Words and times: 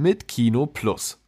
mit 0.00 0.28
Kino 0.28 0.66
Plus. 0.66 1.19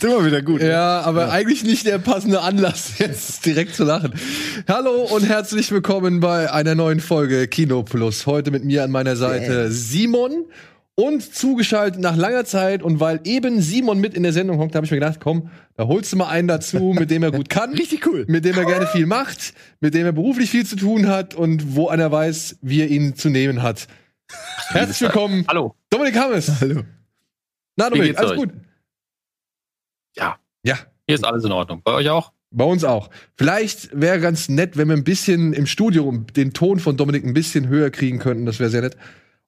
Ist 0.00 0.04
immer 0.04 0.24
wieder 0.24 0.40
gut. 0.40 0.62
Ja, 0.62 1.02
aber 1.02 1.26
ja. 1.26 1.28
eigentlich 1.28 1.62
nicht 1.62 1.84
der 1.84 1.98
passende 1.98 2.40
Anlass, 2.40 2.94
jetzt 2.98 3.44
direkt 3.44 3.74
zu 3.74 3.84
lachen. 3.84 4.14
Hallo 4.66 5.02
und 5.02 5.28
herzlich 5.28 5.70
willkommen 5.72 6.20
bei 6.20 6.50
einer 6.50 6.74
neuen 6.74 7.00
Folge 7.00 7.46
Kino 7.48 7.82
Plus. 7.82 8.24
Heute 8.24 8.50
mit 8.50 8.64
mir 8.64 8.82
an 8.82 8.90
meiner 8.90 9.14
Seite. 9.14 9.70
Simon 9.70 10.46
und 10.94 11.34
zugeschaltet 11.34 12.00
nach 12.00 12.16
langer 12.16 12.46
Zeit. 12.46 12.82
Und 12.82 12.98
weil 12.98 13.20
eben 13.24 13.60
Simon 13.60 14.00
mit 14.00 14.14
in 14.14 14.22
der 14.22 14.32
Sendung 14.32 14.56
hockt, 14.56 14.74
habe 14.74 14.86
ich 14.86 14.90
mir 14.90 14.96
gedacht, 15.00 15.20
komm, 15.22 15.50
da 15.76 15.86
holst 15.86 16.10
du 16.14 16.16
mal 16.16 16.30
einen 16.30 16.48
dazu, 16.48 16.94
mit 16.98 17.10
dem 17.10 17.22
er 17.22 17.30
gut 17.30 17.48
kann. 17.50 17.74
Richtig 17.74 18.06
cool. 18.06 18.24
Mit 18.26 18.46
dem 18.46 18.56
er 18.56 18.64
gerne 18.64 18.86
viel 18.86 19.04
macht, 19.04 19.52
mit 19.80 19.92
dem 19.92 20.06
er 20.06 20.12
beruflich 20.12 20.48
viel 20.48 20.64
zu 20.64 20.76
tun 20.76 21.08
hat 21.08 21.34
und 21.34 21.76
wo 21.76 21.88
einer 21.88 22.10
weiß, 22.10 22.56
wie 22.62 22.80
er 22.80 22.88
ihn 22.88 23.16
zu 23.16 23.28
nehmen 23.28 23.62
hat. 23.62 23.86
Herzlich 24.68 25.02
willkommen. 25.02 25.44
Hallo. 25.46 25.74
Dominik 25.90 26.18
Hammes. 26.18 26.50
Hallo. 26.58 26.84
Na, 27.76 27.90
Dominik, 27.90 28.16
alles 28.16 28.30
euch? 28.30 28.38
gut? 28.38 28.50
Ja. 30.16 30.36
Ja. 30.62 30.76
Hier 31.06 31.14
ist 31.14 31.24
alles 31.24 31.44
in 31.44 31.52
Ordnung. 31.52 31.82
Bei 31.84 31.92
euch 31.92 32.08
auch? 32.08 32.32
Bei 32.50 32.64
uns 32.64 32.84
auch. 32.84 33.10
Vielleicht 33.36 33.90
wäre 33.98 34.20
ganz 34.20 34.48
nett, 34.48 34.76
wenn 34.76 34.88
wir 34.88 34.96
ein 34.96 35.04
bisschen 35.04 35.52
im 35.52 35.66
Studio 35.66 36.12
den 36.36 36.52
Ton 36.52 36.80
von 36.80 36.96
Dominik 36.96 37.24
ein 37.24 37.34
bisschen 37.34 37.68
höher 37.68 37.90
kriegen 37.90 38.18
könnten. 38.18 38.46
Das 38.46 38.58
wäre 38.58 38.70
sehr 38.70 38.82
nett. 38.82 38.96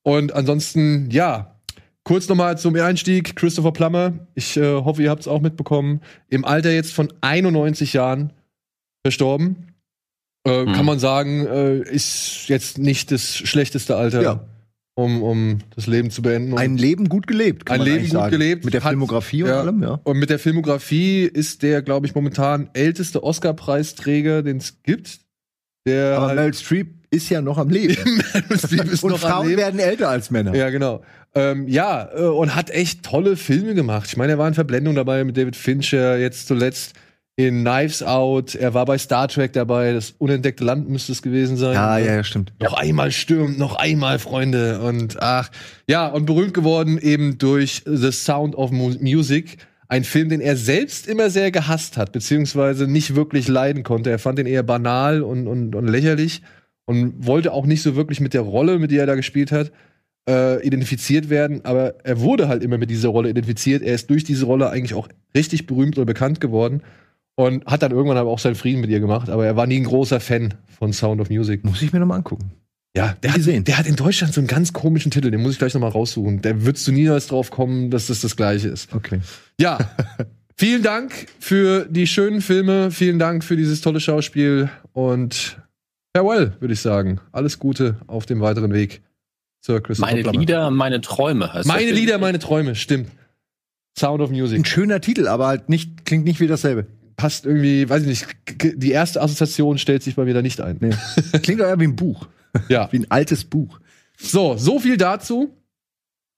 Und 0.02 0.32
ansonsten, 0.32 1.10
ja, 1.10 1.56
kurz 2.04 2.28
nochmal 2.28 2.58
zum 2.58 2.76
Einstieg. 2.76 3.34
Christopher 3.34 3.72
Plummer. 3.72 4.26
Ich 4.34 4.56
äh, 4.56 4.74
hoffe, 4.74 5.02
ihr 5.02 5.10
habt 5.10 5.22
es 5.22 5.28
auch 5.28 5.40
mitbekommen. 5.40 6.00
Im 6.28 6.44
Alter 6.44 6.70
jetzt 6.70 6.92
von 6.92 7.12
91 7.20 7.92
Jahren 7.92 8.32
verstorben. 9.04 9.74
Äh, 10.46 10.64
mhm. 10.64 10.72
Kann 10.72 10.86
man 10.86 10.98
sagen, 10.98 11.46
äh, 11.46 11.78
ist 11.78 12.48
jetzt 12.48 12.78
nicht 12.78 13.10
das 13.10 13.36
schlechteste 13.36 13.96
Alter. 13.96 14.22
Ja 14.22 14.44
um, 14.94 15.22
um 15.22 15.58
das 15.74 15.86
Leben 15.86 16.10
zu 16.10 16.22
beenden. 16.22 16.56
Ein 16.56 16.76
Leben 16.76 17.08
gut 17.08 17.26
gelebt. 17.26 17.70
Ein 17.70 17.80
Leben 17.80 18.04
gut 18.04 18.12
sagen. 18.12 18.30
gelebt. 18.30 18.64
Mit 18.64 18.74
der 18.74 18.82
Filmografie 18.82 19.44
Hat, 19.44 19.50
und 19.50 19.56
allem, 19.56 19.82
ja. 19.82 20.00
Und 20.04 20.18
mit 20.18 20.30
der 20.30 20.38
Filmografie 20.38 21.22
ist 21.22 21.62
der, 21.62 21.82
glaube 21.82 22.06
ich, 22.06 22.14
momentan 22.14 22.68
älteste 22.74 23.22
Oscar-Preisträger, 23.22 24.42
den 24.42 24.58
es 24.58 24.82
gibt. 24.82 25.20
Der 25.86 26.16
Aber 26.16 26.26
halt 26.28 26.36
Meryl 26.36 26.54
Streep 26.54 26.88
ist 27.10 27.28
ja 27.28 27.40
noch 27.40 27.58
am 27.58 27.70
Leben. 27.70 27.96
Meryl 28.34 28.58
Streep 28.58 28.92
ist 28.92 29.02
und 29.02 29.12
noch 29.12 29.18
Frauen 29.18 29.42
am 29.42 29.48
Leben. 29.48 29.58
werden 29.60 29.80
älter 29.80 30.08
als 30.08 30.30
Männer. 30.30 30.54
Ja, 30.54 30.70
genau. 30.70 31.02
Ähm, 31.34 31.66
ja, 31.66 32.10
äh, 32.14 32.24
und 32.24 32.54
hat 32.54 32.70
echt 32.70 33.02
tolle 33.02 33.36
Filme 33.36 33.74
gemacht. 33.74 34.06
Ich 34.08 34.16
meine, 34.16 34.32
er 34.32 34.38
war 34.38 34.46
in 34.46 34.54
Verblendung 34.54 34.94
dabei 34.94 35.24
mit 35.24 35.36
David 35.36 35.56
Fincher, 35.56 36.18
jetzt 36.18 36.46
zuletzt 36.46 36.94
in 37.36 37.64
Knives 37.64 38.02
Out, 38.02 38.54
er 38.54 38.74
war 38.74 38.84
bei 38.84 38.98
Star 38.98 39.26
Trek 39.26 39.54
dabei, 39.54 39.92
das 39.92 40.14
unentdeckte 40.18 40.64
Land 40.64 40.88
müsste 40.90 41.12
es 41.12 41.22
gewesen 41.22 41.56
sein. 41.56 41.74
Ja, 41.74 41.98
ja, 41.98 42.16
ja, 42.16 42.24
stimmt. 42.24 42.52
Noch 42.60 42.74
einmal 42.74 43.10
stürmt, 43.10 43.58
noch 43.58 43.76
einmal, 43.76 44.18
Freunde. 44.18 44.80
Und 44.80 45.20
ach, 45.20 45.50
ja, 45.88 46.08
und 46.08 46.26
berühmt 46.26 46.52
geworden 46.52 46.98
eben 46.98 47.38
durch 47.38 47.82
The 47.86 48.12
Sound 48.12 48.54
of 48.54 48.70
Music. 48.70 49.56
Ein 49.88 50.04
Film, 50.04 50.28
den 50.28 50.40
er 50.40 50.56
selbst 50.56 51.06
immer 51.06 51.30
sehr 51.30 51.50
gehasst 51.50 51.96
hat, 51.96 52.12
beziehungsweise 52.12 52.86
nicht 52.86 53.14
wirklich 53.14 53.48
leiden 53.48 53.82
konnte. 53.82 54.10
Er 54.10 54.18
fand 54.18 54.38
den 54.38 54.46
eher 54.46 54.62
banal 54.62 55.22
und, 55.22 55.46
und, 55.46 55.74
und 55.74 55.86
lächerlich 55.86 56.42
und 56.84 57.26
wollte 57.26 57.52
auch 57.52 57.66
nicht 57.66 57.82
so 57.82 57.96
wirklich 57.96 58.20
mit 58.20 58.34
der 58.34 58.40
Rolle, 58.42 58.78
mit 58.78 58.90
der 58.90 59.00
er 59.00 59.06
da 59.06 59.14
gespielt 59.14 59.52
hat, 59.52 59.72
äh, 60.28 60.64
identifiziert 60.66 61.30
werden. 61.30 61.64
Aber 61.64 61.94
er 62.04 62.20
wurde 62.20 62.48
halt 62.48 62.62
immer 62.62 62.78
mit 62.78 62.90
dieser 62.90 63.08
Rolle 63.08 63.30
identifiziert. 63.30 63.82
Er 63.82 63.94
ist 63.94 64.10
durch 64.10 64.24
diese 64.24 64.46
Rolle 64.46 64.70
eigentlich 64.70 64.94
auch 64.94 65.08
richtig 65.34 65.66
berühmt 65.66 65.96
oder 65.96 66.06
bekannt 66.06 66.40
geworden. 66.40 66.82
Und 67.34 67.64
hat 67.64 67.82
dann 67.82 67.92
irgendwann 67.92 68.18
aber 68.18 68.30
auch 68.30 68.38
seinen 68.38 68.54
Frieden 68.56 68.80
mit 68.80 68.90
ihr 68.90 69.00
gemacht, 69.00 69.30
aber 69.30 69.46
er 69.46 69.56
war 69.56 69.66
nie 69.66 69.78
ein 69.78 69.84
großer 69.84 70.20
Fan 70.20 70.54
von 70.78 70.92
Sound 70.92 71.20
of 71.20 71.30
Music. 71.30 71.64
Muss 71.64 71.80
ich 71.80 71.92
mir 71.92 72.00
nochmal 72.00 72.18
angucken. 72.18 72.52
Ja, 72.94 73.16
der 73.22 73.32
hat, 73.32 73.40
der 73.46 73.78
hat 73.78 73.86
in 73.86 73.96
Deutschland 73.96 74.34
so 74.34 74.40
einen 74.40 74.48
ganz 74.48 74.74
komischen 74.74 75.10
Titel, 75.10 75.30
den 75.30 75.40
muss 75.40 75.52
ich 75.52 75.58
gleich 75.58 75.72
nochmal 75.72 75.90
raussuchen. 75.90 76.42
Da 76.42 76.62
würdest 76.62 76.86
du 76.86 76.92
niemals 76.92 77.26
drauf 77.26 77.50
kommen, 77.50 77.90
dass 77.90 78.08
das 78.08 78.20
das 78.20 78.36
gleiche 78.36 78.68
ist. 78.68 78.94
Okay. 78.94 79.20
Ja, 79.58 79.78
vielen 80.56 80.82
Dank 80.82 81.26
für 81.40 81.86
die 81.88 82.06
schönen 82.06 82.42
Filme, 82.42 82.90
vielen 82.90 83.18
Dank 83.18 83.44
für 83.44 83.56
dieses 83.56 83.80
tolle 83.80 83.98
Schauspiel 83.98 84.68
und 84.92 85.56
farewell, 86.14 86.52
würde 86.60 86.74
ich 86.74 86.80
sagen. 86.80 87.18
Alles 87.32 87.58
Gute 87.58 87.96
auf 88.08 88.26
dem 88.26 88.40
weiteren 88.40 88.74
Weg 88.74 89.00
zur 89.62 89.82
Christopher 89.82 90.10
Meine 90.10 90.22
Plummer. 90.22 90.38
Lieder, 90.38 90.70
meine 90.70 91.00
Träume. 91.00 91.50
Heißt 91.50 91.66
meine 91.66 91.92
Lieder, 91.92 92.18
meine 92.18 92.40
Träume, 92.40 92.74
stimmt. 92.74 93.08
Sound 93.98 94.20
of 94.20 94.30
Music. 94.30 94.58
Ein 94.58 94.64
schöner 94.66 95.00
Titel, 95.00 95.28
aber 95.28 95.46
halt 95.46 95.70
nicht, 95.70 96.04
klingt 96.04 96.26
nicht 96.26 96.40
wie 96.40 96.46
dasselbe 96.46 96.86
passt 97.22 97.46
irgendwie, 97.46 97.88
weiß 97.88 98.02
ich 98.02 98.08
nicht, 98.08 98.26
die 98.82 98.90
erste 98.90 99.22
Assoziation 99.22 99.78
stellt 99.78 100.02
sich 100.02 100.16
bei 100.16 100.24
mir 100.24 100.34
da 100.34 100.42
nicht 100.42 100.60
ein. 100.60 100.78
Nee. 100.80 100.90
Klingt 101.38 101.60
doch 101.60 101.66
eher 101.66 101.78
wie 101.78 101.84
ein 101.84 101.94
Buch. 101.94 102.26
Ja. 102.68 102.88
wie 102.90 102.98
ein 102.98 103.10
altes 103.12 103.44
Buch. 103.44 103.78
So, 104.18 104.56
so 104.56 104.80
viel 104.80 104.96
dazu. 104.96 105.56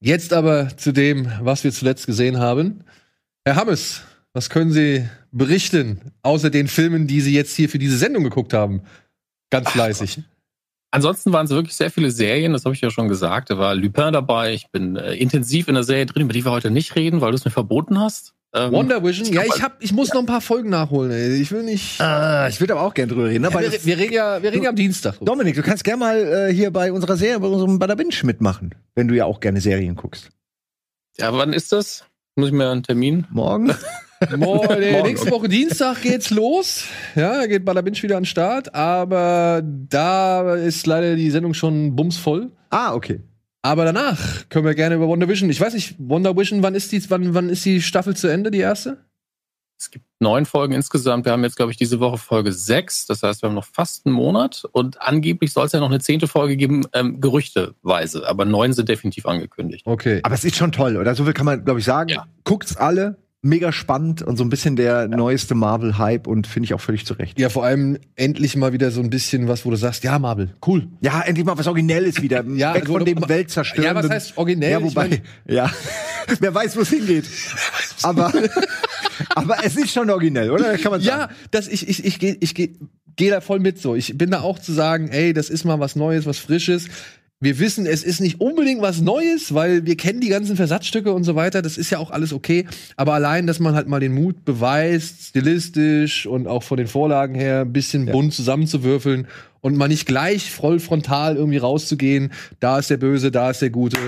Jetzt 0.02 0.34
aber 0.34 0.76
zu 0.76 0.92
dem, 0.92 1.26
was 1.40 1.64
wir 1.64 1.72
zuletzt 1.72 2.04
gesehen 2.04 2.38
haben. 2.38 2.84
Herr 3.46 3.56
Hammes, 3.56 4.02
was 4.34 4.50
können 4.50 4.72
Sie 4.72 5.08
berichten, 5.32 6.02
außer 6.20 6.50
den 6.50 6.68
Filmen, 6.68 7.06
die 7.06 7.22
Sie 7.22 7.32
jetzt 7.32 7.56
hier 7.56 7.70
für 7.70 7.78
diese 7.78 7.96
Sendung 7.96 8.22
geguckt 8.22 8.52
haben? 8.52 8.82
Ganz 9.48 9.70
fleißig. 9.70 10.18
Ach, 10.18 10.24
ansonsten 10.90 11.32
waren 11.32 11.46
es 11.46 11.52
wirklich 11.52 11.76
sehr 11.76 11.90
viele 11.90 12.10
Serien, 12.10 12.52
das 12.52 12.66
habe 12.66 12.74
ich 12.74 12.82
ja 12.82 12.90
schon 12.90 13.08
gesagt. 13.08 13.48
Da 13.48 13.56
war 13.56 13.74
Lupin 13.74 14.12
dabei. 14.12 14.52
Ich 14.52 14.68
bin 14.70 14.96
äh, 14.96 15.14
intensiv 15.14 15.66
in 15.68 15.76
der 15.76 15.84
Serie 15.84 16.04
drin, 16.04 16.24
über 16.24 16.34
die 16.34 16.44
wir 16.44 16.52
heute 16.52 16.70
nicht 16.70 16.94
reden, 16.94 17.22
weil 17.22 17.30
du 17.30 17.36
es 17.36 17.46
mir 17.46 17.50
verboten 17.50 17.98
hast. 17.98 18.34
Ähm, 18.54 18.70
Wonder 18.70 19.02
Vision? 19.02 19.32
Ja, 19.32 19.42
ich 19.42 19.60
hab, 19.62 19.82
ich 19.82 19.92
muss 19.92 20.12
noch 20.14 20.20
ein 20.20 20.26
paar 20.26 20.40
Folgen 20.40 20.70
nachholen. 20.70 21.10
Ey. 21.10 21.40
Ich 21.42 21.50
will 21.50 21.64
nicht. 21.64 22.00
Ah, 22.00 22.46
ich 22.48 22.60
will 22.60 22.70
aber 22.70 22.82
auch 22.82 22.94
gerne 22.94 23.12
drüber 23.12 23.26
reden. 23.26 23.42
Ja, 23.42 23.52
wir, 23.52 23.84
wir, 23.84 23.98
reden 23.98 24.12
ja, 24.12 24.40
wir 24.42 24.52
reden 24.52 24.62
ja 24.62 24.70
am 24.70 24.76
Dienstag. 24.76 25.16
Dominik, 25.20 25.56
du 25.56 25.62
kannst 25.62 25.82
gerne 25.82 25.98
mal 25.98 26.18
äh, 26.18 26.54
hier 26.54 26.70
bei 26.70 26.92
unserer 26.92 27.16
Serie, 27.16 27.40
bei 27.40 27.48
unserem 27.48 27.80
Bada 27.80 27.96
Binge 27.96 28.14
mitmachen, 28.22 28.74
wenn 28.94 29.08
du 29.08 29.16
ja 29.16 29.24
auch 29.24 29.40
gerne 29.40 29.60
Serien 29.60 29.96
guckst. 29.96 30.30
Ja, 31.18 31.32
wann 31.32 31.52
ist 31.52 31.72
das? 31.72 32.04
Muss 32.36 32.48
ich 32.48 32.54
mir 32.54 32.70
einen 32.70 32.84
Termin? 32.84 33.26
Morgen. 33.30 33.74
Moin, 34.36 34.78
nee, 34.78 35.02
nächste 35.02 35.30
Woche 35.32 35.48
Dienstag 35.48 36.02
geht's 36.02 36.30
los. 36.30 36.84
Ja, 37.16 37.46
geht 37.46 37.64
Balabinch 37.64 38.02
wieder 38.02 38.16
an 38.16 38.22
den 38.22 38.26
Start, 38.28 38.74
aber 38.74 39.62
da 39.64 40.54
ist 40.54 40.86
leider 40.86 41.16
die 41.16 41.30
Sendung 41.30 41.54
schon 41.54 41.94
bumsvoll. 41.94 42.52
Ah, 42.70 42.94
okay. 42.94 43.20
Aber 43.64 43.86
danach 43.86 44.46
können 44.50 44.66
wir 44.66 44.74
gerne 44.74 44.96
über 44.96 45.08
Wonder 45.08 45.26
Vision. 45.26 45.48
Ich 45.48 45.58
weiß 45.58 45.72
nicht, 45.72 45.94
Wonder 45.98 46.36
Vision, 46.36 46.62
wann 46.62 46.74
ist 46.74 46.92
die, 46.92 47.02
wann, 47.10 47.32
wann 47.32 47.48
ist 47.48 47.64
die 47.64 47.80
Staffel 47.80 48.14
zu 48.14 48.28
Ende, 48.28 48.50
die 48.50 48.58
erste? 48.58 48.98
Es 49.78 49.90
gibt 49.90 50.04
neun 50.20 50.44
Folgen 50.44 50.74
insgesamt. 50.74 51.24
Wir 51.24 51.32
haben 51.32 51.42
jetzt, 51.44 51.56
glaube 51.56 51.72
ich, 51.72 51.78
diese 51.78 51.98
Woche 51.98 52.18
Folge 52.18 52.52
sechs. 52.52 53.06
Das 53.06 53.22
heißt, 53.22 53.40
wir 53.42 53.48
haben 53.48 53.54
noch 53.54 53.64
fast 53.64 54.04
einen 54.04 54.14
Monat. 54.14 54.66
Und 54.72 55.00
angeblich 55.00 55.54
soll 55.54 55.64
es 55.64 55.72
ja 55.72 55.80
noch 55.80 55.88
eine 55.88 56.00
zehnte 56.00 56.28
Folge 56.28 56.58
geben, 56.58 56.84
ähm, 56.92 57.22
gerüchteweise. 57.22 58.28
Aber 58.28 58.44
neun 58.44 58.74
sind 58.74 58.90
definitiv 58.90 59.24
angekündigt. 59.24 59.86
Okay. 59.86 60.20
Aber 60.24 60.34
es 60.34 60.44
ist 60.44 60.56
schon 60.56 60.70
toll, 60.70 60.98
oder? 60.98 61.14
So 61.14 61.24
viel 61.24 61.32
kann 61.32 61.46
man, 61.46 61.64
glaube 61.64 61.80
ich, 61.80 61.86
sagen. 61.86 62.10
Ja. 62.10 62.26
Guckt's 62.44 62.76
alle. 62.76 63.16
Mega 63.44 63.72
spannend 63.72 64.22
und 64.22 64.36
so 64.38 64.42
ein 64.44 64.48
bisschen 64.48 64.74
der 64.74 65.06
neueste 65.06 65.54
Marvel-Hype 65.54 66.26
und 66.26 66.46
finde 66.46 66.64
ich 66.64 66.74
auch 66.74 66.80
völlig 66.80 67.04
zurecht. 67.04 67.38
Ja, 67.38 67.50
vor 67.50 67.64
allem 67.64 67.98
endlich 68.16 68.56
mal 68.56 68.72
wieder 68.72 68.90
so 68.90 69.00
ein 69.02 69.10
bisschen 69.10 69.48
was, 69.48 69.66
wo 69.66 69.70
du 69.70 69.76
sagst, 69.76 70.02
ja, 70.02 70.18
Marvel, 70.18 70.50
cool. 70.66 70.88
Ja, 71.02 71.20
endlich 71.20 71.44
mal 71.46 71.56
was 71.58 71.66
Originelles 71.66 72.22
wieder. 72.22 72.42
Ja, 72.54 72.74
Weg 72.74 72.86
von 72.86 73.04
dem 73.04 73.28
Weltzerstörenden. 73.28 73.96
Ja, 73.96 74.02
was 74.02 74.10
heißt 74.10 74.38
originell? 74.38 74.70
Ja, 74.72 74.78
Ich 74.78 74.84
wobei, 74.84 75.08
mein- 75.08 75.20
ja. 75.46 75.70
Wer 76.40 76.54
weiß, 76.54 76.76
wo 76.76 76.80
es 76.80 76.88
hingeht. 76.88 77.26
aber, 78.02 78.32
aber 79.34 79.56
es 79.64 79.76
ist 79.76 79.92
schon 79.92 80.08
originell, 80.10 80.50
oder? 80.50 80.78
Kann 80.78 80.92
man 80.92 81.00
sagen. 81.00 81.20
Ja, 81.22 81.28
das, 81.50 81.68
ich, 81.68 81.88
ich, 81.88 82.04
ich 82.04 82.18
gehe 82.18 82.36
ich 82.40 82.54
geh, 82.54 82.72
geh 83.16 83.30
da 83.30 83.40
voll 83.40 83.60
mit 83.60 83.78
so. 83.80 83.94
Ich 83.94 84.16
bin 84.16 84.30
da 84.30 84.40
auch 84.40 84.58
zu 84.58 84.72
sagen, 84.72 85.08
ey, 85.08 85.32
das 85.34 85.50
ist 85.50 85.64
mal 85.64 85.78
was 85.80 85.96
Neues, 85.96 86.26
was 86.26 86.38
Frisches. 86.38 86.86
Wir 87.44 87.58
wissen, 87.58 87.84
es 87.84 88.02
ist 88.02 88.22
nicht 88.22 88.40
unbedingt 88.40 88.80
was 88.80 89.02
Neues, 89.02 89.52
weil 89.52 89.84
wir 89.84 89.98
kennen 89.98 90.20
die 90.20 90.30
ganzen 90.30 90.56
Versatzstücke 90.56 91.12
und 91.12 91.24
so 91.24 91.34
weiter. 91.34 91.60
Das 91.60 91.76
ist 91.76 91.90
ja 91.90 91.98
auch 91.98 92.10
alles 92.10 92.32
okay. 92.32 92.64
Aber 92.96 93.12
allein, 93.12 93.46
dass 93.46 93.60
man 93.60 93.74
halt 93.74 93.86
mal 93.86 94.00
den 94.00 94.14
Mut 94.14 94.46
beweist, 94.46 95.28
stilistisch 95.28 96.26
und 96.26 96.46
auch 96.46 96.62
von 96.62 96.78
den 96.78 96.86
Vorlagen 96.86 97.34
her 97.34 97.60
ein 97.60 97.72
bisschen 97.74 98.06
bunt 98.06 98.32
zusammenzuwürfeln 98.32 99.26
und 99.60 99.76
mal 99.76 99.88
nicht 99.88 100.06
gleich 100.06 100.50
voll 100.50 100.80
frontal 100.80 101.36
irgendwie 101.36 101.58
rauszugehen. 101.58 102.32
Da 102.60 102.78
ist 102.78 102.88
der 102.88 102.96
Böse, 102.96 103.30
da 103.30 103.50
ist 103.50 103.60
der 103.60 103.70
Gute. 103.70 103.98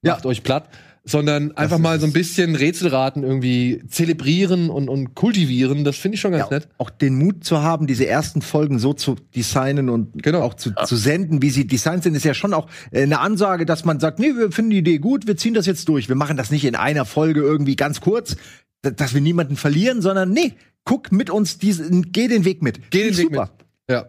Macht 0.00 0.24
euch 0.24 0.42
platt. 0.42 0.70
Sondern 1.08 1.56
einfach 1.56 1.78
mal 1.78 2.00
so 2.00 2.06
ein 2.06 2.12
bisschen 2.12 2.56
Rätselraten 2.56 3.22
irgendwie 3.22 3.80
zelebrieren 3.88 4.70
und, 4.70 4.88
und 4.88 5.14
kultivieren. 5.14 5.84
Das 5.84 5.96
finde 5.96 6.16
ich 6.16 6.20
schon 6.20 6.32
ganz 6.32 6.50
Ja, 6.50 6.58
nett. 6.58 6.68
auch 6.78 6.90
den 6.90 7.14
Mut 7.16 7.44
zu 7.44 7.62
haben, 7.62 7.86
diese 7.86 8.06
ersten 8.08 8.42
Folgen 8.42 8.80
so 8.80 8.92
zu 8.92 9.14
designen 9.36 9.88
und 9.88 10.20
Genau. 10.22 10.40
auch 10.42 10.54
zu, 10.54 10.72
zu 10.84 10.96
senden, 10.96 11.42
wie 11.42 11.50
sie 11.50 11.64
designt 11.66 12.02
sind, 12.02 12.16
ist 12.16 12.24
ja 12.24 12.34
schon 12.34 12.52
auch 12.52 12.68
äh, 12.90 13.02
eine 13.02 13.20
Ansage, 13.20 13.66
dass 13.66 13.84
man 13.84 14.00
sagt, 14.00 14.18
nee, 14.18 14.34
wir 14.36 14.50
finden 14.50 14.72
die 14.72 14.78
Idee 14.78 14.98
gut, 14.98 15.28
wir 15.28 15.36
ziehen 15.36 15.54
das 15.54 15.66
jetzt 15.66 15.88
durch. 15.88 16.08
Wir 16.08 16.16
machen 16.16 16.36
das 16.36 16.50
nicht 16.50 16.64
in 16.64 16.74
einer 16.74 17.04
Folge 17.04 17.40
irgendwie 17.40 17.76
ganz 17.76 18.00
kurz, 18.00 18.36
da- 18.82 18.90
dass 18.90 19.14
wir 19.14 19.20
niemanden 19.20 19.54
verlieren, 19.56 20.02
sondern 20.02 20.32
nee, 20.32 20.54
guck 20.84 21.12
mit 21.12 21.30
uns 21.30 21.58
diesen, 21.58 22.10
geh 22.10 22.26
den 22.26 22.44
Weg 22.44 22.62
mit. 22.62 22.90
Geh 22.90 23.04
den 23.04 23.16
Weg 23.16 23.30
mit. 23.30 23.40
Ja. 23.88 24.06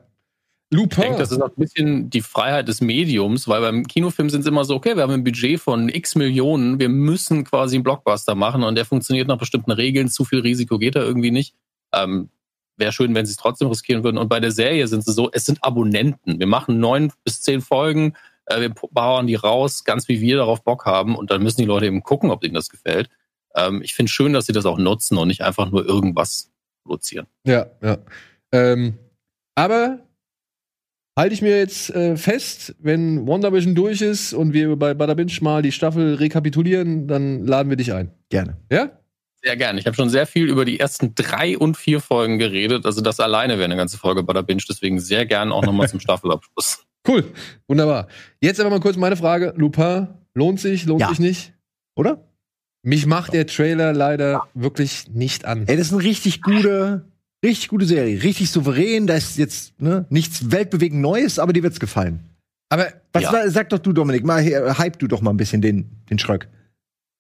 Lupin. 0.69 0.90
Ich 0.90 0.96
denke, 0.98 1.19
das 1.19 1.31
ist 1.31 1.42
auch 1.42 1.50
ein 1.50 1.56
bisschen 1.56 2.10
die 2.10 2.22
Freiheit 2.22 2.68
des 2.68 2.81
Mediums, 2.81 3.48
weil 3.48 3.62
beim 3.62 3.88
Kinofilm 3.88 4.30
sind 4.30 4.42
es 4.42 4.48
immer 4.48 4.66
so, 4.66 4.75
okay, 4.75 4.96
wir 4.96 5.04
haben 5.04 5.14
ein 5.14 5.24
Budget 5.24 5.60
von 5.60 5.88
x 5.88 6.16
Millionen, 6.16 6.80
wir 6.80 6.90
müssen 6.90 7.46
quasi 7.46 7.78
einen 7.78 7.84
Blockbuster 7.84 8.36
machen 8.36 8.64
und 8.64 8.75
der 8.75 8.86
funktioniert 8.86 9.28
nach 9.28 9.38
bestimmten 9.38 9.72
Regeln, 9.72 10.10
zu 10.10 10.25
viel 10.25 10.40
Risiko 10.40 10.78
geht 10.78 10.96
da 10.96 11.02
irgendwie 11.02 11.31
nicht. 11.31 11.56
Ähm, 11.94 12.30
Wäre 12.75 12.92
schön, 12.92 13.16
wenn 13.16 13.25
sie 13.25 13.31
es 13.31 13.38
trotzdem 13.38 13.69
riskieren 13.69 14.04
würden. 14.04 14.19
Und 14.19 14.30
bei 14.30 14.40
der 14.40 14.52
Serie 14.52 14.88
sind 14.88 15.04
sie 15.04 15.12
so, 15.12 15.31
es 15.31 15.46
sind 15.46 15.64
Abonnenten. 15.64 16.40
Wir 16.40 16.46
machen 16.46 16.80
neun 16.80 17.12
bis 17.24 17.42
zehn 17.42 17.62
Folgen, 17.62 18.14
äh, 18.46 18.60
wir 18.60 18.74
bauen 18.92 19.25
die 19.25 19.36
raus, 19.36 19.84
ganz 19.84 20.08
wie 20.10 20.22
wir 20.22 20.38
darauf 20.38 20.64
Bock 20.64 20.86
haben 20.86 21.16
und 21.16 21.31
dann 21.31 21.42
müssen 21.42 21.62
die 21.62 21.68
Leute 21.68 21.86
eben 21.86 22.04
gucken, 22.04 22.30
ob 22.30 22.44
ihnen 22.44 22.54
das 22.54 22.69
gefällt. 22.69 23.10
Ähm, 23.56 23.81
ich 23.81 23.96
finde 23.96 24.12
schön, 24.12 24.34
dass 24.34 24.46
sie 24.46 24.54
das 24.54 24.66
auch 24.66 24.78
nutzen 24.78 25.18
und 25.18 25.30
nicht 25.30 25.42
einfach 25.42 25.72
nur 25.72 25.86
irgendwas 25.86 26.52
produzieren. 26.84 27.25
Ja, 27.46 27.68
ja. 27.81 27.98
Ähm, 28.52 28.98
aber 29.56 30.00
halte 31.18 31.34
ich 31.34 31.42
mir 31.42 31.58
jetzt 31.58 31.90
äh, 31.90 32.16
fest, 32.16 32.75
wenn 32.80 33.28
WandaVision 33.28 33.75
durch 33.75 34.02
ist 34.02 34.34
und 34.34 34.54
wir 34.54 34.74
bei 34.78 34.94
Bada 34.94 35.14
Binge 35.16 35.34
mal 35.42 35.62
die 35.62 35.74
Staffel 35.74 36.14
rekapitulieren, 36.16 37.08
dann 37.08 37.46
laden 37.46 37.69
wir 37.69 37.75
dich 37.75 37.92
ein. 37.92 38.12
Gerne. 38.30 38.56
Ja? 38.72 38.92
Sehr 39.44 39.58
gerne. 39.58 39.80
Ich 39.80 39.86
habe 39.86 39.96
schon 39.96 40.10
sehr 40.10 40.25
viel 40.28 40.48
über 40.50 40.64
die 40.64 40.80
ersten 40.80 41.14
drei 41.16 41.58
und 41.58 41.75
vier 41.75 42.00
Folgen 42.02 42.40
geredet. 42.40 42.86
Also 42.86 43.02
das 43.02 43.19
alleine 43.19 43.54
wäre 43.58 43.66
eine 43.66 43.75
ganze 43.75 43.98
Folge 43.98 44.24
bei 44.24 44.34
der 44.34 44.44
Binge. 44.44 44.62
Deswegen 44.69 45.00
sehr 45.00 45.25
gern 45.25 45.52
auch 45.52 45.66
nochmal 45.66 45.90
zum 45.90 46.00
Staffelabschluss. 46.00 46.86
Cool. 47.08 47.24
Wunderbar. 47.68 48.08
Jetzt 48.42 48.60
aber 48.60 48.69
mal 48.69 48.80
kurz 48.80 48.96
meine 48.98 49.16
Frage. 49.18 49.54
Lupin, 49.58 50.08
lohnt 50.34 50.60
sich, 50.60 50.86
lohnt 50.86 51.02
Ja. 51.02 51.10
sich 51.10 51.19
nicht? 51.19 51.54
Oder? 51.96 52.24
Mich 52.84 53.06
macht 53.06 53.34
der 53.34 53.48
Trailer 53.48 53.92
leider 53.94 54.44
wirklich 54.54 55.08
nicht 55.10 55.46
an. 55.46 55.66
Ey, 55.68 55.78
das 55.78 55.88
ist 55.88 55.94
eine 55.94 56.04
richtig 56.04 56.42
gute, 56.42 57.06
richtig 57.44 57.68
gute 57.69 57.86
Serie. 57.86 58.22
Richtig 58.24 58.51
souverän. 58.51 59.07
Da 59.07 59.16
ist 59.16 59.38
jetzt 59.38 59.80
ne, 59.81 60.06
nichts 60.10 60.51
weltbewegend 60.51 61.01
Neues, 61.01 61.39
aber 61.39 61.54
dir 61.54 61.63
wird's 61.63 61.80
gefallen. 61.80 62.19
Aber 62.69 62.88
Was 63.13 63.24
Ja. 63.24 63.34
war, 63.34 63.50
sag 63.50 63.69
doch 63.69 63.80
du, 63.80 63.94
Dominik, 63.94 64.25
mal 64.25 64.44
hype 64.44 65.00
du 65.00 65.07
doch 65.07 65.22
mal 65.22 65.31
ein 65.31 65.38
bisschen 65.38 65.62
den, 65.62 65.89
den 66.10 66.19
Schröck. 66.19 66.50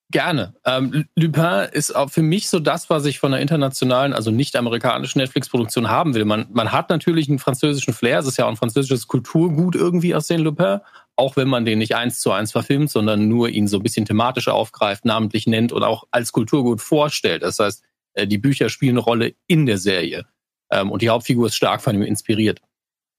Gerne. 0.09 0.53
Ähm, 0.65 1.05
Lupin 1.17 1.67
ist 1.73 1.93
auch 1.93 2.09
für 2.09 2.21
mich 2.21 2.47
so 2.47 2.59
das, 2.59 2.89
was 2.89 3.03
ich 3.05 3.19
von 3.19 3.33
einer 3.33 3.41
internationalen, 3.41 4.13
also 4.13 4.31
nicht 4.31 4.55
amerikanischen 4.55 5.19
Netflix-Produktion 5.19 5.89
haben 5.89 6.15
will. 6.15 6.23
Man, 6.23 6.45
man 6.51 6.71
hat 6.71 6.89
natürlich 6.89 7.27
einen 7.27 7.39
französischen 7.39 7.93
Flair. 7.93 8.19
Es 8.19 8.25
ist 8.25 8.37
ja 8.37 8.45
auch 8.45 8.49
ein 8.49 8.55
französisches 8.55 9.07
Kulturgut 9.07 9.75
irgendwie 9.75 10.15
aus 10.15 10.27
den 10.27 10.39
Lupin. 10.39 10.79
Auch 11.17 11.35
wenn 11.35 11.49
man 11.49 11.65
den 11.65 11.79
nicht 11.79 11.95
eins 11.95 12.19
zu 12.21 12.31
eins 12.31 12.53
verfilmt, 12.53 12.89
sondern 12.89 13.27
nur 13.27 13.49
ihn 13.49 13.67
so 13.67 13.77
ein 13.77 13.83
bisschen 13.83 14.05
thematisch 14.05 14.47
aufgreift, 14.47 15.03
namentlich 15.03 15.45
nennt 15.45 15.73
und 15.73 15.83
auch 15.83 16.05
als 16.11 16.31
Kulturgut 16.31 16.79
vorstellt. 16.79 17.43
Das 17.43 17.59
heißt, 17.59 17.83
die 18.25 18.37
Bücher 18.37 18.69
spielen 18.69 18.97
eine 18.97 19.01
Rolle 19.01 19.35
in 19.45 19.65
der 19.65 19.77
Serie. 19.77 20.25
Ähm, 20.71 20.91
und 20.91 21.01
die 21.01 21.09
Hauptfigur 21.09 21.47
ist 21.47 21.55
stark 21.55 21.81
von 21.81 21.95
ihm 21.95 22.01
inspiriert. 22.01 22.61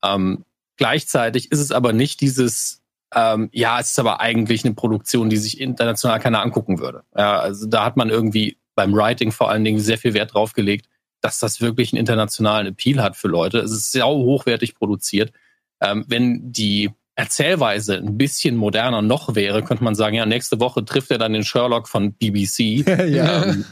Ähm, 0.04 0.44
gleichzeitig 0.76 1.52
ist 1.52 1.60
es 1.60 1.72
aber 1.72 1.92
nicht 1.92 2.20
dieses, 2.20 2.82
ähm, 3.14 3.48
ja, 3.52 3.80
es 3.80 3.90
ist 3.90 3.98
aber 3.98 4.20
eigentlich 4.20 4.64
eine 4.64 4.74
Produktion, 4.74 5.30
die 5.30 5.36
sich 5.36 5.60
international 5.60 6.20
keiner 6.20 6.42
angucken 6.42 6.78
würde. 6.78 7.04
Ja, 7.16 7.38
also 7.38 7.66
da 7.66 7.84
hat 7.84 7.96
man 7.96 8.10
irgendwie 8.10 8.58
beim 8.74 8.94
Writing 8.94 9.32
vor 9.32 9.50
allen 9.50 9.64
Dingen 9.64 9.80
sehr 9.80 9.98
viel 9.98 10.14
Wert 10.14 10.34
drauf 10.34 10.52
gelegt, 10.52 10.88
dass 11.20 11.38
das 11.38 11.60
wirklich 11.60 11.92
einen 11.92 12.00
internationalen 12.00 12.68
Appeal 12.68 13.02
hat 13.02 13.16
für 13.16 13.28
Leute. 13.28 13.58
Es 13.58 13.72
ist 13.72 13.92
sau 13.92 14.16
hochwertig 14.18 14.74
produziert. 14.74 15.32
Ähm, 15.80 16.04
wenn 16.08 16.52
die 16.52 16.90
Erzählweise 17.16 17.96
ein 17.96 18.16
bisschen 18.16 18.54
moderner 18.54 19.02
noch 19.02 19.34
wäre, 19.34 19.64
könnte 19.64 19.82
man 19.82 19.96
sagen, 19.96 20.14
ja, 20.14 20.24
nächste 20.24 20.60
Woche 20.60 20.84
trifft 20.84 21.10
er 21.10 21.18
dann 21.18 21.32
den 21.32 21.42
Sherlock 21.42 21.88
von 21.88 22.12
BBC. 22.12 22.86
ja. 23.08 23.46
ähm, 23.46 23.64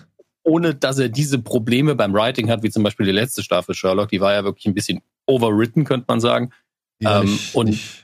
ohne 0.46 0.74
dass 0.74 0.98
er 0.98 1.08
diese 1.08 1.38
Probleme 1.40 1.94
beim 1.94 2.14
Writing 2.14 2.48
hat, 2.50 2.62
wie 2.62 2.70
zum 2.70 2.82
Beispiel 2.82 3.06
die 3.06 3.12
letzte 3.12 3.42
Staffel 3.42 3.74
Sherlock, 3.74 4.08
die 4.10 4.20
war 4.20 4.32
ja 4.32 4.44
wirklich 4.44 4.66
ein 4.66 4.74
bisschen 4.74 5.02
overwritten, 5.26 5.84
könnte 5.84 6.06
man 6.08 6.20
sagen. 6.20 6.52
War 7.00 7.22
Ähm, 7.22 7.32
nicht- 7.32 7.54
und- 7.54 7.66
nicht- 7.70 8.02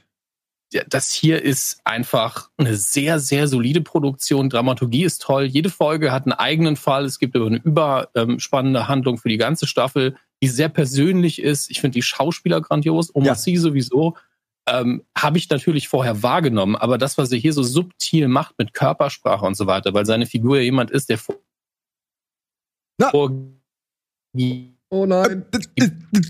Ja, 0.75 0.83
das 0.89 1.13
hier 1.13 1.43
ist 1.43 1.81
einfach 1.85 2.49
eine 2.57 2.77
sehr, 2.77 3.21
sehr 3.21 3.47
solide 3.47 3.83
Produktion. 3.83 4.49
Dramaturgie 4.49 5.05
ist 5.05 5.21
toll. 5.21 5.45
Jede 5.45 5.69
Folge 5.69 6.11
hat 6.13 6.25
einen 6.25 6.33
eigenen 6.33 6.77
Fall. 6.77 7.05
Es 7.05 7.19
gibt 7.19 7.37
aber 7.37 7.47
eine 7.47 7.59
überspannende 7.63 8.89
Handlung 8.89 9.19
für 9.19 9.29
die 9.29 9.37
ganze 9.37 9.67
Staffel, 9.67 10.17
die 10.43 10.49
sehr 10.49 10.71
persönlich 10.71 11.43
ist. 11.43 11.71
Ich 11.71 11.81
finde 11.83 11.97
die 11.97 12.03
Schauspieler 12.03 12.63
grandios. 12.63 13.15
Omar 13.15 13.27
Ja. 13.27 13.35
Sy 13.35 13.57
sowieso. 13.57 14.17
Ähm, 14.67 15.03
Habe 15.15 15.37
ich 15.39 15.51
natürlich 15.51 15.89
vorher 15.89 16.23
wahrgenommen, 16.23 16.75
aber 16.77 16.97
das, 16.97 17.19
was 17.19 17.31
er 17.33 17.39
hier 17.39 17.53
so 17.53 17.63
subtil 17.63 18.29
macht 18.29 18.55
mit 18.59 18.73
Körpersprache 18.73 19.45
und 19.45 19.57
so 19.57 19.67
weiter, 19.67 19.93
weil 19.93 20.07
seine 20.07 20.25
Figur 20.25 20.57
ja 20.57 20.63
jemand 20.63 20.91
ist, 20.91 21.11
der 21.11 21.19
vor 21.19 21.35
Na. 22.99 23.11
Oh 23.13 25.07
nein, 25.07 25.45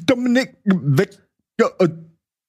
Dominik, 0.06 0.56
weg. 0.64 1.18
Ja, 1.60 1.68
äh, 1.80 1.88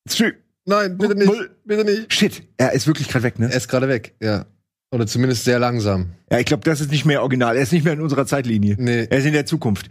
shit. 0.10 0.36
nein, 0.66 0.98
bitte 0.98 1.16
nicht, 1.16 1.32
bitte 1.66 1.84
nicht. 1.86 2.14
Shit, 2.14 2.44
er 2.58 2.74
ist 2.74 2.86
wirklich 2.88 3.08
gerade 3.08 3.24
weg, 3.24 3.40
ne? 3.40 3.50
Er 3.50 3.58
ist 3.58 3.68
gerade 3.68 3.88
weg, 3.88 4.16
ja. 4.22 4.46
Oder 4.94 5.08
zumindest 5.08 5.44
sehr 5.44 5.58
langsam. 5.58 6.14
Ja, 6.32 6.38
ich 6.40 6.46
glaube, 6.46 6.64
das 6.64 6.80
ist 6.82 6.92
nicht 6.92 7.06
mehr 7.06 7.22
original. 7.22 7.56
Er 7.58 7.64
ist 7.64 7.72
nicht 7.72 7.84
mehr 7.84 7.94
in 7.94 8.02
unserer 8.02 8.28
Zeitlinie. 8.28 8.76
Nee. 8.78 9.08
Er 9.10 9.18
ist 9.18 9.26
in 9.26 9.34
der 9.34 9.48
Zukunft. 9.48 9.90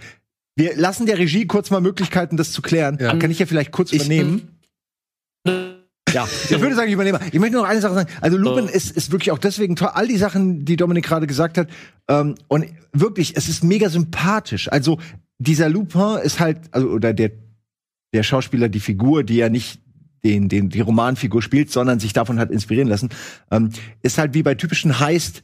Wir 0.57 0.77
lassen 0.77 1.07
der 1.07 1.19
Regie 1.19 1.47
kurz 1.47 1.71
mal 1.71 1.81
Möglichkeiten, 1.81 2.37
das 2.37 2.53
zu 2.53 2.63
klären. 2.63 2.99
Ja. 3.01 3.17
Kann 3.17 3.31
ich 3.33 3.41
ja 3.41 3.47
vielleicht 3.47 3.73
kurz 3.73 3.93
Ich- 3.93 3.97
übernehmen? 4.05 4.61
Ja, 6.13 6.29
ich 6.45 6.61
würde 6.61 6.75
sagen, 6.75 6.89
ich 6.89 6.95
übernehme. 6.95 7.21
Ich 7.33 7.39
möchte 7.39 7.57
noch 7.57 7.65
eine 7.65 7.81
Sache 7.81 7.95
sagen. 7.95 8.11
Also 8.21 8.37
Lupin 8.37 8.67
So. 8.67 8.73
ist, 8.73 8.97
ist 8.97 9.13
wirklich 9.13 9.31
auch 9.31 9.39
deswegen 9.39 9.77
toll. 9.77 9.91
All 9.93 10.07
die 10.07 10.17
Sachen, 10.17 10.65
die 10.65 10.77
Dominik 10.77 11.05
gerade 11.05 11.27
gesagt 11.27 11.59
hat. 11.59 11.69
Ähm, 12.09 12.35
und 12.49 12.67
wirklich, 12.93 13.37
es 13.37 13.49
ist 13.49 13.65
mega 13.65 13.89
sympathisch. 13.89 14.71
Also 14.71 14.99
dieser 15.39 15.69
Lupin 15.69 16.19
ist 16.23 16.41
halt, 16.41 16.59
also 16.71 16.89
oder 16.89 17.13
der 17.13 17.31
der 18.13 18.23
Schauspieler, 18.23 18.69
die 18.69 18.81
Figur, 18.81 19.25
die 19.25 19.37
ja 19.37 19.49
nicht 19.49 19.81
den, 20.25 20.49
den, 20.49 20.69
die 20.69 20.81
Romanfigur 20.81 21.43
spielt, 21.43 21.71
sondern 21.71 21.99
sich 21.99 22.13
davon 22.13 22.39
hat 22.39 22.51
inspirieren 22.51 22.89
lassen, 22.89 23.09
ähm, 23.51 23.71
ist 24.03 24.19
halt 24.19 24.35
wie 24.35 24.43
bei 24.43 24.55
typischen 24.55 25.01
Heist 25.01 25.43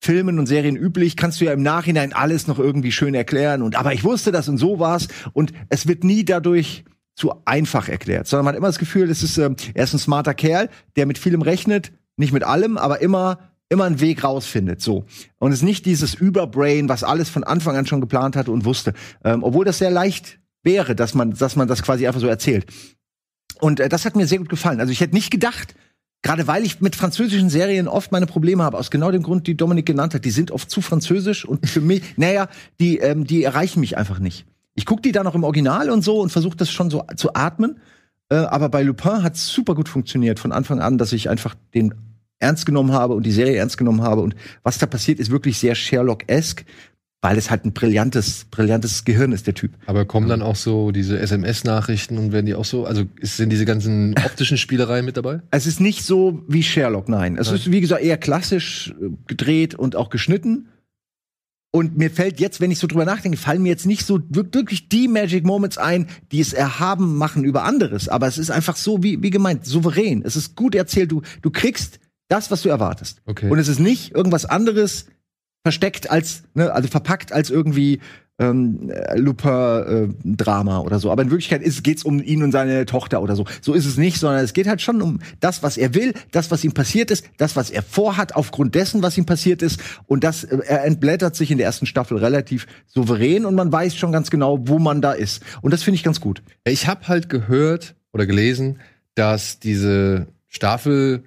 Filmen 0.00 0.38
und 0.38 0.46
Serien 0.46 0.76
üblich, 0.76 1.16
kannst 1.16 1.40
du 1.40 1.44
ja 1.44 1.52
im 1.52 1.62
Nachhinein 1.62 2.12
alles 2.12 2.46
noch 2.46 2.60
irgendwie 2.60 2.92
schön 2.92 3.14
erklären 3.14 3.62
und 3.62 3.74
aber 3.74 3.92
ich 3.92 4.04
wusste 4.04 4.30
das 4.30 4.48
und 4.48 4.56
so 4.56 4.78
war's 4.78 5.08
und 5.32 5.52
es 5.70 5.88
wird 5.88 6.04
nie 6.04 6.24
dadurch 6.24 6.84
zu 7.18 7.34
einfach 7.44 7.88
erklärt, 7.88 8.26
sondern 8.26 8.44
man 8.44 8.54
hat 8.54 8.58
immer 8.58 8.68
das 8.68 8.78
Gefühl, 8.78 9.10
es 9.10 9.22
ist 9.22 9.36
ähm, 9.38 9.56
er 9.74 9.84
ist 9.84 9.92
ein 9.92 9.98
smarter 9.98 10.34
Kerl, 10.34 10.70
der 10.96 11.06
mit 11.06 11.18
vielem 11.18 11.42
rechnet, 11.42 11.92
nicht 12.16 12.32
mit 12.32 12.44
allem, 12.44 12.78
aber 12.78 13.00
immer 13.00 13.38
immer 13.68 13.84
einen 13.84 14.00
Weg 14.00 14.24
rausfindet, 14.24 14.80
so. 14.80 15.04
Und 15.38 15.52
es 15.52 15.58
ist 15.58 15.64
nicht 15.64 15.84
dieses 15.84 16.14
Überbrain, 16.14 16.88
was 16.88 17.04
alles 17.04 17.28
von 17.28 17.44
Anfang 17.44 17.76
an 17.76 17.86
schon 17.86 18.00
geplant 18.00 18.34
hatte 18.34 18.50
und 18.50 18.64
wusste. 18.64 18.94
Ähm, 19.24 19.42
obwohl 19.42 19.64
das 19.64 19.78
sehr 19.78 19.90
leicht 19.90 20.38
wäre, 20.62 20.94
dass 20.94 21.14
man, 21.14 21.32
dass 21.32 21.56
man 21.56 21.68
das 21.68 21.82
quasi 21.82 22.06
einfach 22.06 22.20
so 22.20 22.28
erzählt. 22.28 22.66
Und 23.60 23.80
äh, 23.80 23.88
das 23.88 24.04
hat 24.04 24.16
mir 24.16 24.26
sehr 24.26 24.38
gut 24.38 24.48
gefallen. 24.48 24.80
Also 24.80 24.92
ich 24.92 25.00
hätte 25.00 25.14
nicht 25.14 25.30
gedacht, 25.30 25.74
gerade 26.22 26.46
weil 26.46 26.64
ich 26.64 26.80
mit 26.80 26.96
französischen 26.96 27.50
Serien 27.50 27.88
oft 27.88 28.10
meine 28.10 28.26
Probleme 28.26 28.64
habe, 28.64 28.78
aus 28.78 28.90
genau 28.90 29.10
dem 29.10 29.22
Grund, 29.22 29.46
die 29.46 29.56
Dominik 29.56 29.86
genannt 29.86 30.14
hat, 30.14 30.24
die 30.24 30.30
sind 30.30 30.50
oft 30.50 30.70
zu 30.70 30.80
französisch 30.80 31.44
und 31.44 31.68
für 31.68 31.80
mich, 31.80 32.02
naja, 32.16 32.48
die, 32.80 32.98
ähm, 32.98 33.24
die 33.24 33.44
erreichen 33.44 33.80
mich 33.80 33.96
einfach 33.98 34.18
nicht. 34.18 34.46
Ich 34.78 34.86
gucke 34.86 35.02
die 35.02 35.10
dann 35.10 35.24
noch 35.24 35.34
im 35.34 35.42
Original 35.42 35.90
und 35.90 36.04
so 36.04 36.20
und 36.20 36.30
versuche 36.30 36.56
das 36.56 36.70
schon 36.70 36.88
so 36.88 37.02
zu 37.16 37.34
atmen. 37.34 37.80
Äh, 38.28 38.36
aber 38.36 38.68
bei 38.68 38.84
Lupin 38.84 39.24
hat 39.24 39.34
es 39.34 39.48
super 39.48 39.74
gut 39.74 39.88
funktioniert 39.88 40.38
von 40.38 40.52
Anfang 40.52 40.78
an, 40.78 40.98
dass 40.98 41.12
ich 41.12 41.28
einfach 41.28 41.56
den 41.74 41.94
ernst 42.38 42.64
genommen 42.64 42.92
habe 42.92 43.14
und 43.14 43.26
die 43.26 43.32
Serie 43.32 43.56
ernst 43.56 43.76
genommen 43.76 44.02
habe. 44.02 44.20
Und 44.20 44.36
was 44.62 44.78
da 44.78 44.86
passiert, 44.86 45.18
ist 45.18 45.32
wirklich 45.32 45.58
sehr 45.58 45.74
Sherlock-esque, 45.74 46.64
weil 47.20 47.36
es 47.36 47.50
halt 47.50 47.64
ein 47.64 47.72
brillantes, 47.72 48.46
brillantes 48.52 49.04
Gehirn 49.04 49.32
ist, 49.32 49.48
der 49.48 49.54
Typ. 49.54 49.72
Aber 49.86 50.04
kommen 50.04 50.28
dann 50.28 50.42
auch 50.42 50.54
so 50.54 50.92
diese 50.92 51.18
SMS-Nachrichten 51.18 52.16
und 52.16 52.30
werden 52.30 52.46
die 52.46 52.54
auch 52.54 52.64
so, 52.64 52.84
also 52.84 53.02
sind 53.20 53.50
diese 53.50 53.64
ganzen 53.64 54.14
optischen 54.24 54.58
Spielereien 54.58 55.04
mit 55.04 55.16
dabei? 55.16 55.40
Es 55.50 55.66
ist 55.66 55.80
nicht 55.80 56.04
so 56.04 56.44
wie 56.46 56.62
Sherlock, 56.62 57.08
nein. 57.08 57.36
Es 57.36 57.50
ist, 57.50 57.72
wie 57.72 57.80
gesagt, 57.80 58.04
eher 58.04 58.16
klassisch 58.16 58.94
äh, 59.02 59.08
gedreht 59.26 59.74
und 59.74 59.96
auch 59.96 60.08
geschnitten. 60.08 60.68
Und 61.70 61.98
mir 61.98 62.10
fällt 62.10 62.40
jetzt, 62.40 62.60
wenn 62.60 62.70
ich 62.70 62.78
so 62.78 62.86
drüber 62.86 63.04
nachdenke, 63.04 63.36
fallen 63.36 63.62
mir 63.62 63.68
jetzt 63.68 63.84
nicht 63.84 64.06
so 64.06 64.20
wirklich 64.30 64.88
die 64.88 65.06
Magic 65.06 65.44
Moments 65.44 65.76
ein, 65.76 66.08
die 66.32 66.40
es 66.40 66.54
erhaben 66.54 67.16
machen 67.16 67.44
über 67.44 67.64
anderes. 67.64 68.08
Aber 68.08 68.26
es 68.26 68.38
ist 68.38 68.50
einfach 68.50 68.76
so, 68.76 69.02
wie, 69.02 69.22
wie 69.22 69.30
gemeint, 69.30 69.66
souverän. 69.66 70.22
Es 70.24 70.34
ist 70.34 70.56
gut 70.56 70.74
erzählt. 70.74 71.12
Du, 71.12 71.22
du 71.42 71.50
kriegst 71.50 72.00
das, 72.28 72.50
was 72.50 72.62
du 72.62 72.70
erwartest. 72.70 73.20
Okay. 73.26 73.50
Und 73.50 73.58
es 73.58 73.68
ist 73.68 73.80
nicht 73.80 74.12
irgendwas 74.14 74.46
anderes 74.46 75.06
versteckt 75.62 76.10
als, 76.10 76.44
ne, 76.54 76.72
also 76.72 76.88
verpackt 76.88 77.32
als 77.32 77.50
irgendwie 77.50 78.00
ähm, 78.38 78.90
äh, 78.90 79.18
Lupin-Drama 79.18 80.78
oder 80.80 80.98
so. 80.98 81.10
Aber 81.10 81.22
in 81.22 81.30
Wirklichkeit 81.30 81.62
geht 81.82 81.98
es 81.98 82.04
um 82.04 82.22
ihn 82.22 82.42
und 82.42 82.52
seine 82.52 82.86
Tochter 82.86 83.20
oder 83.22 83.36
so. 83.36 83.44
So 83.60 83.74
ist 83.74 83.86
es 83.86 83.96
nicht, 83.96 84.18
sondern 84.18 84.44
es 84.44 84.52
geht 84.52 84.66
halt 84.66 84.80
schon 84.80 85.02
um 85.02 85.20
das, 85.40 85.62
was 85.62 85.76
er 85.76 85.94
will, 85.94 86.14
das, 86.30 86.50
was 86.50 86.64
ihm 86.64 86.72
passiert 86.72 87.10
ist, 87.10 87.24
das, 87.36 87.56
was 87.56 87.70
er 87.70 87.82
vorhat, 87.82 88.36
aufgrund 88.36 88.74
dessen, 88.74 89.02
was 89.02 89.18
ihm 89.18 89.26
passiert 89.26 89.62
ist. 89.62 89.80
Und 90.06 90.24
das, 90.24 90.44
äh, 90.44 90.58
er 90.66 90.84
entblättert 90.84 91.34
sich 91.34 91.50
in 91.50 91.58
der 91.58 91.66
ersten 91.66 91.86
Staffel 91.86 92.18
relativ 92.18 92.66
souverän 92.86 93.44
und 93.44 93.54
man 93.54 93.72
weiß 93.72 93.96
schon 93.96 94.12
ganz 94.12 94.30
genau, 94.30 94.68
wo 94.68 94.78
man 94.78 95.02
da 95.02 95.12
ist. 95.12 95.42
Und 95.62 95.72
das 95.72 95.82
finde 95.82 95.96
ich 95.96 96.04
ganz 96.04 96.20
gut. 96.20 96.42
Ich 96.64 96.86
habe 96.86 97.08
halt 97.08 97.28
gehört 97.28 97.96
oder 98.12 98.26
gelesen, 98.26 98.78
dass 99.14 99.58
diese 99.58 100.28
Staffel 100.46 101.24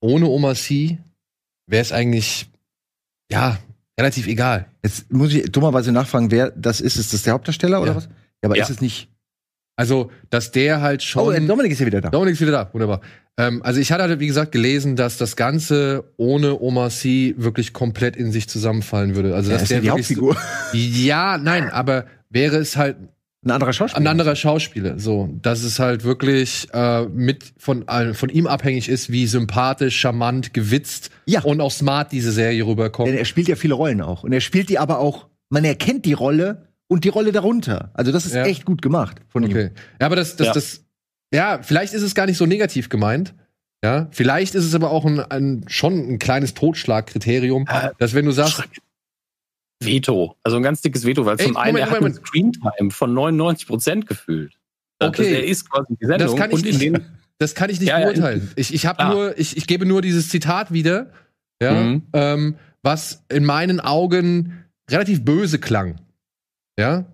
ohne 0.00 0.26
Oma 0.26 0.54
C 0.54 0.98
wäre 1.66 1.82
es 1.82 1.92
eigentlich, 1.92 2.50
ja, 3.30 3.58
relativ 3.98 4.26
egal. 4.26 4.66
Jetzt 4.82 5.12
muss 5.12 5.32
ich 5.32 5.50
dummerweise 5.52 5.92
nachfragen, 5.92 6.30
wer 6.30 6.50
das 6.50 6.80
ist. 6.80 6.96
Ist 6.96 7.12
das 7.12 7.22
der 7.22 7.34
Hauptdarsteller 7.34 7.80
oder 7.80 7.92
Ja. 7.92 7.96
was? 7.96 8.04
Ja, 8.06 8.10
aber 8.44 8.56
Ja. 8.56 8.64
ist 8.64 8.70
es 8.70 8.80
nicht. 8.80 9.08
Also, 9.76 10.10
dass 10.30 10.50
der 10.50 10.80
halt 10.80 11.02
schon. 11.02 11.22
Oh, 11.24 11.30
äh, 11.30 11.40
Dominik 11.40 11.72
ist 11.72 11.78
ja 11.80 11.86
wieder 11.86 12.00
da. 12.00 12.10
Dominik 12.10 12.34
ist 12.34 12.40
wieder 12.40 12.52
da, 12.52 12.68
wunderbar. 12.72 13.00
Ähm, 13.38 13.62
also 13.62 13.80
ich 13.80 13.90
hatte 13.90 14.02
halt, 14.02 14.20
wie 14.20 14.26
gesagt, 14.26 14.52
gelesen, 14.52 14.94
dass 14.96 15.16
das 15.16 15.36
Ganze 15.36 16.04
ohne 16.18 16.60
Oma 16.60 16.90
C 16.90 17.34
wirklich 17.38 17.72
komplett 17.72 18.14
in 18.16 18.30
sich 18.32 18.48
zusammenfallen 18.48 19.14
würde. 19.14 19.34
Also 19.34 19.50
Ja, 19.50 19.54
dass 19.56 19.62
ist 19.64 19.70
ja 19.70 19.80
die 19.80 19.90
Hauptfigur. 19.90 20.36
Ja, 20.74 21.38
nein, 21.38 21.70
aber 21.70 22.04
wäre 22.28 22.56
es 22.56 22.76
halt 22.76 22.96
Ein 23.44 23.50
anderer 23.50 23.72
Schauspieler. 23.72 24.00
ein 24.00 24.06
anderer 24.06 24.36
Schauspieler, 24.36 24.98
so, 25.00 25.28
dass 25.42 25.64
es 25.64 25.78
halt 25.80 26.04
wirklich 26.04 26.68
äh, 26.72 27.06
mit 27.06 27.52
von 27.58 27.86
äh, 27.88 28.14
von 28.14 28.28
ihm 28.28 28.46
abhängig 28.46 28.88
ist, 28.88 29.10
wie 29.10 29.26
sympathisch, 29.26 29.98
charmant, 29.98 30.54
gewitzt 30.54 31.10
Ja. 31.26 31.42
und 31.42 31.60
auch 31.60 31.72
smart 31.72 32.12
diese 32.12 32.30
Serie 32.30 32.58
Denn 32.58 32.68
rüberkommt. 32.68 33.10
er 33.12 33.24
spielt 33.24 33.48
ja 33.48 33.56
viele 33.56 33.74
Rollen 33.74 34.00
auch. 34.00 34.22
Und 34.22 34.32
er 34.32 34.40
spielt 34.40 34.68
die 34.68 34.78
aber 34.78 35.00
auch, 35.00 35.26
man 35.50 35.64
erkennt 35.64 36.04
die 36.04 36.12
Rolle 36.12 36.68
und 36.86 37.02
die 37.04 37.08
Rolle 37.08 37.32
darunter. 37.32 37.90
Also 37.94 38.12
das 38.12 38.26
ist 38.26 38.34
Ja. 38.34 38.44
echt 38.44 38.64
gut 38.64 38.80
gemacht 38.80 39.16
von 39.28 39.42
ihm. 39.42 39.50
Okay. 39.50 39.70
Ja, 40.00 40.06
aber 40.06 40.14
das, 40.16 40.36
das, 40.36 40.46
Ja. 40.48 40.52
das, 40.52 40.84
ja, 41.34 41.58
vielleicht 41.62 41.94
ist 41.94 42.02
es 42.02 42.14
gar 42.14 42.26
nicht 42.26 42.36
so 42.38 42.46
negativ 42.46 42.88
gemeint. 42.90 43.34
Ja, 43.84 44.06
vielleicht 44.12 44.54
ist 44.54 44.64
es 44.64 44.74
aber 44.76 44.92
auch 44.92 45.04
ein, 45.04 45.18
ein 45.18 45.64
schon 45.66 45.94
ein 45.98 46.18
kleines 46.20 46.54
Totschlagkriterium, 46.54 47.66
Äh, 47.66 47.88
dass 47.98 48.14
wenn 48.14 48.24
du 48.26 48.30
sagst, 48.30 48.52
Schreck. 48.52 48.70
Veto. 49.84 50.36
Also 50.42 50.56
ein 50.56 50.62
ganz 50.62 50.80
dickes 50.82 51.04
Veto, 51.04 51.24
weil 51.26 51.38
Ey, 51.40 51.46
zum 51.46 51.56
einen, 51.56 51.72
Moment, 51.74 51.86
er 51.88 51.90
hat 51.90 52.00
Moment, 52.00 52.18
eine 52.18 52.26
Screentime 52.26 52.90
von 52.90 53.14
99 53.14 53.66
Prozent 53.66 54.06
gefühlt. 54.06 54.54
Das- 54.98 55.08
Okay. 55.10 55.32
Er 55.34 55.44
ist 55.44 55.68
quasi 55.68 55.94
die 56.00 56.06
Sendung. 56.06 56.28
Das 56.28 56.36
kann 56.36 56.50
ich 56.50 56.64
nicht- 56.64 57.00
Das 57.38 57.54
kann 57.56 57.70
ich 57.70 57.80
nicht 57.80 57.88
Ja, 57.88 57.98
beurteilen. 58.00 58.52
Ich, 58.54 58.72
ich 58.72 58.86
habe 58.86 58.98
klar. 58.98 59.12
nur, 59.14 59.38
ich, 59.38 59.56
ich 59.56 59.66
gebe 59.66 59.84
nur 59.84 60.00
dieses 60.00 60.28
Zitat 60.28 60.72
wieder, 60.72 61.10
ja, 61.60 61.72
Mhm. 61.72 62.02
ähm, 62.12 62.54
was 62.84 63.24
in 63.28 63.44
meinen 63.44 63.80
Augen 63.80 64.64
relativ 64.88 65.24
böse 65.24 65.58
klang. 65.58 66.00
Ja. 66.78 67.04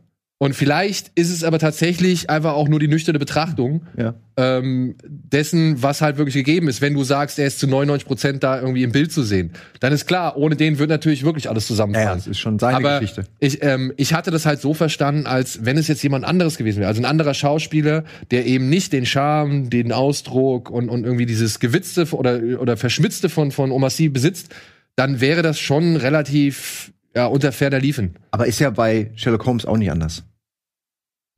Und 0.40 0.54
vielleicht 0.54 1.10
ist 1.16 1.30
es 1.30 1.42
aber 1.42 1.58
tatsächlich 1.58 2.30
einfach 2.30 2.52
auch 2.52 2.68
nur 2.68 2.78
die 2.78 2.86
nüchterne 2.86 3.18
Betrachtung 3.18 3.82
Ja. 3.96 4.14
ähm, 4.36 4.94
dessen, 5.04 5.82
was 5.82 6.00
halt 6.00 6.16
wirklich 6.16 6.36
gegeben 6.36 6.68
ist. 6.68 6.80
Wenn 6.80 6.94
du 6.94 7.02
sagst, 7.02 7.40
er 7.40 7.46
ist 7.48 7.58
zu 7.58 7.66
99 7.66 8.06
Prozent 8.06 8.44
da 8.44 8.60
irgendwie 8.60 8.84
im 8.84 8.92
Bild 8.92 9.10
zu 9.10 9.24
sehen, 9.24 9.50
dann 9.80 9.92
ist 9.92 10.06
klar, 10.06 10.36
ohne 10.36 10.54
den 10.54 10.78
wird 10.78 10.90
natürlich 10.90 11.24
wirklich 11.24 11.50
alles 11.50 11.66
zusammenfallen. 11.66 12.08
ja, 12.08 12.14
das 12.14 12.28
ist 12.28 12.38
schon 12.38 12.60
seine 12.60 12.76
Aber 12.76 13.00
Geschichte. 13.00 13.24
ich, 13.40 13.64
ähm, 13.64 13.92
ich 13.96 14.14
hatte 14.14 14.30
das 14.30 14.46
halt 14.46 14.60
so 14.60 14.74
verstanden, 14.74 15.26
als 15.26 15.64
wenn 15.64 15.76
es 15.76 15.88
jetzt 15.88 16.04
jemand 16.04 16.24
anderes 16.24 16.56
gewesen 16.56 16.78
wäre. 16.78 16.88
Also 16.88 17.02
ein 17.02 17.04
anderer 17.06 17.34
Schauspieler, 17.34 18.04
der 18.30 18.46
eben 18.46 18.68
nicht 18.68 18.92
den 18.92 19.06
Charme, 19.06 19.70
den 19.70 19.90
Ausdruck 19.90 20.70
und, 20.70 20.88
und 20.88 21.02
irgendwie 21.02 21.26
dieses 21.26 21.58
Gewitzte 21.58 22.04
oder, 22.12 22.40
oder 22.60 22.76
Verschmitzte 22.76 23.28
von, 23.28 23.50
von 23.50 23.72
Omassi 23.72 24.08
besitzt, 24.08 24.54
dann 24.94 25.20
wäre 25.20 25.42
das 25.42 25.58
schon 25.58 25.96
relativ 25.96 26.92
ja, 27.16 27.26
unter 27.26 27.50
ferner 27.50 27.80
Liefen. 27.80 28.14
Aber 28.30 28.46
ist 28.46 28.60
ja 28.60 28.70
bei 28.70 29.10
Sherlock 29.16 29.44
Holmes 29.46 29.66
auch 29.66 29.76
nicht 29.76 29.90
anders. 29.90 30.22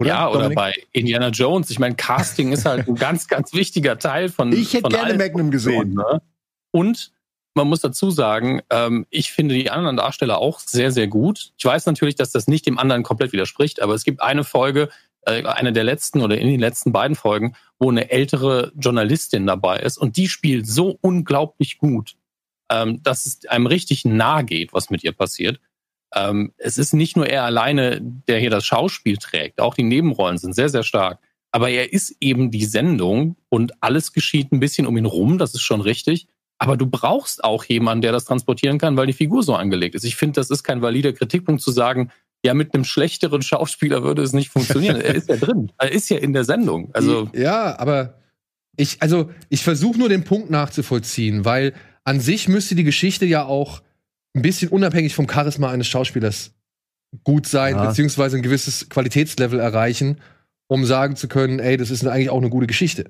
Ja, 0.09 0.29
oder 0.29 0.45
Dominik? 0.45 0.57
bei 0.57 0.75
Indiana 0.93 1.29
Jones. 1.29 1.71
Ich 1.71 1.79
meine, 1.79 1.95
Casting 1.95 2.53
ist 2.53 2.65
halt 2.65 2.89
ein 2.89 2.95
ganz, 2.97 3.29
ganz 3.29 3.53
wichtiger 3.53 3.99
Teil 3.99 4.29
von. 4.29 4.53
Ich 4.53 4.73
hätte 4.73 4.83
von 4.83 4.93
gerne 4.93 5.15
Magnum 5.15 5.51
gesehen. 5.51 5.95
Ne? 5.95 6.23
Und 6.71 7.13
man 7.55 7.69
muss 7.69 7.81
dazu 7.81 8.11
sagen, 8.11 8.63
ähm, 8.71 9.07
ich 9.11 9.33
finde 9.33 9.55
die 9.55 9.71
anderen 9.71 9.97
Darsteller 9.97 10.39
auch 10.39 10.61
sehr, 10.61 10.93
sehr 10.93 11.09
gut. 11.09 11.53
Ich 11.59 11.65
weiß 11.65 11.87
natürlich, 11.87 12.15
dass 12.15 12.31
das 12.31 12.47
nicht 12.47 12.67
dem 12.67 12.79
anderen 12.79 13.03
komplett 13.03 13.33
widerspricht, 13.33 13.83
aber 13.83 13.95
es 13.95 14.05
gibt 14.05 14.23
eine 14.23 14.45
Folge, 14.45 14.89
äh, 15.23 15.45
eine 15.45 15.73
der 15.73 15.85
letzten 15.85 16.23
oder 16.23 16.39
in 16.39 16.47
den 16.47 16.61
letzten 16.61 16.93
beiden 16.93 17.17
Folgen, 17.17 17.55
wo 17.79 17.91
eine 17.91 18.11
ältere 18.11 18.73
Journalistin 18.77 19.47
dabei 19.47 19.79
ist 19.81 19.99
und 19.99 20.17
die 20.17 20.29
spielt 20.29 20.67
so 20.67 20.97
unglaublich 21.01 21.79
gut, 21.79 22.17
ähm, 22.71 23.03
dass 23.03 23.27
es 23.27 23.47
einem 23.47 23.67
richtig 23.67 24.05
nahe 24.05 24.45
geht, 24.45 24.73
was 24.73 24.91
mit 24.91 25.03
ihr 25.03 25.13
passiert. 25.13 25.61
Ähm, 26.15 26.53
es 26.57 26.79
ist 26.79 26.93
nicht 26.93 27.17
nur 27.17 27.27
er 27.27 27.45
alleine, 27.45 28.01
der 28.01 28.39
hier 28.39 28.51
das 28.51 28.65
Schauspiel 28.65 29.17
trägt, 29.17 29.61
auch 29.61 29.75
die 29.75 29.83
Nebenrollen 29.83 30.39
sind 30.39 30.55
sehr, 30.55 30.69
sehr 30.69 30.83
stark. 30.83 31.19
Aber 31.53 31.71
er 31.71 31.93
ist 31.93 32.17
eben 32.21 32.51
die 32.51 32.65
Sendung 32.65 33.37
und 33.49 33.73
alles 33.83 34.13
geschieht 34.13 34.53
ein 34.53 34.61
bisschen 34.61 34.87
um 34.87 34.97
ihn 34.97 35.07
rum, 35.07 35.39
das 35.39 35.55
ist 35.55 35.63
schon 35.63 35.81
richtig. 35.81 36.29
Aber 36.59 36.77
du 36.77 36.87
brauchst 36.87 37.43
auch 37.43 37.65
jemanden, 37.65 38.03
der 38.03 38.13
das 38.13 38.27
transportieren 38.27 38.79
kann, 38.79 38.97
weil 38.97 39.07
die 39.07 39.15
Figur 39.15 39.43
so 39.43 39.55
angelegt 39.55 39.95
ist. 39.95 40.05
Ich 40.05 40.17
finde, 40.17 40.41
das 40.41 40.51
ist 40.51 40.63
kein 40.63 40.83
valider 40.83 41.13
Kritikpunkt 41.13 41.63
zu 41.63 41.73
sagen, 41.73 42.11
ja, 42.45 42.55
mit 42.55 42.75
einem 42.75 42.85
schlechteren 42.85 43.43
Schauspieler 43.43 44.03
würde 44.03 44.23
es 44.23 44.33
nicht 44.33 44.51
funktionieren. 44.51 45.01
er 45.01 45.15
ist 45.15 45.29
ja 45.29 45.37
drin. 45.41 45.73
Er 45.79 45.93
ist 45.93 46.09
ja 46.09 46.19
in 46.19 46.33
der 46.33 46.45
Sendung. 46.45 46.91
Also, 46.93 47.31
ja, 47.35 47.79
aber 47.79 48.21
ich, 48.77 49.01
also 49.01 49.31
ich 49.49 49.63
versuche 49.63 49.99
nur 49.99 50.09
den 50.09 50.25
Punkt 50.25 50.51
nachzuvollziehen, 50.51 51.45
weil 51.45 51.75
an 52.05 52.21
sich 52.21 52.49
müsste 52.49 52.75
die 52.75 52.85
Geschichte 52.85 53.27
ja 53.27 53.45
auch 53.45 53.83
ein 54.35 54.43
bisschen 54.43 54.69
unabhängig 54.69 55.15
vom 55.15 55.29
Charisma 55.29 55.71
eines 55.71 55.89
Schauspielers 55.89 56.53
gut 57.25 57.47
sein, 57.47 57.75
Ja. 57.75 57.87
beziehungsweise 57.87 58.37
ein 58.37 58.43
gewisses 58.43 58.89
Qualitätslevel 58.89 59.59
erreichen, 59.59 60.19
um 60.69 60.85
sagen 60.85 61.17
zu 61.17 61.27
können, 61.29 61.59
ey, 61.59 61.77
das 61.77 61.91
ist 61.91 62.07
eigentlich 62.07 62.31
auch 62.31 62.39
eine 62.39 62.51
gute 62.51 62.67
Geschichte. 62.69 63.07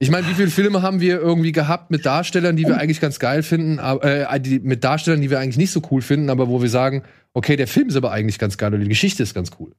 Ich 0.00 0.10
meine, 0.10 0.28
wie 0.28 0.34
viele 0.34 0.50
Filme 0.50 0.82
haben 0.82 1.00
wir 1.00 1.20
irgendwie 1.20 1.52
gehabt 1.52 1.90
mit 1.90 2.06
Darstellern, 2.06 2.56
die 2.56 2.66
wir 2.66 2.78
eigentlich 2.78 3.00
ganz 3.00 3.18
geil 3.18 3.42
finden, 3.42 3.78
aber, 3.80 4.04
äh, 4.32 4.40
die, 4.40 4.60
mit 4.60 4.84
Darstellern, 4.84 5.20
die 5.20 5.30
wir 5.30 5.38
eigentlich 5.40 5.56
nicht 5.56 5.72
so 5.72 5.82
cool 5.90 6.02
finden, 6.02 6.30
aber 6.30 6.48
wo 6.48 6.62
wir 6.62 6.68
sagen, 6.68 7.02
okay, 7.34 7.56
der 7.56 7.66
Film 7.68 7.88
ist 7.88 7.96
aber 7.96 8.10
eigentlich 8.12 8.38
ganz 8.38 8.58
geil 8.58 8.72
oder 8.72 8.82
die 8.82 8.88
Geschichte 8.88 9.22
ist 9.22 9.34
ganz 9.34 9.50
cool. 9.58 9.72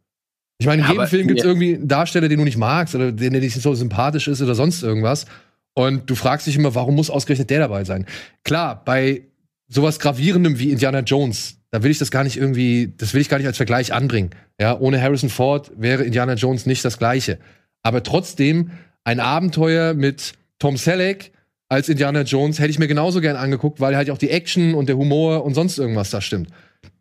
Ich 0.61 0.67
meine, 0.67 0.81
in 0.81 0.85
Ja, 0.85 0.89
jedem 0.91 0.99
aber- 1.01 1.09
Film 1.09 1.27
gibt 1.27 1.39
es 1.39 1.45
irgendwie 1.45 1.75
einen 1.75 1.87
Darsteller, 1.87 2.27
den 2.27 2.37
du 2.39 2.43
nicht 2.45 2.57
magst 2.57 2.95
oder 2.95 3.11
den, 3.13 3.31
der 3.31 3.41
nicht 3.41 3.55
so 3.61 3.73
sympathisch 3.75 4.27
ist 4.27 4.41
oder 4.41 4.55
sonst 4.55 4.83
irgendwas. 4.83 5.25
Und 5.73 6.09
du 6.09 6.15
fragst 6.15 6.47
dich 6.47 6.55
immer, 6.57 6.75
warum 6.75 6.95
muss 6.95 7.09
ausgerechnet 7.09 7.49
der 7.49 7.59
dabei 7.59 7.85
sein? 7.85 8.05
Klar, 8.43 8.81
bei 8.83 9.21
sowas 9.69 9.99
Gravierendem 9.99 10.59
wie 10.59 10.71
Indiana 10.71 10.99
Jones, 10.99 11.57
da 11.71 11.83
will 11.83 11.91
ich 11.91 11.99
das 11.99 12.11
gar 12.11 12.23
nicht 12.23 12.35
irgendwie, 12.35 12.93
das 12.97 13.13
will 13.13 13.21
ich 13.21 13.29
gar 13.29 13.37
nicht 13.37 13.47
als 13.47 13.57
Vergleich 13.57 13.93
anbringen. 13.93 14.31
Ja, 14.59 14.77
ohne 14.77 15.01
Harrison 15.01 15.29
Ford 15.29 15.71
wäre 15.77 16.03
Indiana 16.03 16.33
Jones 16.33 16.65
nicht 16.65 16.83
das 16.83 16.97
Gleiche. 16.97 17.37
Aber 17.83 18.03
trotzdem, 18.03 18.71
ein 19.03 19.19
Abenteuer 19.19 19.93
mit 19.93 20.33
Tom 20.57 20.75
Selleck 20.75 21.31
als 21.69 21.87
Indiana 21.87 22.23
Jones 22.23 22.59
hätte 22.59 22.71
ich 22.71 22.79
mir 22.79 22.87
genauso 22.87 23.21
gern 23.21 23.35
angeguckt, 23.35 23.79
weil 23.79 23.95
halt 23.95 24.09
auch 24.09 24.17
die 24.17 24.31
Action 24.31 24.73
und 24.73 24.89
der 24.89 24.97
Humor 24.97 25.45
und 25.45 25.53
sonst 25.53 25.77
irgendwas 25.77 26.09
da 26.09 26.19
stimmt. 26.19 26.49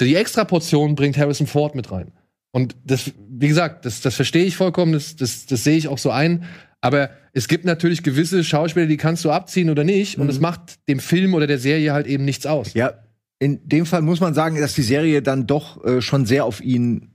Die 0.00 0.14
Extraportion 0.14 0.94
bringt 0.94 1.16
Harrison 1.16 1.46
Ford 1.46 1.74
mit 1.74 1.90
rein. 1.90 2.12
Und 2.52 2.76
das, 2.84 3.12
wie 3.28 3.48
gesagt, 3.48 3.86
das, 3.86 4.00
das 4.02 4.14
verstehe 4.14 4.44
ich 4.44 4.56
vollkommen, 4.56 4.92
das, 4.92 5.16
das, 5.16 5.46
das 5.46 5.64
sehe 5.64 5.76
ich 5.76 5.88
auch 5.88 5.98
so 5.98 6.10
ein. 6.10 6.44
Aber 6.80 7.10
es 7.38 7.48
gibt 7.48 7.64
natürlich 7.64 8.02
gewisse 8.02 8.42
Schauspieler, 8.44 8.86
die 8.86 8.96
kannst 8.96 9.24
du 9.24 9.30
abziehen 9.30 9.70
oder 9.70 9.84
nicht. 9.84 10.18
Und 10.18 10.24
Mhm. 10.24 10.30
es 10.30 10.40
macht 10.40 10.88
dem 10.88 10.98
Film 10.98 11.34
oder 11.34 11.46
der 11.46 11.58
Serie 11.58 11.92
halt 11.92 12.06
eben 12.06 12.24
nichts 12.24 12.44
aus. 12.46 12.74
Ja, 12.74 12.92
in 13.38 13.60
dem 13.68 13.86
Fall 13.86 14.02
muss 14.02 14.20
man 14.20 14.34
sagen, 14.34 14.60
dass 14.60 14.74
die 14.74 14.82
Serie 14.82 15.22
dann 15.22 15.46
doch 15.46 15.82
äh, 15.84 16.02
schon 16.02 16.26
sehr 16.26 16.44
auf 16.44 16.60
ihn, 16.60 17.10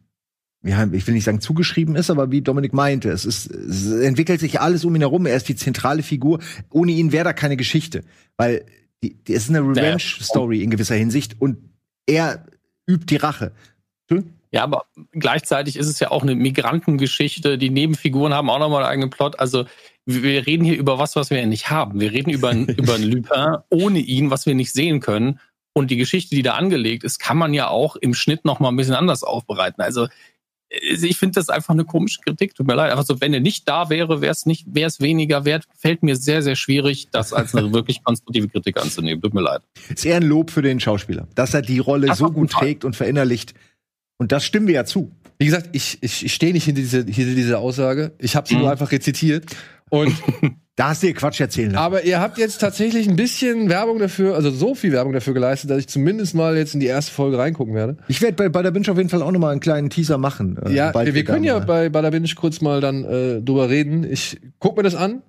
ja, 0.65 0.87
ich 0.91 1.05
will 1.05 1.13
nicht 1.13 1.25
sagen 1.25 1.41
zugeschrieben 1.41 1.95
ist, 1.97 2.09
aber 2.09 2.31
wie 2.31 2.41
Dominik 2.41 2.71
meinte, 2.73 3.09
es 3.09 3.25
ist, 3.25 3.51
es 3.51 3.91
entwickelt 3.91 4.39
sich 4.39 4.61
alles 4.61 4.85
um 4.85 4.95
ihn 4.95 5.01
herum. 5.01 5.25
Er 5.25 5.35
ist 5.35 5.49
die 5.49 5.55
zentrale 5.57 6.01
Figur. 6.03 6.39
Ohne 6.71 6.93
ihn 6.93 7.11
wäre 7.11 7.25
da 7.25 7.33
keine 7.33 7.57
Geschichte, 7.57 8.03
weil 8.37 8.65
die, 9.03 9.15
die 9.15 9.33
es 9.33 9.43
ist 9.43 9.49
eine 9.49 9.59
Revenge-Story 9.59 10.63
in 10.63 10.69
gewisser 10.69 10.95
Hinsicht 10.95 11.35
und 11.41 11.57
er 12.07 12.45
übt 12.87 13.05
die 13.07 13.17
Rache. 13.17 13.51
Ja, 14.53 14.63
aber 14.63 14.85
gleichzeitig 15.11 15.75
ist 15.77 15.87
es 15.87 15.99
ja 15.99 16.11
auch 16.11 16.21
eine 16.21 16.35
Migrantengeschichte. 16.35 17.57
Die 17.57 17.69
Nebenfiguren 17.69 18.33
haben 18.33 18.49
auch 18.49 18.59
nochmal 18.59 18.83
einen 18.83 18.91
eigenen 18.91 19.09
Plot. 19.09 19.39
Also 19.39 19.65
wir 20.05 20.45
reden 20.45 20.63
hier 20.63 20.77
über 20.77 20.99
was, 20.99 21.15
was 21.15 21.29
wir 21.29 21.39
ja 21.39 21.45
nicht 21.45 21.69
haben. 21.69 21.99
Wir 21.99 22.11
reden 22.11 22.29
über, 22.29 22.49
einen- 22.49 22.67
über 22.67 22.95
einen 22.95 23.03
Lupin 23.11 23.57
ohne 23.69 23.99
ihn, 23.99 24.29
was 24.29 24.45
wir 24.45 24.53
nicht 24.55 24.71
sehen 24.71 24.99
können. 24.99 25.39
Und 25.75 25.89
die 25.89 25.97
Geschichte, 25.97 26.35
die 26.35 26.43
da 26.43 26.53
angelegt 26.53 27.03
ist, 27.03 27.17
kann 27.17 27.37
man 27.37 27.53
ja 27.53 27.67
auch 27.69 27.95
im 27.95 28.13
Schnitt 28.13 28.45
noch 28.45 28.59
mal 28.59 28.69
ein 28.69 28.75
bisschen 28.75 28.93
anders 28.93 29.23
aufbereiten. 29.23 29.81
Also 29.81 30.03
äh, 30.69 30.77
ich 31.03 31.17
finde 31.17 31.33
das 31.35 31.49
einfach 31.49 31.73
eine 31.73 31.85
komische 31.85 32.19
Kritik. 32.21 32.53
Tut 32.53 32.67
mir 32.67 32.75
leid. 32.75 32.91
Also 32.95 33.21
wenn 33.21 33.33
er 33.33 33.39
nicht 33.39 33.67
da 33.67 33.89
wäre, 33.89 34.21
wäre 34.21 34.33
es 34.33 34.45
nicht, 34.45 34.67
wäre 34.69 34.87
es 34.87 34.99
weniger 34.99 35.45
wert. 35.45 35.63
Fällt 35.75 36.03
mir 36.03 36.15
sehr, 36.15 36.43
sehr 36.43 36.55
schwierig, 36.55 37.07
das 37.11 37.33
als 37.33 37.55
eine 37.55 37.73
wirklich 37.73 38.03
konstruktive 38.03 38.49
Kritik 38.49 38.77
anzunehmen. 38.79 39.19
Tut 39.19 39.33
mir 39.33 39.41
leid. 39.41 39.61
Ist 39.89 40.05
eher 40.05 40.17
ein 40.17 40.23
Lob 40.23 40.51
für 40.51 40.61
den 40.61 40.79
Schauspieler, 40.79 41.27
dass 41.33 41.55
er 41.55 41.63
die 41.63 41.79
Rolle 41.79 42.05
Das 42.05 42.19
so 42.19 42.29
gut 42.29 42.51
trägt 42.51 42.85
und 42.85 42.95
verinnerlicht. 42.95 43.55
Und 44.23 44.31
das 44.31 44.45
stimmen 44.45 44.67
wir 44.67 44.73
ja 44.75 44.85
zu. 44.85 45.11
Wie 45.37 45.45
gesagt, 45.45 45.69
ich, 45.73 45.97
ich, 46.01 46.25
ich 46.25 46.33
stehe 46.33 46.53
nicht 46.53 46.63
hinter 46.65 46.81
diese, 46.81 46.97
hinter 47.05 47.35
dieser 47.35 47.59
Aussage. 47.59 48.11
Ich 48.19 48.35
habe 48.35 48.47
sie 48.47 48.55
Mhm. 48.55 48.61
nur 48.61 48.71
einfach 48.71 48.91
rezitiert. 48.91 49.45
Und 49.89 50.13
Da 50.75 50.87
hast 50.89 51.03
du 51.03 51.07
dir 51.07 51.13
Quatsch 51.13 51.39
erzählen 51.39 51.69
lassen. 51.69 51.83
aber 51.85 52.03
ihr 52.03 52.19
habt 52.19 52.39
jetzt 52.39 52.57
tatsächlich 52.57 53.07
ein 53.07 53.15
bisschen 53.15 53.69
Werbung 53.69 53.99
dafür, 53.99 54.33
also 54.33 54.49
so 54.49 54.73
viel 54.73 54.91
Werbung 54.91 55.13
dafür 55.13 55.35
geleistet, 55.35 55.69
dass 55.69 55.77
ich 55.77 55.87
zumindest 55.87 56.33
mal 56.33 56.57
jetzt 56.57 56.73
in 56.73 56.79
die 56.79 56.87
erste 56.87 57.11
Folge 57.11 57.37
reingucken 57.37 57.75
werde. 57.75 57.97
Ich 58.07 58.23
werde 58.23 58.33
bei, 58.35 58.49
bei 58.49 58.63
der 58.63 58.71
Binge 58.71 58.89
auf 58.89 58.97
jeden 58.97 59.09
Fall 59.09 59.21
auch 59.21 59.31
noch 59.31 59.39
mal 59.39 59.51
einen 59.51 59.59
kleinen 59.59 59.91
Teaser 59.91 60.17
machen. 60.17 60.57
äh, 60.65 60.73
ja, 60.73 60.91
wir, 61.05 61.13
wir 61.13 61.23
können 61.25 61.43
ja 61.43 61.59
mal- 61.59 61.65
bei 61.67 61.89
Bada 61.89 62.09
Binge 62.09 62.27
kurz 62.35 62.59
mal 62.61 62.81
dann 62.81 63.03
äh, 63.05 63.39
drüber 63.43 63.69
reden. 63.69 64.03
Ich 64.03 64.39
guck 64.57 64.75
mir 64.75 64.81
das 64.81 64.95
an 64.95 65.21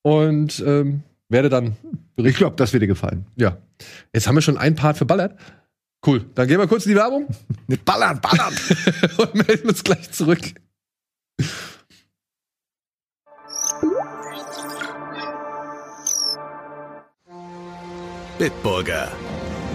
und 0.00 0.62
ähm, 0.66 1.02
werde 1.28 1.50
dann 1.50 1.76
Ich 2.16 2.36
glaube, 2.36 2.56
das 2.56 2.72
wird 2.72 2.82
dir 2.82 2.86
gefallen. 2.86 3.26
Ja. 3.36 3.58
Jetzt 4.14 4.26
haben 4.26 4.36
wir 4.36 4.42
schon 4.42 4.56
einen 4.56 4.74
Part 4.74 4.96
verballert. 4.96 5.34
Cool. 6.06 6.24
Dann 6.34 6.46
gehen 6.46 6.58
wir 6.58 6.66
kurz 6.66 6.86
in 6.86 6.92
die 6.92 6.96
Werbung 6.96 7.26
Mit 7.66 7.84
Ballern, 7.84 8.20
Ballern! 8.20 8.54
und 9.18 9.34
melden 9.34 9.68
uns 9.68 9.82
gleich 9.82 10.10
zurück. 10.10 10.40
Bitburger. 18.38 19.10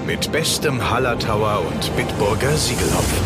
Mit 0.07 0.31
bestem 0.31 0.89
Hallertauer 0.89 1.65
und 1.67 1.95
Bitburger 1.97 2.55
Siegelhopfen. 2.55 3.25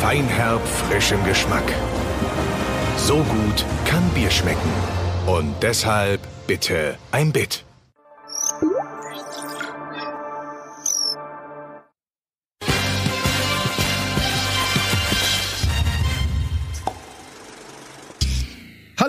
Feinherb, 0.00 0.66
frischem 0.66 1.22
Geschmack. 1.24 1.64
So 2.96 3.16
gut 3.16 3.64
kann 3.84 4.08
Bier 4.14 4.30
schmecken. 4.30 4.70
Und 5.26 5.54
deshalb 5.62 6.20
bitte 6.46 6.96
ein 7.12 7.32
Bit. 7.32 7.65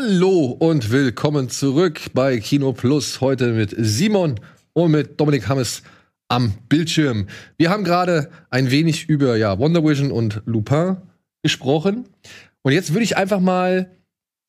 Hallo 0.09 0.55
und 0.57 0.89
willkommen 0.89 1.49
zurück 1.49 1.99
bei 2.13 2.39
Kino 2.39 2.71
Plus. 2.71 3.19
Heute 3.19 3.51
mit 3.51 3.75
Simon 3.77 4.39
und 4.71 4.91
mit 4.91 5.19
Dominik 5.19 5.49
Hammes 5.49 5.83
am 6.29 6.53
Bildschirm. 6.69 7.27
Wir 7.57 7.69
haben 7.69 7.83
gerade 7.83 8.29
ein 8.49 8.71
wenig 8.71 9.09
über 9.09 9.35
ja, 9.35 9.59
Wonder 9.59 9.83
Vision 9.83 10.13
und 10.13 10.41
Lupin 10.45 10.95
gesprochen. 11.43 12.05
Und 12.61 12.71
jetzt 12.71 12.93
würde 12.93 13.03
ich 13.03 13.17
einfach 13.17 13.41
mal 13.41 13.91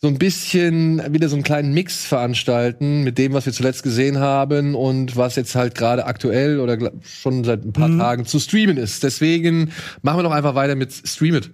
so 0.00 0.06
ein 0.06 0.18
bisschen 0.18 1.02
wieder 1.12 1.28
so 1.28 1.34
einen 1.34 1.42
kleinen 1.42 1.74
Mix 1.74 2.06
veranstalten 2.06 3.02
mit 3.02 3.18
dem, 3.18 3.32
was 3.32 3.44
wir 3.44 3.52
zuletzt 3.52 3.82
gesehen 3.82 4.20
haben 4.20 4.76
und 4.76 5.16
was 5.16 5.34
jetzt 5.34 5.56
halt 5.56 5.74
gerade 5.74 6.06
aktuell 6.06 6.60
oder 6.60 6.92
schon 7.02 7.42
seit 7.42 7.64
ein 7.64 7.72
paar 7.72 7.90
Tagen 7.98 8.26
zu 8.26 8.38
streamen 8.38 8.76
ist. 8.76 9.02
Deswegen 9.02 9.72
machen 10.02 10.20
wir 10.20 10.22
doch 10.22 10.30
einfach 10.30 10.54
weiter 10.54 10.76
mit 10.76 10.92
Stream 10.92 11.34
It. 11.34 11.50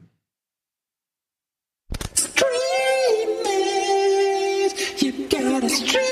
Gotta 5.80 5.88
stream 5.88 6.03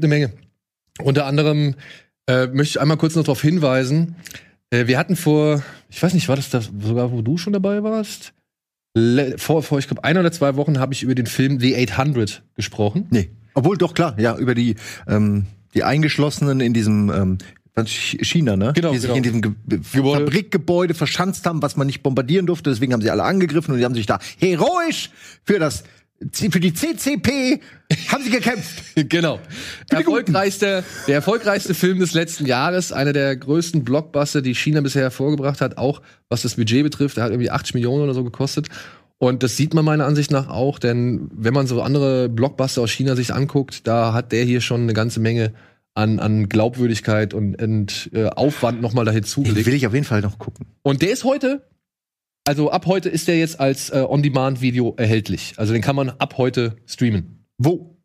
Gibt 0.00 0.04
eine 0.04 0.14
Menge. 0.14 0.32
Unter 1.02 1.26
anderem 1.26 1.74
äh, 2.26 2.46
möchte 2.46 2.78
ich 2.78 2.80
einmal 2.80 2.96
kurz 2.96 3.16
noch 3.16 3.24
darauf 3.24 3.42
hinweisen, 3.42 4.16
äh, 4.70 4.86
wir 4.86 4.98
hatten 4.98 5.14
vor, 5.14 5.62
ich 5.90 6.02
weiß 6.02 6.14
nicht, 6.14 6.28
war 6.28 6.36
das, 6.36 6.48
das 6.48 6.70
sogar, 6.80 7.12
wo 7.12 7.20
du 7.20 7.36
schon 7.36 7.52
dabei 7.52 7.82
warst? 7.82 8.32
Le 8.94 9.36
vor, 9.36 9.62
vor, 9.62 9.78
ich 9.78 9.88
glaube, 9.88 10.04
ein 10.04 10.16
oder 10.16 10.32
zwei 10.32 10.56
Wochen 10.56 10.78
habe 10.78 10.94
ich 10.94 11.02
über 11.02 11.14
den 11.14 11.26
Film 11.26 11.60
The 11.60 11.76
800 11.90 12.42
gesprochen. 12.54 13.08
Nee. 13.10 13.30
Obwohl, 13.52 13.76
doch 13.76 13.92
klar, 13.92 14.18
ja, 14.18 14.36
über 14.38 14.54
die, 14.54 14.76
ähm, 15.06 15.46
die 15.74 15.84
Eingeschlossenen 15.84 16.60
in 16.60 16.72
diesem 16.72 17.10
ähm, 17.10 17.38
China, 17.86 18.56
ne? 18.56 18.72
Genau, 18.74 18.92
Die 18.92 18.98
sich 18.98 19.06
genau. 19.06 19.16
in 19.16 19.22
diesem 19.22 19.42
Ge 19.42 19.52
Gebäude. 19.92 20.24
Fabrikgebäude 20.24 20.94
verschanzt 20.94 21.44
haben, 21.44 21.60
was 21.62 21.76
man 21.76 21.86
nicht 21.86 22.02
bombardieren 22.02 22.46
durfte. 22.46 22.70
Deswegen 22.70 22.94
haben 22.94 23.02
sie 23.02 23.10
alle 23.10 23.22
angegriffen 23.22 23.72
und 23.72 23.78
die 23.78 23.84
haben 23.84 23.94
sich 23.94 24.06
da 24.06 24.18
heroisch 24.38 25.10
für 25.44 25.58
das 25.58 25.84
für 26.32 26.60
die 26.60 26.74
CCP 26.74 27.60
haben 28.08 28.22
sie 28.22 28.30
gekämpft. 28.30 28.82
genau. 29.08 29.40
Erfolgreichster, 29.88 30.84
der 31.06 31.14
erfolgreichste 31.14 31.74
Film 31.74 31.98
des 31.98 32.12
letzten 32.12 32.44
Jahres, 32.46 32.92
einer 32.92 33.12
der 33.12 33.34
größten 33.36 33.84
Blockbuster, 33.84 34.42
die 34.42 34.54
China 34.54 34.82
bisher 34.82 35.02
hervorgebracht 35.02 35.60
hat, 35.60 35.78
auch 35.78 36.02
was 36.28 36.42
das 36.42 36.56
Budget 36.56 36.82
betrifft. 36.82 37.16
Der 37.16 37.24
hat 37.24 37.30
irgendwie 37.30 37.50
80 37.50 37.74
Millionen 37.74 38.04
oder 38.04 38.14
so 38.14 38.22
gekostet. 38.22 38.68
Und 39.18 39.42
das 39.42 39.56
sieht 39.56 39.74
man 39.74 39.84
meiner 39.84 40.06
Ansicht 40.06 40.30
nach 40.30 40.48
auch, 40.48 40.78
denn 40.78 41.30
wenn 41.34 41.52
man 41.52 41.66
so 41.66 41.82
andere 41.82 42.30
Blockbuster 42.30 42.80
aus 42.80 42.90
China 42.90 43.16
sich 43.16 43.34
anguckt, 43.34 43.86
da 43.86 44.14
hat 44.14 44.32
der 44.32 44.44
hier 44.44 44.62
schon 44.62 44.82
eine 44.82 44.94
ganze 44.94 45.20
Menge 45.20 45.52
an, 45.94 46.18
an 46.18 46.48
Glaubwürdigkeit 46.48 47.34
und, 47.34 47.60
und 47.60 48.10
äh, 48.14 48.26
Aufwand 48.28 48.80
nochmal 48.80 49.04
dahin 49.04 49.22
Den 49.22 49.28
zugelegt. 49.28 49.66
will 49.66 49.74
ich 49.74 49.86
auf 49.86 49.92
jeden 49.92 50.06
Fall 50.06 50.22
noch 50.22 50.38
gucken. 50.38 50.66
Und 50.82 51.02
der 51.02 51.10
ist 51.10 51.24
heute, 51.24 51.62
also 52.50 52.68
ab 52.72 52.86
heute 52.86 53.08
ist 53.08 53.28
der 53.28 53.38
jetzt 53.38 53.60
als 53.60 53.90
äh, 53.90 54.04
On-Demand-Video 54.08 54.94
erhältlich. 54.96 55.54
Also 55.56 55.72
den 55.72 55.82
kann 55.82 55.94
man 55.94 56.10
ab 56.10 56.34
heute 56.36 56.74
streamen. 56.84 57.46
Wo? 57.58 57.96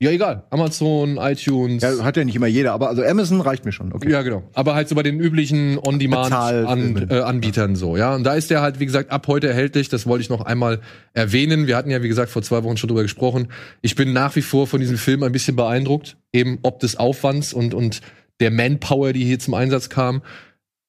Ja, 0.00 0.10
egal. 0.10 0.42
Amazon, 0.50 1.18
iTunes. 1.18 1.84
Ja, 1.84 2.02
hat 2.02 2.16
ja 2.16 2.24
nicht 2.24 2.34
immer 2.34 2.48
jeder, 2.48 2.72
aber 2.72 2.88
also 2.88 3.04
Amazon 3.04 3.40
reicht 3.40 3.64
mir 3.64 3.70
schon. 3.70 3.92
Okay. 3.92 4.10
Ja, 4.10 4.22
genau. 4.22 4.42
Aber 4.54 4.74
halt 4.74 4.88
so 4.88 4.96
bei 4.96 5.04
den 5.04 5.20
üblichen 5.20 5.78
On-Demand-Anbietern 5.78 6.94
Bezahlfilme. 6.94 7.74
äh, 7.74 7.76
so, 7.76 7.96
ja. 7.96 8.12
Und 8.12 8.24
da 8.24 8.34
ist 8.34 8.50
der 8.50 8.60
halt, 8.60 8.80
wie 8.80 8.86
gesagt, 8.86 9.12
ab 9.12 9.28
heute 9.28 9.46
erhältlich. 9.46 9.88
Das 9.88 10.04
wollte 10.04 10.22
ich 10.22 10.30
noch 10.30 10.40
einmal 10.40 10.80
erwähnen. 11.12 11.68
Wir 11.68 11.76
hatten 11.76 11.88
ja, 11.88 12.02
wie 12.02 12.08
gesagt, 12.08 12.32
vor 12.32 12.42
zwei 12.42 12.64
Wochen 12.64 12.76
schon 12.78 12.88
drüber 12.88 13.02
gesprochen. 13.02 13.52
Ich 13.82 13.94
bin 13.94 14.12
nach 14.12 14.34
wie 14.34 14.42
vor 14.42 14.66
von 14.66 14.80
diesem 14.80 14.98
Film 14.98 15.22
ein 15.22 15.30
bisschen 15.30 15.54
beeindruckt. 15.54 16.16
Eben 16.32 16.58
ob 16.62 16.80
des 16.80 16.96
Aufwands 16.96 17.52
und, 17.52 17.72
und 17.72 18.00
der 18.40 18.50
Manpower, 18.50 19.12
die 19.12 19.24
hier 19.24 19.38
zum 19.38 19.54
Einsatz 19.54 19.88
kam. 19.90 20.22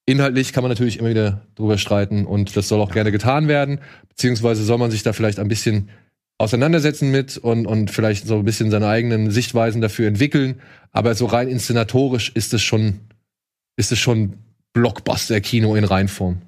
Inhaltlich 0.06 0.52
kann 0.52 0.62
man 0.62 0.70
natürlich 0.70 0.98
immer 0.98 1.08
wieder 1.08 1.46
drüber 1.54 1.78
streiten 1.78 2.26
und 2.26 2.56
das 2.56 2.68
soll 2.68 2.80
auch 2.80 2.92
gerne 2.92 3.10
getan 3.10 3.48
werden. 3.48 3.80
Beziehungsweise 4.08 4.62
soll 4.62 4.78
man 4.78 4.90
sich 4.90 5.02
da 5.02 5.12
vielleicht 5.14 5.38
ein 5.38 5.48
bisschen 5.48 5.88
auseinandersetzen 6.36 7.10
mit 7.10 7.38
und, 7.38 7.66
und 7.66 7.90
vielleicht 7.90 8.26
so 8.26 8.36
ein 8.36 8.44
bisschen 8.44 8.70
seine 8.70 8.88
eigenen 8.88 9.30
Sichtweisen 9.30 9.80
dafür 9.80 10.06
entwickeln. 10.06 10.60
Aber 10.92 11.14
so 11.14 11.26
rein 11.26 11.48
inszenatorisch 11.48 12.30
ist 12.34 12.52
es 12.52 12.62
schon, 12.62 13.00
ist 13.76 13.92
es 13.92 13.98
schon 13.98 14.34
Blockbuster-Kino 14.74 15.74
in 15.74 15.84
Reinform. 15.84 16.42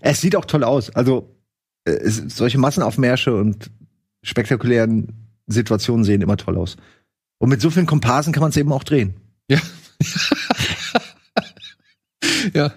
Es 0.00 0.20
sieht 0.20 0.36
auch 0.36 0.44
toll 0.44 0.62
aus. 0.62 0.90
Also 0.90 1.34
äh, 1.84 1.98
solche 2.08 2.58
Massenaufmärsche 2.58 3.34
und 3.34 3.70
spektakulären 4.22 5.08
Situationen 5.46 6.04
sehen 6.04 6.22
immer 6.22 6.36
toll 6.36 6.56
aus. 6.56 6.76
Und 7.38 7.48
mit 7.48 7.60
so 7.60 7.70
vielen 7.70 7.86
Komparsen 7.86 8.32
kann 8.32 8.40
man 8.40 8.50
es 8.50 8.56
eben 8.56 8.72
auch 8.72 8.84
drehen. 8.84 9.14
Ja. 9.50 9.58
ja. 12.54 12.72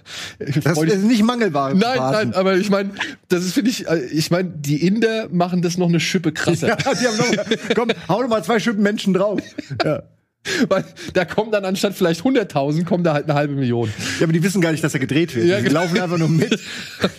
Das 0.63 0.77
ist 0.77 1.03
nicht 1.03 1.23
mangelbare 1.23 1.75
Nein, 1.75 1.97
nein, 1.97 2.33
aber 2.33 2.57
ich 2.57 2.69
meine, 2.69 2.91
das 3.29 3.43
ist, 3.43 3.53
finde 3.53 3.71
ich, 3.71 3.87
äh, 3.87 4.05
ich 4.05 4.31
meine, 4.31 4.49
die 4.49 4.85
Inder 4.85 5.27
machen 5.29 5.61
das 5.61 5.77
noch 5.77 5.87
eine 5.87 5.99
Schippe 5.99 6.31
krasser. 6.31 6.67
Ja, 6.67 6.75
die 6.75 7.07
haben 7.07 7.17
noch, 7.17 7.75
komm, 7.75 7.91
hau 8.07 8.21
doch 8.21 8.29
mal 8.29 8.43
zwei 8.43 8.59
Schippen 8.59 8.83
Menschen 8.83 9.13
drauf. 9.13 9.41
Ja. 9.83 10.03
Weil 10.69 10.85
da 11.13 11.25
kommen 11.25 11.51
dann 11.51 11.65
anstatt 11.65 11.93
vielleicht 11.93 12.21
100.000, 12.21 12.85
kommen 12.85 13.03
da 13.03 13.13
halt 13.13 13.25
eine 13.25 13.33
halbe 13.33 13.53
Million. 13.53 13.91
ja, 14.19 14.23
aber 14.23 14.33
die 14.33 14.41
wissen 14.43 14.61
gar 14.61 14.71
nicht, 14.71 14.83
dass 14.83 14.93
er 14.93 14.99
gedreht 14.99 15.35
wird. 15.35 15.45
Ja, 15.45 15.57
die 15.57 15.65
genau. 15.65 15.81
laufen 15.81 15.99
einfach 15.99 16.17
nur 16.17 16.29
mit. 16.29 16.57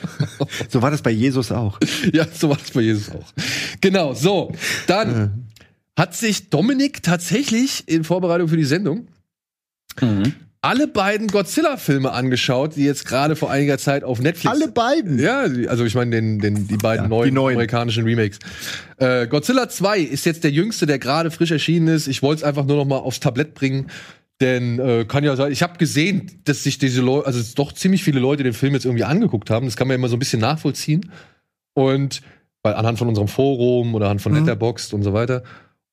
so 0.68 0.80
war 0.80 0.90
das 0.90 1.02
bei 1.02 1.10
Jesus 1.10 1.52
auch. 1.52 1.78
Ja, 2.12 2.26
so 2.32 2.48
war 2.48 2.56
das 2.56 2.70
bei 2.70 2.80
Jesus 2.80 3.10
auch. 3.10 3.26
Genau, 3.82 4.14
so. 4.14 4.52
Dann 4.86 5.48
hat 5.96 6.14
sich 6.14 6.48
Dominik 6.48 7.02
tatsächlich 7.02 7.84
in 7.86 8.04
Vorbereitung 8.04 8.48
für 8.48 8.56
die 8.56 8.64
Sendung 8.64 9.08
Mhm. 10.00 10.32
Alle 10.60 10.88
beiden 10.88 11.28
Godzilla-Filme 11.28 12.10
angeschaut, 12.10 12.76
die 12.76 12.84
jetzt 12.84 13.06
gerade 13.06 13.36
vor 13.36 13.50
einiger 13.50 13.78
Zeit 13.78 14.02
auf 14.04 14.20
Netflix. 14.20 14.54
Alle 14.54 14.68
beiden. 14.68 15.18
Ja, 15.18 15.42
also 15.68 15.84
ich 15.84 15.94
meine 15.94 16.10
den, 16.10 16.40
den, 16.40 16.66
die 16.66 16.76
beiden 16.76 17.04
Ja, 17.04 17.08
neuen, 17.08 17.28
die 17.30 17.34
neuen. 17.34 17.54
amerikanischen 17.56 18.04
Remakes. 18.04 18.38
Äh, 18.96 19.26
Godzilla 19.28 19.68
2 19.68 20.00
ist 20.00 20.26
jetzt 20.26 20.42
der 20.44 20.50
jüngste, 20.50 20.86
der 20.86 20.98
gerade 20.98 21.30
frisch 21.30 21.50
erschienen 21.52 21.88
ist. 21.88 22.08
Ich 22.08 22.22
wollte 22.22 22.40
es 22.40 22.44
einfach 22.44 22.64
nur 22.64 22.76
noch 22.76 22.84
mal 22.86 22.96
aufs 22.96 23.20
Tablett 23.20 23.54
bringen. 23.54 23.86
Denn 24.40 24.78
äh, 24.78 25.04
kann 25.06 25.24
ja 25.24 25.34
sein, 25.34 25.50
ich 25.50 25.62
habe 25.64 25.78
gesehen, 25.78 26.40
dass 26.44 26.62
sich 26.62 26.78
diese 26.78 27.00
Leute, 27.02 27.26
also 27.26 27.40
doch 27.56 27.72
ziemlich 27.72 28.04
viele 28.04 28.20
Leute 28.20 28.44
den 28.44 28.52
Film 28.52 28.72
jetzt 28.74 28.84
irgendwie 28.84 29.02
angeguckt 29.04 29.50
haben. 29.50 29.66
Das 29.66 29.76
kann 29.76 29.88
man 29.88 29.94
ja 29.94 29.98
immer 29.98 30.08
so 30.08 30.14
ein 30.16 30.20
bisschen 30.20 30.40
nachvollziehen. 30.40 31.10
Und 31.74 32.20
weil 32.62 32.74
anhand 32.74 32.98
von 32.98 33.08
unserem 33.08 33.28
Forum 33.28 33.94
oder 33.94 34.06
anhand 34.06 34.22
von 34.22 34.32
Mhm. 34.32 34.38
Letterboxd 34.40 34.92
und 34.94 35.02
so 35.02 35.12
weiter. 35.12 35.42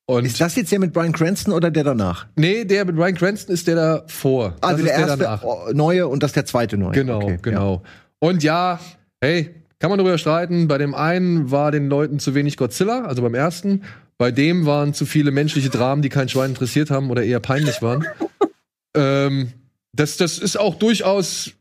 Und 0.08 0.26
Ist 0.26 0.40
das 0.40 0.56
jetzt 0.56 0.72
der 0.72 0.80
mit 0.80 0.94
Brian 0.94 1.14
Cranston 1.14 1.52
oder 1.54 1.72
der 1.72 1.84
danach? 1.84 2.28
nee, 2.36 2.64
der 2.64 2.86
mit 2.86 2.96
Ryan 2.96 3.16
Cranston 3.16 3.54
ist 3.54 3.68
der 3.68 3.76
davor. 3.76 4.56
Also 4.62 4.84
das 4.84 4.86
der 4.86 4.96
ist 4.96 5.02
erste 5.10 5.18
danach. 5.24 5.74
neue 5.74 6.08
und 6.08 6.22
das 6.22 6.34
der 6.34 6.46
zweite 6.46 6.78
neue. 6.78 6.92
Genau, 6.92 7.18
Okay, 7.24 7.40
genau. 7.42 7.82
Und 8.20 8.44
ja, 8.44 8.80
hey, 9.22 9.56
kann 9.80 9.90
man 9.90 9.98
darüber 9.98 10.18
streiten. 10.18 10.68
Bei 10.68 10.78
dem 10.78 10.94
einen 10.94 11.50
war 11.52 11.72
den 11.72 11.88
Leuten 11.90 12.20
zu 12.20 12.36
wenig 12.36 12.56
Godzilla, 12.58 13.06
also 13.06 13.22
beim 13.24 13.34
ersten. 13.34 13.82
Bei 14.18 14.32
dem 14.32 14.66
waren 14.66 14.94
zu 14.94 15.06
viele 15.06 15.32
menschliche 15.32 15.70
Dramen, 15.70 16.02
die 16.02 16.10
kein 16.10 16.30
Schwein 16.30 16.52
interessiert 16.52 16.92
haben 16.92 17.10
oder 17.10 17.24
eher 17.24 17.40
peinlich 17.40 17.82
waren. 17.82 18.06
ähm, 18.96 19.52
das, 19.96 20.18
das 20.18 20.38
ist 20.40 20.58
auch 20.60 20.76
durchaus 20.76 21.52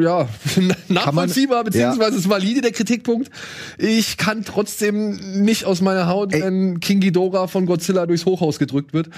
ja, 0.00 0.28
nachvollziehbar, 0.88 1.64
beziehungsweise 1.64 2.16
ist 2.18 2.28
valide 2.28 2.60
der 2.60 2.72
Kritikpunkt. 2.72 3.30
Ich 3.78 4.16
kann 4.16 4.44
trotzdem 4.44 5.42
nicht 5.42 5.64
aus 5.64 5.80
meiner 5.80 6.06
Haut, 6.06 6.32
Ey. 6.32 6.42
wenn 6.42 6.80
King 6.80 7.00
Ghidorah 7.00 7.48
von 7.48 7.66
Godzilla 7.66 8.06
durchs 8.06 8.24
Hochhaus 8.26 8.58
gedrückt 8.58 8.92
wird. 8.92 9.10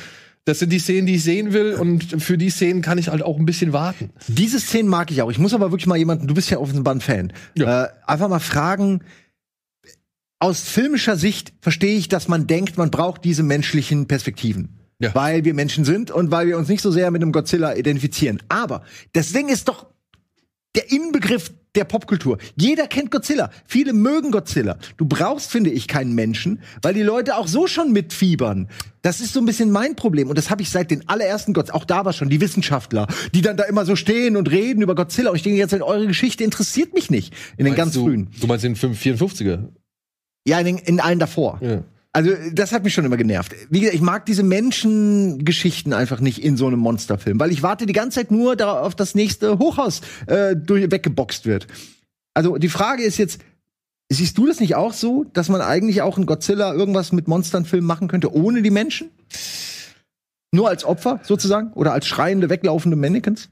Das 0.45 0.61
sind 0.61 0.71
die 0.73 0.79
Szenen, 0.79 1.07
die 1.09 1.17
ich 1.17 1.25
sehen 1.25 1.53
will, 1.53 1.75
und 1.75 2.23
für 2.23 2.39
die 2.39 2.51
Szenen 2.51 2.81
kann 2.81 2.99
ich 2.99 3.09
halt 3.09 3.21
auch 3.21 3.37
ein 3.37 3.47
bisschen 3.47 3.73
warten. 3.73 4.11
Diese 4.29 4.61
Szenen 4.61 4.89
mag 4.89 5.11
ich 5.11 5.21
auch. 5.23 5.31
Ich 5.31 5.39
muss 5.41 5.53
aber 5.55 5.73
wirklich 5.73 5.89
mal 5.89 5.97
jemanden, 5.99 6.29
du 6.29 6.35
bist 6.35 6.51
ja 6.51 6.59
offenbar 6.59 6.95
ein 6.95 7.01
Fan, 7.01 7.33
Ja. 7.57 7.85
äh, 7.87 7.89
einfach 8.07 8.29
mal 8.29 8.39
fragen, 8.39 9.01
aus 10.39 10.61
filmischer 10.61 11.17
Sicht 11.17 11.53
verstehe 11.61 11.97
ich, 11.97 12.09
dass 12.09 12.29
man 12.29 12.47
denkt, 12.47 12.79
man 12.79 12.91
braucht 12.91 13.25
diese 13.25 13.43
menschlichen 13.43 14.07
Perspektiven. 14.07 14.69
Ja. 14.99 15.15
Weil 15.15 15.45
wir 15.45 15.53
Menschen 15.53 15.85
sind 15.85 16.11
und 16.11 16.31
weil 16.31 16.47
wir 16.47 16.57
uns 16.57 16.69
nicht 16.69 16.81
so 16.81 16.91
sehr 16.91 17.11
mit 17.11 17.23
einem 17.23 17.33
Godzilla 17.33 17.75
identifizieren. 17.75 18.43
Aber 18.49 18.83
das 19.13 19.33
Ding 19.33 19.49
ist 19.49 19.69
doch 19.69 19.87
der 20.75 20.91
Inbegriff 20.91 21.53
der 21.75 21.85
Popkultur. 21.85 22.39
Jeder 22.57 22.87
kennt 22.87 23.11
Godzilla. 23.11 23.51
Viele 23.67 23.93
mögen 23.93 24.31
Godzilla. 24.31 24.79
Du 24.97 25.05
brauchst, 25.05 25.51
finde 25.51 25.71
ich, 25.71 25.89
keinen 25.89 26.15
Menschen, 26.15 26.61
weil 26.83 26.95
die 26.95 27.03
Leute 27.03 27.37
auch 27.37 27.47
so 27.47 27.67
schon 27.67 27.93
mitfiebern. 27.93 28.69
Das 29.03 29.21
ist 29.21 29.33
so 29.33 29.41
ein 29.41 29.47
bisschen 29.47 29.71
mein 29.71 29.95
Problem. 29.95 30.29
Und 30.29 30.39
das 30.39 30.51
habe 30.51 30.63
ich 30.63 30.71
seit 30.71 30.91
den 30.91 31.09
allerersten 31.09 31.53
Godzilla, 31.53 31.77
auch 31.77 31.85
da 31.85 32.05
war 32.05 32.13
schon 32.13 32.31
die 32.31 32.41
Wissenschaftler, 32.41 33.07
die 33.35 33.43
dann 33.43 33.57
da 33.57 33.65
immer 33.65 33.85
so 33.85 33.95
stehen 33.95 34.37
und 34.37 34.51
reden 34.51 34.83
über 34.83 34.95
Godzilla. 34.95 35.31
Und 35.31 35.37
ich 35.37 35.43
denke 35.43 35.59
jetzt, 35.59 35.75
eure 35.75 36.07
Geschichte 36.07 36.45
interessiert 36.45 36.95
mich 36.95 37.11
nicht. 37.11 37.35
In 37.57 37.65
den 37.65 37.75
Meinst 37.75 37.77
ganz 37.77 37.95
du, 37.95 38.05
frühen. 38.05 38.31
Du 38.41 38.47
meinst 38.47 38.65
den 38.65 38.75
54er? 38.75 39.69
Ja, 40.49 40.61
in, 40.61 40.67
den, 40.67 40.79
in 40.79 41.01
allen 41.01 41.19
davor. 41.19 41.59
Ja. 41.61 41.85
Also, 42.17 42.31
das 42.51 42.73
hat 42.73 42.83
mich 42.83 42.95
schon 42.95 43.05
immer 43.05 43.19
genervt. 43.19 43.55
Wie 43.69 43.81
gesagt, 43.81 43.95
ich 43.95 44.01
mag 44.01 44.25
diese 44.25 44.43
Menschengeschichten 44.43 45.93
einfach 45.93 46.21
nicht 46.21 46.43
in 46.43 46.57
so 46.57 46.67
einem 46.67 46.79
Monsterfilm, 46.79 47.39
weil 47.39 47.53
ich 47.53 47.63
warte 47.63 47.85
die 47.85 47.93
ganze 47.93 48.21
Zeit 48.21 48.31
nur 48.31 48.57
darauf, 48.57 48.95
dass 48.95 49.09
das 49.09 49.15
nächste 49.15 49.59
Hochhaus 49.59 50.01
äh, 50.27 50.57
durch, 50.57 50.91
weggeboxt 50.91 51.45
wird. 51.45 51.67
Also, 52.33 52.57
die 52.57 52.71
Frage 52.71 53.03
ist 53.03 53.19
jetzt, 53.19 53.43
siehst 54.09 54.39
du 54.39 54.47
das 54.47 54.61
nicht 54.61 54.77
auch 54.77 54.95
so, 54.95 55.25
dass 55.35 55.51
man 55.51 55.61
eigentlich 55.61 56.01
auch 56.01 56.17
in 56.17 56.25
Godzilla 56.25 56.73
irgendwas 56.73 57.13
mit 57.13 57.29
Monsternfilmen 57.29 57.87
machen 57.87 58.09
könnte, 58.09 58.33
ohne 58.33 58.63
die 58.63 58.71
Menschen? 58.71 59.11
Nur 60.53 60.71
als 60.71 60.87
Opfer, 60.87 61.21
sozusagen? 61.23 61.75
Oder 61.75 61.93
als 61.93 62.07
schreiende, 62.07 62.49
weglaufende 62.49 62.97
Mannequins? 62.97 63.51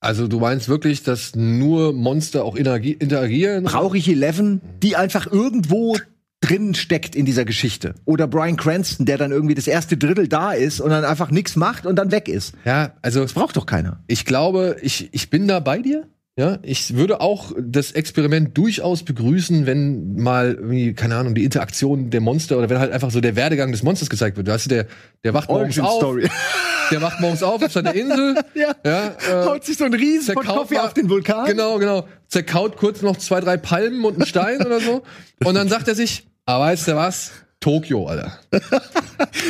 Also 0.00 0.28
du 0.28 0.38
meinst 0.38 0.68
wirklich, 0.68 1.02
dass 1.02 1.34
nur 1.34 1.94
Monster 1.94 2.44
auch 2.44 2.56
interagi- 2.56 3.00
interagieren? 3.00 3.64
Brauche 3.64 3.96
ich 3.96 4.06
Eleven, 4.06 4.60
die 4.82 4.96
einfach 4.96 5.32
irgendwo 5.32 5.96
drin 6.42 6.74
steckt 6.74 7.16
in 7.16 7.24
dieser 7.24 7.44
Geschichte. 7.46 7.94
Oder 8.04 8.26
Brian 8.26 8.56
Cranston, 8.56 9.06
der 9.06 9.16
dann 9.16 9.30
irgendwie 9.32 9.54
das 9.54 9.66
erste 9.66 9.96
Drittel 9.96 10.28
da 10.28 10.52
ist 10.52 10.80
und 10.80 10.90
dann 10.90 11.04
einfach 11.04 11.30
nichts 11.30 11.56
macht 11.56 11.86
und 11.86 11.96
dann 11.96 12.10
weg 12.10 12.28
ist. 12.28 12.54
Ja, 12.64 12.92
also 13.00 13.22
Das 13.22 13.32
braucht 13.32 13.56
doch 13.56 13.64
keiner. 13.66 14.00
ich 14.06 14.24
glaube, 14.26 14.76
ich, 14.82 15.08
ich 15.12 15.30
bin 15.30 15.48
da 15.48 15.60
bei 15.60 15.78
dir. 15.78 16.06
Ja, 16.34 16.58
ich 16.62 16.96
würde 16.96 17.20
auch 17.20 17.52
das 17.60 17.92
Experiment 17.92 18.56
durchaus 18.56 19.02
begrüßen, 19.02 19.66
wenn 19.66 20.16
mal 20.16 20.54
irgendwie, 20.54 20.94
keine 20.94 21.16
Ahnung, 21.16 21.34
die 21.34 21.44
Interaktion 21.44 22.08
der 22.08 22.22
Monster 22.22 22.56
oder 22.56 22.70
wenn 22.70 22.78
halt 22.78 22.90
einfach 22.90 23.10
so 23.10 23.20
der 23.20 23.36
Werdegang 23.36 23.70
des 23.70 23.82
Monsters 23.82 24.08
gezeigt 24.08 24.38
wird. 24.38 24.48
Weißt 24.48 24.64
du, 24.64 24.70
der, 24.70 24.86
der 25.24 25.34
wacht 25.34 25.50
morgens 25.50 25.78
Origin 25.78 25.84
auf, 25.84 25.96
Story. 25.98 26.30
der 26.90 27.02
wacht 27.02 27.20
morgens 27.20 27.42
auf 27.42 27.62
auf 27.62 27.72
seiner 27.72 27.94
Insel. 27.94 28.34
Ja. 28.54 28.74
ja 28.82 29.08
äh, 29.30 29.44
Haut 29.44 29.64
sich 29.64 29.76
so 29.76 29.84
ein 29.84 29.92
riesen 29.92 30.34
Kaffee 30.36 30.78
auf 30.78 30.94
den 30.94 31.10
Vulkan. 31.10 31.44
Genau, 31.44 31.78
genau. 31.78 32.08
Zerkaut 32.28 32.78
kurz 32.78 33.02
noch 33.02 33.18
zwei, 33.18 33.40
drei 33.40 33.58
Palmen 33.58 34.02
und 34.02 34.14
einen 34.14 34.26
Stein 34.26 34.64
oder 34.64 34.80
so. 34.80 35.02
Und 35.44 35.54
dann 35.54 35.68
sagt 35.68 35.88
er 35.88 35.94
sich, 35.94 36.28
ah, 36.46 36.60
weißt 36.60 36.88
du 36.88 36.96
was? 36.96 37.32
Tokio, 37.60 38.06
Alter. 38.06 38.38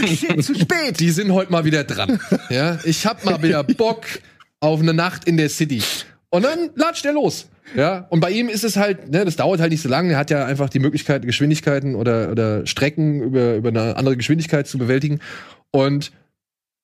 Shit, 0.06 0.44
zu 0.44 0.54
spät. 0.54 1.00
Die 1.00 1.10
sind 1.10 1.32
heute 1.32 1.50
mal 1.50 1.64
wieder 1.64 1.84
dran. 1.84 2.20
Ja, 2.50 2.78
ich 2.84 3.06
hab 3.06 3.24
mal 3.24 3.42
wieder 3.42 3.64
Bock 3.64 4.04
auf 4.60 4.80
eine 4.80 4.92
Nacht 4.92 5.24
in 5.24 5.36
der 5.36 5.48
City. 5.48 5.82
Und 6.30 6.44
dann 6.44 6.70
latscht 6.74 7.04
er 7.04 7.12
los. 7.12 7.48
Ja, 7.74 8.06
und 8.10 8.20
bei 8.20 8.30
ihm 8.30 8.48
ist 8.48 8.64
es 8.64 8.76
halt, 8.76 9.10
ne, 9.10 9.24
das 9.24 9.36
dauert 9.36 9.60
halt 9.60 9.70
nicht 9.70 9.80
so 9.80 9.88
lange. 9.88 10.12
Er 10.12 10.18
hat 10.18 10.30
ja 10.30 10.44
einfach 10.44 10.68
die 10.68 10.78
Möglichkeit, 10.78 11.22
Geschwindigkeiten 11.22 11.94
oder, 11.94 12.30
oder 12.30 12.66
Strecken 12.66 13.22
über, 13.22 13.54
über 13.54 13.70
eine 13.70 13.96
andere 13.96 14.16
Geschwindigkeit 14.16 14.66
zu 14.66 14.76
bewältigen. 14.76 15.20
Und 15.70 16.12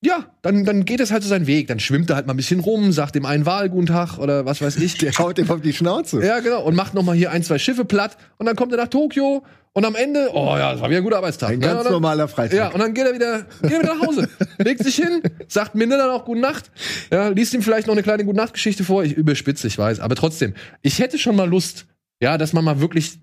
ja, 0.01 0.27
dann, 0.43 0.65
dann 0.65 0.85
geht 0.85 1.01
es 1.01 1.11
halt 1.11 1.23
so 1.25 1.29
seinen 1.29 1.47
Weg. 1.47 1.67
Dann 1.67 1.81
schwimmt 1.81 2.11
er 2.11 2.17
halt 2.17 2.27
mal 2.27 2.35
ein 2.35 2.37
bisschen 2.37 2.61
rum, 2.61 2.93
sagt 2.93 3.15
dem 3.17 3.27
einen 3.27 3.47
Wal 3.47 3.69
guten 3.69 3.87
Tag 3.87 4.19
oder 4.19 4.45
was 4.47 4.63
weiß 4.63 4.77
ich. 4.77 4.97
Der 4.99 5.13
haut 5.19 5.39
ihm 5.39 5.51
auf 5.51 5.61
die 5.61 5.73
Schnauze. 5.73 6.25
Ja, 6.25 6.39
genau. 6.41 6.63
Und 6.65 6.77
macht 6.77 6.95
noch 6.95 7.03
mal 7.03 7.17
hier 7.17 7.33
ein, 7.33 7.43
zwei 7.43 7.59
Schiffe 7.59 7.85
platt. 7.85 8.17
Und 8.37 8.47
dann 8.47 8.55
kommt 8.57 8.73
er 8.73 8.79
nach 8.79 8.89
Tokio. 8.89 9.43
Und 9.73 9.85
am 9.85 9.95
Ende, 9.95 10.31
oh 10.33 10.57
ja, 10.57 10.73
das 10.73 10.81
war 10.81 10.89
wieder 10.89 10.99
ein 11.01 11.05
guter 11.05 11.19
Arbeitstag. 11.19 11.51
Ein 11.51 11.61
ganz 11.61 11.83
dann- 11.85 11.93
normaler 11.93 12.27
Freitag. 12.29 12.57
Ja, 12.57 12.69
und 12.69 12.79
dann 12.81 12.95
geht 12.95 13.07
er 13.07 13.15
wieder, 13.15 13.47
geht 13.63 13.73
er 13.73 13.81
wieder 13.83 13.95
nach 13.95 14.07
Hause. 14.07 14.29
legt 14.59 14.83
sich 14.83 14.97
hin, 14.97 15.21
sagt 15.47 15.75
Minde 15.75 15.97
dann 15.99 16.11
auch 16.11 16.25
Gute 16.25 16.41
Nacht. 16.41 16.71
Ja, 17.13 17.29
liest 17.29 17.55
ihm 17.55 17.63
vielleicht 17.63 17.87
noch 17.87 17.95
eine 17.95 18.03
kleine 18.03 18.25
Gute 18.25 18.37
Nacht-Geschichte 18.39 18.85
vor. 18.85 19.05
Ich 19.05 19.13
überspitze, 19.15 19.67
ich 19.67 19.79
weiß. 19.79 20.01
Aber 20.01 20.15
trotzdem, 20.15 20.55
ich 20.83 20.99
hätte 21.01 21.19
schon 21.19 21.37
mal 21.37 21.49
Lust, 21.49 21.87
ja, 22.21 22.39
dass 22.39 22.53
man 22.53 22.65
mal 22.65 22.81
wirklich 22.81 23.19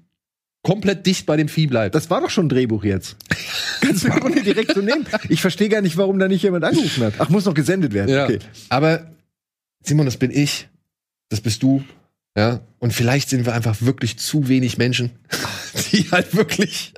komplett 0.65 1.05
dicht 1.05 1.27
bei 1.27 1.37
dem 1.37 1.47
Vieh 1.47 1.67
bleibt. 1.67 1.93
Das 1.93 2.09
war 2.09 2.21
doch 2.21 2.31
schon 2.31 2.47
ein 2.47 2.49
Drehbuch 2.49 2.83
jetzt. 2.83 3.15
Kannst 3.81 4.03
du 4.03 4.09
Grunde 4.09 4.41
direkt 4.41 4.73
so 4.73 4.81
nehmen. 4.81 5.05
Ich 5.29 5.39
verstehe 5.39 5.69
gar 5.69 5.81
nicht, 5.81 5.95
warum 5.95 6.17
da 6.17 6.27
nicht 6.27 6.41
jemand 6.41 6.65
angerufen 6.65 7.03
hat. 7.03 7.13
Ach, 7.19 7.29
muss 7.29 7.45
noch 7.45 7.53
gesendet 7.53 7.93
werden. 7.93 8.09
Ja. 8.09 8.23
Okay. 8.23 8.39
Aber 8.69 9.05
Simon, 9.83 10.07
das 10.07 10.17
bin 10.17 10.31
ich. 10.31 10.67
Das 11.29 11.39
bist 11.39 11.61
du. 11.61 11.83
Ja. 12.35 12.61
Und 12.79 12.93
vielleicht 12.93 13.29
sind 13.29 13.45
wir 13.45 13.53
einfach 13.53 13.79
wirklich 13.81 14.17
zu 14.17 14.47
wenig 14.47 14.79
Menschen. 14.79 15.11
die 15.91 16.09
halt 16.09 16.35
wirklich 16.35 16.93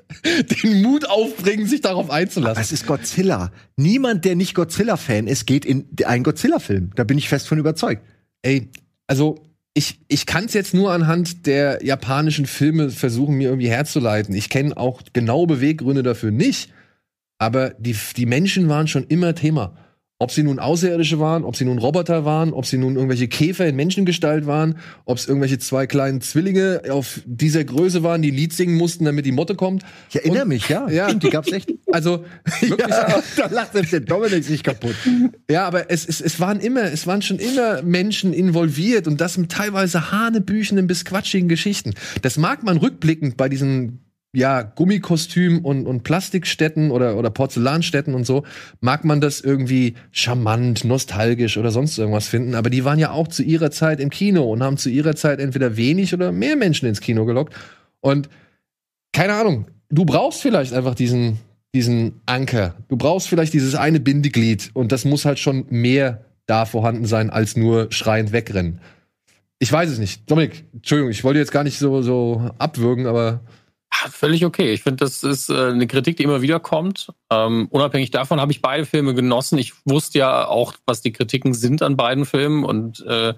den 0.64 0.82
Mut 0.82 1.10
aufbringen, 1.10 1.68
sich 1.68 1.82
darauf 1.82 2.10
einzulassen. 2.10 2.62
Das 2.62 2.72
ist 2.72 2.88
Godzilla. 2.88 3.52
Niemand, 3.76 4.24
der 4.24 4.38
nicht 4.38 4.56
Godzilla-Fan 4.56 5.28
ist, 5.28 5.46
geht 5.46 5.66
in 5.66 5.86
einen 6.06 6.24
Godzilla-Film. 6.24 6.92
Da 6.96 7.04
bin 7.04 7.18
ich 7.18 7.28
fest 7.28 7.50
von 7.50 7.58
überzeugt. 7.58 8.02
Ey, 8.44 8.70
also 9.08 9.44
ich, 9.78 10.00
ich 10.08 10.26
kann 10.26 10.46
es 10.46 10.54
jetzt 10.54 10.74
nur 10.74 10.92
anhand 10.92 11.46
der 11.46 11.86
japanischen 11.86 12.48
Filme 12.48 12.90
versuchen, 12.90 13.38
mir 13.38 13.50
irgendwie 13.50 13.70
herzuleiten. 13.70 14.34
Ich 14.34 14.50
kenne 14.50 14.76
auch 14.76 15.04
genau 15.14 15.46
Beweggründe 15.46 16.02
dafür 16.02 16.32
nicht. 16.32 16.74
Aber 17.38 17.70
die, 17.78 17.96
die 18.16 18.26
Menschen 18.26 18.70
waren 18.70 18.88
schon 18.88 19.04
immer 19.04 19.36
Thema. 19.36 19.78
Ob 20.20 20.32
sie 20.32 20.42
nun 20.42 20.58
Außerirdische 20.58 21.20
waren, 21.20 21.44
ob 21.44 21.56
sie 21.56 21.64
nun 21.66 21.78
Roboter 21.78 22.26
waren, 22.26 22.52
ob 22.52 22.66
sie 22.66 22.80
nun 22.80 22.96
irgendwelche 22.96 23.28
Käfer 23.28 23.68
in 23.68 23.76
Menschengestalt 23.76 24.48
waren, 24.48 24.80
ob 25.06 25.18
es 25.20 25.28
irgendwelche 25.28 25.60
zwei 25.60 25.86
kleinen 25.86 26.22
Zwillinge 26.22 26.82
auf 26.90 27.22
dieser 27.26 27.64
Größe 27.64 28.02
waren, 28.02 28.24
die 28.24 28.32
Lied 28.32 28.52
singen 28.52 28.78
mussten, 28.78 29.06
damit 29.06 29.28
die 29.28 29.32
Motte 29.32 29.54
kommt. 29.54 29.84
Ich 30.10 30.16
erinnere 30.16 30.42
Und- 30.44 30.48
mich, 30.50 30.70
ja. 30.70 30.90
Ja. 30.90 31.06
Stimmt, 31.10 31.24
die 31.24 31.30
gab's 31.30 31.52
echt. 31.52 31.72
Also 31.92 32.26
wirklich, 32.62 32.90
Ja, 32.90 33.24
da 33.38 33.48
lacht 33.48 33.72
selbst 33.74 33.94
der 33.94 34.02
Dominik 34.02 34.44
sich 34.44 34.62
kaputt. 34.64 34.96
Ja, 35.50 35.66
aber 35.68 35.90
es, 35.90 36.06
es, 36.06 36.20
es 36.20 36.40
waren 36.40 36.60
immer, 36.60 36.84
es 36.84 37.08
waren 37.08 37.22
schon 37.22 37.40
immer 37.40 37.82
Menschen 37.84 38.34
involviert 38.34 39.08
und 39.08 39.22
das 39.22 39.38
mit 39.38 39.52
teilweise 39.52 40.12
hanebüchenden 40.12 40.88
bis 40.88 41.06
quatschigen 41.06 41.48
Geschichten. 41.48 41.94
Das 42.24 42.38
mag 42.38 42.64
man 42.64 42.78
rückblickend 42.78 43.38
bei 43.38 43.48
diesen 43.50 44.00
ja, 44.34 44.62
Gummikostüm 44.62 45.64
und, 45.64 45.88
und 45.88 46.04
Plastikstätten 46.04 46.92
oder, 46.92 47.18
oder 47.18 47.30
Porzellanstätten 47.30 48.14
und 48.14 48.26
so, 48.26 48.44
mag 48.82 49.06
man 49.06 49.22
das 49.22 49.42
irgendwie 49.42 49.96
charmant, 50.12 50.84
nostalgisch 50.84 51.58
oder 51.58 51.72
sonst 51.72 51.98
irgendwas 51.98 52.28
finden. 52.28 52.56
Aber 52.56 52.70
die 52.70 52.86
waren 52.86 53.00
ja 53.00 53.12
auch 53.12 53.28
zu 53.28 53.44
ihrer 53.44 53.72
Zeit 53.72 54.00
im 54.00 54.10
Kino 54.10 54.44
und 54.44 54.62
haben 54.62 54.78
zu 54.78 54.90
ihrer 54.90 55.16
Zeit 55.16 55.40
entweder 55.40 55.78
wenig 55.78 56.14
oder 56.14 56.32
mehr 56.32 56.56
Menschen 56.56 56.88
ins 56.88 57.02
Kino 57.02 57.26
gelockt. 57.26 57.56
Und 58.02 58.30
keine 59.14 59.34
Ahnung, 59.34 59.66
du 59.90 60.06
brauchst 60.06 60.42
vielleicht 60.42 60.74
einfach 60.74 60.94
diesen, 60.94 61.40
diesen 61.74 62.22
Anker. 62.26 62.76
Du 62.90 62.98
brauchst 62.98 63.30
vielleicht 63.30 63.54
dieses 63.54 63.76
eine 63.76 64.00
Bindeglied 64.00 64.72
und 64.74 64.92
das 64.92 65.06
muss 65.06 65.26
halt 65.26 65.40
schon 65.40 65.66
mehr 65.70 66.26
da 66.46 66.66
vorhanden 66.66 67.06
sein, 67.06 67.30
als 67.30 67.58
nur 67.58 67.92
schreiend 67.92 68.32
wegrennen. 68.32 68.80
Ich 69.60 69.72
weiß 69.72 69.90
es 69.90 70.00
nicht. 70.00 70.30
Dominik, 70.30 70.66
Entschuldigung, 70.74 71.12
ich 71.12 71.24
wollte 71.24 71.40
jetzt 71.40 71.52
gar 71.52 71.64
nicht 71.64 71.80
so, 71.80 72.02
so 72.02 72.52
abwürgen, 72.58 73.08
aber 73.08 73.42
Völlig 74.12 74.46
okay. 74.46 74.74
Ich 74.74 74.84
finde, 74.84 74.98
das 75.04 75.24
ist 75.24 75.50
äh, 75.50 75.70
eine 75.70 75.88
Kritik, 75.88 76.18
die 76.18 76.24
immer 76.24 76.42
wieder 76.42 76.60
kommt. 76.60 77.12
Ähm, 77.32 77.68
unabhängig 77.72 78.12
davon 78.12 78.40
habe 78.40 78.52
ich 78.52 78.62
beide 78.62 78.86
Filme 78.86 79.14
genossen. 79.16 79.58
Ich 79.58 79.74
wusste 79.86 80.20
ja 80.20 80.48
auch, 80.48 80.74
was 80.86 81.02
die 81.02 81.12
Kritiken 81.12 81.54
sind 81.54 81.82
an 81.82 81.98
beiden 81.98 82.26
Filmen 82.26 82.64
und 82.64 83.04
äh, 83.06 83.34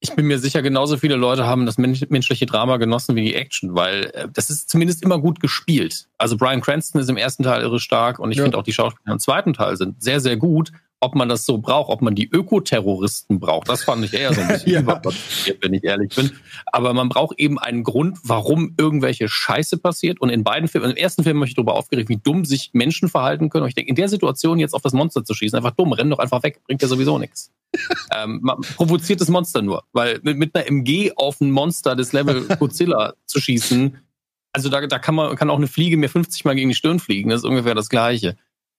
ich 0.00 0.14
bin 0.14 0.26
mir 0.26 0.38
sicher, 0.38 0.60
genauso 0.60 0.98
viele 0.98 1.16
Leute 1.16 1.46
haben 1.46 1.64
das 1.64 1.78
mensch 1.78 2.04
menschliche 2.10 2.44
Drama 2.44 2.76
genossen 2.76 3.16
wie 3.16 3.24
die 3.24 3.34
Action, 3.34 3.74
weil 3.74 4.10
äh, 4.14 4.28
das 4.30 4.50
ist 4.50 4.68
zumindest 4.68 5.02
immer 5.02 5.18
gut 5.18 5.40
gespielt. 5.40 6.08
Also 6.18 6.36
Brian 6.36 6.60
Cranston 6.60 7.00
ist 7.00 7.08
im 7.08 7.16
ersten 7.16 7.42
Teil 7.42 7.62
irre 7.62 7.80
stark 7.80 8.18
und 8.18 8.30
ich 8.30 8.36
Ja. 8.36 8.44
finde 8.44 8.58
auch 8.58 8.62
die 8.64 8.72
Schauspieler 8.74 9.12
im 9.14 9.18
zweiten 9.18 9.54
Teil 9.54 9.76
sind 9.76 10.02
sehr, 10.02 10.20
sehr 10.20 10.36
gut. 10.36 10.72
Ob 11.00 11.14
man 11.14 11.28
das 11.28 11.44
so 11.44 11.58
braucht, 11.58 11.90
ob 11.90 12.00
man 12.00 12.14
die 12.14 12.30
Ökoterroristen 12.30 13.38
braucht, 13.38 13.68
das 13.68 13.84
fand 13.84 14.04
ich 14.06 14.14
eher 14.14 14.32
so 14.32 14.40
ein 14.40 14.48
bisschen 14.48 14.72
Ja. 14.72 14.80
überproportioniert, 14.80 15.62
wenn 15.62 15.74
ich 15.74 15.84
ehrlich 15.84 16.14
bin. 16.14 16.30
Aber 16.66 16.94
man 16.94 17.10
braucht 17.10 17.38
eben 17.38 17.58
einen 17.58 17.84
Grund, 17.84 18.18
warum 18.22 18.74
irgendwelche 18.78 19.28
Scheiße 19.28 19.76
passiert. 19.78 20.20
Und 20.20 20.30
in 20.30 20.44
beiden 20.44 20.66
Filmen, 20.66 20.92
im 20.92 20.96
ersten 20.96 21.22
Film 21.22 21.36
habe 21.38 21.46
ich 21.46 21.54
darüber 21.54 21.74
aufgeregt, 21.74 22.08
wie 22.08 22.16
dumm 22.16 22.44
sich 22.46 22.70
Menschen 22.72 23.08
verhalten 23.10 23.50
können. 23.50 23.64
Und 23.64 23.68
ich 23.68 23.74
denke, 23.74 23.90
in 23.90 23.96
der 23.96 24.08
Situation 24.08 24.58
jetzt 24.58 24.72
auf 24.72 24.80
das 24.82 24.94
Monster 24.94 25.24
zu 25.24 25.34
schießen, 25.34 25.56
einfach 25.56 25.72
dumm, 25.72 25.92
renn 25.92 26.08
doch 26.08 26.18
einfach 26.20 26.42
weg, 26.42 26.62
bringt 26.66 26.80
ja 26.80 26.88
sowieso 26.88 27.18
nichts. 27.18 27.52
ähm, 28.16 28.40
man 28.42 28.60
provoziert 28.60 29.20
das 29.20 29.28
Monster 29.28 29.60
nur. 29.60 29.84
Weil 29.92 30.20
mit, 30.22 30.38
mit 30.38 30.54
einer 30.54 30.66
MG 30.66 31.12
auf 31.16 31.40
ein 31.40 31.50
Monster 31.50 31.96
des 31.96 32.12
Level 32.12 32.46
Godzilla 32.58 33.14
zu 33.26 33.40
schießen, 33.40 33.98
also 34.54 34.68
da, 34.68 34.86
da 34.86 34.98
kann 34.98 35.16
man 35.16 35.34
kann 35.36 35.50
auch 35.50 35.56
eine 35.56 35.66
Fliege 35.66 35.96
mir 35.96 36.08
50 36.08 36.44
Mal 36.44 36.54
gegen 36.54 36.68
die 36.68 36.76
Stirn 36.76 37.00
fliegen. 37.00 37.28
Das 37.30 37.40
ist 37.40 37.44
ungefähr 37.44 37.74
das 37.74 37.88
Gleiche. 37.88 38.36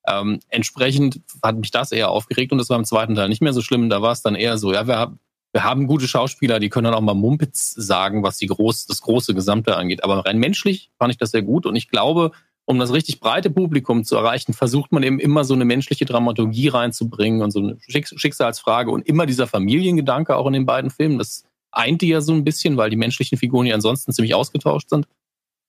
Ähm, 0.08 0.40
entsprechend 0.50 1.22
hat 1.42 1.58
mich 1.58 1.72
das 1.72 1.92
eher 1.92 2.10
aufgeregt 2.10 2.52
und 2.52 2.58
das 2.58 2.70
war 2.70 2.78
im 2.78 2.86
zweiten 2.86 3.16
Teil 3.16 3.30
nicht 3.30 3.42
mehr 3.42 3.54
so 3.54 3.62
schlimm. 3.62 3.90
Da 3.90 4.02
war 4.02 4.12
es 4.12 4.22
dann 4.22 4.36
eher 4.36 4.58
so, 4.58 4.74
ja, 4.74 4.88
wir 4.88 4.98
haben, 4.98 5.20
wir 5.52 5.64
haben 5.64 5.88
gute 5.88 6.08
Schauspieler, 6.08 6.60
die 6.60 6.70
können 6.70 6.86
dann 6.86 6.94
auch 6.94 7.02
mal 7.02 7.14
Mumpitz 7.14 7.74
sagen, 7.74 8.24
was 8.24 8.38
die 8.38 8.48
groß, 8.48 8.86
das 8.88 9.02
große 9.02 9.34
Gesamte 9.34 9.76
angeht. 9.78 10.04
Aber 10.04 10.26
rein 10.26 10.38
menschlich 10.38 10.92
fand 11.00 11.12
ich 11.12 11.18
das 11.18 11.32
sehr 11.32 11.42
gut 11.42 11.66
und 11.66 11.76
ich 11.76 11.90
glaube, 11.90 12.32
um 12.66 12.80
das 12.80 12.92
richtig 12.92 13.20
breite 13.20 13.52
Publikum 13.52 14.04
zu 14.04 14.16
erreichen, 14.16 14.54
versucht 14.54 14.92
man 14.92 15.04
eben 15.04 15.20
immer 15.20 15.44
so 15.44 15.54
eine 15.54 15.66
menschliche 15.66 16.06
Dramaturgie 16.06 16.68
reinzubringen 16.68 17.42
und 17.42 17.52
so 17.52 17.60
eine 17.60 17.78
Schicks 17.80 18.14
Schicksalsfrage 18.18 18.90
und 18.92 19.08
immer 19.08 19.28
dieser 19.28 19.48
Familiengedanke 19.48 20.36
auch 20.36 20.48
in 20.48 20.54
den 20.54 20.66
beiden 20.66 20.90
Filmen. 20.90 21.20
Das 21.20 21.44
eint 21.72 22.02
die 22.02 22.08
ja 22.08 22.22
so 22.22 22.34
ein 22.34 22.44
bisschen, 22.44 22.76
weil 22.78 22.90
die 22.90 22.96
menschlichen 22.96 23.38
Figuren 23.38 23.68
ja 23.68 23.76
ansonsten 23.76 24.14
ziemlich 24.14 24.34
ausgetauscht 24.34 24.90
sind. 24.90 25.08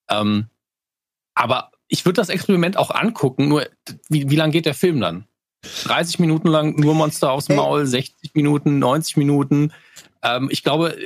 Ähm, 0.08 0.46
aber 1.34 1.70
ich 1.88 2.04
würde 2.04 2.20
das 2.20 2.28
Experiment 2.28 2.76
auch 2.76 2.90
angucken, 2.90 3.48
nur 3.48 3.66
wie, 4.08 4.28
wie 4.30 4.36
lang 4.36 4.50
geht 4.50 4.66
der 4.66 4.74
Film 4.74 5.00
dann? 5.00 5.24
30 5.84 6.18
Minuten 6.20 6.48
lang 6.48 6.78
nur 6.78 6.94
Monster 6.94 7.32
aufs 7.32 7.48
Ey. 7.48 7.56
Maul, 7.56 7.86
60 7.86 8.34
Minuten, 8.34 8.78
90 8.78 9.16
Minuten. 9.16 9.72
Ähm, 10.22 10.48
ich 10.50 10.62
glaube, 10.62 10.96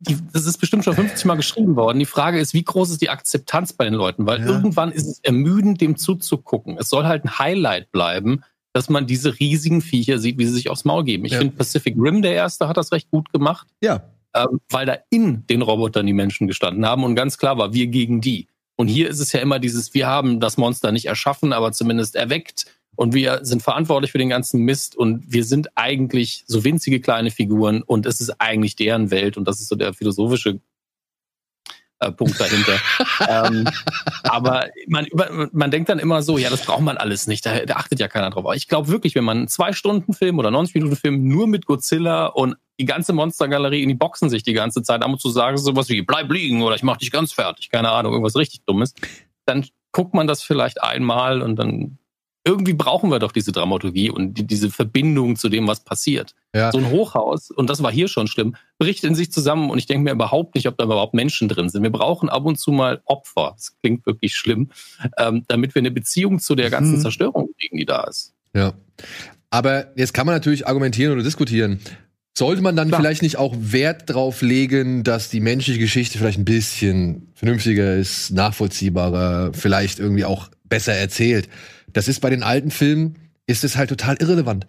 die, 0.00 0.16
das 0.32 0.46
ist 0.46 0.58
bestimmt 0.58 0.84
schon 0.84 0.94
50 0.94 1.24
Mal 1.26 1.36
geschrieben 1.36 1.76
worden. 1.76 1.98
Die 1.98 2.06
Frage 2.06 2.40
ist, 2.40 2.54
wie 2.54 2.64
groß 2.64 2.90
ist 2.90 3.02
die 3.02 3.10
Akzeptanz 3.10 3.72
bei 3.72 3.84
den 3.84 3.94
Leuten? 3.94 4.26
Weil 4.26 4.40
Ja. 4.40 4.46
irgendwann 4.46 4.90
ist 4.92 5.06
es 5.06 5.20
ermüdend, 5.20 5.80
dem 5.80 5.96
zuzugucken. 5.96 6.76
Es 6.78 6.88
soll 6.88 7.04
halt 7.04 7.24
ein 7.24 7.38
Highlight 7.38 7.92
bleiben, 7.92 8.42
dass 8.72 8.88
man 8.88 9.06
diese 9.06 9.38
riesigen 9.38 9.80
Viecher 9.82 10.18
sieht, 10.18 10.38
wie 10.38 10.46
sie 10.46 10.52
sich 10.54 10.70
aufs 10.70 10.84
Maul 10.84 11.04
geben. 11.04 11.24
Ich 11.24 11.32
Ja. 11.32 11.38
finde, 11.38 11.56
Pacific 11.56 11.94
Rim, 11.98 12.22
der 12.22 12.32
erste, 12.34 12.66
hat 12.68 12.76
das 12.76 12.92
recht 12.92 13.10
gut 13.10 13.32
gemacht 13.32 13.66
Ja. 13.82 14.02
ähm, 14.34 14.60
weil 14.70 14.86
da 14.86 14.96
in 15.10 15.44
den 15.48 15.60
Robotern 15.62 16.06
die 16.06 16.12
Menschen 16.12 16.46
gestanden 16.46 16.86
haben 16.86 17.04
und 17.04 17.14
ganz 17.16 17.36
klar 17.36 17.58
war, 17.58 17.74
wir 17.74 17.88
gegen 17.88 18.20
die. 18.20 18.46
Und 18.80 18.88
hier 18.88 19.10
ist 19.10 19.20
es 19.20 19.32
ja 19.32 19.40
immer 19.40 19.58
dieses, 19.58 19.92
wir 19.92 20.06
haben 20.06 20.40
das 20.40 20.56
Monster 20.56 20.90
nicht 20.90 21.04
erschaffen, 21.04 21.52
aber 21.52 21.70
zumindest 21.70 22.16
erweckt. 22.16 22.64
Und 22.96 23.12
wir 23.12 23.40
sind 23.42 23.62
verantwortlich 23.62 24.10
für 24.10 24.16
den 24.16 24.30
ganzen 24.30 24.62
Mist. 24.62 24.96
Und 24.96 25.30
wir 25.30 25.44
sind 25.44 25.68
eigentlich 25.74 26.44
so 26.46 26.64
winzige 26.64 26.98
kleine 26.98 27.30
Figuren. 27.30 27.82
Und 27.82 28.06
es 28.06 28.22
ist 28.22 28.40
eigentlich 28.40 28.76
deren 28.76 29.10
Welt. 29.10 29.36
Und 29.36 29.46
das 29.46 29.60
ist 29.60 29.68
so 29.68 29.76
der 29.76 29.92
philosophische 29.92 30.60
äh, 32.00 32.10
Punkt 32.10 32.40
dahinter. 32.40 32.78
ähm, 33.28 33.68
aber 34.24 34.66
man, 34.88 35.06
über- 35.06 35.48
man 35.52 35.70
denkt 35.70 35.88
dann 35.88 35.98
immer 35.98 36.22
so, 36.22 36.38
ja, 36.38 36.50
das 36.50 36.64
braucht 36.64 36.80
man 36.82 36.96
alles 36.96 37.26
nicht, 37.26 37.46
da, 37.46 37.64
da 37.64 37.76
achtet 37.76 38.00
ja 38.00 38.08
keiner 38.08 38.30
drauf. 38.30 38.44
Aber 38.44 38.56
ich 38.56 38.68
glaube 38.68 38.88
wirklich, 38.88 39.14
wenn 39.14 39.24
man 39.24 39.38
einen 39.38 39.48
Zwei-Stunden-Film 39.48 40.38
oder 40.38 40.48
90-Minuten-Film 40.50 41.26
nur 41.26 41.46
mit 41.46 41.66
Godzilla 41.66 42.26
und 42.26 42.56
die 42.80 42.86
ganze 42.86 43.12
Monstergalerie 43.12 43.82
in 43.82 43.88
die 43.90 43.94
Boxen 43.94 44.30
sich 44.30 44.42
die 44.42 44.54
ganze 44.54 44.82
Zeit 44.82 45.02
ab 45.02 45.10
und 45.10 45.20
zu 45.20 45.28
sagen, 45.28 45.58
sowas 45.58 45.88
wie, 45.90 46.02
bleib 46.02 46.30
liegen 46.32 46.62
oder 46.62 46.74
ich 46.74 46.82
mach 46.82 46.96
dich 46.96 47.10
ganz 47.10 47.32
fertig, 47.32 47.70
keine 47.70 47.90
Ahnung, 47.90 48.12
irgendwas 48.12 48.36
richtig 48.36 48.62
Dummes, 48.64 48.94
dann 49.44 49.66
guckt 49.92 50.14
man 50.14 50.26
das 50.26 50.42
vielleicht 50.42 50.82
einmal 50.82 51.42
und 51.42 51.56
dann 51.56 51.98
irgendwie 52.44 52.72
brauchen 52.72 53.10
wir 53.10 53.18
doch 53.18 53.32
diese 53.32 53.52
Dramaturgie 53.52 54.10
und 54.10 54.34
die, 54.34 54.46
diese 54.46 54.70
Verbindung 54.70 55.36
zu 55.36 55.48
dem, 55.48 55.68
was 55.68 55.80
passiert. 55.80 56.34
Ja. 56.54 56.72
So 56.72 56.78
ein 56.78 56.90
Hochhaus, 56.90 57.50
und 57.50 57.68
das 57.68 57.82
war 57.82 57.92
hier 57.92 58.08
schon 58.08 58.26
schlimm, 58.26 58.56
bricht 58.78 59.04
in 59.04 59.14
sich 59.14 59.30
zusammen 59.30 59.70
und 59.70 59.78
ich 59.78 59.86
denke 59.86 60.04
mir 60.04 60.12
überhaupt 60.12 60.54
nicht, 60.54 60.66
ob 60.66 60.78
da 60.78 60.84
überhaupt 60.84 61.14
Menschen 61.14 61.48
drin 61.48 61.68
sind. 61.68 61.82
Wir 61.82 61.90
brauchen 61.90 62.28
ab 62.28 62.46
und 62.46 62.58
zu 62.58 62.72
mal 62.72 63.02
Opfer, 63.04 63.52
das 63.56 63.76
klingt 63.82 64.06
wirklich 64.06 64.34
schlimm, 64.34 64.70
ähm, 65.18 65.44
damit 65.48 65.74
wir 65.74 65.80
eine 65.80 65.90
Beziehung 65.90 66.38
zu 66.40 66.54
der 66.54 66.70
ganzen 66.70 66.96
Mhm. 66.96 67.00
Zerstörung 67.02 67.50
kriegen, 67.58 67.76
die 67.76 67.86
da 67.86 68.04
ist. 68.04 68.32
Ja. 68.54 68.72
Aber 69.50 69.88
jetzt 69.96 70.14
kann 70.14 70.26
man 70.26 70.34
natürlich 70.34 70.66
argumentieren 70.66 71.12
oder 71.12 71.22
diskutieren. 71.22 71.80
Sollte 72.38 72.62
man 72.62 72.76
dann 72.76 72.88
Klar. 72.88 73.00
vielleicht 73.00 73.22
nicht 73.22 73.36
auch 73.36 73.54
Wert 73.58 74.08
drauf 74.08 74.40
legen, 74.40 75.02
dass 75.02 75.28
die 75.28 75.40
menschliche 75.40 75.80
Geschichte 75.80 76.16
vielleicht 76.16 76.38
ein 76.38 76.44
bisschen 76.44 77.28
vernünftiger 77.34 77.96
ist, 77.96 78.30
nachvollziehbarer, 78.30 79.52
vielleicht 79.52 79.98
irgendwie 79.98 80.24
auch 80.24 80.48
besser 80.64 80.94
erzählt? 80.94 81.48
Das 81.92 82.08
ist 82.08 82.20
bei 82.20 82.30
den 82.30 82.42
alten 82.42 82.70
Filmen, 82.70 83.16
ist 83.46 83.64
es 83.64 83.76
halt 83.76 83.88
total 83.88 84.16
irrelevant. 84.20 84.66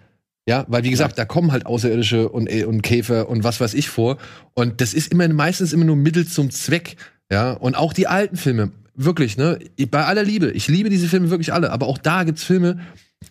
Ja, 0.47 0.65
weil 0.67 0.83
wie 0.83 0.89
gesagt, 0.89 1.19
da 1.19 1.25
kommen 1.25 1.51
halt 1.51 1.67
Außerirdische 1.67 2.27
und, 2.29 2.47
äh, 2.47 2.65
und 2.65 2.81
Käfer 2.81 3.29
und 3.29 3.43
was 3.43 3.59
weiß 3.61 3.75
ich 3.75 3.89
vor. 3.89 4.17
Und 4.53 4.81
das 4.81 4.93
ist 4.93 5.11
immer 5.11 5.27
meistens 5.27 5.71
immer 5.71 5.85
nur 5.85 5.95
Mittel 5.95 6.27
zum 6.27 6.49
Zweck. 6.49 6.97
Ja, 7.31 7.51
und 7.51 7.75
auch 7.75 7.93
die 7.93 8.07
alten 8.07 8.37
Filme, 8.37 8.71
wirklich, 8.95 9.37
ne? 9.37 9.59
Bei 9.89 10.05
aller 10.05 10.23
Liebe, 10.23 10.51
ich 10.51 10.67
liebe 10.67 10.89
diese 10.89 11.07
Filme 11.07 11.29
wirklich 11.29 11.53
alle, 11.53 11.71
aber 11.71 11.87
auch 11.87 11.97
da 11.97 12.23
gibt's 12.23 12.43
Filme, 12.43 12.79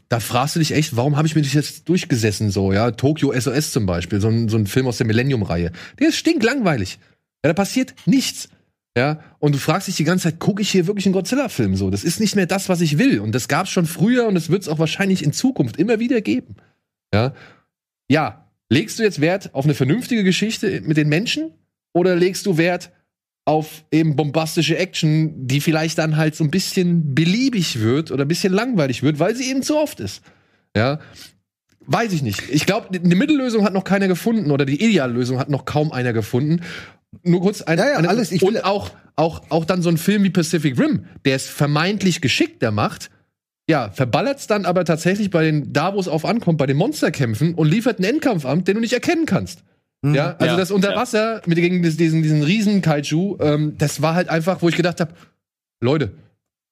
da 0.09 0.21
fragst 0.21 0.55
du 0.55 0.61
dich 0.61 0.73
echt, 0.73 0.97
warum 0.97 1.17
habe 1.17 1.27
ich 1.27 1.35
mir 1.35 1.43
das 1.43 1.53
jetzt 1.53 1.89
durchgesessen 1.89 2.51
so, 2.51 2.73
ja? 2.73 2.93
Tokyo 2.93 3.39
SOS 3.39 3.73
zum 3.73 3.87
Beispiel, 3.87 4.21
so 4.21 4.29
ein, 4.29 4.49
so 4.49 4.57
ein 4.57 4.67
Film 4.67 4.87
aus 4.87 4.99
der 4.99 5.07
Millennium-Reihe. 5.07 5.73
Der 5.99 6.09
ist 6.09 6.17
stinklangweilig. 6.17 6.99
Ja, 7.45 7.49
da 7.49 7.55
passiert 7.55 7.95
nichts. 8.07 8.49
Ja, 8.97 9.21
und 9.39 9.55
du 9.55 9.59
fragst 9.59 9.87
dich 9.87 9.97
die 9.97 10.05
ganze 10.05 10.25
Zeit, 10.25 10.41
gucke 10.41 10.63
ich 10.63 10.71
hier 10.71 10.87
wirklich 10.87 11.07
einen 11.07 11.13
Godzilla-Film 11.13 11.77
so? 11.77 11.91
Das 11.91 12.03
ist 12.03 12.19
nicht 12.19 12.35
mehr 12.35 12.47
das, 12.47 12.69
was 12.69 12.81
ich 12.81 12.99
will. 12.99 13.21
Und 13.21 13.35
das 13.35 13.47
gab 13.47 13.67
es 13.67 13.73
schon 13.73 13.87
früher 13.87 14.27
und 14.27 14.35
das 14.35 14.51
wird 14.51 14.63
es 14.63 14.69
auch 14.69 14.81
wahrscheinlich 14.81 15.23
in 15.23 15.33
Zukunft 15.33 15.77
immer 15.77 16.01
wieder 16.01 16.21
geben. 16.21 16.57
Ja. 17.15 17.35
Ja, 18.09 18.49
legst 18.69 18.99
du 18.99 19.05
jetzt 19.05 19.21
Wert 19.21 19.55
auf 19.55 19.65
eine 19.65 19.75
vernünftige 19.75 20.25
Geschichte 20.25 20.81
mit 20.81 20.97
den 20.97 21.09
Menschen 21.09 21.53
oder 21.93 22.17
legst 22.17 22.47
du 22.47 22.57
Wert 22.57 22.91
auf 23.45 23.85
eben 23.91 24.17
bombastische 24.17 24.77
Action, 24.77 25.47
die 25.47 25.61
vielleicht 25.61 25.99
dann 25.99 26.17
halt 26.17 26.35
so 26.35 26.45
ein 26.45 26.51
bisschen 26.51 27.15
beliebig 27.15 27.81
wird 27.81 28.11
oder 28.11 28.25
ein 28.25 28.29
bisschen 28.29 28.53
langweilig 28.53 29.03
wird, 29.03 29.19
weil 29.19 29.35
sie 29.35 29.51
eben 29.51 29.63
zu 29.63 29.77
oft 29.77 30.01
ist. 30.01 30.23
Ja. 30.77 31.01
Weiß 31.87 32.13
ich 32.13 32.23
nicht. 32.23 32.43
Ich 32.51 32.67
glaube, 32.67 32.89
eine 32.97 33.15
Mittellösung 33.15 33.65
hat 33.65 33.73
noch 33.73 33.85
keiner 33.85 34.09
gefunden 34.09 34.51
oder 34.51 34.65
die 34.65 34.83
Ideallösung 34.85 35.39
hat 35.39 35.49
noch 35.49 35.65
kaum 35.65 35.91
einer 35.91 36.13
gefunden. 36.13 36.61
Nur 37.23 37.41
kurz 37.41 37.63
ein, 37.63 37.79
Ja, 37.79 37.89
ja, 37.89 37.95
alles, 38.09 38.33
ich 38.33 38.41
will- 38.43 38.49
und 38.49 38.65
auch, 38.65 38.91
auch, 39.17 39.43
auch 39.51 39.65
dann 39.65 39.83
so 39.83 39.89
ein 39.89 39.97
Film 39.99 40.23
wie 40.23 40.31
Pacific 40.31 40.79
Rim, 40.79 41.05
der 41.25 41.37
es 41.37 41.47
vermeintlich 41.47 42.21
geschickter 42.21 42.71
macht, 42.71 43.11
ja, 43.69 43.91
verballert 43.91 44.39
es 44.39 44.47
dann 44.47 44.65
aber 44.65 44.85
tatsächlich 44.85 45.31
bei 45.31 45.45
den, 45.45 45.73
da 45.73 45.95
wo 45.95 46.01
es 46.01 46.09
auf 46.09 46.25
ankommt, 46.25 46.59
bei 46.59 46.67
den 46.67 46.77
Monsterkämpfen 46.77 47.55
und 47.55 47.69
liefert 47.69 47.99
einen 47.99 48.15
Endkampf 48.15 48.45
an, 48.45 48.65
den 48.65 48.75
du 48.75 48.81
nicht 48.81 48.93
erkennen 48.93 49.27
kannst. 49.27 49.63
Mhm. 50.03 50.15
Ja, 50.15 50.33
also 50.39 50.47
Ja, 50.47 50.57
das 50.57 50.71
Unterwasser 50.71 51.43
mit 51.47 51.59
gegen 51.59 51.83
diesen, 51.83 52.23
diesen 52.23 52.43
riesen 52.43 52.83
Kaiju, 52.83 53.37
ähm, 53.41 53.75
das 53.79 54.03
war 54.03 54.15
halt 54.15 54.29
einfach, 54.29 54.63
wo 54.63 54.69
ich 54.69 54.77
gedacht 54.77 55.01
habe, 55.01 55.13
Leute, 55.81 56.13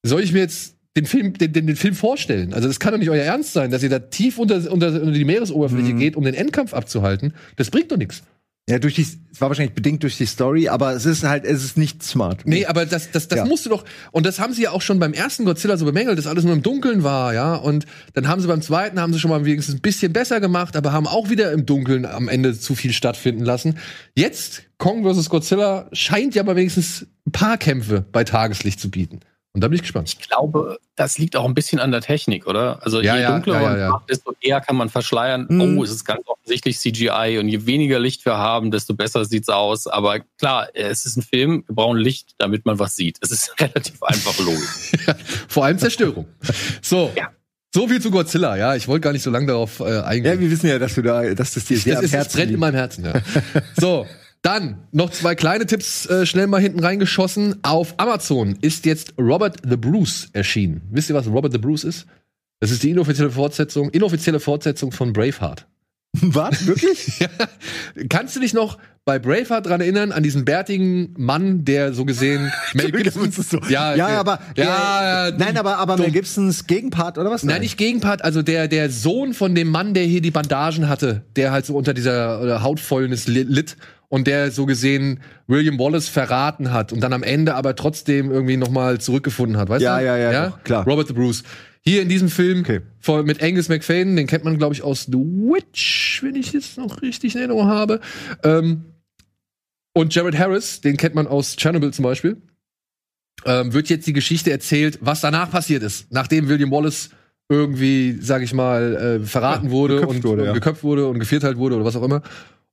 soll 0.03 0.23
ich 0.23 0.33
mir 0.33 0.41
jetzt 0.41 0.77
den 0.97 1.07
Film, 1.07 1.35
den, 1.35 1.53
den, 1.53 1.67
den 1.67 1.77
Film 1.77 1.95
vorstellen? 1.95 2.53
Also 2.55 2.67
das 2.67 2.81
kann 2.81 2.93
doch 2.93 2.99
nicht 2.99 3.11
euer 3.11 3.23
Ernst 3.23 3.53
sein, 3.53 3.71
dass 3.71 3.83
ihr 3.83 3.91
da 3.91 3.99
tief 4.01 4.39
unter, 4.39 4.57
unter, 4.73 4.89
unter 4.89 5.13
die 5.13 5.25
Meeresoberfläche 5.25 5.93
Mhm. 5.95 5.99
geht, 5.99 6.17
um 6.17 6.25
den 6.25 6.35
Endkampf 6.35 6.75
abzuhalten. 6.75 7.35
Das 7.57 7.71
bringt 7.71 7.93
doch 7.93 7.97
nichts. 7.97 8.23
Ja, 8.69 8.79
durch 8.79 8.95
die, 8.97 9.01
es 9.01 9.41
war 9.41 9.49
wahrscheinlich 9.49 9.75
bedingt 9.75 10.03
durch 10.03 10.19
die 10.19 10.27
Story, 10.27 10.69
aber 10.69 10.93
es 10.93 11.07
ist 11.07 11.25
halt, 11.25 11.47
es 11.47 11.65
ist 11.65 11.79
nicht 11.79 12.03
smart. 12.03 12.43
Nee, 12.45 12.67
aber 12.67 12.85
das, 12.85 13.11
das, 13.11 13.27
das 13.27 13.39
Ja. 13.39 13.45
musst 13.47 13.65
du 13.65 13.71
doch. 13.71 13.85
Und 14.13 14.27
das 14.27 14.39
haben 14.41 14.53
sie 14.53 14.63
ja 14.65 14.73
auch 14.73 14.83
schon 14.83 14.99
beim 14.99 15.15
ersten 15.15 15.47
Godzilla 15.47 15.79
so 15.79 15.87
bemängelt, 15.87 16.19
dass 16.19 16.27
alles 16.27 16.45
nur 16.45 16.53
im 16.53 16.63
Dunkeln 16.63 17.03
war, 17.03 17.33
ja. 17.33 17.55
Und 17.55 17.87
dann 18.13 18.29
haben 18.29 18.43
sie 18.43 18.47
beim 18.47 18.61
zweiten, 18.61 19.01
haben 19.01 19.15
sie 19.15 19.19
schon 19.21 19.31
mal 19.31 19.43
wenigstens 19.47 19.77
ein 19.77 19.81
bisschen 19.81 20.13
besser 20.13 20.41
gemacht, 20.41 20.77
aber 20.77 20.93
haben 20.93 21.07
auch 21.07 21.31
wieder 21.31 21.51
im 21.53 21.65
Dunkeln 21.65 22.05
am 22.05 22.29
Ende 22.29 22.59
zu 22.59 22.75
viel 22.75 22.93
stattfinden 22.93 23.43
lassen. 23.45 23.79
Jetzt, 24.15 24.65
Kong 24.77 25.03
vs. 25.03 25.31
Godzilla 25.31 25.89
scheint 25.95 26.35
ja 26.35 26.43
mal 26.43 26.55
wenigstens 26.57 27.07
ein 27.27 27.33
paar 27.33 27.57
Kämpfe 27.57 28.05
bei 28.13 28.23
Tageslicht 28.25 28.81
zu 28.81 28.91
bieten. 28.91 29.21
Und 29.59 29.63
da 29.63 29.67
bin 29.67 29.75
ich 29.75 29.83
gespannt. 29.83 30.09
Ich 30.09 30.29
glaube, 30.29 30.79
das 30.95 31.19
liegt 31.19 31.35
auch 31.35 31.45
ein 31.45 31.53
bisschen 31.53 31.81
an 31.81 31.91
der 31.91 32.01
Technik, 32.01 32.47
oder? 32.47 32.79
Also 32.85 33.01
Ja, 33.01 33.17
je 33.17 33.23
ja, 33.23 33.33
dunkler 33.33 33.55
ja, 33.55 33.61
ja, 33.61 33.69
man 33.69 33.79
ja. 33.81 33.91
macht, 33.91 34.09
desto 34.09 34.33
eher 34.41 34.61
kann 34.61 34.77
man 34.77 34.89
verschleiern. 34.89 35.47
Mhm. 35.49 35.77
Oh, 35.77 35.83
es 35.83 35.91
ist 35.91 36.05
ganz 36.05 36.21
offensichtlich 36.29 36.79
CGI 36.79 37.39
und 37.41 37.49
je 37.49 37.67
weniger 37.67 37.99
Licht 37.99 38.25
wir 38.25 38.39
haben, 38.39 38.71
desto 38.71 38.95
besser 38.95 39.25
sieht's 39.25 39.49
aus. 39.49 39.89
Aber 39.89 40.21
klar, 40.39 40.69
es 40.75 41.07
ist 41.07 41.17
ein 41.17 41.23
Film, 41.23 41.65
wir 41.67 41.75
brauchen 41.75 41.99
Licht, 41.99 42.37
damit 42.39 42.67
man 42.67 42.79
was 42.79 42.95
sieht. 42.95 43.19
Es 43.21 43.33
ist 43.33 43.53
relativ 43.61 44.01
einfach 44.01 44.39
logisch. 44.39 44.93
Vor 45.49 45.65
allem 45.65 45.81
Zerstörung. 45.81 46.29
So. 46.81 47.11
Ja. 47.17 47.31
So 47.75 47.89
viel 47.89 48.01
zu 48.01 48.13
Godzilla, 48.13 48.57
ja. 48.57 48.77
Ich 48.77 48.87
wollte 48.87 49.01
gar 49.01 49.13
nicht 49.13 49.25
so 49.25 49.31
lange 49.31 49.49
darauf 49.49 49.81
äh, 49.81 50.03
eingehen. 50.03 50.35
Ja, 50.35 50.41
wir 50.41 50.53
wissen 50.53 50.69
ja, 50.69 50.79
dass 50.79 50.95
du 50.95 51.03
da, 51.03 51.35
dass 51.35 51.55
das 51.55 51.65
dir 51.65 51.79
sehr 51.79 51.95
das 51.95 51.99
am 51.99 52.05
ist, 52.05 52.11
es 52.13 52.17
Herzen 52.17 52.37
brennt 52.37 52.53
in 52.53 52.61
meinem 52.61 52.77
Herzen, 52.77 53.05
ja. 53.05 53.13
so, 53.77 54.07
dann 54.43 54.79
noch 54.93 55.11
zwei 55.11 55.35
kleine 55.35 55.67
Tipps 55.67 56.07
äh, 56.07 56.25
schnell 56.27 56.47
mal 56.47 56.61
hinten 56.61 56.81
reingeschossen. 56.81 57.57
Auf 57.63 57.95
Amazon 57.99 58.57
ist 58.61 58.87
jetzt 58.87 59.15
Robert 59.19 59.57
the 59.69 59.77
Bruce 59.77 60.29
erschienen. 60.33 60.83
Wisst 60.91 61.11
ihr, 61.11 61.15
was 61.17 61.27
Robert 61.27 61.53
the 61.53 61.59
Bruce 61.59 61.85
ist? 61.85 62.07
Das 62.61 62.71
ist 62.71 62.83
die 62.83 62.91
inoffizielle 62.91 63.31
Fortsetzung, 63.31 63.91
inoffizielle 63.91 64.41
Fortsetzung 64.41 64.93
von 64.93 65.13
Braveheart. 65.13 65.67
Was? 66.21 66.67
Wirklich? 66.67 67.19
Ja. 67.21 67.29
Kannst 68.09 68.35
du 68.37 68.41
dich 68.41 68.55
noch 68.55 68.79
bei 69.05 69.19
Braveheart 69.19 69.67
dran 69.67 69.81
erinnern, 69.81 70.13
an 70.13 70.23
diesen 70.23 70.45
bärtigen 70.45 71.15
Mann, 71.17 71.65
der 71.65 71.93
so 71.93 72.05
gesehen 72.05 72.53
Mel 72.75 72.91
Gibson, 72.93 73.31
so. 73.33 73.59
ja, 73.69 73.95
ja, 73.95 74.07
okay. 74.07 74.15
aber 74.17 74.41
ja, 74.57 75.29
äh, 75.29 75.33
nein, 75.37 75.57
aber 75.57 75.79
aber 75.79 75.97
dumm. 75.97 76.07
Mel 76.07 76.13
Gibsons 76.13 76.67
Gegenpart 76.67 77.19
oder 77.19 77.31
was? 77.31 77.43
Nein, 77.43 77.61
nicht 77.63 77.77
Gegenpart, 77.79 78.23
also 78.23 78.43
der, 78.43 78.69
der 78.69 78.91
Sohn 78.91 79.35
von 79.35 79.55
dem 79.55 79.69
Mann, 79.71 79.95
der 79.95 80.05
hier 80.05 80.21
die 80.21 80.31
Bandagen 80.31 80.89
hatte, 80.89 81.23
der 81.37 81.53
halt 81.53 81.67
so 81.67 81.75
unter 81.77 81.95
dieser 81.95 82.57
äh, 82.57 82.61
Hautfäulnis 82.61 83.27
li- 83.27 83.43
litt 83.49 83.77
und 84.09 84.27
der 84.27 84.51
so 84.51 84.65
gesehen 84.67 85.21
William 85.47 85.79
Wallace 85.79 86.09
verraten 86.09 86.73
hat 86.73 86.93
und 86.93 87.01
dann 87.01 87.13
am 87.13 87.23
Ende 87.23 87.55
aber 87.55 87.77
trotzdem 87.77 88.31
irgendwie 88.31 88.57
nochmal 88.57 89.01
zurückgefunden 89.01 89.57
hat, 89.59 89.69
weißt 89.69 89.83
Ja, 89.83 89.99
du? 89.99 90.07
ja, 90.07 90.17
ja, 90.17 90.49
doch, 90.49 90.63
klar. 90.65 90.85
Robert 90.87 91.09
the 91.09 91.13
Bruce. 91.15 91.43
Hier 91.83 92.03
in 92.03 92.09
diesem 92.09 92.29
Film 92.29 92.61
Okay. 92.61 92.81
von, 92.99 93.25
mit 93.25 93.43
Angus 93.43 93.69
McFadden, 93.69 94.17
den 94.17 94.27
kennt 94.27 94.45
man, 94.45 94.59
glaube 94.59 94.75
ich, 94.75 94.83
aus 94.83 95.05
The 95.05 95.17
Witch, 95.17 96.23
wenn 96.23 96.35
ich 96.35 96.53
jetzt 96.53 96.77
noch 96.77 97.03
richtig 97.03 97.35
in 97.35 97.41
Erinnerung 97.41 97.67
habe. 97.67 98.01
Ähm, 98.43 98.85
und 99.95 100.15
Jared 100.15 100.39
Harris, 100.39 100.81
den 100.81 100.97
kennt 100.97 101.15
man 101.15 101.27
aus 101.27 101.57
Chernobyl 101.57 101.93
zum 101.93 102.03
Beispiel. 102.05 102.37
Ähm, 103.45 103.73
wird 103.73 103.89
jetzt 103.89 104.07
die 104.07 104.13
Geschichte 104.13 104.51
erzählt, 104.51 104.99
was 105.01 105.21
danach 105.21 105.51
passiert 105.51 105.83
ist, 105.83 106.11
nachdem 106.13 106.49
William 106.49 106.71
Wallace 106.71 107.11
irgendwie, 107.49 108.19
sag 108.21 108.43
ich 108.43 108.53
mal, 108.53 109.21
äh, 109.23 109.25
verraten 109.27 109.67
Ja, 109.67 109.71
wurde, 109.73 110.07
und, 110.07 110.25
wurde, 110.25 110.43
und 110.43 110.47
ja. 110.49 110.53
geköpft 110.53 110.83
wurde 110.83 111.07
und 111.09 111.19
gevierteilt 111.21 111.57
wurde 111.57 111.77
oder 111.77 111.85
was 111.85 111.97
auch 111.97 112.03
immer. 112.03 112.23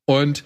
Und 0.05 0.43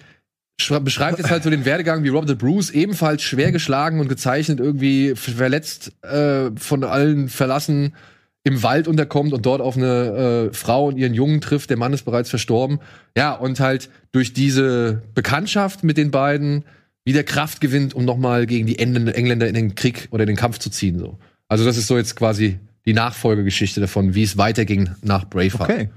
beschreibt 0.68 1.18
jetzt 1.18 1.30
halt 1.30 1.42
so 1.42 1.50
den 1.50 1.64
Werdegang, 1.64 2.04
wie 2.04 2.08
Robert 2.08 2.28
the 2.28 2.34
Bruce 2.34 2.70
ebenfalls 2.70 3.22
schwer 3.22 3.52
geschlagen 3.52 4.00
und 4.00 4.08
gezeichnet, 4.08 4.60
irgendwie 4.60 5.14
verletzt, 5.14 5.92
äh, 6.02 6.50
von 6.56 6.84
allen 6.84 7.28
verlassen, 7.28 7.94
im 8.42 8.62
Wald 8.62 8.88
unterkommt 8.88 9.32
und 9.32 9.44
dort 9.44 9.60
auf 9.60 9.76
eine 9.76 10.48
äh, 10.50 10.54
Frau 10.54 10.88
und 10.88 10.96
ihren 10.96 11.14
Jungen 11.14 11.40
trifft. 11.40 11.70
Der 11.70 11.76
Mann 11.76 11.92
ist 11.92 12.04
bereits 12.04 12.30
verstorben. 12.30 12.80
Ja, 13.16 13.34
und 13.34 13.60
halt 13.60 13.90
durch 14.12 14.32
diese 14.32 15.02
Bekanntschaft 15.14 15.84
mit 15.84 15.96
den 15.96 16.10
beiden 16.10 16.64
wieder 17.04 17.22
Kraft 17.22 17.60
gewinnt, 17.60 17.94
um 17.94 18.04
nochmal 18.04 18.46
gegen 18.46 18.66
die 18.66 18.78
Engländer 18.78 19.14
Engländer 19.14 19.48
in 19.48 19.54
den 19.54 19.74
Krieg 19.74 20.08
oder 20.10 20.24
in 20.24 20.28
den 20.28 20.36
Kampf 20.36 20.58
zu 20.58 20.70
ziehen. 20.70 20.98
So. 20.98 21.18
Also 21.48 21.64
das 21.64 21.76
ist 21.76 21.86
so 21.86 21.96
jetzt 21.96 22.16
quasi 22.16 22.58
die 22.86 22.94
Nachfolgegeschichte 22.94 23.80
davon, 23.80 24.14
wie 24.14 24.22
es 24.22 24.38
weiterging 24.38 24.90
nach 25.02 25.28
Braveheart. 25.28 25.70
Okay. 25.70 25.90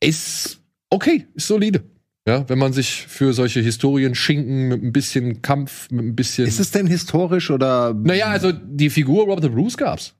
Ist 0.00 0.60
okay, 0.88 1.26
ist 1.34 1.46
solide. 1.46 1.82
Ja, 2.28 2.48
wenn 2.48 2.58
man 2.58 2.72
sich 2.72 3.06
für 3.06 3.32
solche 3.32 3.60
Historien 3.60 4.14
schinken 4.14 4.68
mit 4.68 4.82
ein 4.82 4.92
bisschen 4.92 5.40
Kampf, 5.42 5.90
mit 5.90 6.04
ein 6.04 6.14
bisschen. 6.16 6.46
Ist 6.46 6.60
es 6.60 6.70
denn 6.70 6.86
historisch 6.86 7.50
oder? 7.50 7.94
naja, 7.94 8.26
also 8.26 8.52
die 8.52 8.90
Figur 8.90 9.24
Robert 9.24 9.42
the 9.42 9.48
Bruce 9.48 9.76
gab's. 9.76 10.14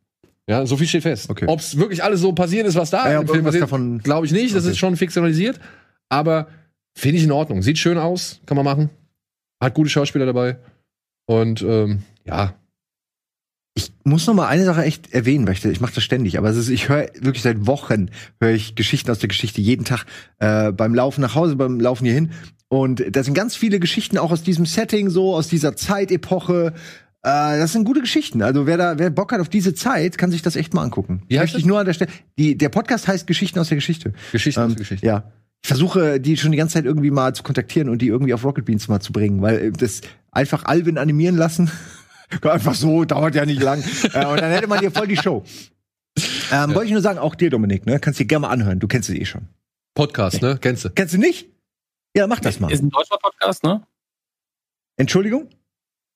Ja, 0.48 0.64
so 0.66 0.76
viel 0.76 0.86
steht 0.88 1.02
fest. 1.02 1.28
Okay. 1.30 1.44
Ob 1.46 1.60
es 1.60 1.76
wirklich 1.76 2.02
alles 2.02 2.20
so 2.20 2.32
passiert 2.32 2.66
ist, 2.66 2.74
was 2.74 2.90
da 2.90 3.10
Ja, 3.12 3.20
im 3.20 3.28
Film 3.28 3.44
passiert, 3.44 3.62
davon- 3.64 3.98
glaube 3.98 4.26
ich 4.26 4.32
nicht. 4.32 4.54
Das 4.54 4.64
Okay. 4.64 4.72
ist 4.72 4.78
schon 4.78 4.96
fiktionalisiert. 4.96 5.60
Aber 6.08 6.48
finde 6.96 7.18
ich 7.18 7.24
in 7.24 7.30
Ordnung. 7.32 7.62
Sieht 7.62 7.78
schön 7.78 7.98
aus, 7.98 8.40
kann 8.46 8.56
man 8.56 8.64
machen. 8.64 8.90
Hat 9.62 9.74
gute 9.74 9.90
Schauspieler 9.90 10.26
dabei. 10.26 10.56
Und 11.26 11.62
ähm, 11.62 12.02
ja, 12.24 12.54
Ich 13.74 13.92
muss 14.04 14.26
noch 14.26 14.34
mal 14.34 14.48
eine 14.48 14.64
Sache 14.64 14.82
echt 14.82 15.12
erwähnen, 15.12 15.46
weil 15.46 15.54
ich, 15.54 15.64
ich 15.64 15.80
mache 15.80 15.94
das 15.94 16.02
ständig, 16.02 16.38
aber 16.38 16.50
es 16.50 16.56
ist, 16.56 16.68
ich 16.68 16.88
höre 16.88 17.08
wirklich 17.20 17.42
seit 17.42 17.66
Wochen 17.66 18.10
höre 18.40 18.50
ich 18.50 18.74
Geschichten 18.74 19.10
aus 19.10 19.20
der 19.20 19.28
Geschichte 19.28 19.60
jeden 19.60 19.84
Tag 19.84 20.06
äh, 20.38 20.72
beim 20.72 20.94
Laufen 20.94 21.20
nach 21.20 21.34
Hause, 21.34 21.56
beim 21.56 21.78
Laufen 21.78 22.04
hierhin 22.04 22.30
und 22.72 23.04
da 23.10 23.24
sind 23.24 23.34
ganz 23.34 23.56
viele 23.56 23.80
Geschichten 23.80 24.16
auch 24.16 24.30
aus 24.30 24.44
diesem 24.44 24.64
Setting 24.64 25.10
so, 25.10 25.34
aus 25.34 25.48
dieser 25.48 25.74
Zeitepoche. 25.74 26.72
Äh, 27.22 27.58
das 27.58 27.72
sind 27.72 27.84
gute 27.84 28.00
Geschichten. 28.00 28.42
Also 28.42 28.66
wer 28.66 28.76
da 28.76 28.98
wer 28.98 29.10
Bock 29.10 29.32
hat 29.32 29.40
auf 29.40 29.48
diese 29.48 29.74
Zeit, 29.74 30.16
kann 30.18 30.30
sich 30.30 30.42
das 30.42 30.54
echt 30.54 30.72
mal 30.72 30.84
angucken. 30.84 31.22
Heißt 31.22 31.40
Möchte 31.40 31.58
ich 31.58 31.64
das? 31.64 31.68
nur 31.68 31.80
an 31.80 31.86
der 31.86 31.94
Stelle. 31.94 32.12
Die, 32.38 32.56
der 32.56 32.68
Podcast 32.68 33.08
heißt 33.08 33.26
Geschichten 33.26 33.58
aus 33.58 33.68
der 33.68 33.76
Geschichte. 33.76 34.12
Geschichte 34.30 34.60
Ähm, 34.60 34.70
ist 34.70 34.76
Geschichte. 34.76 35.04
Ja. 35.04 35.32
Ich 35.62 35.68
versuche, 35.68 36.20
die 36.20 36.36
schon 36.36 36.52
die 36.52 36.58
ganze 36.58 36.74
Zeit 36.74 36.84
irgendwie 36.84 37.10
mal 37.10 37.34
zu 37.34 37.42
kontaktieren 37.42 37.88
und 37.88 38.00
die 38.00 38.06
irgendwie 38.06 38.32
auf 38.32 38.44
Rocket 38.44 38.64
Beans 38.64 38.86
mal 38.86 39.00
zu 39.00 39.12
bringen, 39.12 39.42
weil 39.42 39.58
äh, 39.58 39.70
das 39.72 40.00
einfach 40.30 40.64
Alvin 40.64 40.96
animieren 40.96 41.36
lassen. 41.36 41.70
einfach 42.42 42.74
so, 42.74 43.04
dauert 43.04 43.34
ja 43.34 43.44
nicht 43.46 43.62
lang. 43.62 43.82
äh, 44.12 44.26
und 44.26 44.40
dann 44.40 44.50
hätte 44.50 44.66
man 44.66 44.78
hier 44.78 44.90
voll 44.90 45.06
die 45.06 45.16
Show. 45.16 45.44
Ähm, 46.52 46.74
Wollte 46.74 46.86
ich 46.86 46.92
nur 46.92 47.00
sagen, 47.00 47.18
auch 47.18 47.34
dir, 47.34 47.50
Dominik, 47.50 47.86
ne? 47.86 48.00
Kannst 48.00 48.18
dir 48.18 48.24
gerne 48.24 48.46
mal 48.46 48.52
anhören. 48.52 48.80
Du 48.80 48.88
kennst 48.88 49.08
es 49.08 49.14
eh 49.14 49.24
schon. 49.24 49.48
Podcast, 49.94 50.42
ne? 50.42 50.58
Kennst 50.60 50.84
du? 50.84 50.90
Kennst 50.90 51.14
du 51.14 51.18
nicht? 51.18 51.48
Ja, 52.16 52.26
mach 52.26 52.40
das 52.40 52.58
mal. 52.58 52.70
Ist 52.70 52.82
ein 52.82 52.90
deutscher 52.90 53.18
Podcast, 53.18 53.62
ne? 53.62 53.86
Entschuldigung? 54.96 55.48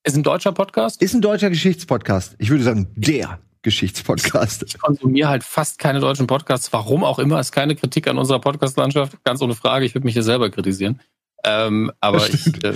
Ist 0.03 0.17
ein 0.17 0.23
deutscher 0.23 0.53
Podcast. 0.53 1.01
Ist 1.01 1.15
ein 1.15 1.21
deutscher 1.21 1.51
Geschichtspodcast. 1.51 2.35
Ich 2.39 2.51
würde 2.51 2.65
sagen, 2.65 2.89
der 2.95 3.41
Geschichtspodcast. 3.63 4.65
Ich 4.67 4.79
konsumiere 4.79 5.29
halt 5.29 5.45
fast 5.45 5.79
keine 5.79 6.01
deutschen 6.01 6.27
Podcasts. 6.27 6.73
Warum 6.73 7.05
auch 7.05 7.19
immer, 7.19 7.41
ist 7.41 7.53
keine 7.53 7.77
Kritik 7.77 8.09
an 8.09 8.19
unserer 8.19 8.41
Podcast-Landschaft. 8.41 9.23
Ganz 9.25 9.41
ohne 9.41 9.55
Frage. 9.55 9.87
Ich 9.87 9.95
würde 9.95 10.05
mich 10.05 10.15
hier 10.15 10.23
selber 10.23 10.51
kritisieren. 10.51 11.01
Ähm, 11.45 11.91
aber 12.01 12.29
ich, 12.29 12.63
äh, 12.65 12.75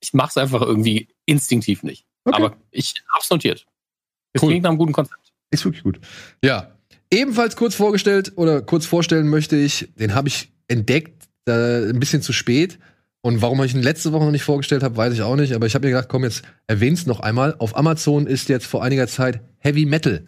ich 0.00 0.12
mache 0.14 0.30
es 0.30 0.36
einfach 0.36 0.62
irgendwie 0.62 1.08
instinktiv 1.24 1.82
nicht. 1.82 2.07
Okay. 2.24 2.36
Aber 2.42 2.56
ich 2.70 2.94
hab's 3.12 3.30
notiert. 3.30 3.66
Es 4.32 4.42
Cool. 4.42 4.50
klingt 4.50 4.64
nach 4.64 4.70
einem 4.70 4.78
guten 4.78 4.92
Konzept. 4.92 5.32
Ist 5.50 5.64
wirklich 5.64 5.82
gut. 5.82 5.98
Ja. 6.44 6.72
Ebenfalls 7.10 7.56
kurz 7.56 7.74
vorgestellt 7.74 8.32
oder 8.36 8.60
kurz 8.60 8.84
vorstellen 8.84 9.28
möchte 9.28 9.56
ich, 9.56 9.88
den 9.98 10.14
habe 10.14 10.28
ich 10.28 10.52
entdeckt, 10.68 11.24
äh, 11.48 11.88
ein 11.88 11.98
bisschen 11.98 12.20
zu 12.20 12.32
spät. 12.34 12.78
Und 13.22 13.40
warum 13.42 13.62
ich 13.64 13.74
ihn 13.74 13.82
letzte 13.82 14.12
Woche 14.12 14.24
noch 14.24 14.30
nicht 14.30 14.44
vorgestellt 14.44 14.82
habe, 14.82 14.96
weiß 14.96 15.14
ich 15.14 15.22
auch 15.22 15.36
nicht. 15.36 15.54
Aber 15.54 15.66
ich 15.66 15.74
habe 15.74 15.86
mir 15.86 15.92
gedacht, 15.92 16.08
komm, 16.08 16.24
jetzt 16.24 16.42
erwähn's 16.66 17.06
noch 17.06 17.20
einmal. 17.20 17.54
Auf 17.58 17.76
Amazon 17.76 18.26
ist 18.26 18.48
jetzt 18.48 18.66
vor 18.66 18.82
einiger 18.84 19.08
Zeit 19.08 19.40
Heavy 19.58 19.86
Metal 19.86 20.24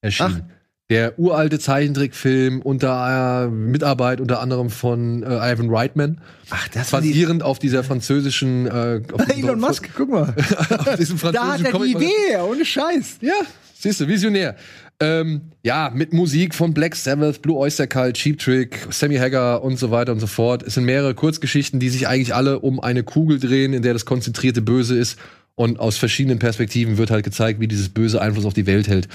erschienen. 0.00 0.50
Der 0.90 1.18
uralte 1.18 1.58
Zeichentrickfilm 1.58 2.60
unter 2.60 3.46
äh, 3.46 3.48
Mitarbeit 3.48 4.20
unter 4.20 4.40
anderem 4.40 4.68
von 4.68 5.22
äh, 5.22 5.52
Ivan 5.52 5.70
Reitman, 5.70 6.20
Ach, 6.50 6.68
das 6.68 6.92
war 6.92 7.00
die 7.00 7.08
basierend 7.08 7.42
auf 7.42 7.58
dieser 7.58 7.82
französischen 7.82 8.66
äh, 8.66 9.00
auf 9.10 9.28
Elon 9.34 9.60
Musk, 9.60 9.88
guck 9.96 10.10
mal. 10.10 10.34
auf 10.78 10.96
diesem 10.96 11.18
Da 11.18 11.52
hat 11.52 11.60
französischen 11.62 11.66
er 11.66 11.86
die 11.86 11.92
Idee, 11.92 12.36
ohne 12.46 12.64
Scheiß. 12.66 13.18
ja, 13.22 13.32
siehst 13.72 14.02
du, 14.02 14.08
visionär. 14.08 14.56
Ähm, 15.00 15.52
ja, 15.62 15.90
mit 15.92 16.12
Musik 16.12 16.54
von 16.54 16.74
Black 16.74 16.94
Sabbath, 16.94 17.40
Blue 17.40 17.56
Oyster 17.56 17.86
Cult, 17.86 18.16
Cheap 18.16 18.38
Trick, 18.38 18.86
Sammy 18.90 19.16
Hagar 19.16 19.64
und 19.64 19.78
so 19.78 19.90
weiter 19.90 20.12
und 20.12 20.20
so 20.20 20.26
fort. 20.26 20.62
Es 20.62 20.74
sind 20.74 20.84
mehrere 20.84 21.14
Kurzgeschichten, 21.14 21.80
die 21.80 21.88
sich 21.88 22.06
eigentlich 22.06 22.34
alle 22.34 22.60
um 22.60 22.78
eine 22.78 23.02
Kugel 23.02 23.40
drehen, 23.40 23.72
in 23.72 23.82
der 23.82 23.94
das 23.94 24.04
konzentrierte 24.04 24.62
Böse 24.62 24.96
ist. 24.96 25.18
Und 25.56 25.78
aus 25.78 25.96
verschiedenen 25.96 26.38
Perspektiven 26.38 26.98
wird 26.98 27.10
halt 27.10 27.24
gezeigt, 27.24 27.60
wie 27.60 27.68
dieses 27.68 27.88
Böse 27.88 28.20
Einfluss 28.20 28.44
auf 28.44 28.54
die 28.54 28.66
Welt 28.66 28.88
hält. 28.88 29.08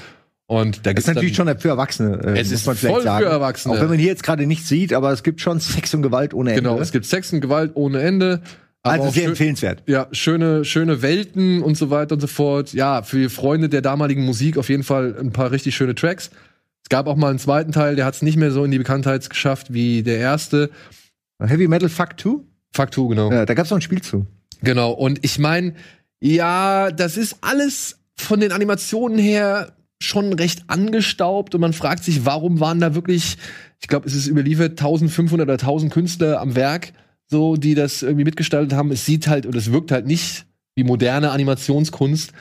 Und 0.49 0.83
da 0.87 0.93
Das 0.93 1.03
ist 1.03 1.13
natürlich 1.13 1.37
dann, 1.37 1.47
schon 1.47 1.59
für 1.59 1.69
Erwachsene, 1.69 2.21
äh, 2.23 2.39
Es 2.39 2.51
ist 2.51 2.65
man 2.65 2.75
vielleicht 2.75 2.95
voll 2.95 3.03
sagen. 3.03 3.23
für 3.23 3.29
Erwachsene. 3.31 3.75
Auch 3.75 3.79
wenn 3.81 3.89
man 3.89 3.99
hier 3.99 4.07
jetzt 4.07 4.23
gerade 4.23 4.47
nichts 4.47 4.67
sieht, 4.67 4.93
aber 4.93 5.11
es 5.13 5.21
gibt 5.21 5.41
schon 5.41 5.59
Sex 5.59 5.93
und 5.93 6.01
Gewalt 6.01 6.33
ohne 6.33 6.49
Ende. 6.51 6.63
Genau, 6.63 6.79
es 6.81 6.91
gibt 6.91 7.05
Sex 7.05 7.31
und 7.31 7.39
Gewalt 7.41 7.71
ohne 7.75 8.01
Ende. 8.01 8.41
Also 8.81 9.09
sehr 9.11 9.21
schön- 9.23 9.29
empfehlenswert. 9.31 9.83
ja, 9.85 10.07
schöne, 10.11 10.65
schöne 10.65 11.01
Welten 11.03 11.61
und 11.61 11.77
so 11.77 11.91
weiter 11.91 12.15
und 12.15 12.21
so 12.21 12.25
fort. 12.27 12.73
Ja, 12.73 13.03
für 13.03 13.29
Freunde 13.29 13.69
der 13.69 13.81
damaligen 13.81 14.23
Musik 14.25 14.57
auf 14.57 14.69
jeden 14.69 14.83
Fall 14.83 15.15
ein 15.19 15.31
paar 15.31 15.51
richtig 15.51 15.75
schöne 15.75 15.93
Tracks. 15.93 16.31
Es 16.81 16.89
gab 16.89 17.05
auch 17.05 17.15
mal 17.17 17.29
einen 17.29 17.37
zweiten 17.39 17.71
Teil, 17.71 17.95
der 17.95 18.05
hat 18.05 18.15
es 18.15 18.21
nicht 18.23 18.37
mehr 18.37 18.49
so 18.51 18.63
in 18.63 18.71
die 18.71 18.77
Bekanntheit 18.79 19.29
geschafft 19.29 19.71
wie 19.71 20.01
der 20.01 20.17
erste. 20.17 20.71
Heavy 21.39 21.67
Metal 21.67 21.89
Fuck 21.89 22.19
2? 22.19 22.29
Fuck 22.73 22.93
2, 22.95 23.07
genau. 23.09 23.31
Ja, 23.31 23.45
da 23.45 23.53
gab's 23.53 23.69
noch 23.69 23.77
ein 23.77 23.81
Spiel 23.81 24.01
zu. 24.01 24.25
Genau. 24.63 24.91
Und 24.93 25.19
ich 25.23 25.37
meine, 25.37 25.73
ja, 26.21 26.89
das 26.91 27.17
ist 27.17 27.37
alles 27.41 27.99
von 28.17 28.39
den 28.39 28.51
Animationen 28.51 29.19
her 29.19 29.73
schon 30.01 30.33
recht 30.33 30.63
angestaubt 30.67 31.55
und 31.55 31.61
man 31.61 31.73
fragt 31.73 32.03
sich, 32.03 32.25
warum 32.25 32.59
waren 32.59 32.79
da 32.79 32.95
wirklich, 32.95 33.37
ich 33.81 33.87
glaube, 33.87 34.07
es 34.07 34.15
ist 34.15 34.27
überliefert, 34.27 34.71
1500 34.71 35.45
oder 35.45 35.53
1000 35.53 35.91
Künstler 35.91 36.39
am 36.39 36.55
Werk, 36.55 36.93
so, 37.27 37.57
die 37.57 37.75
das 37.75 38.01
irgendwie 38.01 38.23
mitgestaltet 38.23 38.73
haben. 38.73 38.91
Es 38.91 39.05
sieht 39.05 39.27
halt 39.27 39.45
und 39.45 39.55
es 39.55 39.71
wirkt 39.71 39.91
halt 39.91 40.07
nicht 40.07 40.45
wie 40.75 40.83
moderne 40.83 41.31
Animationskunst. 41.31 42.31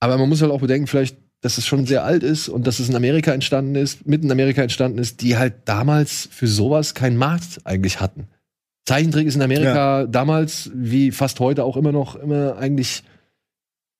Aber 0.00 0.18
man 0.18 0.28
muss 0.28 0.42
halt 0.42 0.50
auch 0.50 0.60
bedenken, 0.60 0.86
vielleicht, 0.86 1.16
dass 1.42 1.58
es 1.58 1.66
schon 1.66 1.86
sehr 1.86 2.04
alt 2.04 2.22
ist 2.22 2.48
und 2.48 2.66
dass 2.66 2.80
es 2.80 2.88
in 2.88 2.96
Amerika 2.96 3.32
entstanden 3.32 3.74
ist, 3.74 4.06
mitten 4.06 4.26
in 4.26 4.32
Amerika 4.32 4.62
entstanden 4.62 4.98
ist, 4.98 5.20
die 5.20 5.36
halt 5.36 5.54
damals 5.66 6.28
für 6.32 6.46
sowas 6.46 6.94
keinen 6.94 7.16
Markt 7.16 7.60
eigentlich 7.64 8.00
hatten. 8.00 8.28
Zeichentrick 8.84 9.26
ist 9.26 9.36
in 9.36 9.42
Amerika 9.42 10.06
damals, 10.06 10.70
wie 10.74 11.12
fast 11.12 11.38
heute 11.38 11.62
auch 11.62 11.76
immer 11.76 11.92
noch, 11.92 12.16
immer 12.16 12.56
eigentlich 12.56 13.04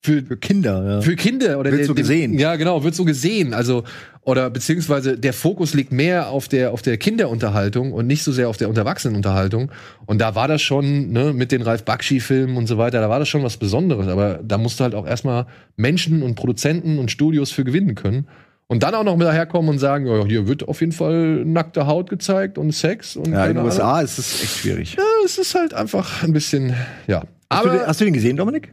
für, 0.05 0.21
Für 0.23 0.37
Kinder, 0.37 0.85
ja. 0.95 1.01
für 1.01 1.15
Kinder 1.15 1.61
oder 1.61 1.71
Wird 1.71 1.85
so 1.85 1.95
gesehen. 1.95 2.37
Ja, 2.37 2.57
genau, 2.57 2.83
wird 2.83 2.95
so 2.97 3.05
gesehen. 3.05 3.55
Also, 3.55 3.85
oder 4.23 4.51
beziehungsweise 4.51 5.17
der 5.17 5.33
Fokus 5.33 5.75
liegt 5.75 5.93
mehr 5.93 6.29
auf 6.29 6.49
der, 6.49 6.73
auf 6.73 6.83
der 6.83 6.97
Kinderunterhaltung 6.97 7.93
und 7.93 8.09
nicht 8.09 8.25
so 8.25 8.33
sehr 8.33 8.49
auf 8.49 8.57
der 8.57 8.69
Unterwachsenenunterhaltung. 8.69 9.71
Und 10.07 10.21
da 10.21 10.35
war 10.35 10.49
das 10.49 10.61
schon, 10.61 11.11
ne, 11.13 11.33
mit 11.33 11.53
den 11.53 11.63
Ralf 11.63 11.85
Bakshi-Filmen 11.85 12.57
und 12.57 12.67
so 12.67 12.79
weiter, 12.79 13.01
da 13.01 13.09
war 13.09 13.21
das 13.21 13.29
schon 13.29 13.45
was 13.45 13.57
Besonderes. 13.57 14.09
Aber 14.09 14.41
da 14.43 14.59
musst 14.59 14.81
du 14.81 14.85
halt 14.85 14.97
auch 14.97 15.07
erstmal 15.07 15.47
Menschen 15.77 16.25
und 16.25 16.35
Produzenten 16.35 16.99
und 16.99 17.13
Studios 17.13 17.53
für 17.53 17.63
gewinnen 17.63 17.95
können. 17.95 18.27
Und 18.67 18.83
dann 18.83 18.95
auch 18.97 19.05
noch 19.05 19.17
mit 19.17 19.27
daherkommen 19.29 19.71
und 19.71 19.79
sagen, 19.79 20.07
ja, 20.07 20.25
hier 20.25 20.49
wird 20.49 20.67
auf 20.67 20.81
jeden 20.81 20.93
Fall 20.93 21.45
nackte 21.45 21.87
Haut 21.87 22.11
gezeigt 22.11 22.59
und 22.59 22.73
Sex 22.73 23.15
und 23.17 23.31
ja, 23.31 23.43
in 23.45 23.51
den 23.51 23.59
Ahnung. 23.59 23.65
USA 23.67 24.01
ist 24.01 24.19
es 24.19 24.43
echt 24.43 24.57
schwierig. 24.59 24.95
Ja, 24.97 25.03
es 25.25 25.39
ist 25.39 25.55
halt 25.55 25.75
einfach 25.75 26.23
ein 26.25 26.33
bisschen, 26.33 26.75
ja. 27.07 27.23
Hast, 27.51 27.65
du, 27.67 27.71
den- 27.71 27.87
hast 27.87 28.01
du 28.01 28.05
den 28.07 28.15
gesehen, 28.15 28.37
Dominik? 28.37 28.73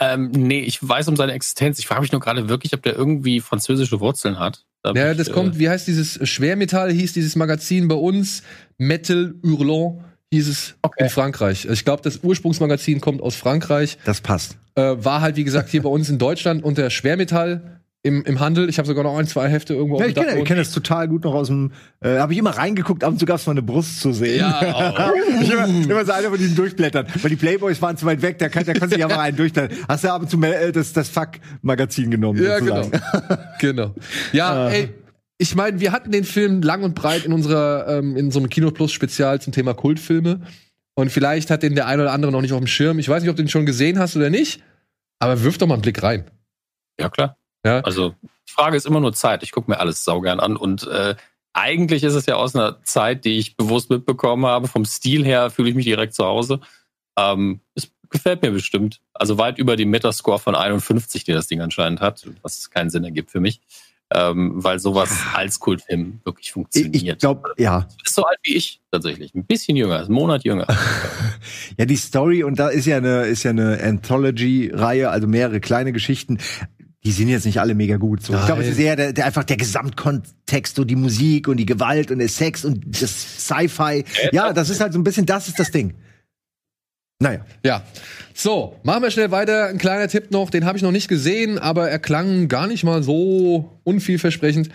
Ähm, 0.00 0.30
nee, 0.32 0.60
ich 0.60 0.86
weiß 0.86 1.08
um 1.08 1.16
seine 1.16 1.32
Existenz. 1.32 1.78
Ich 1.78 1.86
frage 1.86 2.00
mich 2.00 2.10
nur 2.12 2.20
gerade 2.20 2.48
wirklich, 2.48 2.72
ob 2.74 2.82
der 2.82 2.96
irgendwie 2.96 3.40
französische 3.40 4.00
Wurzeln 4.00 4.38
hat. 4.38 4.64
Da 4.82 4.92
Ja, 4.92 5.12
das 5.14 5.28
ich, 5.28 5.32
kommt, 5.34 5.56
Äh, 5.56 5.58
wie 5.58 5.68
heißt 5.68 5.86
dieses 5.86 6.26
Schwermetall, 6.28 6.90
hieß 6.90 7.12
dieses 7.12 7.36
Magazin 7.36 7.86
bei 7.86 7.94
uns, 7.96 8.42
Metal 8.78 9.34
Hurlant 9.44 10.00
hieß 10.32 10.48
es 10.48 10.74
Okay. 10.82 11.04
in 11.04 11.10
Frankreich. 11.10 11.64
Also 11.64 11.72
Ich 11.74 11.84
glaube, 11.84 12.02
das 12.02 12.20
Ursprungsmagazin 12.22 13.00
kommt 13.00 13.20
aus 13.20 13.34
Frankreich, 13.36 13.98
Das 14.04 14.20
passt. 14.22 14.56
äh, 14.76 14.82
war 14.98 15.20
halt, 15.20 15.36
wie 15.36 15.44
gesagt, 15.44 15.68
hier 15.68 15.82
bei 15.82 15.88
uns 15.90 16.08
in 16.08 16.18
Deutschland 16.18 16.64
unter 16.64 16.88
Schwermetall 16.88 17.79
im, 18.02 18.22
im 18.24 18.40
Handel. 18.40 18.68
Ich 18.68 18.78
habe 18.78 18.86
sogar 18.86 19.04
noch 19.04 19.16
ein, 19.18 19.26
zwei 19.26 19.48
Hefte 19.48 19.74
irgendwo 19.74 19.98
Ja, 19.98 20.04
auf 20.04 20.08
ich 20.08 20.14
dem 20.14 20.24
kenne 20.24 20.44
kenn 20.44 20.56
das 20.56 20.72
total 20.72 21.08
gut 21.08 21.24
noch 21.24 21.34
aus 21.34 21.48
dem. 21.48 21.72
Äh, 22.00 22.18
Habe 22.18 22.32
ich 22.32 22.38
immer 22.38 22.56
reingeguckt, 22.56 23.04
ab 23.04 23.10
und 23.10 23.18
zu 23.18 23.26
gab 23.26 23.36
es 23.36 23.46
mal 23.46 23.52
eine 23.52 23.62
Brust 23.62 24.00
zu 24.00 24.12
sehen. 24.12 24.38
Ja, 24.38 25.12
ich 25.42 25.50
immer, 25.50 25.66
immer 25.66 26.04
so 26.04 26.12
einer 26.12 26.28
von 26.28 26.38
diesen 26.38 26.56
Durchblättern. 26.56 27.06
Weil 27.20 27.30
die 27.30 27.36
Playboys 27.36 27.82
waren 27.82 27.96
zu 27.96 28.06
weit 28.06 28.22
weg, 28.22 28.38
da, 28.38 28.48
kann, 28.48 28.64
da 28.64 28.72
konntest 28.72 28.96
du 28.96 29.00
ja 29.00 29.08
mal 29.08 29.18
einen 29.18 29.36
durchblättern. 29.36 29.76
Hast 29.86 30.04
du 30.04 30.12
ab 30.12 30.22
und 30.22 30.30
zu 30.30 30.38
mal, 30.38 30.52
äh, 30.52 30.72
das, 30.72 30.92
das 30.92 31.10
Fuck-Magazin 31.10 32.10
genommen. 32.10 32.42
Ja, 32.42 32.58
genau. 32.58 32.82
sozusagen. 32.82 33.38
genau. 33.60 33.94
Ja, 34.32 34.68
ey, 34.70 34.88
ich 35.36 35.54
meine, 35.54 35.80
wir 35.80 35.92
hatten 35.92 36.10
den 36.10 36.24
Film 36.24 36.62
lang 36.62 36.82
und 36.82 36.94
breit 36.94 37.26
in 37.26 37.32
unserer, 37.32 37.98
ähm, 37.98 38.16
in 38.16 38.30
so 38.30 38.38
einem 38.38 38.48
Kino 38.48 38.70
Plus 38.70 38.92
Spezial 38.92 39.40
zum 39.40 39.52
Thema 39.52 39.74
Kultfilme. 39.74 40.40
Und 40.94 41.10
vielleicht 41.10 41.50
hat 41.50 41.62
den 41.62 41.74
der 41.74 41.86
eine 41.86 42.02
oder 42.02 42.12
andere 42.12 42.32
noch 42.32 42.40
nicht 42.40 42.52
auf 42.52 42.58
dem 42.58 42.66
Schirm. 42.66 42.98
Ich 42.98 43.08
weiß 43.08 43.22
nicht, 43.22 43.30
ob 43.30 43.36
du 43.36 43.42
den 43.42 43.48
schon 43.48 43.66
gesehen 43.66 43.98
hast 43.98 44.16
oder 44.16 44.30
nicht, 44.30 44.62
aber 45.18 45.42
wirf 45.42 45.58
doch 45.58 45.66
mal 45.66 45.74
einen 45.74 45.82
Blick 45.82 46.02
rein. 46.02 46.24
Ja, 46.98 47.08
klar. 47.08 47.36
Ja. 47.64 47.80
Also, 47.80 48.14
die 48.48 48.52
Frage 48.52 48.76
ist 48.76 48.86
immer 48.86 49.00
nur 49.00 49.12
Zeit. 49.12 49.42
Ich 49.42 49.52
gucke 49.52 49.70
mir 49.70 49.78
alles 49.80 50.04
saugern 50.04 50.40
an 50.40 50.56
und 50.56 50.86
äh, 50.86 51.14
eigentlich 51.52 52.04
ist 52.04 52.14
es 52.14 52.26
ja 52.26 52.36
aus 52.36 52.54
einer 52.54 52.82
Zeit, 52.84 53.24
die 53.24 53.38
ich 53.38 53.56
bewusst 53.56 53.90
mitbekommen 53.90 54.46
habe. 54.46 54.68
Vom 54.68 54.84
Stil 54.84 55.24
her 55.24 55.50
fühle 55.50 55.68
ich 55.68 55.74
mich 55.74 55.84
direkt 55.84 56.14
zu 56.14 56.24
Hause. 56.24 56.60
Ähm, 57.18 57.60
es 57.74 57.90
gefällt 58.08 58.42
mir 58.42 58.50
bestimmt. 58.52 59.00
Also 59.14 59.38
weit 59.38 59.58
über 59.58 59.76
die 59.76 59.84
Metascore 59.84 60.38
von 60.38 60.54
51, 60.54 61.24
die 61.24 61.32
das 61.32 61.48
Ding 61.48 61.60
anscheinend 61.60 62.00
hat, 62.00 62.26
was 62.42 62.70
keinen 62.70 62.90
Sinn 62.90 63.04
ergibt 63.04 63.30
für 63.30 63.40
mich. 63.40 63.60
Ähm, 64.12 64.52
weil 64.56 64.80
sowas 64.80 65.10
als 65.34 65.60
Kultfilm 65.60 66.20
wirklich 66.24 66.48
Ich, 66.48 66.52
funktioniert. 66.52 66.96
ich 67.16 67.18
glaube, 67.18 67.52
ja. 67.58 67.86
ist 68.04 68.14
so 68.14 68.24
alt 68.24 68.38
wie 68.42 68.56
ich 68.56 68.80
tatsächlich. 68.90 69.32
Ein 69.36 69.44
bisschen 69.44 69.76
jünger, 69.76 70.00
einen 70.00 70.12
Monat 70.12 70.44
jünger. 70.44 70.66
Ja, 71.78 71.86
die 71.86 71.96
Story, 71.96 72.42
und 72.42 72.58
da 72.58 72.68
ist 72.68 72.84
ja 72.84 72.98
eine, 72.98 73.22
ist 73.22 73.44
ja 73.44 73.50
eine 73.50 73.80
Anthology-Reihe, 73.82 75.08
also 75.08 75.26
mehrere 75.26 75.60
kleine 75.60 75.92
Geschichten. 75.92 76.38
Die 77.02 77.12
sind 77.12 77.28
jetzt 77.28 77.46
nicht 77.46 77.58
alle 77.58 77.74
mega 77.74 77.96
gut. 77.96 78.22
So. 78.22 78.34
Ich 78.34 78.44
glaube, 78.44 78.62
es 78.62 78.68
ist 78.68 78.78
eher 78.78 78.94
der, 78.94 79.12
der 79.14 79.24
einfach 79.24 79.44
der 79.44 79.56
Gesamtkontext, 79.56 80.76
so 80.76 80.84
die 80.84 80.96
Musik 80.96 81.48
und 81.48 81.56
die 81.56 81.64
Gewalt 81.64 82.10
und 82.10 82.18
der 82.18 82.28
Sex 82.28 82.64
und 82.64 82.84
das 83.00 83.46
Sci-Fi. 83.46 84.04
Ja, 84.32 84.52
das 84.52 84.68
ist 84.68 84.80
halt 84.80 84.92
so 84.92 84.98
ein 84.98 85.04
bisschen, 85.04 85.24
das 85.24 85.48
ist 85.48 85.58
das 85.58 85.70
Ding. 85.70 85.94
Naja. 87.22 87.44
Ja. 87.64 87.82
So, 88.34 88.76
machen 88.82 89.02
wir 89.02 89.10
schnell 89.10 89.30
weiter. 89.30 89.66
Ein 89.66 89.78
kleiner 89.78 90.08
Tipp 90.08 90.30
noch, 90.30 90.50
den 90.50 90.64
habe 90.64 90.76
ich 90.76 90.82
noch 90.82 90.92
nicht 90.92 91.08
gesehen, 91.08 91.58
aber 91.58 91.90
er 91.90 91.98
klang 91.98 92.48
gar 92.48 92.66
nicht 92.66 92.84
mal 92.84 93.02
so 93.02 93.78
unvielversprechend. 93.84 94.70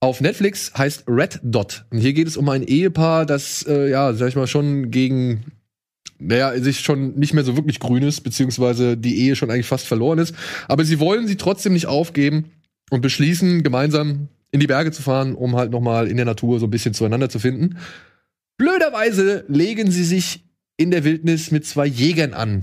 Auf 0.00 0.20
Netflix 0.20 0.72
heißt 0.76 1.04
Red 1.08 1.40
Dot. 1.42 1.84
Und 1.90 1.98
hier 1.98 2.12
geht 2.12 2.28
es 2.28 2.36
um 2.36 2.48
ein 2.48 2.62
Ehepaar, 2.62 3.24
das, 3.24 3.64
äh, 3.66 3.90
ja, 3.90 4.12
sag 4.12 4.28
ich 4.28 4.36
mal, 4.36 4.46
schon 4.46 4.90
gegen, 4.90 5.44
naja, 6.18 6.58
sich 6.60 6.80
schon 6.80 7.14
nicht 7.14 7.34
mehr 7.34 7.44
so 7.44 7.56
wirklich 7.56 7.80
grün 7.80 8.02
ist, 8.02 8.22
beziehungsweise 8.22 8.96
die 8.96 9.18
Ehe 9.18 9.36
schon 9.36 9.50
eigentlich 9.50 9.66
fast 9.66 9.86
verloren 9.86 10.18
ist. 10.18 10.34
Aber 10.68 10.84
sie 10.84 11.00
wollen 11.00 11.26
sie 11.26 11.36
trotzdem 11.36 11.72
nicht 11.72 11.86
aufgeben 11.86 12.52
und 12.90 13.00
beschließen, 13.00 13.62
gemeinsam 13.62 14.28
in 14.50 14.60
die 14.60 14.66
Berge 14.66 14.92
zu 14.92 15.02
fahren, 15.02 15.34
um 15.34 15.56
halt 15.56 15.70
noch 15.70 15.80
mal 15.80 16.06
in 16.06 16.16
der 16.16 16.26
Natur 16.26 16.58
so 16.58 16.66
ein 16.66 16.70
bisschen 16.70 16.94
zueinander 16.94 17.28
zu 17.28 17.38
finden. 17.38 17.78
Blöderweise 18.56 19.44
legen 19.48 19.90
sie 19.90 20.04
sich 20.04 20.44
in 20.76 20.90
der 20.90 21.04
Wildnis 21.04 21.50
mit 21.50 21.66
zwei 21.66 21.86
Jägern 21.86 22.32
an. 22.34 22.62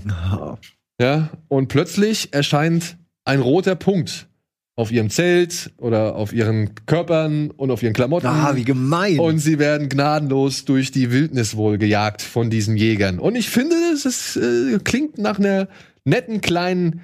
Ja, 1.00 1.30
und 1.48 1.68
plötzlich 1.68 2.32
erscheint 2.32 2.96
ein 3.24 3.40
roter 3.40 3.74
Punkt 3.74 4.28
auf 4.76 4.90
ihrem 4.90 5.08
Zelt 5.08 5.70
oder 5.76 6.16
auf 6.16 6.32
ihren 6.32 6.74
Körpern 6.86 7.50
und 7.50 7.70
auf 7.70 7.82
ihren 7.82 7.92
Klamotten. 7.92 8.26
Ah, 8.26 8.56
wie 8.56 8.64
gemein. 8.64 9.20
und 9.20 9.38
sie 9.38 9.58
werden 9.58 9.88
gnadenlos 9.88 10.64
durch 10.64 10.90
die 10.90 11.12
Wildnis 11.12 11.56
wohl 11.56 11.78
gejagt 11.78 12.22
von 12.22 12.50
diesen 12.50 12.76
Jägern. 12.76 13.18
Und 13.18 13.36
ich 13.36 13.48
finde, 13.50 13.76
es 13.94 14.36
äh, 14.36 14.78
klingt 14.82 15.18
nach 15.18 15.38
einer 15.38 15.68
netten, 16.04 16.40
kleinen, 16.40 17.02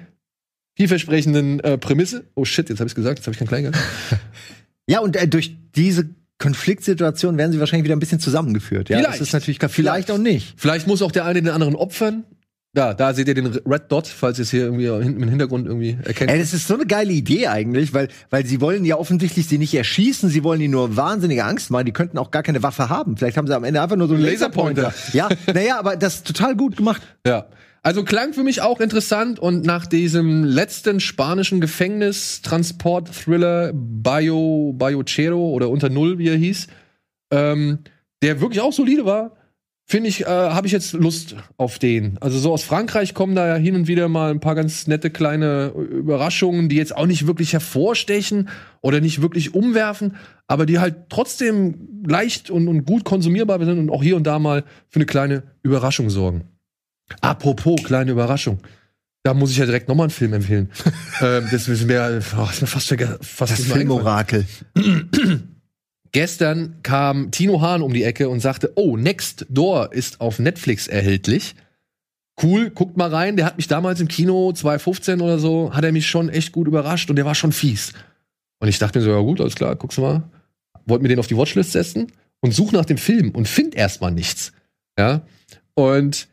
vielversprechenden 0.75 1.61
äh, 1.61 1.77
Prämisse. 1.77 2.25
Oh 2.35 2.43
shit, 2.43 2.67
jetzt 2.69 2.79
habe 2.79 2.89
ich 2.89 2.95
gesagt, 2.95 3.19
jetzt 3.19 3.27
habe 3.27 3.33
ich 3.33 3.39
keinen 3.39 3.47
Kleingeld. 3.47 3.77
ja, 4.87 4.99
und 4.99 5.15
äh, 5.15 5.27
durch 5.27 5.55
diese 5.75 6.09
Konfliktsituation 6.39 7.37
werden 7.37 7.53
sie 7.53 7.59
wahrscheinlich 7.59 7.85
wieder 7.85 7.95
ein 7.95 7.99
bisschen 7.99 8.19
zusammengeführt. 8.19 8.89
Ja, 8.89 8.97
Vielleicht. 8.97 9.13
das 9.13 9.27
ist 9.27 9.33
natürlich 9.33 9.59
vielleicht 9.69 10.11
auch 10.11 10.17
nicht. 10.17 10.55
Vielleicht 10.57 10.87
muss 10.87 11.01
auch 11.01 11.11
der 11.11 11.25
eine 11.25 11.41
den 11.41 11.53
anderen 11.53 11.75
opfern. 11.75 12.25
Da, 12.73 12.93
da 12.93 13.13
seht 13.13 13.27
ihr 13.27 13.33
den 13.33 13.47
Red 13.47 13.91
Dot, 13.91 14.07
falls 14.07 14.39
ihr 14.39 14.43
es 14.43 14.51
hier 14.51 14.63
irgendwie 14.63 14.89
hinten 14.89 15.21
im 15.21 15.27
Hintergrund 15.27 15.67
irgendwie 15.67 15.97
erkennt. 16.05 16.31
Ey, 16.31 16.39
das 16.39 16.53
ist 16.53 16.69
so 16.69 16.75
eine 16.75 16.85
geile 16.85 17.11
Idee 17.11 17.47
eigentlich, 17.47 17.93
weil, 17.93 18.07
weil 18.29 18.45
sie 18.45 18.61
wollen 18.61 18.85
ja 18.85 18.95
offensichtlich 18.95 19.45
sie 19.47 19.57
nicht 19.57 19.73
erschießen, 19.73 20.29
sie 20.29 20.45
wollen 20.45 20.61
ihnen 20.61 20.71
nur 20.71 20.95
wahnsinnige 20.95 21.43
Angst 21.43 21.69
machen. 21.69 21.85
Die 21.85 21.91
könnten 21.91 22.17
auch 22.17 22.31
gar 22.31 22.43
keine 22.43 22.63
Waffe 22.63 22.87
haben. 22.87 23.17
Vielleicht 23.17 23.35
haben 23.35 23.47
sie 23.47 23.55
am 23.55 23.65
Ende 23.65 23.81
einfach 23.81 23.97
nur 23.97 24.07
so 24.07 24.13
einen 24.13 24.23
Laserpointer. 24.23 24.83
Laserpointer. 24.83 25.17
Ja, 25.17 25.27
naja, 25.53 25.79
aber 25.79 25.97
das 25.97 26.15
ist 26.15 26.27
total 26.27 26.55
gut 26.55 26.77
gemacht. 26.77 27.01
Ja. 27.27 27.47
Also 27.83 28.05
klang 28.05 28.31
für 28.31 28.43
mich 28.43 28.61
auch 28.61 28.79
interessant 28.79 29.37
und 29.37 29.65
nach 29.65 29.85
diesem 29.85 30.45
letzten 30.45 31.01
spanischen 31.01 31.59
Gefängnis-Transport-Thriller 31.59 33.73
Bio, 33.73 34.73
Biochero 34.77 35.49
oder 35.49 35.69
Unter 35.69 35.89
Null, 35.89 36.19
wie 36.19 36.29
er 36.29 36.37
hieß, 36.37 36.67
ähm, 37.31 37.79
der 38.21 38.39
wirklich 38.39 38.61
auch 38.61 38.71
solide 38.71 39.03
war, 39.03 39.35
finde 39.91 40.09
ich, 40.09 40.21
äh, 40.21 40.25
habe 40.25 40.67
ich 40.67 40.73
jetzt 40.73 40.93
Lust 40.93 41.35
auf 41.57 41.77
den. 41.77 42.17
Also 42.19 42.39
so 42.39 42.53
aus 42.53 42.63
Frankreich 42.63 43.13
kommen 43.13 43.35
da 43.35 43.45
ja 43.45 43.55
hin 43.55 43.75
und 43.75 43.87
wieder 43.87 44.07
mal 44.07 44.31
ein 44.31 44.39
paar 44.39 44.55
ganz 44.55 44.87
nette 44.87 45.09
kleine 45.09 45.73
Überraschungen, 45.75 46.69
die 46.69 46.77
jetzt 46.77 46.95
auch 46.95 47.05
nicht 47.05 47.27
wirklich 47.27 47.51
hervorstechen 47.51 48.47
oder 48.79 49.01
nicht 49.01 49.21
wirklich 49.21 49.53
umwerfen, 49.53 50.15
aber 50.47 50.65
die 50.65 50.79
halt 50.79 51.09
trotzdem 51.09 52.03
leicht 52.07 52.49
und, 52.49 52.69
und 52.69 52.85
gut 52.85 53.03
konsumierbar 53.03 53.63
sind 53.65 53.79
und 53.79 53.89
auch 53.89 54.01
hier 54.01 54.15
und 54.15 54.25
da 54.25 54.39
mal 54.39 54.63
für 54.87 54.97
eine 54.97 55.05
kleine 55.05 55.43
Überraschung 55.61 56.09
sorgen. 56.09 56.45
Apropos 57.19 57.83
kleine 57.83 58.11
Überraschung. 58.11 58.59
Da 59.23 59.33
muss 59.33 59.51
ich 59.51 59.57
ja 59.57 59.65
direkt 59.65 59.89
nochmal 59.89 60.05
einen 60.05 60.11
Film 60.11 60.33
empfehlen. 60.33 60.69
ähm, 61.21 61.47
das 61.51 61.67
ist 61.67 61.85
mir, 61.85 62.21
oh, 62.37 62.47
ist 62.49 62.61
mir 62.61 62.67
fast, 62.67 62.95
fast 63.21 63.51
Das. 63.51 63.61
Filmorakel. 63.61 64.45
Gestern 66.13 66.75
kam 66.83 67.31
Tino 67.31 67.61
Hahn 67.61 67.81
um 67.81 67.93
die 67.93 68.03
Ecke 68.03 68.27
und 68.27 68.41
sagte, 68.41 68.73
oh, 68.75 68.97
Next 68.97 69.45
Door 69.49 69.93
ist 69.93 70.19
auf 70.19 70.39
Netflix 70.39 70.87
erhältlich. 70.87 71.55
Cool, 72.41 72.69
guckt 72.69 72.97
mal 72.97 73.09
rein. 73.09 73.37
Der 73.37 73.45
hat 73.45 73.57
mich 73.57 73.67
damals 73.67 74.01
im 74.01 74.09
Kino 74.09 74.51
2015 74.51 75.21
oder 75.21 75.39
so, 75.39 75.73
hat 75.73 75.85
er 75.85 75.91
mich 75.93 76.07
schon 76.07 76.27
echt 76.29 76.51
gut 76.51 76.67
überrascht 76.67 77.09
und 77.09 77.15
der 77.15 77.25
war 77.25 77.35
schon 77.35 77.53
fies. 77.53 77.93
Und 78.59 78.67
ich 78.67 78.77
dachte 78.77 78.99
mir 78.99 79.05
so, 79.05 79.11
ja 79.11 79.19
gut, 79.19 79.39
alles 79.39 79.55
klar, 79.55 79.75
guckst 79.75 79.97
du 79.97 80.01
mal. 80.01 80.23
Wollte 80.85 81.03
mir 81.03 81.09
den 81.09 81.19
auf 81.19 81.27
die 81.27 81.37
Watchlist 81.37 81.71
setzen 81.71 82.11
und 82.41 82.53
such 82.53 82.73
nach 82.73 82.85
dem 82.85 82.97
Film 82.97 83.31
und 83.31 83.47
find 83.47 83.73
erstmal 83.73 84.11
nichts. 84.11 84.51
Ja. 84.97 85.21
Und 85.75 86.27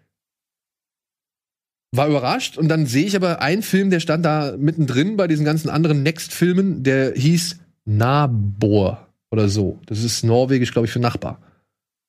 war 1.92 2.08
überrascht 2.08 2.58
und 2.58 2.68
dann 2.68 2.86
sehe 2.86 3.06
ich 3.06 3.14
aber 3.14 3.40
einen 3.40 3.62
Film, 3.62 3.90
der 3.90 4.00
stand 4.00 4.24
da 4.24 4.56
mittendrin 4.58 5.16
bei 5.16 5.28
diesen 5.28 5.44
ganzen 5.44 5.70
anderen 5.70 6.02
Next-Filmen, 6.02 6.82
der 6.82 7.14
hieß 7.14 7.58
Nabor 7.84 9.07
oder 9.30 9.48
so. 9.48 9.78
Das 9.86 10.02
ist 10.02 10.24
norwegisch, 10.24 10.72
glaube 10.72 10.86
ich, 10.86 10.92
für 10.92 11.00
Nachbar. 11.00 11.40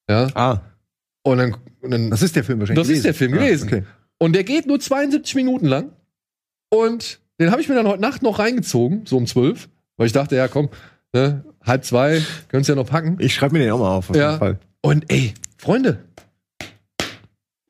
Ja. 0.09 0.27
Ah, 0.35 0.61
Und 1.23 1.37
dann, 1.37 1.57
und 1.81 1.91
dann 1.91 2.09
das 2.09 2.21
ist 2.21 2.35
der 2.35 2.43
Film 2.43 2.59
wahrscheinlich. 2.59 2.81
Das 2.87 2.95
ist 2.95 3.05
der 3.05 3.13
Film 3.13 3.33
gewesen. 3.33 3.69
Ah, 3.69 3.75
okay. 3.77 3.83
Und 4.17 4.33
der 4.33 4.43
geht 4.43 4.67
nur 4.67 4.79
72 4.79 5.35
Minuten 5.35 5.65
lang. 5.65 5.91
Und 6.69 7.19
den 7.39 7.51
habe 7.51 7.61
ich 7.61 7.69
mir 7.69 7.75
dann 7.75 7.87
heute 7.87 8.01
Nacht 8.01 8.21
noch 8.21 8.39
reingezogen, 8.39 9.05
so 9.05 9.17
um 9.17 9.25
12. 9.27 9.69
Weil 9.97 10.07
ich 10.07 10.13
dachte, 10.13 10.35
ja, 10.35 10.47
komm, 10.47 10.69
ne, 11.13 11.43
halb 11.65 11.83
zwei, 11.85 12.21
können 12.47 12.63
ja 12.63 12.75
noch 12.75 12.87
packen. 12.87 13.17
Ich 13.19 13.33
schreibe 13.35 13.53
mir 13.53 13.59
den 13.59 13.71
auch 13.71 13.79
mal 13.79 13.95
auf, 13.95 14.09
auf 14.09 14.15
Ja. 14.15 14.29
jeden 14.31 14.39
Fall. 14.39 14.59
Und 14.81 15.11
ey, 15.11 15.33
Freunde, 15.57 15.99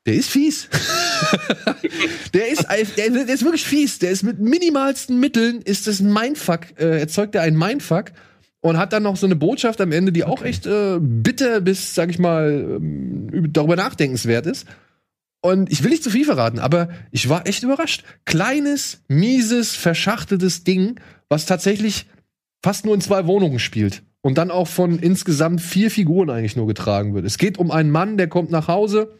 der 0.05 0.13
ist 0.15 0.29
fies. 0.29 0.69
der, 2.33 2.49
ist, 2.49 2.65
der, 2.97 3.09
der 3.09 3.29
ist 3.33 3.43
wirklich 3.43 3.65
fies. 3.65 3.99
Der 3.99 4.11
ist 4.11 4.23
mit 4.23 4.39
minimalsten 4.39 5.19
Mitteln, 5.19 5.61
ist 5.61 5.87
das 5.87 5.99
ein 5.99 6.11
Mindfuck, 6.13 6.79
äh, 6.79 6.99
erzeugt 6.99 7.35
er 7.35 7.41
einen 7.41 7.57
Mindfuck 7.57 8.11
und 8.61 8.77
hat 8.77 8.93
dann 8.93 9.03
noch 9.03 9.15
so 9.15 9.25
eine 9.25 9.35
Botschaft 9.35 9.79
am 9.81 9.91
Ende, 9.91 10.11
die 10.11 10.23
auch 10.23 10.43
echt 10.43 10.65
äh, 10.65 10.99
bitter 10.99 11.61
bis, 11.61 11.95
sag 11.95 12.09
ich 12.09 12.19
mal, 12.19 12.77
ähm, 12.77 13.29
üb- 13.31 13.51
darüber 13.51 13.75
nachdenkenswert 13.75 14.45
ist. 14.45 14.67
Und 15.41 15.71
ich 15.71 15.83
will 15.83 15.91
nicht 15.91 16.03
zu 16.03 16.09
viel 16.09 16.25
verraten, 16.25 16.59
aber 16.59 16.89
ich 17.11 17.29
war 17.29 17.47
echt 17.47 17.63
überrascht. 17.63 18.03
Kleines, 18.25 19.03
mieses, 19.07 19.75
verschachteltes 19.75 20.65
Ding, 20.65 20.99
was 21.29 21.45
tatsächlich 21.45 22.07
fast 22.61 22.83
nur 22.83 22.93
in 22.93 23.01
zwei 23.01 23.25
Wohnungen 23.25 23.59
spielt. 23.59 24.03
Und 24.21 24.37
dann 24.37 24.51
auch 24.51 24.67
von 24.67 24.99
insgesamt 24.99 25.61
vier 25.61 25.89
Figuren 25.89 26.29
eigentlich 26.29 26.57
nur 26.57 26.67
getragen 26.67 27.13
wird. 27.13 27.23
Es 27.23 27.37
geht 27.37 27.57
um 27.57 27.71
einen 27.71 27.89
Mann, 27.89 28.17
der 28.17 28.27
kommt 28.27 28.51
nach 28.51 28.67
Hause. 28.67 29.15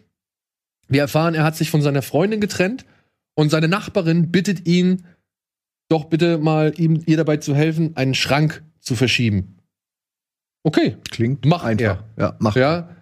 Wir 0.90 1.00
erfahren, 1.00 1.36
er 1.36 1.46
hat 1.46 1.56
sich 1.56 1.70
von 1.70 1.82
seiner 1.82 2.02
Freundin 2.02 2.42
getrennt. 2.42 2.86
Und 3.36 3.50
seine 3.50 3.70
Nachbarin 3.70 4.30
bittet 4.30 4.68
ihn, 4.68 5.06
doch 5.88 6.04
bitte 6.06 6.38
mal 6.38 6.74
ihm, 6.76 7.02
ihr 7.06 7.16
dabei 7.16 7.38
zu 7.38 7.56
helfen, 7.56 7.96
einen 7.96 8.14
Schrank 8.14 8.62
zu 8.80 8.96
verschieben. 8.96 9.56
Okay, 10.64 10.98
Klingt 11.10 11.46
Mach 11.46 11.64
einfach. 11.64 12.04
Ja, 12.18 12.36
mach. 12.40 12.56
ja. 12.56 12.96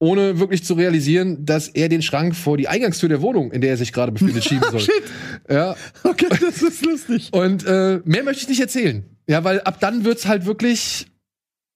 Ohne 0.00 0.38
wirklich 0.38 0.62
zu 0.64 0.74
realisieren, 0.74 1.44
dass 1.44 1.66
er 1.68 1.88
den 1.88 2.02
Schrank 2.02 2.36
vor 2.36 2.56
die 2.56 2.68
Eingangstür 2.68 3.08
der 3.08 3.20
Wohnung, 3.20 3.50
in 3.50 3.60
der 3.60 3.70
er 3.70 3.76
sich 3.76 3.92
gerade 3.92 4.12
befindet, 4.12 4.44
schieben 4.44 4.62
soll. 4.70 4.80
Shit. 4.80 4.92
Ja. 5.50 5.74
Okay, 6.04 6.26
das 6.40 6.62
ist 6.62 6.84
lustig. 6.84 7.30
Und 7.32 7.66
äh, 7.66 8.00
mehr 8.04 8.22
möchte 8.22 8.42
ich 8.42 8.48
nicht 8.48 8.60
erzählen. 8.60 9.04
Ja, 9.26 9.42
weil 9.42 9.60
ab 9.62 9.80
dann 9.80 10.04
wird's 10.04 10.26
halt 10.26 10.46
wirklich. 10.46 11.06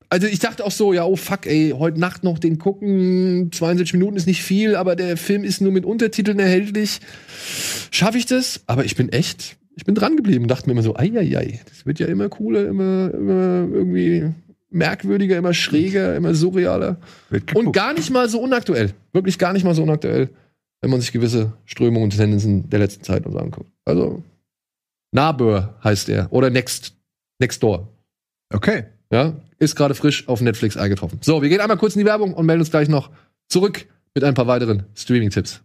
Also 0.09 0.27
ich 0.27 0.39
dachte 0.41 0.65
auch 0.65 0.71
so, 0.71 0.93
ja, 0.93 1.05
oh 1.07 1.17
fuck, 1.17 1.47
ey, 1.47 1.75
heute 1.77 1.99
Nacht 1.99 2.23
noch 2.23 2.39
den 2.39 2.59
gucken, 2.59 3.51
72 3.51 3.95
Minuten 3.95 4.17
ist 4.19 4.27
nicht 4.27 4.43
viel, 4.43 4.77
aber 4.77 4.95
der 4.95 5.17
Film 5.17 5.43
ist 5.43 5.63
nur 5.63 5.73
mit 5.73 5.87
Untertiteln 5.87 6.39
erhältlich. 6.39 7.01
Schaffe 7.91 8.19
ich 8.19 8.27
das? 8.27 8.61
Aber 8.67 8.85
ich 8.85 8.95
bin 8.95 9.09
echt, 9.09 9.57
ich 9.77 9.85
bin 9.85 9.95
dran 9.95 10.17
geblieben, 10.17 10.49
dachte 10.49 10.67
mir 10.67 10.73
immer 10.73 10.83
so, 10.83 10.97
ei, 10.97 11.11
ei, 11.15 11.37
ei, 11.37 11.61
das 11.69 11.87
wird 11.87 11.99
ja 11.99 12.07
immer 12.07 12.29
cooler, 12.29 12.69
immer, 12.69 13.13
immer 13.13 13.69
irgendwie 13.73 14.31
merkwürdiger, 14.71 15.37
immer 15.37 15.55
schräger, 15.55 16.17
immer 16.17 16.35
surrealer. 16.35 16.97
Und 17.55 17.73
gar 17.73 17.93
nicht 17.93 18.11
mal 18.11 18.29
so 18.29 18.41
unaktuell. 18.41 18.93
Wirklich 19.13 19.39
gar 19.39 19.53
nicht 19.53 19.65
mal 19.65 19.75
so 19.75 19.83
unaktuell, 19.83 20.31
wenn 20.81 20.91
man 20.91 21.01
sich 21.01 21.13
gewisse 21.13 21.53
Strömungen 21.65 22.05
und 22.05 22.17
Tendenzen 22.17 22.69
der 22.71 22.79
letzten 22.79 23.05
Zeit 23.05 23.27
uns 23.27 23.37
anguckt. 23.37 23.71
Also, 23.85 24.23
Nabör 25.13 25.79
heißt 25.85 26.09
er. 26.09 26.33
Oder 26.33 26.51
Next, 26.51 26.95
Next 27.39 27.63
Door. 27.63 27.89
Okay. 28.53 28.85
Ja, 29.13 29.35
ist 29.59 29.77
gerade 29.77 29.95
frisch 29.95 30.27
auf 30.27 30.41
Netflix 30.41 30.79
eingetroffen. 30.79 31.19
So, 31.21 31.43
wir 31.43 31.51
gehen 31.51 31.61
einmal 31.61 31.77
kurz 31.77 31.95
in 31.95 31.99
die 31.99 32.07
Werbung 32.07 32.33
und 32.33 32.47
melden 32.47 32.63
uns 32.63 32.71
gleich 32.71 32.89
noch 32.89 33.11
zurück 33.47 33.87
mit 34.15 34.25
ein 34.25 34.33
paar 34.33 34.47
weiteren 34.47 34.85
Streaming-Tipps. 34.95 35.63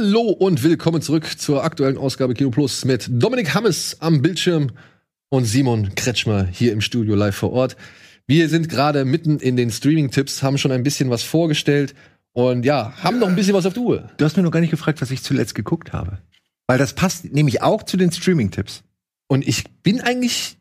Hallo 0.00 0.30
und 0.30 0.62
willkommen 0.62 1.02
zurück 1.02 1.26
zur 1.40 1.64
aktuellen 1.64 1.98
Ausgabe 1.98 2.32
Kino 2.34 2.50
Plus 2.50 2.84
mit 2.84 3.08
Dominik 3.10 3.52
Hammes 3.52 3.96
am 3.98 4.22
Bildschirm 4.22 4.70
und 5.28 5.44
Simon 5.44 5.92
Kretschmer 5.96 6.46
hier 6.46 6.72
im 6.72 6.80
Studio 6.80 7.16
live 7.16 7.34
vor 7.34 7.50
Ort. 7.50 7.76
Wir 8.28 8.48
sind 8.48 8.68
gerade 8.68 9.04
mitten 9.04 9.40
in 9.40 9.56
den 9.56 9.72
Streaming-Tipps, 9.72 10.44
haben 10.44 10.56
schon 10.56 10.70
ein 10.70 10.84
bisschen 10.84 11.10
was 11.10 11.24
vorgestellt 11.24 11.96
und 12.32 12.64
ja, 12.64 12.92
haben 13.02 13.18
noch 13.18 13.26
ein 13.26 13.34
bisschen 13.34 13.54
was 13.54 13.66
auf 13.66 13.74
der 13.74 13.82
Uhr. 13.82 14.08
Du 14.18 14.24
hast 14.24 14.36
mir 14.36 14.44
noch 14.44 14.52
gar 14.52 14.60
nicht 14.60 14.70
gefragt, 14.70 15.02
was 15.02 15.10
ich 15.10 15.24
zuletzt 15.24 15.56
geguckt 15.56 15.92
habe. 15.92 16.18
Weil 16.68 16.78
das 16.78 16.92
passt 16.92 17.32
nämlich 17.32 17.62
auch 17.62 17.82
zu 17.82 17.96
den 17.96 18.12
Streaming-Tipps. 18.12 18.84
Und 19.26 19.48
ich 19.48 19.64
bin 19.82 20.00
eigentlich, 20.00 20.58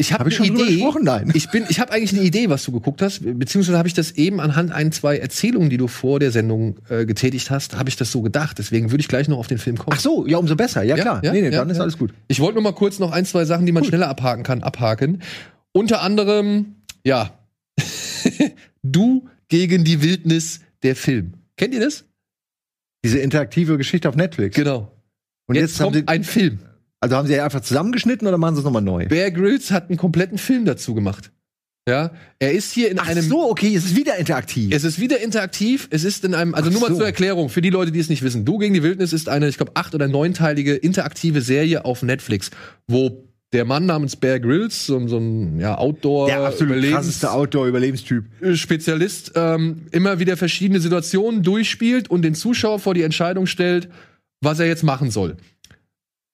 ich 0.00 0.12
habe 0.12 0.24
Hab 0.24 0.32
ich 0.32 0.38
eine 0.38 0.46
schon 0.46 0.56
Idee. 0.56 0.74
gesprochen? 0.76 1.02
Nein. 1.04 1.32
Ich 1.34 1.50
bin, 1.50 1.64
ich 1.68 1.80
habe 1.80 1.92
eigentlich 1.92 2.12
eine 2.12 2.22
Idee, 2.22 2.48
was 2.48 2.62
du 2.64 2.70
geguckt 2.72 3.02
hast, 3.02 3.20
beziehungsweise 3.22 3.76
habe 3.76 3.88
ich 3.88 3.94
das 3.94 4.12
eben 4.12 4.40
anhand 4.40 4.70
ein, 4.70 4.92
zwei 4.92 5.18
Erzählungen, 5.18 5.70
die 5.70 5.76
du 5.76 5.88
vor 5.88 6.20
der 6.20 6.30
Sendung 6.30 6.76
äh, 6.88 7.04
getätigt 7.04 7.50
hast, 7.50 7.76
habe 7.76 7.88
ich 7.88 7.96
das 7.96 8.12
so 8.12 8.22
gedacht. 8.22 8.58
Deswegen 8.58 8.92
würde 8.92 9.00
ich 9.00 9.08
gleich 9.08 9.26
noch 9.28 9.38
auf 9.38 9.48
den 9.48 9.58
Film 9.58 9.76
kommen. 9.76 9.96
Ach 9.96 10.00
so, 10.00 10.24
ja, 10.26 10.38
umso 10.38 10.54
besser. 10.54 10.82
Ja, 10.84 10.96
Ja, 10.96 11.02
klar. 11.02 11.24
ja, 11.24 11.32
nee, 11.32 11.40
nee, 11.40 11.46
ja, 11.50 11.58
dann 11.58 11.70
ist 11.70 11.80
alles 11.80 11.98
gut. 11.98 12.14
Ich 12.28 12.38
wollte 12.38 12.54
nur 12.54 12.62
mal 12.62 12.72
kurz 12.74 13.00
noch 13.00 13.10
ein, 13.10 13.24
zwei 13.26 13.44
Sachen, 13.44 13.66
die 13.66 13.72
man 13.72 13.84
schneller 13.84 14.08
abhaken 14.08 14.44
kann, 14.44 14.62
abhaken. 14.62 15.20
Unter 15.72 16.00
anderem, 16.02 16.76
ja, 17.04 17.36
du 18.82 19.28
gegen 19.48 19.84
die 19.84 20.02
Wildnis 20.02 20.60
der 20.82 20.94
Film. 20.96 21.34
Kennt 21.56 21.74
ihr 21.74 21.80
das? 21.80 22.04
Diese 23.04 23.18
interaktive 23.18 23.76
Geschichte 23.78 24.08
auf 24.08 24.16
Netflix. 24.16 24.54
Genau. 24.56 24.92
Und 25.46 25.56
Jetzt, 25.56 25.72
jetzt, 25.72 25.80
haben 25.80 25.92
kommt 25.92 26.08
ein 26.08 26.24
Film. 26.24 26.58
Also 27.00 27.16
haben 27.16 27.28
sie 27.28 27.38
einfach 27.40 27.60
zusammengeschnitten 27.60 28.26
oder 28.26 28.38
machen 28.38 28.54
sie 28.54 28.60
es 28.60 28.64
nochmal 28.64 28.82
neu? 28.82 29.06
Bear 29.06 29.30
Grylls 29.30 29.70
hat 29.70 29.88
einen 29.88 29.96
kompletten 29.98 30.38
Film 30.38 30.64
dazu 30.64 30.94
gemacht. 30.94 31.30
Ja, 31.88 32.10
er 32.38 32.52
ist 32.52 32.72
hier 32.72 32.90
in 32.90 32.98
Ach 32.98 33.08
einem 33.08 33.22
so, 33.22 33.48
okay, 33.50 33.74
es 33.74 33.86
ist 33.86 33.96
wieder 33.96 34.16
interaktiv. 34.16 34.74
Es 34.74 34.84
ist 34.84 35.00
wieder 35.00 35.20
interaktiv. 35.20 35.88
Es 35.90 36.04
ist 36.04 36.22
in 36.22 36.34
einem, 36.34 36.54
also 36.54 36.68
Ach 36.68 36.72
nur 36.72 36.82
mal 36.82 36.90
so. 36.90 36.96
zur 36.98 37.06
Erklärung, 37.06 37.48
für 37.48 37.62
die 37.62 37.70
Leute, 37.70 37.92
die 37.92 37.98
es 37.98 38.10
nicht 38.10 38.22
wissen. 38.22 38.44
Du 38.44 38.58
gegen 38.58 38.74
die 38.74 38.82
Wildnis 38.82 39.14
ist 39.14 39.30
eine, 39.30 39.48
ich 39.48 39.56
glaube, 39.56 39.72
acht- 39.74 39.94
oder 39.94 40.06
neunteilige 40.06 40.74
interaktive 40.74 41.40
Serie 41.40 41.86
auf 41.86 42.02
Netflix, 42.02 42.50
wo 42.88 43.24
der 43.54 43.64
Mann 43.64 43.86
namens 43.86 44.16
Bear 44.16 44.38
Grylls, 44.38 44.84
so, 44.84 44.98
ein- 44.98 45.08
so 45.08 45.16
ein 45.16 45.58
ja, 45.60 45.78
Outdoor 45.78 46.26
der 46.26 46.40
absolut 46.40 46.74
Überlebens- 46.76 46.90
krasseste 46.92 47.30
Outdoor-Überlebenstyp. 47.32 48.24
Spezialist 48.52 49.32
ähm, 49.34 49.86
immer 49.90 50.18
wieder 50.18 50.36
verschiedene 50.36 50.80
Situationen 50.80 51.42
durchspielt 51.42 52.10
und 52.10 52.20
den 52.20 52.34
Zuschauer 52.34 52.80
vor 52.80 52.92
die 52.92 53.02
Entscheidung 53.02 53.46
stellt, 53.46 53.88
was 54.42 54.60
er 54.60 54.66
jetzt 54.66 54.82
machen 54.84 55.10
soll. 55.10 55.38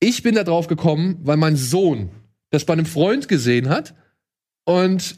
Ich 0.05 0.23
bin 0.23 0.35
da 0.35 0.45
drauf 0.45 0.67
gekommen, 0.67 1.17
weil 1.23 1.39
mein 1.39 1.57
Sohn 1.57 2.11
das 2.51 2.67
bei 2.67 2.75
einem 2.75 2.85
Freund 2.85 3.27
gesehen 3.27 3.71
hat 3.71 3.95
und 4.67 5.17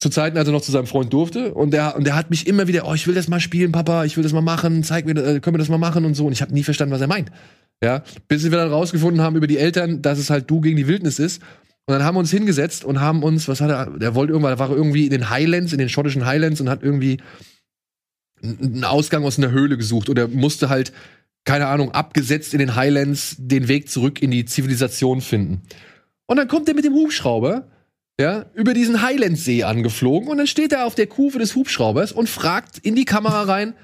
zu 0.00 0.08
Zeiten, 0.08 0.38
als 0.38 0.48
er 0.48 0.52
noch 0.52 0.62
zu 0.62 0.72
seinem 0.72 0.86
Freund 0.86 1.12
durfte 1.12 1.52
und 1.52 1.72
der, 1.72 1.94
und 1.94 2.06
der 2.06 2.16
hat 2.16 2.30
mich 2.30 2.46
immer 2.46 2.66
wieder, 2.68 2.88
oh, 2.88 2.94
ich 2.94 3.06
will 3.06 3.14
das 3.14 3.28
mal 3.28 3.38
spielen, 3.38 3.70
Papa, 3.70 4.06
ich 4.06 4.16
will 4.16 4.22
das 4.22 4.32
mal 4.32 4.40
machen, 4.40 4.82
zeig 4.82 5.04
mir, 5.04 5.10
äh, 5.10 5.40
können 5.40 5.56
wir 5.56 5.58
das 5.58 5.68
mal 5.68 5.76
machen 5.76 6.06
und 6.06 6.14
so 6.14 6.24
und 6.24 6.32
ich 6.32 6.40
habe 6.40 6.54
nie 6.54 6.62
verstanden, 6.62 6.94
was 6.94 7.02
er 7.02 7.06
meint. 7.06 7.30
Ja, 7.84 8.02
bis 8.28 8.44
wir 8.44 8.50
dann 8.50 8.70
rausgefunden 8.70 9.20
haben 9.20 9.36
über 9.36 9.46
die 9.46 9.58
Eltern, 9.58 10.00
dass 10.00 10.18
es 10.18 10.30
halt 10.30 10.50
du 10.50 10.62
gegen 10.62 10.78
die 10.78 10.88
Wildnis 10.88 11.18
ist. 11.18 11.42
Und 11.86 11.92
dann 11.92 12.02
haben 12.02 12.14
wir 12.14 12.20
uns 12.20 12.30
hingesetzt 12.30 12.86
und 12.86 13.00
haben 13.00 13.22
uns, 13.22 13.46
was 13.46 13.60
hat 13.60 13.70
er, 13.70 13.90
der 13.98 14.14
wollte 14.14 14.32
irgendwann, 14.32 14.56
da 14.56 14.58
war 14.58 14.70
irgendwie 14.70 15.04
in 15.04 15.10
den 15.10 15.28
Highlands, 15.28 15.74
in 15.74 15.78
den 15.78 15.90
schottischen 15.90 16.24
Highlands 16.24 16.62
und 16.62 16.70
hat 16.70 16.82
irgendwie 16.82 17.18
einen 18.42 18.84
Ausgang 18.84 19.24
aus 19.24 19.36
einer 19.36 19.50
Höhle 19.50 19.76
gesucht 19.76 20.08
oder 20.08 20.28
musste 20.28 20.70
halt, 20.70 20.92
keine 21.44 21.66
Ahnung, 21.66 21.92
abgesetzt 21.92 22.52
in 22.52 22.58
den 22.58 22.74
Highlands 22.74 23.36
den 23.38 23.68
Weg 23.68 23.88
zurück 23.88 24.20
in 24.22 24.30
die 24.30 24.44
Zivilisation 24.44 25.20
finden. 25.20 25.62
Und 26.26 26.36
dann 26.36 26.48
kommt 26.48 26.68
er 26.68 26.74
mit 26.74 26.84
dem 26.84 26.94
Hubschrauber, 26.94 27.68
ja, 28.20 28.46
über 28.54 28.74
diesen 28.74 29.02
Highlandsee 29.02 29.64
angeflogen 29.64 30.28
und 30.28 30.38
dann 30.38 30.46
steht 30.46 30.72
er 30.72 30.86
auf 30.86 30.94
der 30.94 31.06
Kufe 31.06 31.38
des 31.38 31.54
Hubschraubers 31.54 32.12
und 32.12 32.28
fragt 32.28 32.78
in 32.78 32.96
die 32.96 33.04
Kamera 33.04 33.44
rein, 33.44 33.74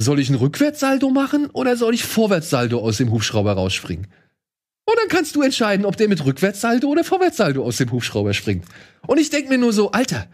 soll 0.00 0.20
ich 0.20 0.30
ein 0.30 0.36
Rückwärtssaldo 0.36 1.10
machen 1.10 1.50
oder 1.50 1.76
soll 1.76 1.94
ich 1.94 2.04
Vorwärtssaldo 2.04 2.78
aus 2.80 2.96
dem 2.96 3.10
Hubschrauber 3.10 3.52
rausspringen? 3.52 4.06
Und 4.86 4.98
dann 4.98 5.08
kannst 5.08 5.36
du 5.36 5.42
entscheiden, 5.42 5.84
ob 5.84 5.96
der 5.96 6.08
mit 6.08 6.24
Rückwärtssaldo 6.24 6.88
oder 6.88 7.04
Vorwärtssaldo 7.04 7.62
aus 7.62 7.76
dem 7.76 7.92
Hubschrauber 7.92 8.32
springt. 8.32 8.64
Und 9.06 9.18
ich 9.18 9.30
denke 9.30 9.50
mir 9.50 9.58
nur 9.58 9.72
so, 9.72 9.92
Alter, 9.92 10.26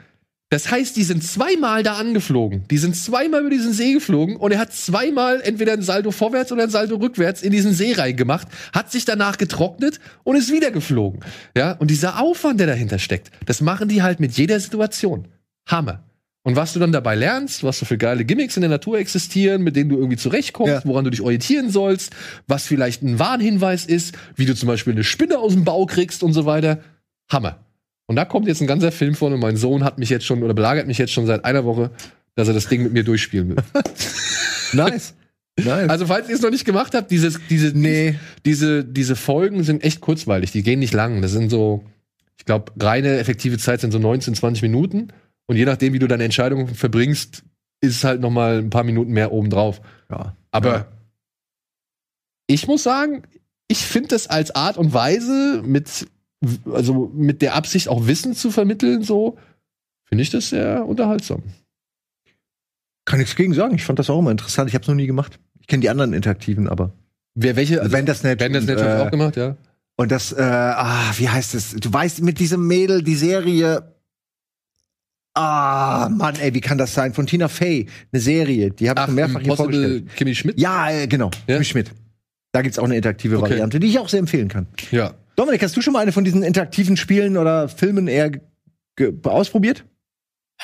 das 0.49 0.71
heißt, 0.71 0.97
die 0.97 1.03
sind 1.03 1.25
zweimal 1.25 1.83
da 1.83 1.95
angeflogen. 1.95 2.65
Die 2.71 2.79
sind 2.79 2.95
zweimal 2.97 3.41
über 3.41 3.51
diesen 3.51 3.73
See 3.73 3.95
geflogen 3.95 4.37
und 4.37 4.53
er 4.53 4.59
hat 4.61 4.73
zweimal 4.73 5.41
entweder 5.41 5.73
ein 5.73 5.83
Saldo 5.83 6.13
vorwärts 6.13 6.53
oder 6.53 6.63
ein 6.63 6.71
Saldo 6.71 6.97
rückwärts 6.97 7.43
in 7.43 7.51
diesen 7.51 7.75
See 7.75 7.93
reingemacht, 7.93 8.47
hat 8.73 8.93
sich 8.93 9.05
danach 9.05 9.39
getrocknet 9.39 9.99
und 10.23 10.37
ist 10.37 10.53
wieder 10.53 10.71
geflogen. 10.71 11.21
Ja, 11.57 11.73
und 11.73 11.91
dieser 11.91 12.21
Aufwand, 12.21 12.61
der 12.61 12.69
dahinter 12.69 12.99
steckt, 13.01 13.31
das 13.47 13.61
machen 13.61 13.89
die 13.89 14.03
halt 14.03 14.21
mit 14.21 14.33
jeder 14.37 14.61
Situation. 14.61 15.27
Hammer. 15.67 16.05
Und 16.45 16.55
was 16.55 16.73
du 16.75 16.79
dann 16.79 16.93
dabei 16.93 17.17
lernst, 17.17 17.65
was 17.65 17.81
so 17.81 17.85
für 17.87 17.99
geile 17.99 18.25
Gimmicks 18.25 18.57
in 18.57 18.61
der 18.61 18.71
Natur 18.71 18.99
existieren, 18.99 19.63
mit 19.63 19.75
denen 19.75 19.91
du 19.91 19.97
irgendwie 19.97 20.17
zurechtkommst, 20.17 20.73
Ja. 20.73 20.85
woran 20.85 21.03
du 21.05 21.11
dich 21.11 21.21
orientieren 21.23 21.71
sollst, 21.71 22.13
was 22.47 22.69
vielleicht 22.69 23.03
ein 23.03 23.19
Warnhinweis 23.19 23.85
ist, 23.85 24.15
wie 24.37 24.47
du 24.47 24.55
zum 24.55 24.69
Beispiel 24.69 24.93
eine 24.93 25.03
Spinne 25.03 25.41
aus 25.41 25.55
dem 25.55 25.65
Bau 25.65 25.87
kriegst 25.87 26.23
und 26.23 26.35
so 26.35 26.47
weiter. 26.47 26.79
Hammer. 27.29 27.66
Und 28.07 28.17
da 28.17 28.25
kommt 28.25 28.47
jetzt 28.47 28.61
ein 28.61 28.67
ganzer 28.67 28.93
Film 28.93 29.15
von 29.15 29.33
und 29.33 29.41
mein 29.41 29.57
Sohn 29.57 29.83
hat 29.85 29.99
mich 29.99 30.09
jetzt 30.11 30.25
schon 30.25 30.43
oder 30.43 30.55
belagert 30.55 30.87
mich 30.87 30.99
jetzt 30.99 31.13
schon 31.13 31.27
seit 31.27 31.45
einer 31.45 31.65
Woche, 31.65 31.91
dass 32.37 32.47
er 32.49 32.55
das 32.55 32.69
Ding 32.69 32.83
mit 32.83 32.93
mir 32.93 33.05
durchspielen 33.05 33.51
will. 33.51 33.57
Nice. 34.73 35.15
nice. 35.59 35.89
Also, 35.89 36.07
falls 36.07 36.29
ihr 36.29 36.35
es 36.35 36.43
noch 36.43 36.51
nicht 36.51 36.65
gemacht 36.65 36.95
habt, 36.95 37.11
dieses, 37.13 37.41
diese, 37.49 37.69
Nee. 37.79 38.19
diese, 38.45 38.85
diese 38.85 39.15
Folgen 39.15 39.63
sind 39.63 39.85
echt 39.85 40.01
kurzweilig, 40.01 40.51
die 40.51 40.63
gehen 40.65 40.81
nicht 40.81 40.93
lang. 40.93 41.23
Das 41.23 41.31
sind 41.33 41.51
so 41.51 41.85
Ich 42.39 42.45
glaube, 42.45 42.73
reine 42.81 43.19
effektive 43.19 43.59
Zeit 43.59 43.81
sind 43.81 43.93
so 43.93 43.99
19, 44.01 44.35
20 44.35 44.63
Minuten. 44.63 45.09
Und 45.47 45.57
je 45.57 45.65
nachdem, 45.65 45.93
wie 45.93 46.01
du 46.01 46.09
deine 46.09 46.25
Entscheidung 46.25 46.67
verbringst, 46.75 47.45
ist 47.81 47.95
es 47.97 48.05
halt 48.05 48.21
noch 48.21 48.31
mal 48.31 48.59
ein 48.59 48.71
paar 48.71 48.83
Minuten 48.85 49.13
mehr 49.13 49.31
obendrauf. 49.33 49.81
Ja. 50.11 50.37
Aber 50.51 50.73
Ja. 50.75 50.87
ich 52.49 52.67
muss 52.67 52.83
sagen, 52.83 53.23
ich 53.69 53.79
finde 53.79 54.09
das 54.09 54.27
als 54.27 54.55
Art 54.55 54.77
und 54.77 54.93
Weise 54.95 55.63
mit, 55.65 56.07
also 56.73 57.11
mit 57.15 57.43
der 57.43 57.55
Absicht 57.55 57.89
auch 57.89 58.07
Wissen 58.07 58.35
zu 58.35 58.51
vermitteln, 58.51 59.03
so, 59.03 59.39
finde 60.05 60.23
ich 60.23 60.31
das 60.31 60.51
sehr 60.51 60.87
unterhaltsam. 60.87 61.43
Kann 63.05 63.19
nichts 63.21 63.37
gegen 63.37 63.55
sagen. 63.55 63.75
Ich 63.75 63.85
fand 63.85 63.99
das 63.99 64.11
auch 64.11 64.19
immer 64.19 64.33
interessant. 64.33 64.69
Ich 64.69 64.75
habe 64.75 64.83
es 64.83 64.89
noch 64.89 64.95
nie 64.95 65.07
gemacht. 65.07 65.39
Ich 65.61 65.67
kenne 65.69 65.81
die 65.81 65.91
anderen 65.91 66.13
interaktiven, 66.13 66.69
aber 66.69 66.93
Wer 67.35 67.55
welche? 67.55 67.81
Also, 67.81 67.93
Bandersnatch 67.93 68.39
Bandersnatch 68.39 68.81
und, 68.81 68.85
hab 68.89 68.97
ich 68.97 69.03
äh, 69.03 69.07
auch 69.07 69.11
gemacht, 69.11 69.37
ja. 69.37 69.57
Und 69.97 70.11
das, 70.11 70.33
äh, 70.33 70.43
ah, 70.43 71.13
wie 71.17 71.29
heißt 71.29 71.55
es? 71.55 71.73
Du 71.73 71.93
weißt, 71.93 72.23
mit 72.23 72.39
diesem 72.41 72.67
Mädel, 72.67 73.03
die 73.03 73.15
Serie. 73.15 73.95
Ah, 75.35 76.09
Mann, 76.11 76.37
ey, 76.37 76.55
wie 76.55 76.61
kann 76.63 76.79
das 76.79 76.95
sein? 76.95 77.13
Von 77.13 77.27
Tina 77.27 77.49
Fey, 77.49 77.87
eine 78.11 78.21
Serie, 78.21 78.71
die 78.71 78.89
habe 78.89 79.01
ich 79.01 79.07
schon 79.07 79.15
mehrfach 79.15 79.41
hier 79.41 79.57
vorgestellt. 79.57 80.17
Kimmy 80.17 80.35
Schmidt? 80.35 80.59
Ja, 80.59 80.91
äh, 80.91 81.07
genau, 81.07 81.31
Ja? 81.47 81.57
ja? 81.57 81.65
Schmidt. 81.65 81.93
Da 82.53 82.63
gibt's 82.63 82.79
auch 82.79 82.85
eine 82.85 82.97
interaktive 82.97 83.37
Okay. 83.37 83.51
Variante, 83.51 83.79
die 83.79 83.89
ich 83.89 83.99
auch 83.99 84.09
sehr 84.09 84.21
empfehlen 84.21 84.49
kann. 84.49 84.67
Ja. 84.91 85.13
Dominik, 85.37 85.63
hast 85.63 85.77
du 85.77 85.83
schon 85.83 85.93
mal 85.93 86.01
eine 86.01 86.13
von 86.13 86.25
diesen 86.25 86.43
interaktiven 86.43 86.97
Spielen 86.97 87.37
oder 87.37 87.69
Filmen 87.69 88.09
eher 88.09 88.33
ausprobiert? 89.25 89.85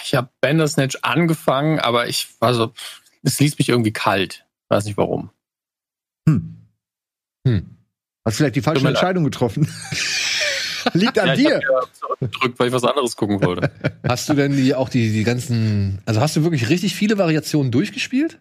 Ich 0.05 0.15
habe 0.15 0.31
Bandersnatch 0.41 0.99
angefangen, 1.03 1.79
aber 1.79 2.09
ich 2.09 2.29
war 2.41 2.55
so, 2.55 2.73
es 3.23 3.39
ließ 3.39 3.59
mich 3.59 3.69
irgendwie 3.69 3.93
kalt. 3.93 4.47
Weiß 4.69 4.87
nicht 4.87 4.97
warum. 4.97 5.31
Hm. 6.27 6.57
Hm. 7.47 7.67
Hast 8.25 8.39
vielleicht 8.39 8.57
die 8.57 8.63
falsche. 8.63 8.87
Entscheidung 8.89 9.25
getroffen. 9.25 9.69
Liegt 10.95 11.19
an 11.19 11.29
Ja, 11.29 11.35
ich 11.35 11.41
dir. 11.45 11.61
zurückgedrückt, 11.93 12.59
weil 12.59 12.69
ich 12.69 12.73
was 12.73 12.85
anderes 12.85 13.15
gucken 13.17 13.41
wollte. 13.43 13.71
Hast 14.09 14.29
du 14.29 14.35
denn 14.35 14.57
die, 14.57 14.75
auch 14.75 14.89
die, 14.89 15.13
die 15.13 15.23
ganzen, 15.23 16.01
also 16.07 16.21
hast 16.21 16.35
du 16.35 16.43
wirklich 16.43 16.69
richtig 16.71 16.97
viele 16.97 17.19
Variationen 17.19 17.71
durchgespielt? 17.71 18.41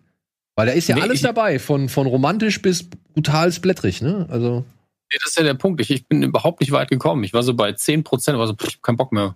Weil 0.55 0.65
da 0.65 0.71
ist 0.73 0.87
ja 0.87 0.95
Nee, 0.95 1.01
alles 1.01 1.17
ich- 1.17 1.21
dabei, 1.21 1.59
von, 1.59 1.87
von 1.87 2.07
romantisch 2.07 2.61
bis 2.61 2.83
brutal 3.13 3.51
splättrig, 3.51 4.01
ne? 4.01 4.25
Also, 4.29 4.65
Nee, 5.11 5.17
das 5.21 5.31
ist 5.31 5.37
ja 5.37 5.43
der 5.43 5.53
Punkt. 5.55 5.81
Ich, 5.81 5.91
ich 5.91 6.07
bin 6.07 6.23
überhaupt 6.23 6.61
nicht 6.61 6.71
weit 6.71 6.89
gekommen. 6.89 7.23
Ich 7.23 7.33
war 7.33 7.43
so 7.43 7.53
bei 7.53 7.73
10 7.73 8.03
Prozent, 8.03 8.37
war 8.37 8.47
so, 8.47 8.53
pff, 8.53 8.81
kein 8.81 8.95
Bock 8.97 9.11
mehr. 9.11 9.35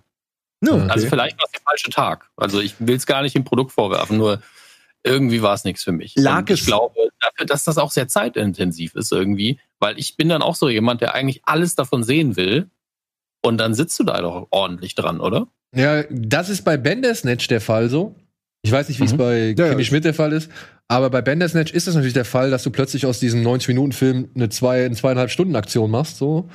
No, 0.60 0.72
Okay. 0.74 0.86
Also 0.88 1.06
vielleicht 1.08 1.38
war 1.38 1.44
es 1.44 1.52
der 1.52 1.60
falsche 1.60 1.90
Tag. 1.90 2.30
Also 2.36 2.60
ich 2.60 2.74
will 2.78 2.96
es 2.96 3.06
gar 3.06 3.22
nicht 3.22 3.36
im 3.36 3.44
Produkt 3.44 3.72
vorwerfen, 3.72 4.16
nur 4.16 4.40
irgendwie 5.04 5.42
war 5.42 5.54
es 5.54 5.64
nichts 5.64 5.82
für 5.84 5.92
mich. 5.92 6.14
Lag 6.16 6.38
Und 6.40 6.50
ich 6.50 6.60
es- 6.60 6.66
glaube, 6.66 6.94
dafür, 7.20 7.46
dass 7.46 7.64
das 7.64 7.76
auch 7.78 7.90
sehr 7.90 8.08
zeitintensiv 8.08 8.94
ist 8.94 9.12
irgendwie, 9.12 9.60
weil 9.78 9.98
ich 9.98 10.16
bin 10.16 10.28
dann 10.30 10.42
auch 10.42 10.54
so 10.54 10.68
jemand, 10.68 11.00
der 11.02 11.14
eigentlich 11.14 11.42
alles 11.44 11.74
davon 11.74 12.02
sehen 12.02 12.36
will. 12.36 12.70
Und 13.42 13.58
dann 13.58 13.74
sitzt 13.74 13.98
du 14.00 14.04
da 14.04 14.20
doch 14.20 14.48
ordentlich 14.50 14.94
dran, 14.94 15.20
oder? 15.20 15.46
ja, 15.74 16.04
das 16.10 16.48
ist 16.48 16.64
bei 16.64 16.76
Bandersnatch 16.78 17.46
der 17.48 17.60
Fall 17.60 17.88
so. 17.90 18.16
Ich 18.66 18.72
weiß 18.72 18.88
nicht, 18.88 19.00
wie 19.00 19.04
es 19.04 19.12
Mhm. 19.12 19.16
bei 19.18 19.54
Ja, 19.56 19.68
Kimi 19.70 19.82
ja. 19.82 19.84
Schmidt 19.84 20.04
der 20.04 20.12
Fall 20.14 20.32
ist, 20.32 20.50
aber 20.88 21.08
bei 21.08 21.22
Bandersnatch 21.22 21.72
ist 21.72 21.86
es 21.86 21.94
natürlich 21.94 22.14
der 22.14 22.24
Fall, 22.24 22.50
dass 22.50 22.64
du 22.64 22.70
plötzlich 22.70 23.06
aus 23.06 23.20
diesem 23.20 23.42
90-Minuten-Film 23.42 24.30
eine 24.34 24.48
zwei, 24.48 24.84
eine 24.84 24.96
zweieinhalb 24.96 25.30
Stunden 25.30 25.54
Aktion 25.54 25.90
machst, 25.90 26.16
so. 26.18 26.48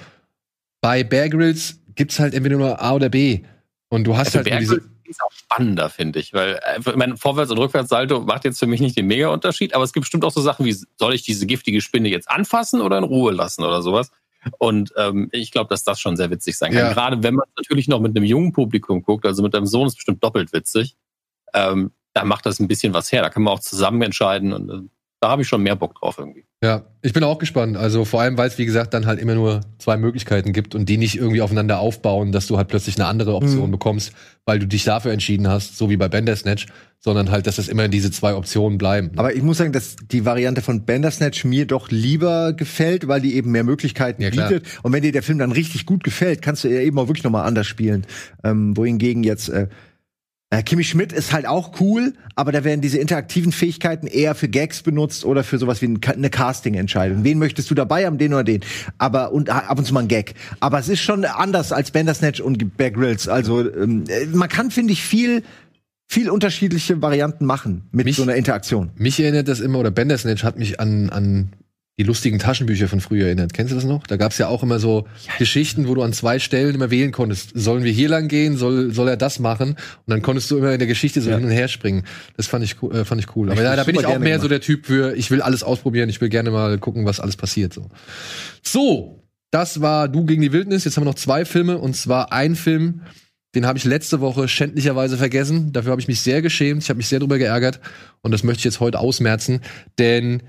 Bei 0.82 1.04
Bear 1.04 1.30
Grylls 1.30 1.80
gibt's 1.96 2.20
halt 2.20 2.34
entweder 2.34 2.58
nur 2.58 2.82
A 2.82 2.94
oder 2.94 3.10
B. 3.10 3.42
Und 3.90 4.04
du 4.06 4.18
hast 4.18 4.28
Also 4.28 4.40
halt 4.40 4.48
Bear 4.50 4.60
diese, 4.60 4.82
ist 5.06 5.22
auch 5.24 5.32
spannender, 5.32 5.90
finde 5.90 6.20
ich. 6.20 6.34
Weil 6.34 6.60
äh, 6.64 6.80
ich 6.80 6.96
mein 6.96 7.16
Vorwärts- 7.18 7.52
und 7.52 7.58
Rückwärtssalto 7.60 8.22
macht 8.22 8.44
jetzt 8.46 8.60
für 8.60 8.68
mich 8.68 8.82
nicht 8.82 8.98
den 8.98 9.06
Mega-Unterschied, 9.08 9.74
aber 9.74 9.84
es 9.84 9.94
gibt 9.94 10.04
bestimmt 10.04 10.26
auch 10.26 10.32
so 10.32 10.42
Sachen 10.42 10.66
wie, 10.66 10.76
soll 10.98 11.14
ich 11.14 11.24
diese 11.24 11.46
giftige 11.46 11.80
Spinne 11.82 12.10
jetzt 12.10 12.30
anfassen 12.30 12.82
oder 12.82 12.98
in 12.98 13.04
Ruhe 13.06 13.32
lassen 13.32 13.64
oder 13.64 13.82
sowas? 13.82 14.12
Und 14.58 14.92
ähm, 14.98 15.30
ich 15.32 15.52
glaube, 15.52 15.70
dass 15.70 15.84
das 15.84 16.00
schon 16.00 16.18
sehr 16.18 16.30
witzig 16.32 16.58
sein 16.58 16.72
kann. 16.72 16.82
Ja. 16.88 16.94
Gerade 16.94 17.22
wenn 17.24 17.36
man 17.36 17.46
natürlich 17.58 17.88
noch 17.88 18.02
mit 18.02 18.18
einem 18.18 18.26
jungen 18.26 18.52
Publikum 18.54 19.02
guckt, 19.04 19.26
also 19.26 19.44
mit 19.44 19.54
deinem 19.54 19.68
Sohn 19.68 19.88
ist 19.88 19.96
bestimmt 19.96 20.24
doppelt 20.24 20.52
witzig. 20.52 20.96
Ähm, 21.54 21.92
da 22.14 22.26
macht 22.26 22.46
das 22.46 22.60
ein 22.60 22.68
bisschen 22.68 22.94
was 22.94 23.12
her. 23.12 23.22
Da 23.22 23.30
kann 23.30 23.44
man 23.44 23.54
auch 23.54 23.60
zusammen 23.60 24.02
entscheiden 24.02 24.54
und 24.54 24.70
äh, 24.70 24.88
da 25.20 25.30
habe 25.30 25.44
ich 25.44 25.48
schon 25.48 25.62
mehr 25.62 25.76
Bock 25.76 25.94
drauf 26.00 26.16
irgendwie. 26.18 26.46
Ja, 26.64 26.84
ich 27.04 27.14
bin 27.14 27.24
auch 27.24 27.38
gespannt. 27.38 27.78
Also 27.78 28.06
vor 28.06 28.22
allem, 28.22 28.38
weil 28.40 28.48
es, 28.48 28.58
wie 28.58 28.66
gesagt, 28.66 28.94
dann 28.96 29.06
halt 29.06 29.20
immer 29.20 29.36
nur 29.36 29.62
zwei 29.78 29.96
Möglichkeiten 29.98 30.52
gibt 30.52 30.74
und 30.74 30.90
die 30.90 30.98
nicht 30.98 31.16
irgendwie 31.16 31.42
aufeinander 31.42 31.80
aufbauen, 31.80 32.32
dass 32.32 32.48
du 32.48 32.58
halt 32.58 32.70
plötzlich 32.70 32.96
eine 32.98 33.06
andere 33.06 33.36
Option 33.36 33.68
Mhm. 33.68 33.72
bekommst, 33.72 34.14
weil 34.46 34.58
du 34.58 34.66
dich 34.68 34.84
dafür 34.84 35.12
entschieden 35.12 35.48
hast, 35.48 35.78
so 35.78 35.92
wie 35.92 35.98
bei 35.98 36.08
Bandersnatch, 36.08 36.66
sondern 37.00 37.30
halt, 37.30 37.46
dass 37.46 37.60
es 37.60 37.68
immer 37.68 37.88
diese 37.88 38.10
zwei 38.10 38.34
Optionen 38.34 38.80
bleiben. 38.80 39.12
Aber 39.18 39.34
ich 39.36 39.44
muss 39.44 39.58
sagen, 39.60 39.72
dass 39.74 39.96
die 39.96 40.26
Variante 40.26 40.62
von 40.64 40.86
Bandersnatch 40.86 41.46
mir 41.46 41.68
doch 41.68 41.90
lieber 41.92 42.54
gefällt, 42.54 43.08
weil 43.08 43.22
die 43.22 43.36
eben 43.36 43.52
mehr 43.52 43.64
Möglichkeiten 43.64 44.24
Ja, 44.24 44.30
bietet. 44.32 44.66
Und 44.82 44.92
wenn 44.94 45.04
dir 45.04 45.12
der 45.12 45.24
Film 45.24 45.38
dann 45.38 45.52
richtig 45.52 45.86
gut 45.86 46.04
gefällt, 46.04 46.42
kannst 46.42 46.64
du 46.64 46.68
ja 46.68 46.82
eben 46.82 46.98
auch 46.98 47.08
wirklich 47.08 47.24
noch 47.24 47.32
mal 47.32 47.44
anders 47.44 47.68
spielen. 47.68 48.08
Ähm, 48.44 48.76
wohingegen 48.76 49.24
jetzt 49.24 49.50
äh, 49.50 49.68
äh, 50.52 50.62
Kimi 50.64 50.84
Schmidt 50.84 51.14
ist 51.14 51.34
halt 51.34 51.48
auch 51.48 51.80
cool, 51.80 52.14
aber 52.36 52.52
da 52.52 52.64
werden 52.64 52.82
diese 52.82 52.98
interaktiven 52.98 53.52
Fähigkeiten 53.52 54.06
eher 54.06 54.36
für 54.36 54.50
Gags 54.50 54.84
benutzt 54.84 55.26
oder 55.26 55.44
für 55.44 55.58
sowas 55.58 55.82
wie 55.82 55.98
eine 56.06 56.30
Casting-Entscheidung. 56.30 57.24
Wen 57.24 57.40
möchtest 57.40 57.72
du 57.72 57.76
dabei 57.76 58.06
haben, 58.06 58.18
den 58.18 58.34
oder 58.34 58.44
den? 58.44 58.62
Aber 58.98 59.32
und 59.32 59.50
ab 59.50 59.78
und 59.80 59.86
zu 59.86 59.94
mal 59.94 60.02
ein 60.02 60.08
Gag. 60.08 60.36
Aber 60.60 60.78
es 60.78 60.90
ist 60.90 61.00
schon 61.00 61.26
anders 61.26 61.72
als 61.72 61.92
Bandersnatch 61.92 62.42
und 62.42 62.78
Bear 62.78 62.92
Grylls. 62.92 63.28
Also 63.28 63.62
ähm, 63.62 64.04
äh, 64.08 64.26
man 64.28 64.50
kann, 64.50 64.70
finde 64.72 64.94
ich, 64.94 65.02
viel 65.02 65.44
viel 66.10 66.30
unterschiedliche 66.30 67.02
Varianten 67.02 67.46
machen 67.46 67.84
mit 67.94 68.06
Mich- 68.06 68.18
so 68.18 68.24
einer 68.24 68.36
Interaktion. 68.36 68.90
Mich 68.98 69.18
erinnert 69.18 69.48
das 69.48 69.62
immer, 69.62 69.80
oder 69.80 69.92
Bandersnatch 69.92 70.44
hat 70.44 70.60
mich 70.60 70.78
an, 70.78 71.10
an 71.10 71.54
die 72.02 72.08
lustigen 72.08 72.40
Taschenbücher 72.40 72.88
von 72.88 73.00
früher 73.00 73.28
erinnert. 73.28 73.54
Kennst 73.54 73.72
du 73.72 73.76
das 73.76 73.86
noch? 73.86 74.08
Da 74.08 74.18
gab's 74.18 74.40
ja 74.40 74.48
auch 74.48 74.64
immer 74.64 74.80
so 74.80 75.06
Geschichten, 75.38 75.88
wo 75.88 75.94
du 75.94 76.02
an 76.02 76.14
zwei 76.14 76.40
Stellen 76.40 76.74
immer 76.74 76.90
wählen 76.90 77.12
konntest. 77.12 77.52
Sollen 77.54 77.84
wir 77.84 77.92
hier 77.92 78.10
lang 78.10 78.28
gehen? 78.28 78.58
Soll, 78.58 78.92
soll 78.92 79.08
er 79.08 79.18
das 79.18 79.38
machen? 79.38 79.72
Und 79.72 79.78
dann 80.08 80.24
konntest 80.24 80.50
du 80.50 80.58
immer 80.58 80.72
in 80.74 80.80
der 80.80 80.88
Geschichte 80.88 81.22
so 81.22 81.30
Ja. 81.30 81.36
hin 81.38 81.46
und 81.46 81.52
her 81.52 81.68
springen. 81.68 82.04
Das 82.38 82.48
fand 82.48 82.64
ich, 82.64 82.82
cool- 82.82 82.96
äh, 82.96 83.06
fand 83.06 83.22
ich 83.22 83.36
cool. 83.36 83.50
Aber 83.52 83.60
Ich 83.62 83.64
ja, 83.64 83.72
da 83.72 83.78
hab's 83.78 83.86
bin 83.86 83.96
ich 84.00 84.06
auch 84.08 84.18
mehr 84.18 84.40
so 84.40 84.48
gemacht. 84.48 84.52
der 84.52 84.62
Typ 84.62 84.88
für, 84.88 85.16
ich 85.16 85.30
will 85.30 85.42
alles 85.44 85.62
ausprobieren, 85.64 86.10
ich 86.10 86.20
will 86.22 86.30
gerne 86.30 86.50
mal 86.50 86.80
gucken, 86.80 87.06
was 87.06 87.20
alles 87.20 87.38
passiert. 87.38 87.74
So, 87.74 87.88
so 88.64 89.24
das 89.52 89.82
war 89.82 90.08
Du 90.08 90.26
gegen 90.26 90.42
die 90.42 90.54
Wildnis. 90.54 90.86
Jetzt 90.86 90.98
haben 90.98 91.04
wir 91.04 91.10
noch 91.10 91.16
zwei 91.16 91.46
Filme 91.46 91.78
und 91.78 91.96
zwar 91.96 92.32
ein 92.32 92.56
Film, 92.56 93.02
den 93.54 93.66
habe 93.66 93.78
ich 93.78 93.84
letzte 93.84 94.22
Woche 94.22 94.48
schändlicherweise 94.48 95.18
vergessen. 95.18 95.74
Dafür 95.74 95.92
habe 95.92 96.02
ich 96.02 96.08
mich 96.08 96.22
sehr 96.22 96.42
geschämt. 96.42 96.84
Ich 96.84 96.90
habe 96.90 96.98
mich 96.98 97.08
sehr 97.10 97.20
drüber 97.20 97.38
geärgert. 97.38 97.82
Und 98.22 98.32
das 98.32 98.44
möchte 98.44 98.60
ich 98.60 98.64
jetzt 98.66 98.80
heute 98.80 99.00
ausmerzen. 99.00 99.60
Denn 100.00 100.42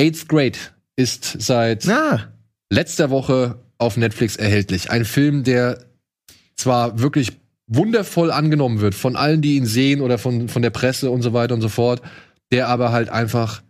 Eighth 0.00 0.26
Grade 0.28 0.58
ist 0.96 1.40
seit 1.40 1.84
Na, 1.86 2.32
letzter 2.70 3.10
Woche 3.10 3.58
auf 3.78 3.96
Netflix 3.96 4.36
erhältlich. 4.36 4.90
Ein 4.90 5.04
Film, 5.04 5.44
der 5.44 5.78
zwar 6.56 7.00
wirklich 7.00 7.32
wundervoll 7.66 8.30
angenommen 8.30 8.80
wird 8.80 8.94
von 8.94 9.16
allen, 9.16 9.42
die 9.42 9.56
ihn 9.56 9.66
sehen 9.66 10.00
oder 10.00 10.18
von, 10.18 10.48
von 10.48 10.62
der 10.62 10.70
Presse 10.70 11.10
und 11.10 11.22
so 11.22 11.32
weiter 11.32 11.54
und 11.54 11.62
so 11.62 11.68
fort, 11.68 12.02
der 12.52 12.68
aber 12.68 12.92
halt 12.92 13.08
einfach 13.08 13.62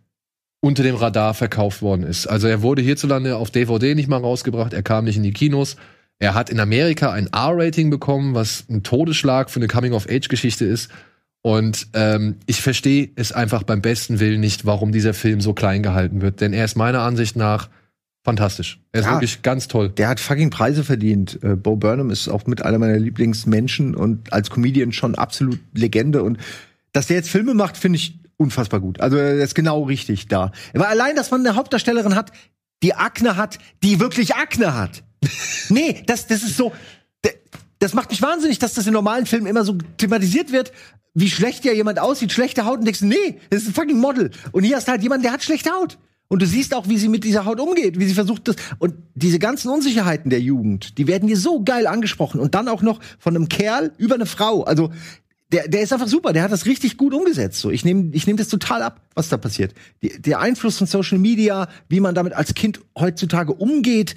unter 0.61 0.83
dem 0.83 0.97
Radar 0.97 1.35
verkauft 1.35 1.83
worden 1.83 2.05
ist. 2.05 2.27
Also 2.27 2.49
er 2.49 2.62
wurde 2.62 2.83
hierzulande 2.83 3.37
auf 3.37 3.51
DVD 3.51 3.95
nicht 3.95 4.09
mal 4.09 4.20
rausgebracht, 4.20 4.72
er 4.72 4.83
kam 4.83 5.05
nicht 5.05 5.16
in 5.16 5.22
die 5.22 5.33
Kinos. 5.33 5.77
Er 6.18 6.35
hat 6.35 6.49
in 6.49 6.61
Amerika 6.61 7.12
ein 7.12 7.27
R-Rating 7.27 7.91
bekommen, 7.91 8.35
was 8.35 8.64
ein 8.70 8.83
Todesschlag 8.83 9.51
für 9.51 9.59
eine 9.59 9.66
Coming-of-Age-Geschichte 9.66 10.64
ist. 10.64 10.91
Und 11.47 11.88
ähm, 11.92 12.36
ich 12.47 12.62
verstehe 12.62 13.11
es 13.16 13.30
einfach 13.30 13.64
beim 13.64 13.82
besten 13.82 14.18
Willen 14.18 14.40
nicht, 14.40 14.64
warum 14.64 14.92
dieser 14.92 15.12
Film 15.12 15.42
so 15.42 15.53
klein 15.53 15.82
gehalten 15.82 16.22
wird. 16.22 16.40
Denn 16.40 16.55
er 16.55 16.64
ist 16.64 16.74
meiner 16.74 17.01
Ansicht 17.01 17.36
nach 17.36 17.68
fantastisch. 18.24 18.80
Er 18.92 19.01
ist 19.01 19.07
Ja. 19.07 19.12
wirklich 19.12 19.42
ganz 19.42 19.68
toll. 19.68 19.90
der 19.90 20.09
hat 20.09 20.20
fucking 20.20 20.49
Preise 20.49 20.84
verdient. 20.84 21.38
Äh, 21.42 21.57
Bo 21.57 21.76
Burnham 21.76 22.09
ist 22.09 22.28
auch 22.28 22.47
mit 22.47 22.64
einer 22.64 22.78
meiner 22.78 22.97
Lieblingsmenschen 22.99 23.95
und 23.95 24.32
als 24.32 24.49
Comedian 24.49 24.92
schon 24.92 25.16
absolut 25.16 25.61
Legende. 25.74 26.22
Und 26.22 26.38
dass 26.95 27.09
der 27.09 27.16
jetzt 27.16 27.28
Filme 27.28 27.53
macht, 27.53 27.76
finde 27.76 27.99
ich 27.99 28.18
unfassbar 28.38 28.80
gut. 28.80 29.03
Also 29.03 29.18
er 29.18 29.34
ist 29.34 29.55
genau 29.55 29.82
richtig 29.82 30.28
da. 30.28 30.51
Aber 30.74 30.88
allein, 30.88 31.14
dass 31.14 31.30
man 31.30 31.47
eine 31.47 31.57
Hauptdarstellerin 31.57 32.14
hat, 32.14 32.32
die 32.82 32.95
Akne 32.95 33.36
hat, 33.36 33.59
die 33.82 34.01
wirklich 34.01 34.34
Akne 34.34 34.74
hat. 34.74 35.03
nee, 35.68 36.03
das, 36.07 36.26
das 36.26 36.42
ist 36.42 36.57
so. 36.57 36.72
Das 37.80 37.92
macht 37.92 38.09
mich 38.09 38.22
wahnsinnig, 38.22 38.59
dass 38.59 38.72
das 38.72 38.86
in 38.86 38.95
normalen 38.95 39.26
Filmen 39.26 39.47
immer 39.47 39.62
so 39.64 39.76
thematisiert 39.99 40.53
wird, 40.53 40.72
wie 41.14 41.30
schlecht 41.30 41.64
ja 41.64 41.72
jemand 41.72 42.00
aussieht, 42.00 42.32
schlechte 42.32 42.64
Haut 42.64 42.80
und 42.80 42.84
denkst, 42.84 43.02
nee, 43.02 43.38
das 43.50 43.62
ist 43.62 43.68
ein 43.68 43.74
fucking 43.74 43.98
Model. 43.98 44.30
Und 44.52 44.64
hier 44.64 44.76
hast 44.76 44.88
du 44.88 44.92
halt 44.92 45.02
jemanden, 45.02 45.22
der 45.22 45.32
hat 45.32 45.42
schlechte 45.42 45.70
Haut. 45.70 45.98
Und 46.28 46.42
du 46.42 46.46
siehst 46.46 46.74
auch, 46.74 46.88
wie 46.88 46.98
sie 46.98 47.08
mit 47.08 47.22
dieser 47.22 47.44
Haut 47.44 47.60
umgeht, 47.60 47.98
wie 47.98 48.06
sie 48.06 48.14
versucht 48.14 48.48
das. 48.48 48.56
Und 48.78 48.94
diese 49.14 49.38
ganzen 49.38 49.68
Unsicherheiten 49.68 50.30
der 50.30 50.40
Jugend, 50.40 50.98
die 50.98 51.06
werden 51.06 51.28
hier 51.28 51.36
so 51.36 51.62
geil 51.62 51.86
angesprochen. 51.86 52.40
Und 52.40 52.54
dann 52.54 52.66
auch 52.66 52.82
noch 52.82 53.00
von 53.18 53.36
einem 53.36 53.48
Kerl 53.48 53.92
über 53.98 54.16
eine 54.16 54.26
Frau. 54.26 54.64
Also, 54.64 54.90
der, 55.52 55.68
der 55.68 55.82
ist 55.82 55.92
einfach 55.92 56.08
super, 56.08 56.32
der 56.32 56.42
hat 56.42 56.50
das 56.50 56.66
richtig 56.66 56.96
gut 56.96 57.14
umgesetzt. 57.14 57.60
So, 57.60 57.70
ich 57.70 57.84
nehme 57.84 58.10
ich 58.12 58.26
nehm 58.26 58.36
das 58.36 58.48
total 58.48 58.82
ab, 58.82 59.02
was 59.14 59.28
da 59.28 59.36
passiert. 59.36 59.74
Die, 60.02 60.20
der 60.20 60.40
Einfluss 60.40 60.78
von 60.78 60.88
Social 60.88 61.18
Media, 61.18 61.68
wie 61.88 62.00
man 62.00 62.14
damit 62.14 62.32
als 62.32 62.54
Kind 62.54 62.80
heutzutage 62.98 63.52
umgeht, 63.52 64.16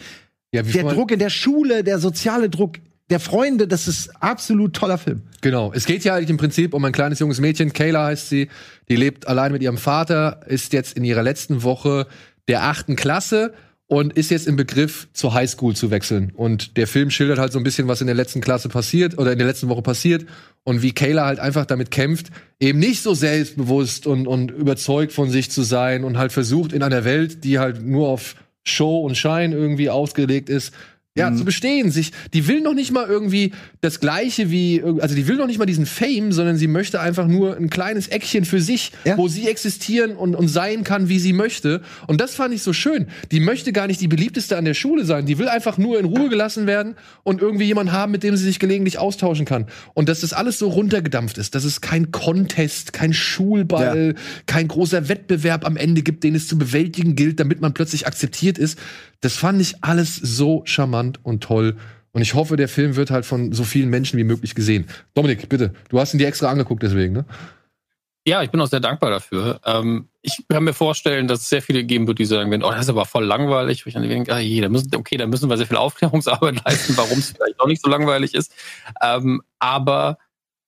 Ja, 0.52 0.66
wie 0.66 0.72
der 0.72 0.86
Druck 0.86 1.12
in 1.12 1.20
der 1.20 1.30
Schule, 1.30 1.84
der 1.84 2.00
soziale 2.00 2.50
Druck 2.50 2.80
der 3.10 3.20
Freunde, 3.20 3.68
das 3.68 3.88
ist 3.88 4.10
absolut 4.22 4.74
toller 4.74 4.98
Film. 4.98 5.22
Genau. 5.42 5.72
Es 5.74 5.86
geht 5.86 6.04
ja 6.04 6.16
eigentlich 6.16 6.30
im 6.30 6.38
Prinzip 6.38 6.74
um 6.74 6.84
ein 6.84 6.92
kleines 6.92 7.20
junges 7.20 7.40
Mädchen. 7.40 7.72
Kayla 7.72 8.08
heißt 8.08 8.30
sie. 8.30 8.50
Die 8.90 8.96
lebt 8.96 9.28
allein 9.28 9.52
mit 9.52 9.62
ihrem 9.62 9.78
Vater, 9.78 10.42
ist 10.48 10.74
jetzt 10.74 10.98
in 10.98 11.04
ihrer 11.04 11.24
letzten 11.24 11.64
Woche 11.64 12.08
der 12.48 12.64
achten 12.64 12.96
Klasse 12.96 13.54
und 13.88 14.14
ist 14.14 14.32
jetzt 14.32 14.48
im 14.48 14.58
Begriff 14.58 15.08
zur 15.14 15.34
Highschool 15.34 15.76
zu 15.76 15.90
wechseln. 15.92 16.34
Und 16.36 16.76
der 16.76 16.88
Film 16.88 17.10
schildert 17.10 17.40
halt 17.40 17.54
so 17.54 17.60
ein 17.60 17.64
bisschen, 17.64 17.88
was 17.88 18.02
in 18.02 18.08
der 18.08 18.16
letzten 18.16 18.42
Klasse 18.42 18.68
passiert 18.68 19.18
oder 19.18 19.32
in 19.32 19.38
der 19.38 19.48
letzten 19.48 19.70
Woche 19.70 19.82
passiert 19.82 20.26
und 20.66 20.82
wie 20.82 20.92
Kayla 20.92 21.26
halt 21.26 21.40
einfach 21.40 21.66
damit 21.66 21.92
kämpft, 21.92 22.28
eben 22.60 22.80
nicht 22.80 23.02
so 23.02 23.14
selbstbewusst 23.14 24.06
und, 24.06 24.28
und 24.28 24.52
überzeugt 24.52 25.14
von 25.14 25.30
sich 25.30 25.50
zu 25.50 25.62
sein 25.62 26.04
und 26.04 26.18
halt 26.18 26.34
versucht 26.34 26.74
in 26.74 26.84
einer 26.84 27.06
Welt, 27.06 27.46
die 27.46 27.60
halt 27.60 27.82
nur 27.82 28.10
auf 28.10 28.36
Show 28.64 29.00
und 29.00 29.16
Schein 29.18 29.54
irgendwie 29.54 29.90
ausgelegt 29.90 30.50
ist, 30.50 30.74
ja, 31.18 31.30
Mhm. 31.30 31.38
zu 31.38 31.46
bestehen. 31.46 31.92
Sich, 31.92 32.12
die 32.34 32.48
will 32.48 32.62
noch 32.62 32.74
nicht 32.74 32.92
mal 32.92 33.08
irgendwie 33.08 33.52
das 33.82 34.00
Gleiche 34.00 34.52
wie, 34.52 34.82
also 35.00 35.16
die 35.16 35.28
will 35.28 35.36
noch 35.38 35.48
nicht 35.48 35.58
mal 35.60 35.66
diesen 35.66 35.86
Fame, 35.86 36.32
sondern 36.32 36.58
sie 36.58 36.68
möchte 36.68 37.00
einfach 37.00 37.28
nur 37.28 37.58
ein 37.58 37.70
kleines 37.70 38.08
Eckchen 38.08 38.46
für 38.46 38.62
sich, 38.62 38.92
Ja. 39.06 39.18
wo 39.18 39.28
sie 39.28 39.48
existieren 39.48 40.16
und, 40.16 40.36
und 40.36 40.48
sein 40.48 40.84
kann, 40.84 41.10
wie 41.10 41.20
sie 41.20 41.34
möchte. 41.34 41.82
Und 42.08 42.22
das 42.22 42.36
fand 42.36 42.54
ich 42.54 42.62
so 42.62 42.74
schön. 42.74 43.08
Die 43.32 43.40
möchte 43.40 43.74
gar 43.74 43.88
nicht 43.88 44.00
die 44.02 44.08
beliebteste 44.08 44.58
an 44.58 44.66
der 44.66 44.74
Schule 44.74 45.06
sein. 45.06 45.26
Die 45.26 45.38
will 45.38 45.48
einfach 45.50 45.78
nur 45.78 46.00
in 46.00 46.06
Ruhe 46.06 46.30
gelassen 46.30 46.68
werden 46.68 46.96
und 47.24 47.42
irgendwie 47.42 47.66
jemanden 47.66 47.92
haben, 47.92 48.12
mit 48.12 48.24
dem 48.24 48.36
sie 48.38 48.44
sich 48.44 48.60
gelegentlich 48.60 48.98
austauschen 49.00 49.46
kann. 49.46 49.66
Und 49.94 50.10
dass 50.10 50.22
das 50.22 50.34
alles 50.34 50.60
so 50.60 50.70
runtergedampft 50.70 51.38
ist, 51.38 51.56
dass 51.56 51.64
es 51.64 51.82
kein 51.82 52.12
Contest, 52.12 52.94
kein 52.94 53.14
Schulball, 53.14 54.16
kein 54.46 54.68
großer 54.68 55.10
Wettbewerb 55.10 55.66
am 55.66 55.78
Ende 55.78 56.02
gibt, 56.02 56.24
den 56.24 56.36
es 56.36 56.48
zu 56.48 56.58
bewältigen 56.58 57.16
gilt, 57.16 57.40
damit 57.40 57.62
man 57.62 57.74
plötzlich 57.74 58.06
akzeptiert 58.08 58.58
ist. 58.58 58.78
Das 59.22 59.36
fand 59.36 59.62
ich 59.62 59.84
alles 59.84 60.16
so 60.16 60.62
charmant 60.66 61.20
und 61.24 61.44
toll. 61.44 61.78
Und 62.12 62.22
ich 62.22 62.34
hoffe, 62.34 62.56
der 62.56 62.68
Film 62.68 62.96
wird 62.96 63.12
halt 63.12 63.26
von 63.26 63.54
so 63.54 63.64
vielen 63.64 63.90
Menschen 63.90 64.18
wie 64.18 64.24
möglich 64.24 64.56
gesehen. 64.56 64.88
Dominik, 65.14 65.50
bitte, 65.50 65.74
du 65.90 66.00
hast 66.00 66.14
ihn 66.14 66.18
dir 66.18 66.28
extra 66.28 66.50
angeguckt 66.50 66.82
deswegen, 66.84 67.14
ne? 67.14 67.26
Ja, 68.28 68.44
ich 68.44 68.50
bin 68.50 68.60
auch 68.60 68.68
sehr 68.68 68.82
dankbar 68.82 69.10
dafür. 69.10 69.62
Ähm, 69.64 70.10
ich 70.22 70.44
kann 70.50 70.66
mir 70.66 70.74
vorstellen, 70.74 71.30
dass 71.30 71.40
es 71.42 71.50
sehr 71.50 71.62
viele 71.62 71.86
geben 71.86 72.08
wird, 72.08 72.20
die 72.20 72.26
sagen 72.26 72.52
werden, 72.52 72.64
oh, 72.64 72.72
das 72.72 72.82
ist 72.82 72.90
aber 72.90 73.06
voll 73.06 73.24
langweilig. 73.24 73.86
Wo 73.86 73.88
ich 73.88 73.94
dann 73.94 74.04
denke, 74.04 74.34
ah, 74.34 74.40
je, 74.40 74.60
da 74.60 74.68
müssen, 74.68 74.94
okay, 74.96 75.16
da 75.16 75.28
müssen 75.28 75.50
wir 75.50 75.56
sehr 75.56 75.66
viel 75.66 75.78
Aufklärungsarbeit 75.78 76.62
leisten, 76.66 76.98
warum 76.98 77.20
es 77.20 77.32
vielleicht 77.32 77.58
auch 77.62 77.68
nicht 77.68 77.82
so 77.82 77.90
langweilig 77.90 78.34
ist. 78.34 78.54
Ähm, 79.02 79.42
aber 79.60 80.18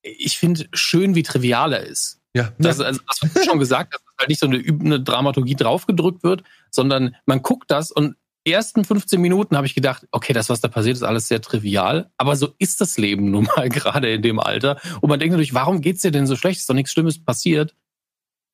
ich 0.02 0.38
finde 0.38 0.68
schön, 0.72 1.14
wie 1.14 1.22
trivial 1.22 1.74
er 1.74 1.82
ist. 1.82 2.20
Ja. 2.34 2.52
Das, 2.58 2.80
also, 2.80 3.00
das, 3.06 3.22
was 3.22 3.32
du 3.34 3.44
schon 3.44 3.58
gesagt 3.58 3.92
hast, 3.92 4.04
dass 4.06 4.14
halt 4.20 4.28
nicht 4.30 4.40
so 4.40 4.46
eine 4.46 4.56
übende 4.56 4.98
Dramaturgie 4.98 5.56
draufgedrückt 5.56 6.22
wird, 6.22 6.44
sondern 6.70 7.14
man 7.26 7.42
guckt 7.42 7.70
das 7.70 7.90
und 7.90 8.16
ersten 8.44 8.84
15 8.84 9.20
Minuten 9.20 9.56
habe 9.56 9.66
ich 9.66 9.74
gedacht, 9.74 10.06
okay, 10.12 10.32
das, 10.32 10.48
was 10.48 10.60
da 10.60 10.68
passiert, 10.68 10.96
ist 10.96 11.02
alles 11.02 11.28
sehr 11.28 11.40
trivial, 11.40 12.10
aber 12.16 12.36
so 12.36 12.48
ist 12.58 12.80
das 12.80 12.96
Leben 12.98 13.30
nun 13.30 13.44
mal 13.44 13.68
gerade 13.70 14.12
in 14.12 14.22
dem 14.22 14.40
Alter. 14.40 14.80
Und 15.00 15.08
man 15.08 15.18
denkt 15.18 15.32
natürlich, 15.32 15.54
warum 15.54 15.80
geht's 15.80 16.02
dir 16.02 16.10
denn 16.10 16.26
so 16.26 16.36
schlecht? 16.36 16.60
Ist 16.60 16.68
doch 16.68 16.74
nichts 16.74 16.92
Schlimmes 16.92 17.22
passiert. 17.22 17.74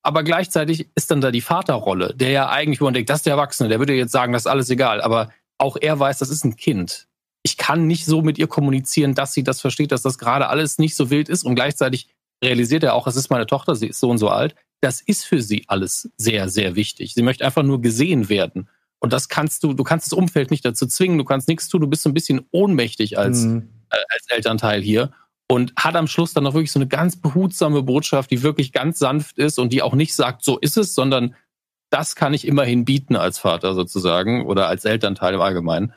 Aber 0.03 0.23
gleichzeitig 0.23 0.89
ist 0.95 1.11
dann 1.11 1.21
da 1.21 1.31
die 1.31 1.41
Vaterrolle, 1.41 2.13
der 2.15 2.29
ja 2.29 2.49
eigentlich, 2.49 2.79
wo 2.79 2.85
man 2.85 2.93
denkt, 2.93 3.09
das 3.09 3.19
ist 3.19 3.25
der 3.25 3.33
Erwachsene, 3.33 3.69
der 3.69 3.79
würde 3.79 3.93
jetzt 3.93 4.11
sagen, 4.11 4.31
das 4.33 4.43
ist 4.43 4.47
alles 4.47 4.69
egal. 4.69 5.01
Aber 5.01 5.31
auch 5.57 5.75
er 5.79 5.99
weiß, 5.99 6.19
das 6.19 6.29
ist 6.29 6.45
ein 6.45 6.55
Kind. 6.55 7.07
Ich 7.43 7.57
kann 7.57 7.87
nicht 7.87 8.05
so 8.05 8.21
mit 8.21 8.37
ihr 8.37 8.47
kommunizieren, 8.47 9.15
dass 9.15 9.33
sie 9.33 9.43
das 9.43 9.61
versteht, 9.61 9.91
dass 9.91 10.01
das 10.01 10.17
gerade 10.17 10.47
alles 10.47 10.77
nicht 10.77 10.95
so 10.95 11.09
wild 11.09 11.29
ist. 11.29 11.43
Und 11.43 11.55
gleichzeitig 11.55 12.07
realisiert 12.43 12.83
er 12.83 12.93
auch, 12.93 13.07
es 13.07 13.15
ist 13.15 13.29
meine 13.29 13.47
Tochter, 13.47 13.75
sie 13.75 13.87
ist 13.87 13.99
so 13.99 14.09
und 14.09 14.17
so 14.17 14.29
alt. 14.29 14.55
Das 14.81 15.01
ist 15.01 15.25
für 15.25 15.41
sie 15.41 15.65
alles 15.67 16.09
sehr, 16.17 16.49
sehr 16.49 16.75
wichtig. 16.75 17.13
Sie 17.13 17.23
möchte 17.23 17.45
einfach 17.45 17.63
nur 17.63 17.81
gesehen 17.81 18.29
werden. 18.29 18.69
Und 18.99 19.13
das 19.13 19.29
kannst 19.29 19.63
du, 19.63 19.73
du 19.73 19.83
kannst 19.83 20.07
das 20.07 20.13
Umfeld 20.13 20.51
nicht 20.51 20.65
dazu 20.65 20.87
zwingen, 20.87 21.17
du 21.17 21.23
kannst 21.23 21.47
nichts 21.47 21.67
tun, 21.69 21.81
du 21.81 21.87
bist 21.87 22.03
so 22.03 22.09
ein 22.09 22.13
bisschen 22.13 22.45
ohnmächtig 22.51 23.17
als, 23.17 23.43
Mhm. 23.43 23.69
äh, 23.91 23.97
als 24.09 24.25
Elternteil 24.29 24.81
hier. 24.81 25.11
Und 25.49 25.73
hat 25.77 25.95
am 25.95 26.07
Schluss 26.07 26.33
dann 26.33 26.43
noch 26.43 26.53
wirklich 26.55 26.71
so 26.71 26.79
eine 26.79 26.87
ganz 26.87 27.15
behutsame 27.15 27.81
Botschaft, 27.83 28.31
die 28.31 28.43
wirklich 28.43 28.73
ganz 28.73 28.99
sanft 28.99 29.37
ist 29.37 29.59
und 29.59 29.71
die 29.71 29.81
auch 29.81 29.93
nicht 29.93 30.13
sagt, 30.13 30.43
so 30.43 30.57
ist 30.57 30.77
es, 30.77 30.93
sondern 30.93 31.35
das 31.89 32.15
kann 32.15 32.33
ich 32.33 32.45
immerhin 32.45 32.83
bieten 32.83 33.15
als 33.15 33.39
Vater 33.39 33.73
sozusagen 33.73 34.45
oder 34.45 34.67
als 34.67 34.83
Elternteil 34.83 35.35
im 35.35 35.41
Allgemeinen. 35.41 35.93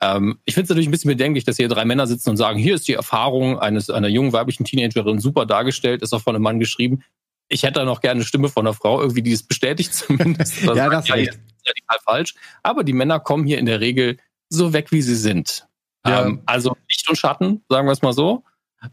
Ähm, 0.00 0.38
ich 0.46 0.54
finde 0.54 0.64
es 0.64 0.68
natürlich 0.70 0.88
ein 0.88 0.92
bisschen 0.92 1.10
bedenklich, 1.10 1.44
dass 1.44 1.56
hier 1.56 1.68
drei 1.68 1.84
Männer 1.84 2.06
sitzen 2.06 2.30
und 2.30 2.36
sagen, 2.38 2.58
hier 2.58 2.74
ist 2.74 2.88
die 2.88 2.94
Erfahrung 2.94 3.58
eines 3.58 3.90
einer 3.90 4.08
jungen 4.08 4.32
weiblichen 4.32 4.64
Teenagerin 4.64 5.18
super 5.18 5.44
dargestellt, 5.44 6.02
ist 6.02 6.14
auch 6.14 6.22
von 6.22 6.34
einem 6.34 6.42
Mann 6.42 6.58
geschrieben. 6.58 7.02
Ich 7.48 7.62
hätte 7.62 7.74
da 7.74 7.84
noch 7.84 8.00
gerne 8.00 8.18
eine 8.18 8.24
Stimme 8.24 8.48
von 8.48 8.66
einer 8.66 8.74
Frau, 8.74 9.00
irgendwie, 9.00 9.22
die 9.22 9.32
es 9.32 9.42
bestätigt 9.42 9.94
zumindest. 9.94 10.62
Oder 10.64 10.76
Ja, 10.76 10.88
das 10.88 11.08
ja, 11.08 11.16
das 11.16 11.34
ist 11.34 11.68
radikal 11.68 11.98
falsch. 12.04 12.34
Aber 12.62 12.84
die 12.84 12.92
Männer 12.92 13.20
kommen 13.20 13.44
hier 13.44 13.58
in 13.58 13.66
der 13.66 13.80
Regel 13.80 14.18
so 14.48 14.72
weg, 14.72 14.92
wie 14.92 15.02
sie 15.02 15.16
sind. 15.16 15.66
Ja. 16.06 16.26
Ähm, 16.26 16.42
also 16.46 16.76
Licht 16.88 17.08
und 17.08 17.16
Schatten, 17.16 17.64
sagen 17.68 17.86
wir 17.86 17.92
es 17.92 18.02
mal 18.02 18.12
so. 18.12 18.44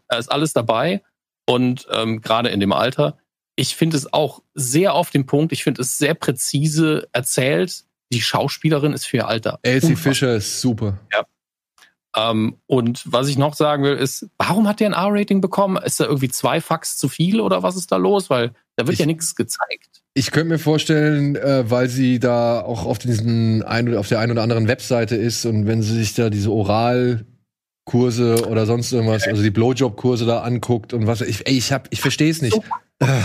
Da 0.08 0.18
ist 0.18 0.32
alles 0.32 0.54
dabei. 0.54 1.02
Und 1.46 1.88
ähm, 1.92 2.22
gerade 2.22 2.50
in 2.50 2.60
dem 2.60 2.72
Alter, 2.72 3.18
ich 3.56 3.76
finde 3.76 3.98
es 3.98 4.12
auch 4.14 4.42
sehr 4.54 4.94
auf 4.94 5.10
den 5.10 5.26
Punkt, 5.26 5.52
ich 5.52 5.64
finde 5.64 5.82
es 5.82 5.98
sehr 5.98 6.14
präzise 6.14 7.10
erzählt. 7.12 7.84
Die 8.14 8.22
Schauspielerin 8.22 8.94
ist 8.94 9.06
für 9.06 9.18
ihr 9.18 9.28
Alter. 9.28 9.60
Elsie. 9.64 9.96
Fischer 9.96 10.36
ist 10.36 10.62
super. 10.62 11.00
Ähm, 12.16 12.58
und 12.68 13.04
was 13.06 13.28
ich 13.30 13.38
noch 13.38 13.54
sagen 13.54 13.84
will, 13.84 13.96
ist, 13.96 14.28
warum 14.38 14.68
hat 14.68 14.80
der 14.80 14.88
ein 14.88 14.94
R-Rating 14.94 15.40
bekommen? 15.40 15.78
Ist 15.82 16.00
da 16.00 16.06
irgendwie 16.06 16.30
zwei 16.30 16.60
Fax 16.60 16.98
zu 16.98 17.08
viel 17.08 17.40
oder 17.40 17.64
was 17.64 17.76
ist 17.78 17.92
da 17.92 17.98
los? 17.98 18.30
Weil 18.30 18.52
da 18.76 18.86
wird 18.86 18.94
Ich- 18.94 19.00
ja 19.00 19.06
nichts 19.06 19.36
gezeigt. 19.36 20.02
Ich 20.14 20.32
könnte 20.32 20.50
mir 20.50 20.60
vorstellen, 20.60 21.38
äh, 21.38 21.70
weil 21.72 21.88
sie 21.88 22.20
da 22.20 22.60
auch 22.60 22.86
auf 22.86 22.98
diesen 22.98 23.64
ein, 23.64 23.96
auf 23.96 24.10
der 24.10 24.20
einen 24.20 24.34
oder 24.34 24.44
anderen 24.44 24.68
Webseite 24.68 25.16
ist 25.16 25.46
und 25.46 25.68
wenn 25.68 25.82
sie 25.82 25.96
sich 25.96 26.14
da 26.16 26.30
diese 26.30 26.52
Oralkurse 26.52 28.46
oder 28.50 28.66
sonst 28.66 28.92
irgendwas, 28.92 29.26
also 29.28 29.42
die 29.42 29.52
Blowjob-Kurse 29.52 30.26
da 30.26 30.42
anguckt 30.42 30.94
und 30.94 31.08
was 31.08 31.22
ich, 31.22 31.48
ey, 31.48 31.58
ich 31.58 31.72
hab, 31.72 31.88
ich 31.92 32.02
verstehe 32.02 32.30
es 32.30 32.42
nicht. 32.42 32.60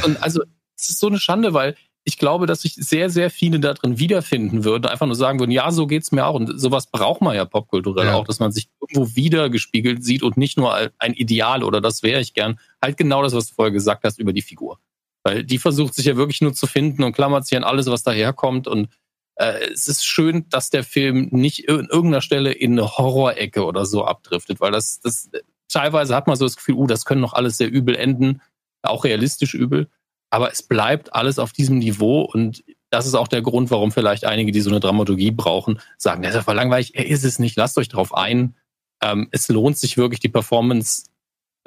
Und 0.04 0.22
also, 0.22 0.42
es 0.78 0.90
ist 0.90 0.98
so 1.00 1.08
eine 1.08 1.18
Schande, 1.18 1.52
weil 1.54 1.74
ich 2.08 2.18
glaube, 2.18 2.46
dass 2.46 2.62
sich 2.62 2.74
sehr, 2.76 3.10
sehr 3.10 3.30
viele 3.30 3.58
da 3.58 3.74
drin 3.74 3.98
wiederfinden 3.98 4.62
würden, 4.62 4.86
einfach 4.86 5.06
nur 5.06 5.16
sagen 5.16 5.40
würden, 5.40 5.50
ja, 5.50 5.72
so 5.72 5.88
geht's 5.88 6.12
mir 6.12 6.24
auch. 6.24 6.34
Und 6.36 6.58
sowas 6.58 6.86
braucht 6.86 7.20
man 7.20 7.34
ja 7.34 7.44
popkulturell 7.44 8.06
Ja. 8.06 8.14
auch, 8.14 8.24
dass 8.24 8.38
man 8.38 8.52
sich 8.52 8.68
irgendwo 8.80 9.16
wiedergespiegelt 9.16 10.04
sieht 10.04 10.22
und 10.22 10.36
nicht 10.36 10.56
nur 10.56 10.72
ein 10.98 11.14
Ideal 11.14 11.64
oder 11.64 11.80
das 11.80 12.04
wäre 12.04 12.20
ich 12.20 12.32
gern. 12.32 12.60
Halt 12.80 12.96
genau 12.96 13.22
das, 13.24 13.34
was 13.34 13.48
du 13.48 13.54
vorher 13.56 13.72
gesagt 13.72 14.04
hast 14.04 14.20
über 14.20 14.32
die 14.32 14.42
Figur. 14.42 14.78
Weil 15.24 15.42
die 15.42 15.58
versucht 15.58 15.94
sich 15.94 16.06
ja 16.06 16.16
wirklich 16.16 16.40
nur 16.40 16.54
zu 16.54 16.68
finden 16.68 17.02
und 17.02 17.12
klammert 17.12 17.44
sich 17.44 17.58
an 17.58 17.64
alles, 17.64 17.86
was 17.88 18.04
daherkommt. 18.04 18.68
Und 18.68 18.88
äh, 19.34 19.68
es 19.72 19.88
ist 19.88 20.06
schön, 20.06 20.48
dass 20.48 20.70
der 20.70 20.84
Film 20.84 21.26
nicht 21.32 21.64
in 21.68 21.86
irgendeiner 21.86 22.20
Stelle 22.22 22.52
in 22.52 22.78
eine 22.78 22.96
Horrorecke 22.96 23.64
oder 23.64 23.84
so 23.84 24.04
abdriftet, 24.04 24.60
weil 24.60 24.70
das, 24.70 25.00
das 25.00 25.28
teilweise 25.68 26.14
hat 26.14 26.28
man 26.28 26.36
so 26.36 26.44
das 26.44 26.54
Gefühl, 26.54 26.76
uh, 26.76 26.86
das 26.86 27.04
können 27.04 27.20
noch 27.20 27.32
alles 27.32 27.56
sehr 27.56 27.68
übel 27.68 27.96
enden, 27.96 28.40
auch 28.82 29.02
realistisch 29.02 29.54
übel. 29.54 29.88
Aber 30.30 30.50
es 30.52 30.62
bleibt 30.62 31.14
alles 31.14 31.38
auf 31.38 31.52
diesem 31.52 31.78
Niveau 31.78 32.22
und 32.22 32.64
das 32.90 33.06
ist 33.06 33.14
auch 33.14 33.28
der 33.28 33.42
Grund, 33.42 33.70
warum 33.70 33.90
vielleicht 33.92 34.24
einige, 34.24 34.52
die 34.52 34.60
so 34.60 34.70
eine 34.70 34.80
Dramaturgie 34.80 35.30
brauchen, 35.30 35.80
sagen, 35.98 36.22
das 36.22 36.34
ist 36.34 36.44
voll 36.44 36.54
langweilig, 36.56 36.94
er 36.94 37.06
ist 37.06 37.24
es 37.24 37.38
nicht, 37.38 37.56
lasst 37.56 37.76
euch 37.78 37.88
drauf 37.88 38.14
ein. 38.14 38.54
Ähm, 39.02 39.28
es 39.32 39.48
lohnt 39.48 39.76
sich 39.76 39.96
wirklich, 39.96 40.20
die 40.20 40.28
Performance 40.28 41.04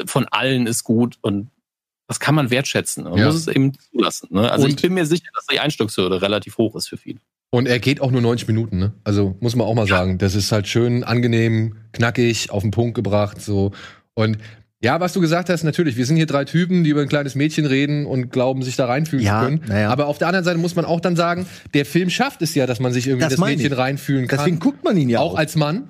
von 0.05 0.25
allen 0.29 0.65
ist 0.67 0.83
gut 0.83 1.17
und 1.21 1.49
das 2.07 2.19
kann 2.19 2.33
man 2.35 2.49
wertschätzen. 2.49 3.03
Man 3.03 3.17
Ja. 3.17 3.25
muss 3.27 3.35
es 3.35 3.47
eben 3.47 3.73
zulassen. 3.91 4.29
Ne? 4.31 4.49
Also 4.51 4.65
Und- 4.65 4.71
ich 4.75 4.81
bin 4.81 4.93
mir 4.93 5.05
sicher, 5.05 5.27
dass 5.35 5.45
die 5.45 5.59
Einstiegshürde 5.59 6.21
relativ 6.21 6.57
hoch 6.57 6.75
ist 6.75 6.87
für 6.89 6.97
viele. 6.97 7.19
Und 7.51 7.67
er 7.67 7.79
geht 7.79 7.99
auch 8.01 8.11
nur 8.11 8.21
90 8.21 8.47
Minuten, 8.47 8.77
ne? 8.77 8.93
Also 9.03 9.35
muss 9.39 9.55
man 9.55 9.65
auch 9.67 9.73
mal 9.73 9.87
sagen, 9.87 10.19
das 10.19 10.35
ist 10.35 10.51
halt 10.51 10.67
schön 10.67 11.03
angenehm, 11.03 11.77
knackig, 11.93 12.51
auf 12.51 12.61
den 12.61 12.71
Punkt 12.71 12.93
gebracht, 12.95 13.41
so. 13.41 13.71
Und 14.13 14.37
ja, 14.81 14.99
was 15.01 15.11
du 15.13 15.19
gesagt 15.21 15.49
hast, 15.49 15.63
natürlich, 15.63 15.97
wir 15.97 16.05
sind 16.05 16.15
hier 16.15 16.25
drei 16.25 16.45
Typen, 16.45 16.83
die 16.85 16.91
über 16.91 17.01
ein 17.01 17.09
kleines 17.09 17.35
Mädchen 17.35 17.65
reden 17.65 18.05
und 18.05 18.31
glauben, 18.31 18.63
sich 18.63 18.75
da 18.77 18.85
reinfühlen 18.85 19.25
Ja, 19.25 19.39
zu 19.41 19.45
können. 19.45 19.61
naja. 19.67 19.89
Aber 19.89 20.07
auf 20.07 20.17
der 20.17 20.27
anderen 20.27 20.45
Seite 20.45 20.57
muss 20.57 20.75
man 20.75 20.85
auch 20.85 21.01
dann 21.01 21.15
sagen, 21.17 21.45
der 21.73 21.85
Film 21.85 22.09
schafft 22.09 22.41
es 22.41 22.55
ja, 22.55 22.65
dass 22.65 22.79
man 22.79 22.93
sich 22.93 23.07
irgendwie 23.07 23.25
Das 23.25 23.35
das 23.35 23.45
Mädchen 23.45 23.73
ich. 23.73 23.77
reinfühlen 23.77 24.27
kann. 24.27 24.39
Deswegen 24.39 24.59
guckt 24.59 24.83
man 24.83 24.95
ihn 24.97 25.09
ja 25.09 25.19
auch 25.19 25.33
auch. 25.33 25.37
als 25.37 25.55
Mann. 25.55 25.89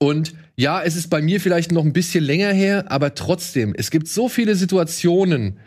Und 0.00 0.32
ja, 0.56 0.80
es 0.82 0.96
ist 0.96 1.10
bei 1.10 1.20
mir 1.20 1.40
vielleicht 1.40 1.72
noch 1.72 1.84
ein 1.84 1.92
bisschen 1.92 2.24
länger 2.24 2.52
her, 2.52 2.86
aber 2.88 3.14
trotzdem, 3.14 3.74
es 3.76 3.90
gibt 3.90 4.08
so 4.08 4.28
viele 4.28 4.54
Situationen, 4.54 5.58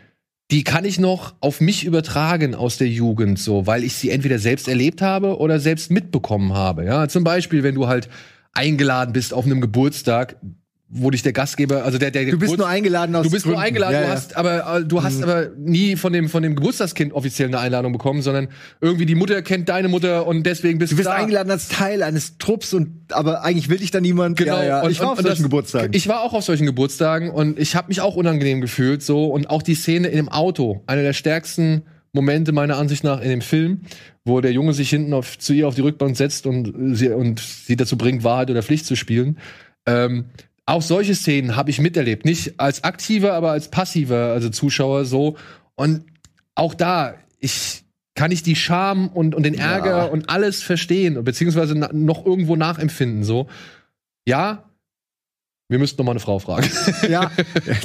die 0.50 0.64
kann 0.64 0.84
ich 0.84 0.98
noch 0.98 1.34
auf 1.40 1.60
mich 1.60 1.84
übertragen 1.84 2.54
aus 2.54 2.76
der 2.76 2.88
Jugend, 2.88 3.38
so, 3.38 3.66
weil 3.66 3.84
ich 3.84 3.94
sie 3.94 4.10
entweder 4.10 4.38
selbst 4.38 4.68
erlebt 4.68 5.00
habe 5.00 5.38
oder 5.38 5.60
selbst 5.60 5.90
mitbekommen 5.90 6.54
habe. 6.54 6.84
Ja, 6.84 7.08
zum 7.08 7.24
Beispiel, 7.24 7.62
wenn 7.62 7.74
du 7.74 7.86
halt 7.88 8.08
eingeladen 8.52 9.12
bist 9.12 9.32
auf 9.32 9.44
einem 9.46 9.60
Geburtstag, 9.60 10.36
wo 10.94 11.10
dich 11.10 11.22
der 11.22 11.32
Gastgeber, 11.32 11.84
also 11.84 11.96
der, 11.96 12.10
der 12.10 12.26
du 12.26 12.32
bist 12.32 12.42
Geburt- 12.52 12.58
nur 12.58 12.68
eingeladen 12.68 13.16
aus 13.16 13.24
Du 13.24 13.30
bist 13.30 13.46
nur 13.46 13.54
Gründen. 13.54 13.66
eingeladen, 13.68 13.94
Ja, 13.94 14.00
du 14.02 14.06
ja. 14.08 14.12
hast 14.12 14.36
aber 14.36 14.76
äh, 14.80 14.84
du 14.84 15.02
hast 15.02 15.16
Mhm. 15.18 15.22
aber 15.24 15.48
nie 15.56 15.96
von 15.96 16.12
dem 16.12 16.28
von 16.28 16.42
dem 16.42 16.54
Geburtstagskind 16.54 17.14
offiziell 17.14 17.48
eine 17.48 17.58
Einladung 17.60 17.92
bekommen, 17.92 18.20
sondern 18.20 18.48
irgendwie 18.82 19.06
die 19.06 19.14
Mutter 19.14 19.40
kennt 19.40 19.70
deine 19.70 19.88
Mutter 19.88 20.26
und 20.26 20.44
deswegen 20.44 20.78
bist 20.78 20.92
Du 20.92 20.96
bist 20.96 21.08
da. 21.08 21.14
eingeladen 21.14 21.50
als 21.50 21.68
Teil 21.68 22.02
eines 22.02 22.36
Trupps 22.36 22.74
und 22.74 22.90
aber 23.10 23.42
eigentlich 23.42 23.70
will 23.70 23.78
dich 23.78 23.90
da 23.90 24.00
niemand. 24.02 24.36
Genau. 24.36 24.56
Ja, 24.58 24.64
ja. 24.64 24.82
Und, 24.82 24.90
ich 24.90 25.00
war 25.00 25.06
und, 25.06 25.12
auf 25.12 25.18
solchen 25.22 25.30
das- 25.36 25.42
Geburtstagen. 25.42 25.92
Ich 25.94 26.08
war 26.08 26.20
auch 26.20 26.34
auf 26.34 26.44
solchen 26.44 26.66
Geburtstagen 26.66 27.30
und 27.30 27.58
ich 27.58 27.74
habe 27.74 27.88
mich 27.88 28.02
auch 28.02 28.14
unangenehm 28.16 28.60
gefühlt 28.60 29.02
so 29.02 29.26
und 29.26 29.48
auch 29.48 29.62
die 29.62 29.74
Szene 29.74 30.08
in 30.08 30.16
dem 30.16 30.28
Auto, 30.28 30.82
eine 30.86 31.02
der 31.02 31.14
stärksten 31.14 31.82
Momente 32.12 32.52
meiner 32.52 32.76
Ansicht 32.76 33.02
nach 33.04 33.22
in 33.22 33.30
dem 33.30 33.40
Film, 33.40 33.80
wo 34.26 34.42
der 34.42 34.52
Junge 34.52 34.74
sich 34.74 34.90
hinten 34.90 35.14
auf, 35.14 35.38
zu 35.38 35.54
ihr 35.54 35.66
auf 35.66 35.74
die 35.74 35.80
Rückbank 35.80 36.18
setzt 36.18 36.46
und 36.46 36.94
sie, 36.94 37.08
und 37.08 37.40
sie 37.40 37.76
dazu 37.76 37.96
bringt, 37.96 38.22
Wahrheit 38.24 38.50
oder 38.50 38.62
Pflicht 38.62 38.84
zu 38.84 38.94
spielen. 38.96 39.38
Ähm, 39.86 40.26
auch 40.66 40.82
solche 40.82 41.14
Szenen 41.14 41.56
habe 41.56 41.70
ich 41.70 41.80
miterlebt. 41.80 42.24
Nicht 42.24 42.58
als 42.60 42.84
aktiver, 42.84 43.32
aber 43.34 43.50
als 43.50 43.68
passiver, 43.68 44.32
also 44.32 44.48
Zuschauer 44.48 45.04
so. 45.04 45.36
Und 45.74 46.04
auch 46.54 46.74
da, 46.74 47.14
ich, 47.40 47.82
kann 48.14 48.30
ich 48.30 48.42
die 48.42 48.56
Scham 48.56 49.08
und, 49.08 49.34
und 49.34 49.42
den 49.44 49.54
Ärger 49.54 49.98
Ja. 49.98 50.04
und 50.04 50.28
alles 50.30 50.62
verstehen, 50.62 51.22
beziehungsweise 51.24 51.74
noch 51.74 52.24
irgendwo 52.26 52.56
nachempfinden. 52.56 53.24
So, 53.24 53.48
ja, 54.28 54.64
wir 55.68 55.78
müssten 55.78 55.98
noch 56.00 56.04
mal 56.04 56.10
eine 56.12 56.20
Frau 56.20 56.38
fragen. 56.38 56.68
Ja, 57.08 57.30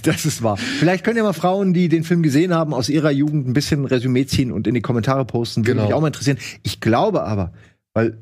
das 0.04 0.26
ist 0.26 0.44
wahr. 0.44 0.58
Vielleicht 0.58 1.04
können 1.06 1.16
ja 1.18 1.24
mal 1.24 1.32
Frauen, 1.34 1.74
die 1.74 1.88
den 1.88 2.04
Film 2.04 2.22
gesehen 2.22 2.54
haben, 2.54 2.74
aus 2.74 2.90
ihrer 2.90 3.12
Jugend 3.12 3.48
ein 3.48 3.54
bisschen 3.54 3.86
Resümee 3.86 4.26
ziehen 4.26 4.52
und 4.52 4.68
in 4.68 4.74
die 4.74 4.82
Kommentare 4.82 5.24
posten. 5.26 5.62
Würde 5.62 5.72
Genau. 5.76 5.86
mich 5.86 5.94
auch 5.94 6.02
mal 6.02 6.08
interessieren. 6.08 6.38
Ich 6.64 6.82
glaube 6.82 7.24
aber, 7.24 7.54
weil 7.94 8.18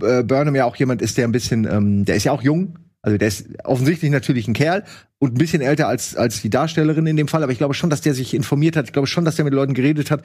äh, 0.00 0.22
Burnham 0.22 0.54
ja 0.54 0.64
auch 0.64 0.76
jemand 0.76 1.02
ist, 1.02 1.18
der 1.18 1.26
ein 1.26 1.32
bisschen, 1.32 1.64
ähm, 1.66 2.04
der 2.04 2.14
ist 2.14 2.24
ja 2.24 2.32
auch 2.32 2.42
jung. 2.42 2.78
Also 3.08 3.16
der 3.16 3.28
ist 3.28 3.46
offensichtlich 3.64 4.10
natürlich 4.10 4.46
ein 4.48 4.52
Kerl 4.52 4.84
und 5.18 5.32
ein 5.34 5.38
bisschen 5.38 5.62
älter 5.62 5.88
als, 5.88 6.14
als 6.14 6.42
die 6.42 6.50
Darstellerin 6.50 7.06
in 7.06 7.16
dem 7.16 7.26
Fall. 7.26 7.42
Aber 7.42 7.50
ich 7.52 7.56
glaube 7.58 7.72
schon, 7.72 7.88
dass 7.88 8.02
der 8.02 8.12
sich 8.12 8.34
informiert 8.34 8.76
hat. 8.76 8.84
Ich 8.84 8.92
glaube 8.92 9.06
schon, 9.08 9.24
dass 9.24 9.36
der 9.36 9.46
mit 9.46 9.54
Leuten 9.54 9.72
geredet 9.72 10.10
hat, 10.10 10.22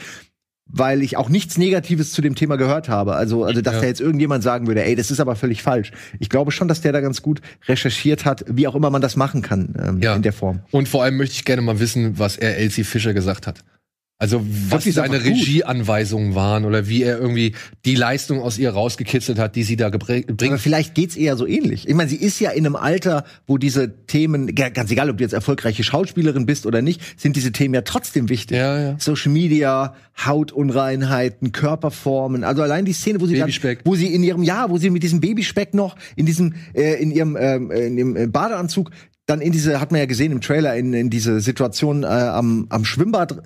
weil 0.66 1.02
ich 1.02 1.16
auch 1.16 1.30
nichts 1.30 1.58
Negatives 1.58 2.12
zu 2.12 2.22
dem 2.22 2.36
Thema 2.36 2.58
gehört 2.58 2.90
habe. 2.90 3.16
Also, 3.16 3.46
also 3.46 3.62
dass 3.62 3.76
Ja. 3.76 3.80
da 3.82 3.88
jetzt 3.88 4.02
irgendjemand 4.02 4.44
sagen 4.44 4.68
würde, 4.68 4.84
ey, 4.84 4.96
das 4.96 5.12
ist 5.12 5.22
aber 5.22 5.38
völlig 5.38 5.64
falsch. 5.64 5.92
Ich 6.20 6.30
glaube 6.30 6.52
schon, 6.52 6.68
dass 6.68 6.82
der 6.82 6.92
da 6.92 7.00
ganz 7.00 7.22
gut 7.22 7.40
recherchiert 7.70 8.26
hat, 8.26 8.44
wie 8.50 8.68
auch 8.68 8.76
immer 8.76 8.90
man 8.90 9.02
das 9.02 9.16
machen 9.16 9.42
kann 9.42 9.74
ähm, 9.82 10.02
Ja. 10.02 10.14
in 10.16 10.22
der 10.22 10.34
Form. 10.34 10.60
Und 10.72 10.90
vor 10.90 11.04
allem 11.04 11.16
möchte 11.16 11.36
ich 11.36 11.46
gerne 11.46 11.62
mal 11.62 11.80
wissen, 11.80 12.20
was 12.20 12.36
er 12.36 12.58
Elsie 12.58 12.84
Fischer 12.84 13.14
gesagt 13.14 13.48
hat. 13.48 13.64
Also 14.24 14.42
was 14.70 14.86
die 14.86 14.92
seine. 14.92 15.22
Regieanweisungen 15.22 16.34
waren 16.34 16.64
oder 16.64 16.88
wie 16.88 17.04
er 17.04 17.20
irgendwie 17.20 17.56
die 17.84 17.96
Leistung 17.96 18.40
aus 18.40 18.58
ihr 18.58 18.70
rausgekitzelt 18.70 19.38
hat, 19.38 19.58
die 19.58 19.64
sie 19.64 19.76
da 19.76 19.90
gebre- 19.90 20.24
Aber 20.26 20.34
bringt. 20.38 20.60
vielleicht 20.62 20.96
geht's 20.96 21.18
eher 21.18 21.36
so 21.36 21.46
ähnlich. 21.46 21.90
Ich 21.90 21.94
meine, 21.94 22.10
sie 22.10 22.16
ist 22.16 22.40
ja 22.40 22.52
in 22.52 22.66
einem 22.66 22.78
Alter, 22.78 23.26
wo 23.48 23.58
diese 23.58 24.06
Themen, 24.08 24.56
ga- 24.56 24.70
ganz 24.70 24.90
egal, 24.92 25.10
ob 25.10 25.18
du 25.18 25.24
jetzt 25.26 25.34
erfolgreiche 25.34 25.84
Schauspielerin 25.84 26.46
bist 26.46 26.66
oder 26.66 26.82
nicht, 26.82 27.02
sind 27.20 27.36
diese 27.36 27.52
Themen 27.52 27.74
ja 27.74 27.82
trotzdem 27.82 28.30
wichtig. 28.30 28.56
Ja, 28.58 28.80
ja. 28.82 28.96
Social 28.98 29.32
Media, 29.34 29.94
Hautunreinheiten, 30.58 31.52
Körperformen, 31.52 32.44
also 32.46 32.62
allein 32.62 32.86
die 32.86 32.94
Szene, 32.94 33.20
wo 33.20 33.26
sie 33.26 33.34
dann, 33.34 33.42
Babyspeck. 33.48 33.80
wo 33.84 33.96
sie 33.96 34.08
in 34.14 34.24
ihrem 34.24 34.44
Jahr, 34.44 34.70
wo 34.70 34.78
sie 34.78 34.90
mit 34.90 35.04
diesem 35.04 35.20
Babyspeck 35.20 35.74
noch 35.74 35.96
in 36.16 36.26
diesem, 36.26 36.54
äh, 36.74 37.02
in 37.02 37.12
ihrem, 37.12 37.36
ähm, 37.38 37.72
in 37.72 37.98
dem 37.98 38.16
äh, 38.16 38.28
Badeanzug 38.28 38.90
dann 39.26 39.40
in 39.42 39.52
diese, 39.54 39.80
hat 39.80 39.92
man 39.92 40.00
ja 40.00 40.06
gesehen 40.06 40.32
im 40.34 40.42
Trailer, 40.42 40.76
in, 40.76 40.94
in 40.94 41.10
diese 41.10 41.40
Situation 41.40 42.04
äh, 42.04 42.08
am, 42.08 42.66
am 42.70 42.84
Schwimmbad 42.86 43.32
äh, 43.32 43.38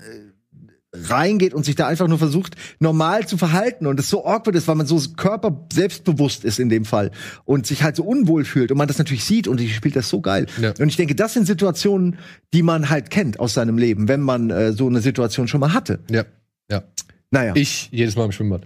reingeht 1.06 1.54
und 1.54 1.66
sich 1.66 1.76
da 1.76 1.88
einfach 1.88 2.08
nur 2.08 2.18
versucht, 2.18 2.56
normal 2.80 3.28
zu 3.28 3.38
verhalten 3.38 3.88
und 3.88 4.00
es 4.00 4.10
so 4.10 4.26
awkward 4.26 4.56
ist, 4.56 4.68
weil 4.68 4.76
man 4.76 4.88
so 4.88 5.00
körper 5.16 5.68
selbstbewusst 5.72 6.44
ist 6.44 6.60
in 6.60 6.70
dem 6.70 6.86
Fall 6.86 7.12
und 7.46 7.68
sich 7.68 7.84
halt 7.84 7.96
so 7.96 8.04
unwohl 8.04 8.46
fühlt 8.46 8.72
und 8.72 8.78
man 8.78 8.88
das 8.88 8.98
natürlich 8.98 9.24
sieht 9.24 9.48
und 9.48 9.60
die 9.60 9.70
spielt 9.70 9.96
das 9.96 10.10
so 10.10 10.22
geil. 10.22 10.48
Ja. 10.62 10.74
Und 10.80 10.90
ich 10.90 10.96
denke, 10.96 11.16
das 11.16 11.34
sind 11.34 11.46
Situationen, 11.46 12.18
die 12.54 12.64
man 12.64 12.90
halt 12.90 13.10
kennt 13.10 13.40
aus 13.40 13.54
seinem 13.54 13.78
Leben, 13.78 14.08
wenn 14.08 14.22
man 14.22 14.50
äh, 14.50 14.74
so 14.74 14.88
eine 14.88 15.02
Situation 15.02 15.48
schon 15.48 15.60
mal 15.60 15.74
hatte. 15.74 16.00
Ja, 16.10 16.26
ja. 16.70 16.84
Naja. 17.32 17.54
Ich 17.56 17.90
jedes 17.92 18.16
Mal 18.16 18.26
im 18.26 18.32
Schwimmbad. 18.32 18.62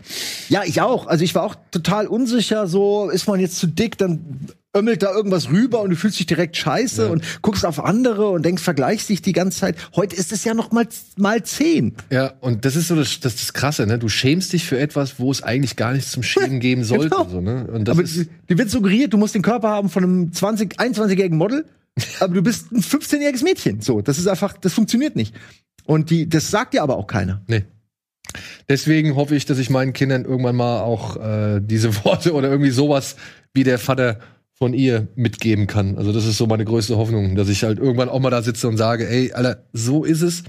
Ja, 0.50 0.64
ich 0.64 0.82
auch. 0.82 1.08
Also 1.08 1.24
ich 1.24 1.34
war 1.34 1.44
auch 1.44 1.56
total 1.72 2.06
unsicher, 2.08 2.68
so 2.68 3.10
ist 3.10 3.28
man 3.28 3.40
jetzt 3.40 3.58
zu 3.58 3.66
dick, 3.68 3.98
dann 3.98 4.48
ömmelt 4.78 5.02
da 5.04 5.12
irgendwas 5.12 5.50
rüber 5.50 5.82
und 5.82 5.90
du 5.90 5.96
fühlst 5.96 6.20
dich 6.20 6.28
direkt 6.28 6.56
scheiße 6.56 7.06
Ja. 7.06 7.10
und 7.12 7.24
guckst 7.42 7.66
auf 7.66 7.84
andere 7.84 8.30
und 8.30 8.46
denkst, 8.46 8.62
vergleichst 8.64 9.10
dich 9.10 9.22
die 9.22 9.34
ganze 9.34 9.60
Zeit. 9.60 9.76
Heute 9.96 10.16
ist 10.16 10.32
es 10.32 10.44
ja 10.46 10.54
noch 10.54 10.72
mal, 10.72 10.88
mal 11.18 11.44
zehn. 11.44 11.96
Ja, 12.12 12.34
und 12.40 12.64
das 12.64 12.76
ist 12.76 12.88
so 12.88 12.96
das, 12.96 13.20
das, 13.20 13.36
das 13.36 13.52
Krasse, 13.54 13.86
ne? 13.88 13.98
Du 14.00 14.08
schämst 14.08 14.54
dich 14.54 14.64
für 14.66 14.80
etwas, 14.80 15.20
wo 15.20 15.30
es 15.32 15.42
eigentlich 15.42 15.76
gar 15.76 15.92
nichts 15.94 16.12
zum 16.12 16.22
Schämen 16.24 16.60
geben 16.62 16.84
sollte. 16.84 17.10
Genau. 17.10 17.28
So, 17.28 17.42
ne? 17.42 17.68
Und 17.68 17.88
das 17.88 17.98
aber 17.98 18.04
ist, 18.04 18.28
die 18.50 18.58
wird 18.58 18.70
suggeriert, 18.70 19.12
du 19.12 19.18
musst 19.18 19.34
den 19.36 19.42
Körper 19.42 19.70
haben 19.70 19.90
von 19.90 20.04
einem 20.04 20.32
20, 20.32 20.80
21-jährigen 20.80 21.38
Model, 21.38 21.66
aber 22.22 22.34
du 22.36 22.42
bist 22.44 22.72
ein 22.72 22.82
15-jähriges 22.82 23.44
Mädchen. 23.44 23.82
So, 23.82 24.02
das 24.02 24.20
ist 24.20 24.28
einfach, 24.28 24.54
das 24.54 24.74
funktioniert 24.74 25.16
nicht. 25.18 25.34
Und 25.84 26.12
die, 26.12 26.30
das 26.30 26.50
sagt 26.52 26.76
dir 26.76 26.84
aber 26.84 26.96
auch 26.98 27.08
keiner. 27.08 27.42
nee. 27.48 27.64
Deswegen 28.70 29.16
hoffe 29.16 29.36
ich, 29.36 29.46
dass 29.46 29.58
ich 29.58 29.70
meinen 29.70 29.94
Kindern 29.94 30.26
irgendwann 30.26 30.56
mal 30.56 30.82
auch 30.82 31.18
äh, 31.18 31.62
diese 31.62 31.94
Worte 32.06 32.34
oder 32.34 32.50
irgendwie 32.50 32.72
sowas 32.72 33.16
wie 33.54 33.64
der 33.64 33.80
Vater 33.80 34.20
von 34.54 34.74
ihr 34.74 35.08
mitgeben 35.16 35.66
kann. 35.66 35.98
Also 35.98 36.14
das 36.14 36.26
ist 36.26 36.38
so 36.38 36.46
meine 36.46 36.66
größte 36.66 36.96
Hoffnung, 36.96 37.36
dass 37.36 37.50
ich 37.50 37.64
halt 37.64 37.80
irgendwann 37.80 38.10
auch 38.10 38.20
mal 38.20 38.30
da 38.30 38.44
sitze 38.44 38.68
und 38.68 38.78
sage, 38.78 39.10
ey, 39.10 39.34
Alter, 39.34 39.64
so 39.74 40.04
ist 40.04 40.22
es. 40.22 40.44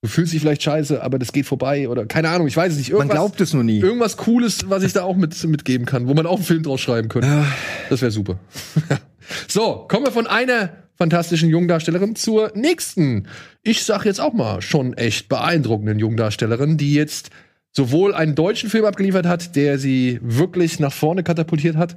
Du 0.00 0.08
fühlst 0.08 0.32
dich 0.32 0.40
vielleicht 0.40 0.62
scheiße, 0.62 1.02
aber 1.02 1.18
das 1.18 1.32
geht 1.32 1.46
vorbei 1.46 1.88
oder 1.88 2.06
keine 2.06 2.30
Ahnung, 2.30 2.48
ich 2.48 2.56
weiß 2.56 2.72
es 2.72 2.78
nicht. 2.78 2.90
Man 2.90 3.02
Irgendwas, 3.02 3.14
glaubt 3.14 3.40
es 3.40 3.52
nur 3.52 3.62
nie. 3.62 3.78
irgendwas 3.78 4.16
Cooles, 4.16 4.68
was 4.68 4.82
ich 4.82 4.92
da 4.92 5.04
auch 5.04 5.16
mit, 5.16 5.44
mitgeben 5.44 5.86
kann, 5.86 6.08
wo 6.08 6.14
man 6.14 6.26
auch 6.26 6.36
einen 6.36 6.44
Film 6.44 6.62
draus 6.62 6.80
schreiben 6.80 7.08
könnte. 7.08 7.44
Das 7.88 8.00
wäre 8.00 8.10
super. 8.10 8.40
so, 9.48 9.86
kommen 9.86 10.06
wir 10.06 10.12
von 10.12 10.26
einer 10.26 10.70
fantastischen 11.02 11.50
Jungdarstellerin 11.50 12.14
zur 12.14 12.52
nächsten. 12.54 13.26
Ich 13.64 13.82
sag 13.82 14.04
jetzt 14.04 14.20
auch 14.20 14.34
mal 14.34 14.62
schon 14.62 14.94
echt 14.94 15.28
beeindruckenden 15.28 15.98
Jungdarstellerin, 15.98 16.76
die 16.76 16.94
jetzt 16.94 17.30
sowohl 17.72 18.14
einen 18.14 18.36
deutschen 18.36 18.70
Film 18.70 18.84
abgeliefert 18.84 19.26
hat, 19.26 19.56
der 19.56 19.80
sie 19.80 20.20
wirklich 20.22 20.78
nach 20.78 20.92
vorne 20.92 21.24
katapultiert 21.24 21.74
hat, 21.74 21.96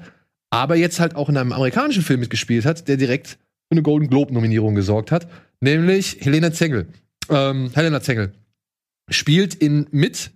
aber 0.49 0.76
jetzt 0.76 0.99
halt 0.99 1.16
auch 1.16 1.30
in 1.30 1.38
einem 1.38 1.51
amerikanischen 1.51 2.01
Film 2.01 2.22
mitgespielt 2.22 2.66
hat, 2.66 2.88
der 2.88 2.97
direkt 2.97 3.28
für 3.28 3.38
eine 3.72 3.84
Golden 3.84 4.10
Globe 4.10 4.34
Nominierung 4.34 4.74
gesorgt 4.74 5.12
hat, 5.12 5.28
nämlich 5.62 6.18
Helena 6.22 6.51
Zengel. 6.51 6.88
Ähm, 7.30 7.70
Helena 7.76 8.01
Zengel 8.01 8.34
spielt 9.12 9.53
in 9.53 9.86
mit 9.91 10.32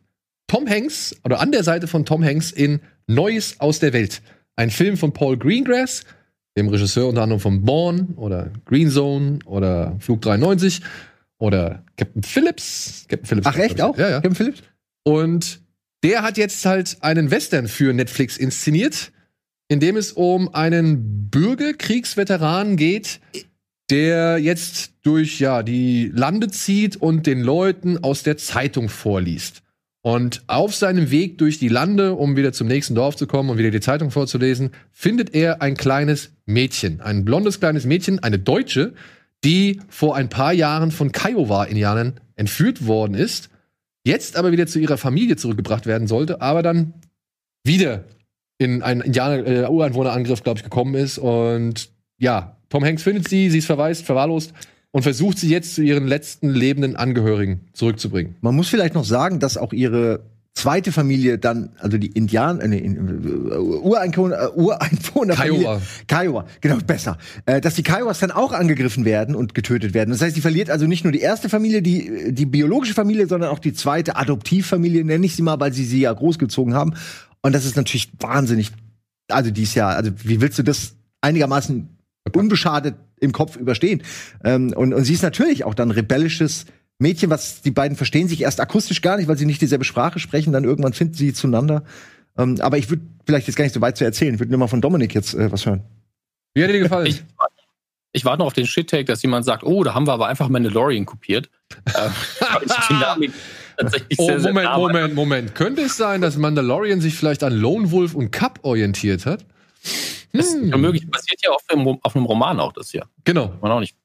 Tom 0.46 0.70
Hanks 0.70 1.16
oder 1.24 1.40
an 1.40 1.52
der 1.52 1.64
Seite 1.64 1.88
von 1.88 2.06
Tom 2.06 2.24
Hanks 2.24 2.52
in 2.52 2.82
Neues 3.08 3.60
aus 3.60 3.80
der 3.80 3.94
Welt. 3.94 4.22
Ein 4.56 4.70
Film 4.70 4.96
von 4.96 5.12
Paul 5.12 5.38
Greengrass, 5.38 6.04
dem 6.60 6.70
Regisseur 6.70 7.08
unter 7.08 7.24
anderem 7.24 7.40
von 7.40 7.64
Bourne 7.64 8.08
oder 8.16 8.52
Green 8.66 8.92
Zone 8.92 9.40
oder 9.46 9.96
Flug 10.00 10.22
93 10.22 10.82
oder 11.38 11.84
Captain 11.98 12.24
Phillips. 12.24 13.06
Captain 13.08 13.26
Phillips 13.26 13.48
Ach 13.48 13.58
echt 13.58 13.82
auch? 13.82 13.98
Ja, 13.98 14.10
ja. 14.10 14.22
Kevin 14.22 14.36
Phillips? 14.36 14.62
Und 15.04 15.62
der 16.04 16.22
hat 16.22 16.38
jetzt 16.38 16.66
halt 16.66 16.98
einen 17.02 17.32
Western 17.32 17.68
für 17.68 17.94
Netflix 17.94 18.38
inszeniert, 18.38 19.12
in 19.68 19.80
dem 19.80 19.98
es 19.98 20.12
um 20.12 20.54
einen 20.54 21.30
Bürgerkriegsveteran 21.30 22.76
geht, 22.76 23.20
der 23.90 24.38
jetzt 24.38 24.94
durch 25.04 25.40
ja 25.40 25.64
die 25.64 26.12
Lande 26.14 26.50
zieht 26.50 26.98
und 26.98 27.26
den 27.26 27.42
Leuten 27.42 27.98
aus 28.04 28.24
der 28.24 28.38
Zeitung 28.38 28.90
vorliest. 28.90 29.64
Und 30.10 30.42
auf 30.48 30.74
seinem 30.74 31.12
Weg 31.12 31.38
durch 31.38 31.60
die 31.60 31.68
Lande, 31.68 32.16
um 32.16 32.36
wieder 32.36 32.52
zum 32.52 32.66
nächsten 32.66 32.96
Dorf 32.96 33.16
zu 33.16 33.28
kommen 33.28 33.52
und 33.52 33.60
wieder 33.60 33.70
die 33.70 33.80
Zeitung 33.80 34.10
vorzulesen, 34.10 34.72
findet 34.92 35.36
er 35.36 35.62
ein 35.62 35.78
kleines 35.78 36.32
Mädchen, 36.48 37.00
ein 37.00 37.26
blondes 37.26 37.60
kleines 37.60 37.86
Mädchen, 37.86 38.18
eine 38.18 38.40
Deutsche, 38.40 38.96
die 39.44 39.80
vor 39.88 40.16
ein 40.16 40.28
paar 40.28 40.52
Jahren 40.52 40.90
von 40.90 41.12
Kiowa-Indianern 41.12 42.20
entführt 42.36 42.88
worden 42.88 43.14
ist, 43.14 43.52
jetzt 44.04 44.36
aber 44.36 44.52
wieder 44.52 44.66
zu 44.66 44.80
ihrer 44.80 44.98
Familie 44.98 45.36
zurückgebracht 45.36 45.86
werden 45.86 46.08
sollte, 46.08 46.42
aber 46.42 46.64
dann 46.64 46.96
wieder 47.64 48.06
in 48.58 48.82
einen 48.82 49.02
Indianer, 49.02 49.46
äh, 49.46 49.68
Ureinwohnerangriff, 49.68 50.42
glaube 50.42 50.58
ich, 50.58 50.64
gekommen 50.64 50.96
ist. 50.96 51.20
Und 51.20 51.92
ja, 52.18 52.58
Tom 52.70 52.84
Hanks 52.84 53.04
findet 53.04 53.28
sie, 53.28 53.52
sie 53.52 53.60
ist 53.60 53.68
verwaist, 53.68 54.08
verwahrlost 54.08 54.56
und 54.92 55.04
versucht 55.04 55.38
sie 55.38 55.50
jetzt 55.50 55.76
zu 55.76 55.82
ihren 55.82 56.08
letzten 56.08 56.50
lebenden 56.50 56.96
Angehörigen 56.96 57.62
zurückzubringen. 57.74 58.36
Man 58.42 58.56
muss 58.56 58.70
vielleicht 58.70 58.96
noch 58.96 59.06
sagen, 59.06 59.40
dass 59.40 59.58
auch 59.58 59.74
ihre 59.74 60.22
zweite 60.56 60.92
Familie 60.92 61.38
dann, 61.38 61.70
also 61.80 61.98
die 61.98 62.08
Indianer, 62.08 62.64
äh, 62.64 62.68
nee, 62.68 62.80
äh, 62.80 63.58
Ureinwohner, 63.58 64.44
äh, 64.44 64.60
Ureinwohner 64.60 65.36
Kiowa. 65.36 65.82
Kiowa, 66.08 66.46
genau, 66.60 66.78
besser. 66.86 67.18
Äh, 67.46 67.62
dass 67.62 67.76
die 67.76 67.84
Kiowas 67.84 68.20
dann 68.20 68.32
auch 68.32 68.52
angegriffen 68.52 69.06
werden 69.06 69.36
und 69.36 69.56
getötet 69.56 69.94
werden. 69.94 70.10
Das 70.10 70.22
heißt, 70.22 70.36
sie 70.36 70.42
verliert 70.42 70.70
also 70.70 70.86
nicht 70.86 71.04
nur 71.04 71.14
die 71.14 71.22
erste 71.22 71.50
Familie, 71.50 71.82
die, 71.82 72.34
die 72.34 72.46
biologische 72.46 72.94
Familie, 72.94 73.28
sondern 73.28 73.52
auch 73.52 73.60
die 73.60 73.74
zweite 73.74 74.18
Adoptivfamilie, 74.18 75.06
nenne 75.06 75.26
ich 75.26 75.36
sie 75.36 75.44
mal, 75.44 75.60
weil 75.60 75.72
sie 75.72 75.86
sie 75.86 76.02
ja 76.02 76.12
großgezogen 76.12 76.74
haben. 76.74 76.94
Und 77.42 77.54
das 77.54 77.66
ist 77.66 77.78
natürlich 77.78 78.12
wahnsinnig, 78.20 78.72
also 79.30 79.52
dies 79.52 79.76
Jahr, 79.76 79.96
also 79.96 80.12
wie 80.24 80.42
willst 80.42 80.60
du 80.60 80.64
das 80.64 80.96
einigermaßen 81.22 81.88
unbeschadet 82.36 82.96
im 83.20 83.32
Kopf 83.32 83.56
überstehen? 83.56 84.04
Ähm, 84.44 84.74
und, 84.76 84.94
und 84.94 85.04
sie 85.04 85.14
ist 85.14 85.24
natürlich 85.24 85.64
auch 85.64 85.74
dann 85.74 85.92
rebellisches 85.92 86.66
Mädchen, 87.00 87.30
was 87.30 87.62
die 87.62 87.72
beiden 87.72 87.96
verstehen 87.96 88.28
sich 88.28 88.42
erst 88.42 88.60
akustisch 88.60 89.02
gar 89.02 89.18
nicht, 89.18 89.28
weil 89.28 89.38
sie 89.38 89.46
nicht 89.46 89.62
dieselbe 89.62 89.86
Sprache 89.86 90.20
sprechen, 90.20 90.52
dann 90.52 90.66
irgendwann 90.66 90.94
finden 90.94 91.14
sie 91.14 91.34
zueinander. 91.34 91.84
Ähm, 92.38 92.58
aber 92.60 92.78
ich 92.78 92.90
würde 92.90 93.04
vielleicht 93.26 93.48
jetzt 93.48 93.56
gar 93.56 93.64
nicht 93.64 93.74
so 93.74 93.82
weit 93.82 93.98
zu 93.98 94.04
erzählen. 94.04 94.34
Ich 94.34 94.40
würde 94.40 94.52
nur 94.52 94.60
mal 94.60 94.68
von 94.68 94.82
Dominik 94.82 95.16
jetzt 95.16 95.34
äh, 95.34 95.52
was 95.52 95.66
hören. 95.66 95.84
Wie 96.54 96.64
hat 96.64 96.70
dir 96.70 96.80
gefallen? 96.80 97.08
Ich, 97.08 97.24
ich 98.12 98.26
warte 98.26 98.40
noch 98.40 98.48
auf 98.48 98.54
den 98.54 98.66
Shit-Take, 98.66 99.06
dass 99.06 99.22
jemand 99.22 99.46
sagt, 99.46 99.64
oh, 99.64 99.84
da 99.84 99.94
haben 99.94 100.08
wir 100.08 100.14
aber 100.14 100.28
einfach 100.28 100.50
Mandalorian 100.50 101.06
kopiert. 101.06 101.50
Ähm, 101.98 102.12
Dynamik 102.90 103.32
tatsächlich 103.80 104.20
oh, 104.20 104.26
sehr, 104.26 104.40
sehr 104.40 104.52
Moment, 104.52 104.68
war. 104.68 104.78
Moment, 104.78 105.16
Moment. 105.16 105.56
Könnte 105.56 105.84
es 105.84 105.98
sein, 105.98 106.22
dass 106.22 106.38
Mandalorian 106.38 107.02
sich 107.02 107.16
vielleicht 107.16 107.44
an 107.44 107.54
Lone 107.54 107.92
Wolf 107.92 108.16
und 108.16 108.32
Cup 108.32 108.60
orientiert 108.64 109.26
hat? 109.26 109.46
Das 110.34 110.48
ist 110.48 110.56
Hm. 110.56 110.82
möglich. 110.82 111.10
Basiert 111.10 111.42
ja 111.44 111.52
auf 111.52 111.64
einem, 111.70 112.00
auf 112.02 112.16
einem 112.16 112.26
Roman 112.26 112.60
auch 112.60 112.74
das 112.74 112.92
hier. 112.92 113.08
Genau. 113.24 113.54
man 113.62 113.72
auch 113.72 113.80
nicht. 113.80 113.96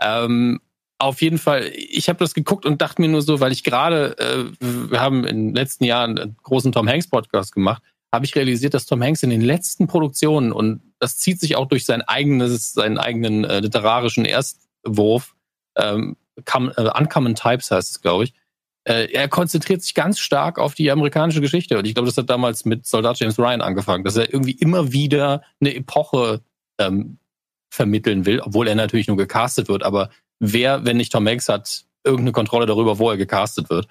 Ähm, 0.00 0.60
auf 0.98 1.20
jeden 1.20 1.38
Fall, 1.38 1.70
ich 1.74 2.08
habe 2.08 2.18
das 2.18 2.32
geguckt 2.34 2.64
und 2.64 2.80
dachte 2.80 3.02
mir 3.02 3.08
nur 3.08 3.22
so, 3.22 3.40
weil 3.40 3.52
ich 3.52 3.64
gerade, 3.64 4.18
äh, 4.18 4.44
wir 4.60 5.00
haben 5.00 5.24
in 5.24 5.48
den 5.48 5.54
letzten 5.54 5.84
Jahren 5.84 6.18
einen 6.18 6.36
großen 6.42 6.72
Tom 6.72 6.88
Hanks 6.88 7.08
Podcast 7.08 7.52
gemacht, 7.52 7.82
habe 8.12 8.24
ich 8.24 8.34
realisiert, 8.34 8.72
dass 8.72 8.86
Tom 8.86 9.02
Hanks 9.02 9.22
in 9.22 9.30
den 9.30 9.42
letzten 9.42 9.86
Produktionen 9.88 10.52
und 10.52 10.80
das 10.98 11.18
zieht 11.18 11.38
sich 11.38 11.56
auch 11.56 11.66
durch 11.66 11.84
sein 11.84 12.00
eigenes, 12.02 12.72
seinen 12.72 12.96
eigenen 12.98 13.44
äh, 13.44 13.60
literarischen 13.60 14.24
Erstwurf, 14.24 15.34
ähm, 15.76 16.16
Come, 16.44 16.72
äh, 16.76 16.90
Uncommon 16.98 17.34
Types 17.34 17.70
heißt 17.70 17.90
es, 17.90 18.00
glaube 18.00 18.24
ich, 18.24 18.34
äh, 18.86 19.12
er 19.12 19.26
konzentriert 19.28 19.82
sich 19.82 19.94
ganz 19.94 20.20
stark 20.20 20.60
auf 20.60 20.74
die 20.74 20.92
amerikanische 20.92 21.40
Geschichte. 21.40 21.76
Und 21.76 21.86
ich 21.86 21.94
glaube, 21.94 22.06
das 22.06 22.16
hat 22.16 22.30
damals 22.30 22.64
mit 22.64 22.86
Soldat 22.86 23.18
James 23.18 23.36
Ryan 23.36 23.60
angefangen, 23.60 24.04
dass 24.04 24.16
er 24.16 24.32
irgendwie 24.32 24.52
immer 24.52 24.92
wieder 24.92 25.42
eine 25.60 25.74
Epoche 25.74 26.40
ähm, 26.78 27.18
vermitteln 27.68 28.26
will, 28.26 28.40
obwohl 28.40 28.68
er 28.68 28.76
natürlich 28.76 29.08
nur 29.08 29.16
gecastet 29.16 29.68
wird. 29.68 29.82
Aber 29.82 30.10
wer, 30.38 30.84
wenn 30.84 30.98
nicht 30.98 31.10
Tom 31.10 31.26
Hanks, 31.26 31.48
hat 31.48 31.84
irgendeine 32.04 32.30
Kontrolle 32.30 32.66
darüber, 32.66 33.00
wo 33.00 33.10
er 33.10 33.16
gecastet 33.16 33.70
wird. 33.70 33.88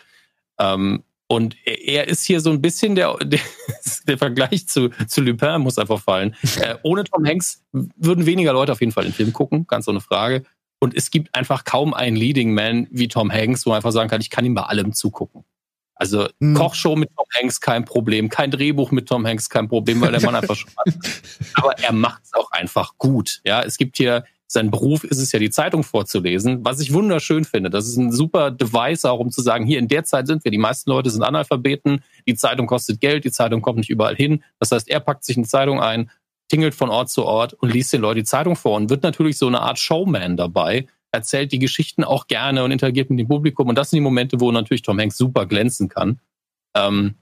Ähm, 0.59 1.03
und 1.27 1.57
er 1.65 2.07
ist 2.07 2.23
hier 2.23 2.39
so 2.39 2.51
ein 2.51 2.61
bisschen 2.61 2.95
der, 2.95 3.15
der, 3.21 3.41
der 4.07 4.17
Vergleich 4.17 4.65
zu, 4.69 4.91
zu 5.07 5.19
Lupin 5.19 5.59
muss 5.59 5.77
einfach 5.77 5.99
fallen. 5.99 6.37
Äh, 6.61 6.75
ohne 6.83 7.03
Tom 7.03 7.25
Hanks 7.25 7.65
würden 7.73 8.25
weniger 8.25 8.53
Leute 8.53 8.71
auf 8.71 8.79
jeden 8.79 8.93
Fall 8.93 9.03
den 9.03 9.13
Film 9.13 9.33
gucken, 9.33 9.67
ganz 9.67 9.89
ohne 9.89 9.99
Frage. 9.99 10.43
Und 10.85 10.95
es 10.95 11.09
gibt 11.09 11.33
einfach 11.33 11.63
kaum 11.63 11.95
einen 11.95 12.15
Leading 12.15 12.53
Man 12.53 12.85
wie 12.91 13.07
Tom 13.07 13.31
Hanks, 13.31 13.65
wo 13.65 13.71
man 13.71 13.77
einfach 13.77 13.91
sagen 13.91 14.07
kann, 14.07 14.21
ich 14.21 14.29
kann 14.29 14.45
ihm 14.45 14.53
bei 14.53 14.61
allem 14.61 14.93
zugucken. 14.93 15.43
Also 15.95 16.27
Hm. 16.39 16.53
Kochshow 16.53 16.95
mit 16.95 17.09
Tom 17.17 17.25
Hanks 17.33 17.59
kein 17.59 17.85
Problem, 17.85 18.29
kein 18.29 18.51
Drehbuch 18.51 18.91
mit 18.91 19.09
Tom 19.09 19.25
Hanks 19.25 19.49
kein 19.49 19.67
Problem, 19.67 19.99
weil 19.99 20.11
der 20.11 20.21
Mann 20.21 20.35
einfach 20.35 20.55
schon 20.55 20.69
hat. 20.77 20.93
Aber 21.55 21.79
er 21.79 21.91
macht 21.91 22.21
es 22.23 22.35
auch 22.35 22.51
einfach 22.51 22.99
gut. 22.99 23.41
Ja, 23.45 23.63
es 23.63 23.77
gibt 23.77 23.97
hier 23.97 24.25
sein 24.45 24.69
Beruf 24.69 25.03
ist 25.03 25.17
es 25.17 25.31
ja, 25.31 25.39
die 25.39 25.49
Zeitung 25.49 25.81
vorzulesen, 25.81 26.63
was 26.63 26.79
ich 26.79 26.93
wunderschön 26.93 27.45
finde. 27.45 27.71
Das 27.71 27.87
ist 27.87 27.97
ein 27.97 28.11
super 28.11 28.51
Device 28.51 29.05
auch, 29.05 29.19
um 29.19 29.31
zu 29.31 29.41
sagen, 29.41 29.65
hier 29.65 29.79
in 29.79 29.87
der 29.87 30.03
Zeit 30.03 30.27
sind 30.27 30.43
wir, 30.43 30.51
die 30.51 30.59
meisten 30.59 30.91
Leute 30.91 31.09
sind 31.09 31.23
Analphabeten, 31.23 32.03
die 32.27 32.35
Zeitung 32.35 32.67
kostet 32.67 33.01
Geld, 33.01 33.25
die 33.25 33.31
Zeitung 33.31 33.63
kommt 33.63 33.79
nicht 33.79 33.89
überall 33.89 34.15
hin. 34.15 34.43
Das 34.59 34.71
heißt, 34.71 34.87
er 34.87 34.99
packt 34.99 35.23
sich 35.23 35.35
eine 35.35 35.47
Zeitung 35.47 35.81
ein, 35.81 36.11
tingelt 36.47 36.75
von 36.75 36.89
Ort 36.89 37.09
zu 37.09 37.25
Ort 37.25 37.53
und 37.53 37.73
liest 37.73 37.93
den 37.93 38.01
Leuten 38.01 38.19
die 38.19 38.23
Zeitung 38.23 38.55
vor 38.55 38.75
und 38.75 38.89
wird 38.89 39.03
natürlich 39.03 39.37
so 39.37 39.47
eine 39.47 39.61
Art 39.61 39.79
Showman 39.79 40.37
dabei, 40.37 40.87
erzählt 41.11 41.51
die 41.51 41.59
Geschichten 41.59 42.03
auch 42.03 42.27
gerne 42.27 42.63
und 42.63 42.71
interagiert 42.71 43.09
mit 43.09 43.19
dem 43.19 43.27
Publikum. 43.27 43.69
Und 43.69 43.75
das 43.75 43.89
sind 43.89 43.97
die 43.97 44.01
Momente, 44.01 44.39
wo 44.39 44.51
natürlich 44.51 44.81
Tom 44.81 44.99
Hanks 44.99 45.17
super 45.17 45.45
glänzen 45.45 45.89
kann. 45.89 46.19
Ähm, 46.75 47.15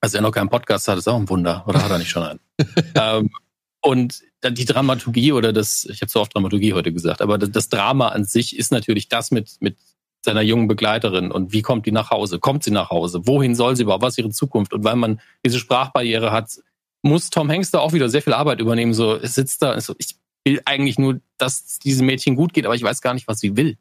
also 0.00 0.18
er 0.18 0.22
noch 0.22 0.32
keinen 0.32 0.50
Podcast 0.50 0.88
hat, 0.88 0.98
ist 0.98 1.08
auch 1.08 1.16
ein 1.16 1.28
Wunder. 1.28 1.64
Oder 1.66 1.82
hat 1.82 1.90
er 1.90 1.98
nicht 1.98 2.10
schon 2.10 2.22
einen? 2.22 2.40
ähm, 2.94 3.30
und 3.80 4.22
dann 4.40 4.54
die 4.54 4.64
Dramaturgie 4.64 5.32
oder 5.32 5.52
das, 5.52 5.84
ich 5.84 6.02
habe 6.02 6.10
so 6.10 6.20
oft 6.20 6.34
Dramaturgie 6.34 6.72
heute 6.74 6.92
gesagt, 6.92 7.22
aber 7.22 7.38
das, 7.38 7.50
das 7.50 7.68
Drama 7.68 8.08
an 8.08 8.24
sich 8.24 8.56
ist 8.56 8.72
natürlich 8.72 9.08
das 9.08 9.30
mit, 9.30 9.56
mit 9.60 9.76
seiner 10.24 10.42
jungen 10.42 10.66
Begleiterin 10.66 11.30
und 11.30 11.52
wie 11.52 11.62
kommt 11.62 11.86
die 11.86 11.92
nach 11.92 12.10
Hause? 12.10 12.38
Kommt 12.38 12.64
sie 12.64 12.72
nach 12.72 12.90
Hause? 12.90 13.26
Wohin 13.26 13.54
soll 13.54 13.76
sie 13.76 13.84
überhaupt? 13.84 14.02
Was 14.02 14.14
ist 14.14 14.18
ihre 14.18 14.30
Zukunft? 14.30 14.72
Und 14.72 14.84
weil 14.84 14.96
man 14.96 15.20
diese 15.44 15.58
Sprachbarriere 15.58 16.32
hat, 16.32 16.58
muss 17.02 17.30
Tom 17.30 17.50
Hanks 17.50 17.70
da 17.70 17.78
auch 17.78 17.92
wieder 17.92 18.08
sehr 18.08 18.22
viel 18.22 18.32
Arbeit 18.32 18.60
übernehmen. 18.60 18.94
So, 18.94 19.14
es 19.14 19.34
sitzt 19.34 19.62
da, 19.62 19.80
so, 19.80 19.94
ich 19.98 20.16
will 20.44 20.60
eigentlich 20.64 20.98
nur, 20.98 21.20
dass 21.38 21.64
es 21.64 21.78
diesem 21.78 22.06
Mädchen 22.06 22.36
gut 22.36 22.52
geht, 22.52 22.66
aber 22.66 22.74
ich 22.74 22.82
weiß 22.82 23.00
gar 23.00 23.14
nicht, 23.14 23.28
was 23.28 23.40
sie 23.40 23.56
will. 23.56 23.76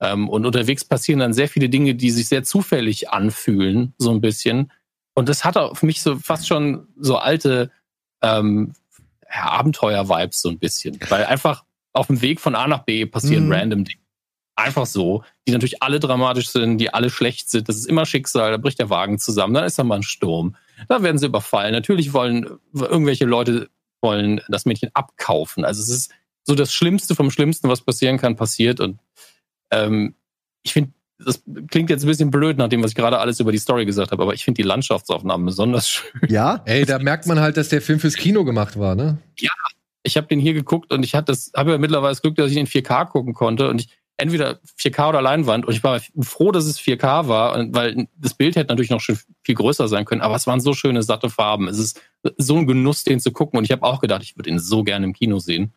Ähm, 0.00 0.28
und 0.28 0.44
unterwegs 0.44 0.84
passieren 0.84 1.20
dann 1.20 1.32
sehr 1.32 1.48
viele 1.48 1.68
Dinge, 1.68 1.94
die 1.94 2.10
sich 2.10 2.28
sehr 2.28 2.44
zufällig 2.44 3.10
anfühlen, 3.10 3.94
so 3.98 4.10
ein 4.10 4.20
bisschen. 4.20 4.70
Und 5.14 5.28
das 5.28 5.44
hat 5.44 5.56
auch 5.56 5.76
für 5.76 5.86
mich 5.86 6.02
so 6.02 6.18
fast 6.18 6.46
schon 6.46 6.86
so 6.98 7.16
alte 7.16 7.70
ähm, 8.22 8.74
Abenteuer-Vibes 9.30 10.42
so 10.42 10.50
ein 10.50 10.58
bisschen. 10.58 10.98
Weil 11.08 11.24
einfach 11.24 11.64
auf 11.92 12.08
dem 12.08 12.20
Weg 12.20 12.40
von 12.40 12.54
A 12.54 12.66
nach 12.66 12.84
B 12.84 13.06
passieren 13.06 13.46
Mhm. 13.46 13.52
random 13.52 13.84
Dinge. 13.84 14.00
Einfach 14.54 14.86
so, 14.86 15.22
die 15.46 15.52
natürlich 15.52 15.82
alle 15.82 16.00
dramatisch 16.00 16.48
sind, 16.48 16.78
die 16.78 16.92
alle 16.92 17.10
schlecht 17.10 17.50
sind. 17.50 17.68
Das 17.68 17.76
ist 17.76 17.86
immer 17.86 18.06
Schicksal, 18.06 18.50
da 18.50 18.56
bricht 18.56 18.78
der 18.78 18.90
Wagen 18.90 19.18
zusammen, 19.18 19.54
dann 19.54 19.64
ist 19.64 19.78
da 19.78 19.84
mal 19.84 19.96
ein 19.96 20.02
Sturm. 20.02 20.56
Da 20.88 21.02
werden 21.02 21.18
sie 21.18 21.26
überfallen. 21.26 21.72
Natürlich 21.72 22.12
wollen 22.12 22.58
irgendwelche 22.74 23.24
Leute 23.24 23.68
wollen 24.02 24.40
das 24.48 24.66
Mädchen 24.66 24.90
abkaufen. 24.94 25.64
Also 25.64 25.82
es 25.82 25.88
ist 25.88 26.12
so 26.44 26.54
das 26.54 26.72
Schlimmste 26.72 27.14
vom 27.14 27.30
Schlimmsten, 27.30 27.68
was 27.68 27.80
passieren 27.80 28.18
kann, 28.18 28.36
passiert. 28.36 28.80
Und 28.80 28.98
ähm, 29.70 30.14
ich 30.62 30.72
finde, 30.72 30.92
das 31.18 31.42
klingt 31.68 31.90
jetzt 31.90 32.04
ein 32.04 32.08
bisschen 32.08 32.30
blöd, 32.30 32.58
nach 32.58 32.68
dem, 32.68 32.82
was 32.82 32.90
ich 32.90 32.96
gerade 32.96 33.18
alles 33.18 33.40
über 33.40 33.52
die 33.52 33.58
Story 33.58 33.86
gesagt 33.86 34.12
habe, 34.12 34.22
aber 34.22 34.34
ich 34.34 34.44
finde 34.44 34.62
die 34.62 34.68
Landschaftsaufnahmen 34.68 35.46
besonders 35.46 35.88
schön. 35.90 36.20
Ja? 36.28 36.62
Ey, 36.66 36.84
da 36.84 36.98
merkt 36.98 37.26
man 37.26 37.40
halt, 37.40 37.56
dass 37.56 37.70
der 37.70 37.80
Film 37.80 38.00
fürs 38.00 38.14
Kino 38.14 38.44
gemacht 38.44 38.78
war, 38.78 38.94
ne? 38.94 39.18
ich 40.06 40.16
habe 40.16 40.26
den 40.28 40.40
hier 40.40 40.54
geguckt 40.54 40.92
und 40.92 41.04
ich 41.04 41.14
hatte 41.14 41.32
das, 41.32 41.52
habe 41.56 41.72
ja 41.72 41.78
mittlerweile 41.78 42.12
das 42.12 42.22
Glück, 42.22 42.36
dass 42.36 42.50
ich 42.50 42.56
in 42.56 42.66
4K 42.66 43.06
gucken 43.06 43.34
konnte 43.34 43.68
und 43.68 43.80
ich 43.80 43.88
entweder 44.18 44.60
4K 44.78 45.10
oder 45.10 45.22
Leinwand 45.22 45.66
und 45.66 45.74
ich 45.74 45.84
war 45.84 46.00
froh, 46.20 46.50
dass 46.52 46.64
es 46.64 46.80
4K 46.80 47.28
war, 47.28 47.72
weil 47.74 48.08
das 48.16 48.34
Bild 48.34 48.56
hätte 48.56 48.68
natürlich 48.72 48.90
noch 48.90 49.00
schon 49.00 49.18
viel 49.44 49.54
größer 49.54 49.88
sein 49.88 50.04
können, 50.04 50.22
aber 50.22 50.34
es 50.36 50.46
waren 50.46 50.60
so 50.60 50.72
schöne 50.72 51.02
satte 51.02 51.28
Farben. 51.30 51.68
Es 51.68 51.78
ist 51.78 52.00
so 52.38 52.56
ein 52.56 52.66
Genuss, 52.66 53.04
den 53.04 53.20
zu 53.20 53.30
gucken 53.32 53.58
und 53.58 53.64
ich 53.64 53.72
habe 53.72 53.82
auch 53.82 54.00
gedacht, 54.00 54.22
ich 54.22 54.36
würde 54.36 54.50
ihn 54.50 54.58
so 54.58 54.84
gerne 54.84 55.04
im 55.04 55.12
Kino 55.12 55.38
sehen, 55.38 55.74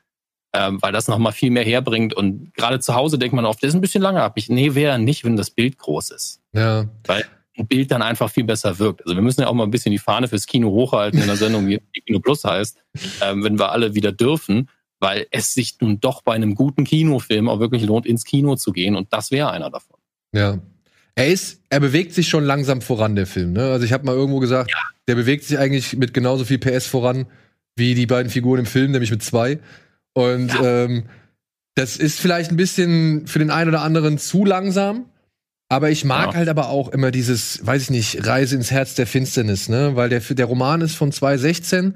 ähm, 0.53 0.81
weil 0.81 0.93
das 0.93 1.07
noch 1.07 1.17
mal 1.17 1.31
viel 1.31 1.51
mehr 1.51 1.65
herbringt 1.65 2.13
und 2.13 2.53
gerade 2.53 2.79
zu 2.79 2.95
Hause 2.95 3.19
denkt 3.19 3.35
man 3.35 3.45
oft, 3.45 3.61
der 3.61 3.69
ist 3.69 3.75
ein 3.75 3.81
bisschen 3.81 4.01
lange 4.01 4.21
ab. 4.23 4.33
Ich, 4.35 4.49
nee, 4.49 4.73
wäre 4.73 4.97
nicht, 4.99 5.25
wenn 5.25 5.35
das 5.35 5.51
Bild 5.51 5.77
groß 5.77 6.11
ist 6.11 6.41
Ja. 6.53 6.87
weil 7.05 7.25
ein 7.57 7.67
Bild 7.67 7.91
dann 7.91 8.01
einfach 8.01 8.29
viel 8.31 8.45
besser 8.45 8.79
wirkt. 8.79 9.01
Also 9.03 9.15
wir 9.15 9.21
müssen 9.21 9.41
ja 9.41 9.47
auch 9.47 9.53
mal 9.53 9.65
ein 9.65 9.71
bisschen 9.71 9.91
die 9.91 9.97
Fahne 9.97 10.29
fürs 10.29 10.47
Kino 10.47 10.69
hochhalten 10.69 11.19
in 11.19 11.27
der 11.27 11.35
Sendung, 11.35 11.67
die 11.67 11.81
die 11.93 12.01
Kino 12.01 12.19
Plus 12.21 12.45
heißt, 12.45 12.77
ähm, 13.21 13.43
wenn 13.43 13.59
wir 13.59 13.73
alle 13.73 13.95
wieder 13.95 14.13
dürfen, 14.13 14.69
weil 14.99 15.27
es 15.31 15.53
sich 15.53 15.77
nun 15.81 15.99
doch 15.99 16.21
bei 16.21 16.33
einem 16.33 16.55
guten 16.55 16.83
Kinofilm 16.83 17.47
auch 17.49 17.59
wirklich 17.59 17.83
lohnt, 17.85 18.05
ins 18.05 18.23
Kino 18.25 18.55
zu 18.55 18.71
gehen 18.71 18.95
und 18.95 19.11
das 19.13 19.31
wäre 19.31 19.51
einer 19.51 19.69
davon. 19.69 19.97
Ja. 20.33 20.59
Er 21.15 21.27
ist, 21.27 21.61
er 21.69 21.79
bewegt 21.79 22.13
sich 22.13 22.29
schon 22.29 22.43
langsam 22.45 22.81
voran, 22.81 23.15
der 23.15 23.27
Film. 23.27 23.53
Ne? 23.53 23.71
Also 23.71 23.85
ich 23.85 23.91
habe 23.93 24.05
mal 24.05 24.15
irgendwo 24.15 24.39
gesagt, 24.39 24.71
der 25.07 25.15
bewegt 25.15 25.43
sich 25.43 25.57
eigentlich 25.57 25.97
mit 25.97 26.13
genauso 26.13 26.45
viel 26.45 26.59
PS 26.59 26.85
voran 26.87 27.25
wie 27.75 27.93
die 27.93 28.05
beiden 28.05 28.29
Figuren 28.31 28.59
im 28.59 28.65
Film, 28.65 28.91
nämlich 28.91 29.11
mit 29.11 29.23
zwei. 29.23 29.59
Und 30.13 30.51
ähm, 30.61 31.05
das 31.75 31.97
ist 31.97 32.19
vielleicht 32.19 32.51
ein 32.51 32.57
bisschen 32.57 33.25
für 33.27 33.39
den 33.39 33.51
einen 33.51 33.69
oder 33.69 33.81
anderen 33.81 34.17
zu 34.17 34.43
langsam. 34.45 35.05
Aber 35.69 35.89
ich 35.89 36.03
mag 36.03 36.31
Ja. 36.31 36.33
halt 36.35 36.49
aber 36.49 36.69
auch 36.69 36.89
immer 36.89 37.11
dieses, 37.11 37.65
weiß 37.65 37.83
ich 37.83 37.89
nicht, 37.89 38.25
Reise 38.27 38.55
ins 38.55 38.71
Herz 38.71 38.95
der 38.95 39.05
Finsternis, 39.07 39.69
ne? 39.69 39.95
Weil 39.95 40.09
der, 40.09 40.19
der 40.19 40.45
Roman 40.45 40.81
ist 40.81 40.95
von 40.95 41.11
2016 41.11 41.95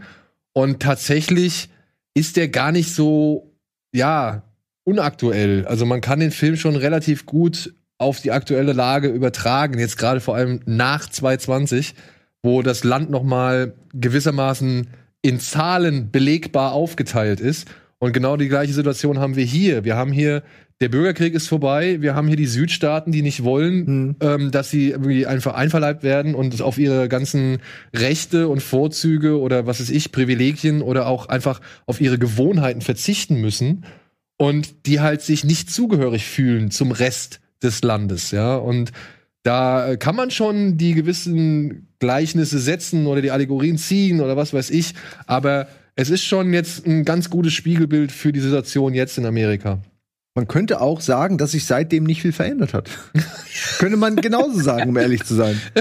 und 0.53 0.81
tatsächlich 0.81 1.69
ist 2.13 2.37
der 2.37 2.47
gar 2.47 2.71
nicht 2.71 2.93
so, 2.93 3.53
ja, 3.93 4.43
unaktuell. 4.83 5.65
Also 5.65 5.85
man 5.85 6.01
kann 6.01 6.19
den 6.19 6.31
Film 6.31 6.55
schon 6.55 6.75
relativ 6.75 7.25
gut 7.25 7.73
auf 7.97 8.19
die 8.19 8.31
aktuelle 8.31 8.73
Lage 8.73 9.07
übertragen, 9.07 9.79
jetzt 9.79 9.97
gerade 9.97 10.19
vor 10.19 10.35
allem 10.35 10.59
nach 10.65 11.09
2020, 11.09 11.95
wo 12.41 12.61
das 12.61 12.83
Land 12.83 13.09
noch 13.09 13.23
mal 13.23 13.73
gewissermaßen 13.93 14.87
in 15.21 15.39
Zahlen 15.39 16.11
belegbar 16.11 16.73
aufgeteilt 16.73 17.39
ist. 17.39 17.67
Und 18.03 18.11
genau 18.11 18.35
die 18.35 18.49
gleiche 18.49 18.73
Situation 18.73 19.19
haben 19.19 19.37
wir 19.37 19.45
hier. 19.45 19.85
Wir 19.85 19.95
haben 19.95 20.11
hier, 20.11 20.43
der 20.81 20.89
Bürgerkrieg 20.89 21.33
ist 21.33 21.47
vorbei, 21.47 22.01
wir 22.01 22.15
haben 22.15 22.27
hier 22.27 22.35
die 22.35 22.47
Südstaaten, 22.47 23.13
die 23.13 23.21
nicht 23.21 23.45
wollen, 23.45 23.87
Hm. 23.87 24.15
ähm, 24.19 24.51
dass 24.51 24.69
sie 24.69 24.89
irgendwie 24.89 25.25
einfach 25.25 25.53
einverleibt 25.53 26.03
werden 26.03 26.35
und 26.35 26.61
auf 26.61 26.77
ihre 26.77 27.07
ganzen 27.07 27.59
Rechte 27.95 28.49
und 28.49 28.61
Vorzüge 28.61 29.39
oder 29.39 29.67
was 29.67 29.79
weiß 29.79 29.89
ich, 29.89 30.11
Privilegien 30.11 30.81
oder 30.81 31.07
auch 31.07 31.29
einfach 31.29 31.61
auf 31.85 32.01
ihre 32.01 32.19
Gewohnheiten 32.19 32.81
verzichten 32.81 33.39
müssen 33.39 33.85
und 34.35 34.85
die 34.85 34.99
halt 34.99 35.21
sich 35.21 35.45
nicht 35.45 35.71
zugehörig 35.71 36.25
fühlen 36.25 36.71
zum 36.71 36.91
Rest 36.91 37.39
des 37.61 37.83
Landes, 37.83 38.31
ja. 38.31 38.57
Und 38.57 38.91
da 39.43 39.95
kann 39.95 40.17
man 40.17 40.29
schon 40.29 40.77
die 40.77 40.93
gewissen 40.93 41.87
Gleichnisse 41.99 42.59
setzen 42.59 43.07
oder 43.07 43.21
die 43.21 43.31
Allegorien 43.31 43.77
ziehen 43.77 44.19
oder 44.19 44.35
was 44.35 44.53
weiß 44.53 44.71
ich, 44.71 44.93
aber 45.25 45.69
es 45.95 46.09
ist 46.09 46.23
schon 46.23 46.53
jetzt 46.53 46.85
ein 46.85 47.05
ganz 47.05 47.29
gutes 47.29 47.53
Spiegelbild 47.53 48.11
für 48.11 48.31
die 48.31 48.39
Situation 48.39 48.93
jetzt 48.93 49.17
in 49.17 49.25
Amerika. 49.25 49.81
Man 50.35 50.47
könnte 50.47 50.81
auch 50.81 50.99
sagen, 50.99 51.37
dass 51.37 51.51
sich 51.51 51.65
seitdem 51.65 52.05
nicht 52.05 52.21
viel 52.21 52.33
verändert 52.33 52.73
hat. 52.73 52.89
könnte 53.77 53.97
man 53.97 54.15
genauso 54.15 54.59
sagen, 54.59 54.89
um 54.89 54.97
ehrlich 54.97 55.23
zu 55.23 55.35
sein. 55.35 55.59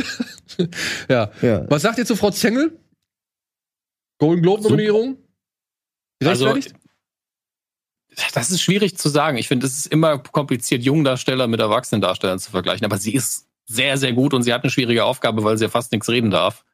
Ja. 1.09 1.31
Ja. 1.41 1.65
Was 1.71 1.81
sagt 1.81 1.97
ihr 1.97 2.05
zu 2.05 2.15
Frau 2.15 2.31
Zengel? 2.31 2.79
Golden 4.19 4.43
Globe 4.43 4.63
Nominierung? 4.63 5.17
Also, 6.23 6.55
das 8.35 8.51
ist 8.51 8.61
schwierig 8.61 8.99
zu 8.99 9.09
sagen. 9.09 9.39
Ich 9.39 9.49
finde, 9.49 9.67
es 9.67 9.79
ist 9.79 9.87
immer 9.87 10.19
kompliziert, 10.19 10.83
Jungdarsteller 10.83 11.47
mit 11.47 11.59
Erwachsenendarstellern 11.59 12.39
zu 12.39 12.51
vergleichen. 12.51 12.85
Aber 12.85 12.99
sie 12.99 13.15
ist 13.15 13.49
sehr, 13.65 13.97
sehr 13.97 14.13
gut 14.13 14.35
und 14.35 14.43
sie 14.43 14.53
hat 14.53 14.63
eine 14.63 14.71
schwierige 14.71 15.05
Aufgabe, 15.05 15.43
weil 15.43 15.57
sie 15.57 15.65
ja 15.65 15.71
fast 15.71 15.91
nichts 15.91 16.11
reden 16.11 16.31
darf. 16.31 16.65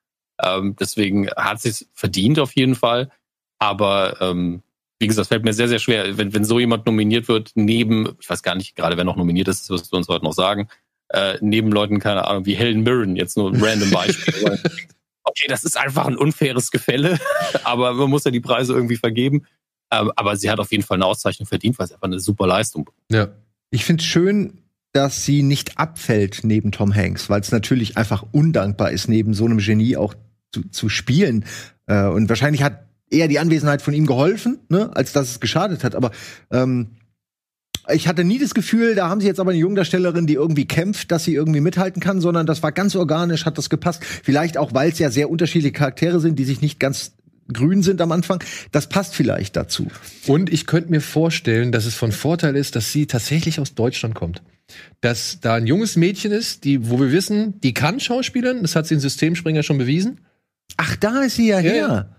Ähm, 0.43 0.75
deswegen 0.79 1.31
hat 1.31 1.61
sie 1.61 1.69
es 1.69 1.89
verdient 1.95 2.41
auf 2.41 2.57
jeden 2.57 2.75
Fall. 2.75 3.11
Aber 3.59 4.21
ähm, 4.21 4.63
wie 4.99 5.07
gesagt, 5.07 5.29
fällt 5.29 5.45
mir 5.45 5.53
sehr, 5.53 5.69
sehr 5.69 5.79
schwer, 5.79 6.19
wenn, 6.19 6.35
wenn 6.35 6.45
so 6.45 6.59
jemand 6.59 6.87
nominiert 6.87 7.29
wird, 7.29 7.53
neben, 7.55 8.17
ich 8.21 8.29
weiß 8.29 8.43
gar 8.43 8.55
nicht 8.55 8.77
gerade, 8.77 8.97
wer 8.97 9.05
noch 9.05 9.17
nominiert 9.17 9.49
ist, 9.49 9.63
das 9.63 9.71
wirst 9.71 9.93
du 9.93 9.97
uns 9.97 10.09
heute 10.09 10.25
noch 10.25 10.33
sagen, 10.33 10.69
äh, 11.11 11.39
neben 11.41 11.71
Leuten, 11.71 12.01
keine 12.01 12.27
Ahnung, 12.27 12.47
wie 12.47 12.55
Helen 12.55 12.83
Mirren, 12.83 13.17
jetzt 13.17 13.37
nur 13.37 13.51
ein 13.51 13.63
random 13.63 13.91
Beispiel. 13.91 14.35
okay, 15.25 15.47
das 15.49 15.65
ist 15.65 15.77
einfach 15.77 16.07
ein 16.07 16.17
unfaires 16.17 16.71
Gefälle, 16.71 17.19
aber 17.65 17.95
man 17.95 18.11
muss 18.11 18.25
ja 18.25 18.31
die 18.31 18.41
Preise 18.41 18.75
irgendwie 18.75 18.97
vergeben. 18.97 19.47
Ähm, 19.91 20.13
aber 20.17 20.37
sie 20.37 20.51
hat 20.51 20.61
auf 20.61 20.71
jeden 20.71 20.83
Fall 20.85 20.97
eine 20.97 21.07
Auszeichnung 21.07 21.47
verdient, 21.47 21.79
weil 21.79 21.87
sie 21.87 21.95
einfach 21.95 22.09
eine 22.09 22.21
super 22.21 22.47
Leistung. 22.47 22.91
Ja. 23.11 23.29
Ich 23.71 23.85
finde 23.85 24.03
schön, 24.03 24.59
dass 24.93 25.25
sie 25.25 25.43
nicht 25.43 25.79
abfällt 25.79 26.41
neben 26.43 26.73
Tom 26.73 26.95
Hanks, 26.95 27.31
weil 27.31 27.41
es 27.41 27.53
natürlich 27.53 27.97
einfach 27.97 28.25
undankbar 28.33 28.91
ist, 28.91 29.09
neben 29.09 29.33
so 29.33 29.45
einem 29.45 29.59
Genie 29.59 29.97
auch 29.97 30.15
zu, 30.53 30.63
zu 30.69 30.89
spielen. 30.89 31.45
Äh, 31.87 32.07
und 32.07 32.29
wahrscheinlich 32.29 32.63
hat 32.63 32.88
eher 33.11 33.29
die 33.29 33.39
Anwesenheit 33.39 33.83
von 33.83 33.95
ihm 33.95 34.07
geholfen, 34.07 34.59
ne, 34.69 34.91
als 34.95 35.13
dass 35.13 35.31
es 35.31 35.41
geschadet 35.41 35.85
hat. 35.85 35.95
Aber 35.95 36.11
ähm, 36.51 36.89
Ich 37.91 38.07
hatte 38.07 38.23
nie 38.23 38.39
das 38.39 38.53
Gefühl, 38.53 38.95
da 38.95 39.09
haben 39.09 39.21
sie 39.23 39.27
jetzt 39.27 39.41
aber 39.41 39.51
eine 39.53 39.61
Jungdarstellerin, 39.61 40.27
die 40.27 40.35
irgendwie 40.35 40.67
kämpft, 40.67 41.11
dass 41.11 41.25
sie 41.25 41.35
irgendwie 41.35 41.61
mithalten 41.63 42.03
kann, 42.03 42.21
sondern 42.21 42.45
das 42.47 42.63
war 42.63 42.71
ganz 42.73 42.95
organisch, 42.95 43.47
hat 43.47 43.57
das 43.57 43.71
gepasst. 43.71 44.05
Vielleicht 44.05 44.59
auch, 44.59 44.75
weil 44.75 44.91
es 44.91 44.99
ja 44.99 45.11
sehr 45.11 45.31
unterschiedliche 45.31 45.73
Charaktere 45.73 46.21
sind, 46.21 46.39
die 46.39 46.45
sich 46.45 46.61
nicht 46.61 46.79
ganz 46.79 47.13
grün 47.51 47.83
sind 47.83 48.03
am 48.03 48.13
Anfang. 48.13 48.45
Das 48.73 48.91
passt 48.91 49.15
vielleicht 49.15 49.57
dazu. 49.57 49.87
Und 50.27 50.53
ich 50.53 50.67
könnte 50.67 50.91
mir 50.91 51.01
vorstellen, 51.01 51.73
dass 51.73 51.87
es 51.87 51.95
von 51.95 52.13
Vorteil 52.13 52.57
ist, 52.57 52.77
dass 52.77 52.93
sie 52.93 53.07
tatsächlich 53.07 53.59
aus 53.59 53.75
Deutschland 53.75 54.15
kommt. 54.15 54.43
Dass 55.01 55.39
da 55.41 55.55
ein 55.55 55.67
junges 55.67 55.97
Mädchen 55.97 56.31
ist, 56.31 56.65
die, 56.65 56.91
wo 56.91 57.01
wir 57.01 57.11
wissen, 57.11 57.59
die 57.63 57.73
kann 57.73 58.01
Schauspielern, 58.01 58.61
das 58.61 58.77
hat 58.77 58.87
sie 58.87 58.95
in 58.95 59.01
Systemspringer 59.01 59.63
schon 59.63 59.79
bewiesen. 59.79 60.21
Ach, 60.77 60.95
da 60.97 61.23
ist 61.23 61.37
sie 61.37 61.49
ja, 61.49 61.61
Ja, 61.61 61.73
her. 61.73 62.17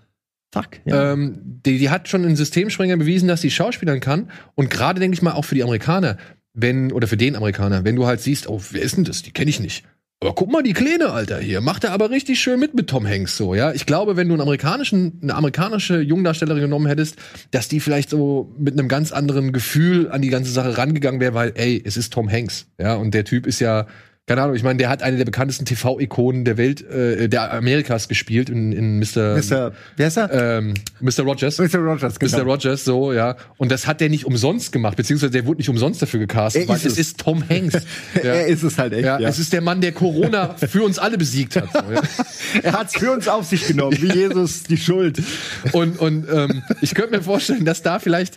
Fuck. 0.52 0.68
Ja. 0.86 1.14
Ähm, 1.14 1.40
die, 1.66 1.78
die 1.78 1.90
hat 1.90 2.08
schon 2.08 2.24
in 2.24 2.36
Systemspringer 2.36 2.98
bewiesen, 2.98 3.28
dass 3.28 3.42
sie 3.42 3.52
Schauspielern 3.52 4.00
kann. 4.00 4.32
Und 4.56 4.70
gerade 4.70 5.00
denke 5.00 5.16
ich 5.16 5.22
mal 5.22 5.34
auch 5.34 5.46
für 5.46 5.56
die 5.56 5.64
Amerikaner, 5.64 6.18
wenn, 6.54 6.92
oder 6.92 7.08
für 7.08 7.18
den 7.18 7.36
Amerikaner, 7.36 7.84
wenn 7.84 7.96
du 7.96 8.06
halt 8.08 8.22
siehst, 8.22 8.50
oh, 8.50 8.62
wer 8.72 8.82
ist 8.82 8.98
denn 8.98 9.04
das? 9.04 9.22
Die 9.22 9.32
kenne 9.32 9.50
ich 9.50 9.60
nicht. 9.60 9.86
Aber 10.22 10.36
guck 10.36 10.52
mal, 10.52 10.64
die 10.64 10.74
Kleine, 10.74 11.12
Alter, 11.12 11.40
hier. 11.40 11.62
Macht 11.62 11.86
er 11.86 11.94
aber 11.94 12.10
richtig 12.10 12.42
schön 12.42 12.60
mit 12.60 12.74
mit 12.74 12.88
Tom 12.88 13.08
Hanks, 13.08 13.38
so, 13.38 13.56
ja. 13.56 13.72
Ich 13.72 13.86
glaube, 13.86 14.18
wenn 14.18 14.28
du 14.28 14.34
einen 14.34 14.42
amerikanischen, 14.42 15.18
eine 15.22 15.34
amerikanische 15.34 16.02
Jungdarstellerin 16.02 16.64
genommen 16.64 16.88
hättest, 16.88 17.16
dass 17.52 17.70
die 17.70 17.80
vielleicht 17.80 18.10
so 18.10 18.54
mit 18.58 18.78
einem 18.78 18.90
ganz 18.90 19.14
anderen 19.14 19.54
Gefühl 19.54 20.12
an 20.12 20.22
die 20.22 20.28
ganze 20.28 20.52
Sache 20.52 20.78
rangegangen 20.78 21.22
wäre, 21.22 21.36
weil, 21.36 21.54
ey, 21.56 21.82
es 21.86 21.96
ist 21.96 22.12
Tom 22.12 22.30
Hanks, 22.30 22.68
ja. 22.78 22.96
Und 22.96 23.14
der 23.14 23.24
Typ 23.24 23.48
ist 23.48 23.62
ja, 23.62 23.88
keine 24.30 24.44
Ahnung, 24.44 24.56
ich 24.56 24.62
meine, 24.62 24.78
der 24.78 24.90
hat 24.90 25.02
eine 25.02 25.18
der 25.18 25.26
bekanntesten 25.26 25.66
TV-Ikonen 25.66 26.46
der 26.46 26.56
Welt, 26.58 26.88
äh, 26.88 27.28
der 27.28 27.52
Amerikas 27.52 28.08
gespielt 28.08 28.52
in, 28.52 28.72
in 28.72 29.00
Mr. 29.00 29.36
Mr. 29.36 29.72
Wer 29.98 30.08
ist 30.08 30.18
er? 30.18 30.32
Ähm, 30.32 30.76
Mr. 31.00 31.24
Rogers. 31.24 31.58
Mr. 31.58 31.80
Rogers, 31.80 32.20
genau. 32.20 32.38
Mr. 32.38 32.44
Rogers, 32.44 32.86
so, 32.86 33.12
ja. 33.12 33.38
Und 33.58 33.72
das 33.72 33.88
hat 33.88 34.02
der 34.02 34.10
nicht 34.10 34.26
umsonst 34.26 34.72
gemacht, 34.72 34.98
beziehungsweise 34.98 35.32
der 35.32 35.48
wurde 35.48 35.58
nicht 35.58 35.70
umsonst 35.70 36.04
dafür 36.04 36.20
gecastet, 36.20 36.62
Er 36.62 36.68
weil 36.68 36.76
ist 36.76 36.86
es 36.86 36.92
es. 36.94 37.00
ist 37.00 37.18
Tom 37.22 37.44
Hanks. 37.50 37.74
ja. 38.14 38.22
Er 38.22 38.46
ist 38.46 38.62
es 38.62 38.78
halt 38.78 38.94
echt. 38.94 39.04
ja, 39.04 39.20
Ja, 39.20 39.30
es 39.30 39.40
ist 39.40 39.52
der 39.52 39.62
Mann, 39.62 39.82
der 39.82 39.94
Corona 39.94 40.54
für 40.58 40.84
uns 40.84 41.00
alle 41.00 41.18
besiegt 41.18 41.56
hat. 41.56 41.74
So, 41.74 41.80
ja. 41.92 42.02
er 42.62 42.74
hat's 42.74 42.96
für 42.96 43.12
uns 43.12 43.28
auf 43.28 43.48
sich 43.48 43.66
genommen, 43.66 43.98
wie 44.00 44.14
Jesus 44.14 44.62
die 44.62 44.78
Schuld. 44.78 45.24
Und, 45.72 45.98
und 45.98 46.28
ähm, 46.32 46.62
ich 46.82 46.94
könnte 46.94 47.18
mir 47.18 47.24
vorstellen, 47.24 47.66
dass 47.66 47.82
da 47.82 47.98
vielleicht 47.98 48.36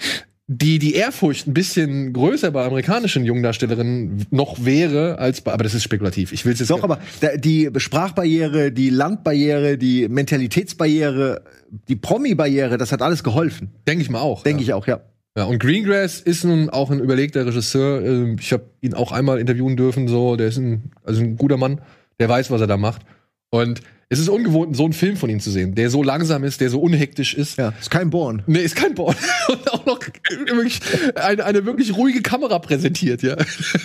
die, 0.49 0.79
die 0.79 0.95
Ehrfurcht 0.95 1.47
ein 1.47 1.55
bisschen 1.55 2.13
größer 2.13 2.51
bei 2.51 2.65
amerikanischen 2.65 3.25
Jungdarstellerinnen 3.25 4.27
noch 4.31 4.65
wäre, 4.65 5.19
als 5.19 5.41
bei, 5.41 5.53
aber 5.53 5.65
das 5.65 5.75
ist 5.75 5.85
spekulativ. 5.85 6.33
Ich 6.33 6.45
will 6.45 6.53
es 6.53 6.59
jetzt 6.59 6.71
Doch, 6.71 6.83
aber 6.83 6.99
die 7.37 7.71
Sprachbarriere, 7.77 8.73
die 8.73 8.91
Landbarriere, 8.91 9.79
die 9.79 10.09
Mentalitätsbarriere, 10.09 11.43
die 11.89 11.97
Promi-Barriere, 11.97 12.77
das 12.77 12.93
hat 12.93 13.03
alles 13.03 13.23
geholfen. 13.23 13.71
denke 13.87 14.03
ich 14.03 14.11
mal 14.11 14.21
auch. 14.21 14.43
Denke 14.43 14.63
ja. 14.63 14.69
ich 14.69 14.75
auch, 14.75 14.87
ja. 14.87 15.01
Ja, 15.37 15.45
und 15.45 15.61
Greengrass 15.61 16.21
ist 16.21 16.45
nun 16.45 16.69
auch 16.69 16.91
ein 16.91 17.01
überlegter 17.01 17.47
Regisseur. 17.47 18.05
Ähm, 18.05 18.37
Ich 18.39 18.53
habe 18.53 18.65
ihn 18.83 18.93
auch 18.93 19.13
einmal 19.13 19.39
interviewen 19.39 19.77
dürfen. 19.77 20.07
So, 20.07 20.37
der 20.37 20.49
ist 20.49 20.59
ein, 20.59 20.91
also 21.05 21.23
ein 21.23 21.37
guter 21.37 21.57
Mann, 21.57 21.81
der 22.21 22.29
weiß, 22.29 22.51
was 22.51 22.61
er 22.61 22.67
da 22.67 22.77
macht. 22.77 23.03
Und 23.51 23.81
es 24.13 24.19
ist 24.19 24.29
ungewohnt, 24.29 24.77
so 24.77 24.85
einen 24.85 24.93
Film 24.93 25.17
von 25.17 25.31
ihm 25.31 25.41
zu 25.41 25.51
sehen, 25.51 25.75
der 25.75 25.89
so 25.89 26.03
langsam 26.03 26.45
ist, 26.45 26.61
der 26.61 26.69
so 26.69 26.81
unhektisch 26.81 27.33
ist. 27.33 27.57
Ja, 27.57 27.73
ist 27.81 27.91
kein 27.91 28.11
Born. 28.11 28.43
Nee, 28.47 28.61
ist 28.61 28.77
kein 28.77 28.95
Born. 28.95 29.17
Und 29.49 29.73
auch 29.73 29.87
noch 29.87 30.01
wirklich 30.29 30.81
eine, 31.15 31.43
eine 31.43 31.65
wirklich 31.65 31.97
ruhige 31.97 32.21
Kamera 32.21 32.59
präsentiert, 32.59 33.23
ja. 33.23 33.37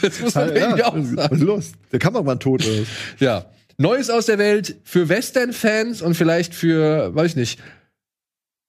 Das 0.02 0.20
muss 0.20 0.36
man 0.36 0.54
irgendwie 0.54 0.84
auch 0.84 0.96
was 0.98 1.10
sagen. 1.12 1.36
ist 1.36 1.42
los? 1.42 1.72
Der 1.94 2.00
Kameramann 2.00 2.42
tot 2.42 2.62
was? 2.68 2.88
Ja. 3.22 3.46
Neues 3.78 4.10
aus 4.10 4.26
der 4.26 4.38
Welt 4.38 4.76
für 4.84 5.08
Western-Fans 5.08 6.02
und 6.02 6.16
vielleicht 6.16 6.54
für, 6.54 7.16
weiß 7.16 7.32
ich 7.32 7.36
nicht, 7.38 7.60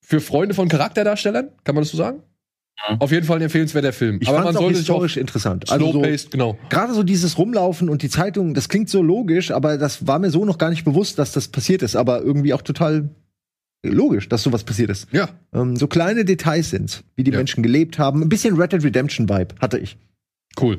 für 0.00 0.20
Freunde 0.20 0.54
von 0.54 0.68
Charakterdarstellern, 0.68 1.48
kann 1.64 1.74
man 1.74 1.82
das 1.82 1.90
so 1.90 1.96
sagen? 1.96 2.22
Auf 2.98 3.10
jeden 3.10 3.26
Fall 3.26 3.36
ein 3.38 3.42
empfehlenswerter 3.42 3.92
Film. 3.92 4.18
Ich 4.20 4.28
Aber 4.28 4.42
fand's 4.42 4.54
man 4.54 4.64
auch 4.64 4.70
historisch 4.70 5.16
interessant. 5.16 5.70
Also 5.70 5.86
so, 5.86 5.92
slow-paced, 5.92 6.30
genau. 6.30 6.56
gerade 6.68 6.94
so 6.94 7.02
dieses 7.02 7.36
Rumlaufen 7.36 7.88
und 7.88 8.02
die 8.02 8.08
Zeitung, 8.08 8.54
das 8.54 8.68
klingt 8.68 8.88
so 8.88 9.02
logisch, 9.02 9.50
aber 9.50 9.78
das 9.78 10.06
war 10.06 10.18
mir 10.18 10.30
so 10.30 10.44
noch 10.44 10.58
gar 10.58 10.70
nicht 10.70 10.84
bewusst, 10.84 11.18
dass 11.18 11.32
das 11.32 11.48
passiert 11.48 11.82
ist, 11.82 11.96
aber 11.96 12.22
irgendwie 12.22 12.54
auch 12.54 12.62
total 12.62 13.10
logisch, 13.84 14.28
dass 14.28 14.42
sowas 14.42 14.64
passiert 14.64 14.90
ist. 14.90 15.06
Ja. 15.12 15.28
Ähm, 15.52 15.76
so 15.76 15.86
kleine 15.86 16.24
Details 16.24 16.70
sind's, 16.70 17.04
wie 17.16 17.24
die 17.24 17.30
Ja. 17.30 17.36
Menschen 17.38 17.62
gelebt 17.62 17.98
haben. 17.98 18.22
Ein 18.22 18.28
bisschen 18.28 18.56
Red 18.56 18.72
Dead 18.72 18.82
Redemption 18.84 19.28
Vibe 19.28 19.54
hatte 19.60 19.78
ich. 19.78 19.96
Cool. 20.60 20.78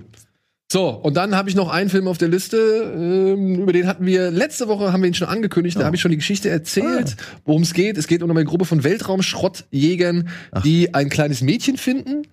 So, 0.72 0.90
und 0.90 1.16
dann 1.18 1.36
habe 1.36 1.50
ich 1.50 1.56
noch 1.56 1.70
einen 1.70 1.90
Film 1.90 2.08
auf 2.08 2.20
der 2.20 2.28
Liste, 2.28 2.58
ähm, 2.96 3.56
über 3.56 3.74
den 3.74 3.88
hatten 3.88 4.06
wir 4.06 4.30
letzte 4.30 4.68
Woche 4.68 4.94
haben 4.94 5.02
wir 5.02 5.08
ihn 5.08 5.16
schon 5.16 5.28
angekündigt, 5.28 5.80
da 5.80 5.84
habe 5.86 5.96
ich 5.96 6.02
schon 6.02 6.12
die 6.12 6.18
Geschichte 6.18 6.48
erzählt, 6.50 7.16
worum 7.44 7.64
es 7.64 7.74
geht. 7.74 7.98
Es 7.98 8.06
geht 8.06 8.22
um 8.22 8.30
eine 8.30 8.44
Gruppe 8.46 8.66
von 8.66 8.84
Weltraumschrottjägern, 8.84 10.30
die 10.64 10.94
ein 10.94 11.10
kleines 11.10 11.42
Mädchen 11.42 11.78
finden 11.78 12.28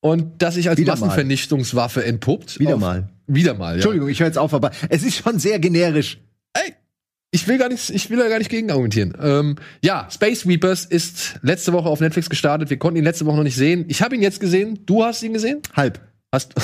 und 0.00 0.42
das 0.42 0.54
sich 0.54 0.68
als 0.68 0.78
Wieder 0.78 0.96
mal. 0.96 1.06
Massenvernichtungswaffe 1.06 2.04
entpuppt. 2.04 2.60
Wieder 2.60 2.74
Auf- 2.74 2.80
mal. 2.80 3.08
Wieder 3.26 3.54
mal, 3.54 3.68
ja. 3.70 3.74
Entschuldigung, 3.76 4.08
ich 4.10 4.20
höre 4.20 4.26
jetzt 4.26 4.38
auf, 4.38 4.52
aber 4.54 4.70
es 4.90 5.02
ist 5.02 5.16
schon 5.16 5.38
sehr 5.38 5.58
generisch. 5.58 6.18
Ey, 6.54 6.74
ich 7.30 7.48
will 7.48 7.56
gar 7.58 7.68
nicht, 7.70 7.88
ich 7.90 8.08
will 8.10 8.18
da 8.18 8.28
gar 8.28 8.38
nicht 8.38 8.50
gegen 8.50 8.70
argumentieren. 8.70 9.14
Ähm, 9.20 9.56
ja, 9.82 10.08
Space 10.10 10.46
Reapers 10.46 10.84
ist 10.84 11.36
letzte 11.42 11.72
Woche 11.72 11.88
auf 11.88 12.00
Netflix 12.00 12.28
gestartet. 12.30 12.68
Wir 12.70 12.78
konnten 12.78 12.98
ihn 12.98 13.04
letzte 13.04 13.24
Woche 13.26 13.36
noch 13.36 13.44
nicht 13.44 13.56
sehen. 13.56 13.86
Ich 13.88 14.02
habe 14.02 14.14
ihn 14.14 14.22
jetzt 14.22 14.40
gesehen. 14.40 14.78
Du 14.86 15.04
hast 15.04 15.22
ihn 15.22 15.32
gesehen? 15.32 15.60
Halb. 15.74 16.00
Hast, 16.32 16.54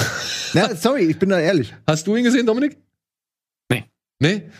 Na, 0.53 0.75
sorry, 0.77 1.05
ich 1.05 1.19
bin 1.19 1.31
da 1.31 1.39
ehrlich. 1.41 1.75
hast 1.87 2.07
du 2.07 2.17
ihn 2.17 2.25
gesehen, 2.25 2.47
Dominik? 2.47 2.77
Nee. 3.71 3.85
Nee? 4.19 4.51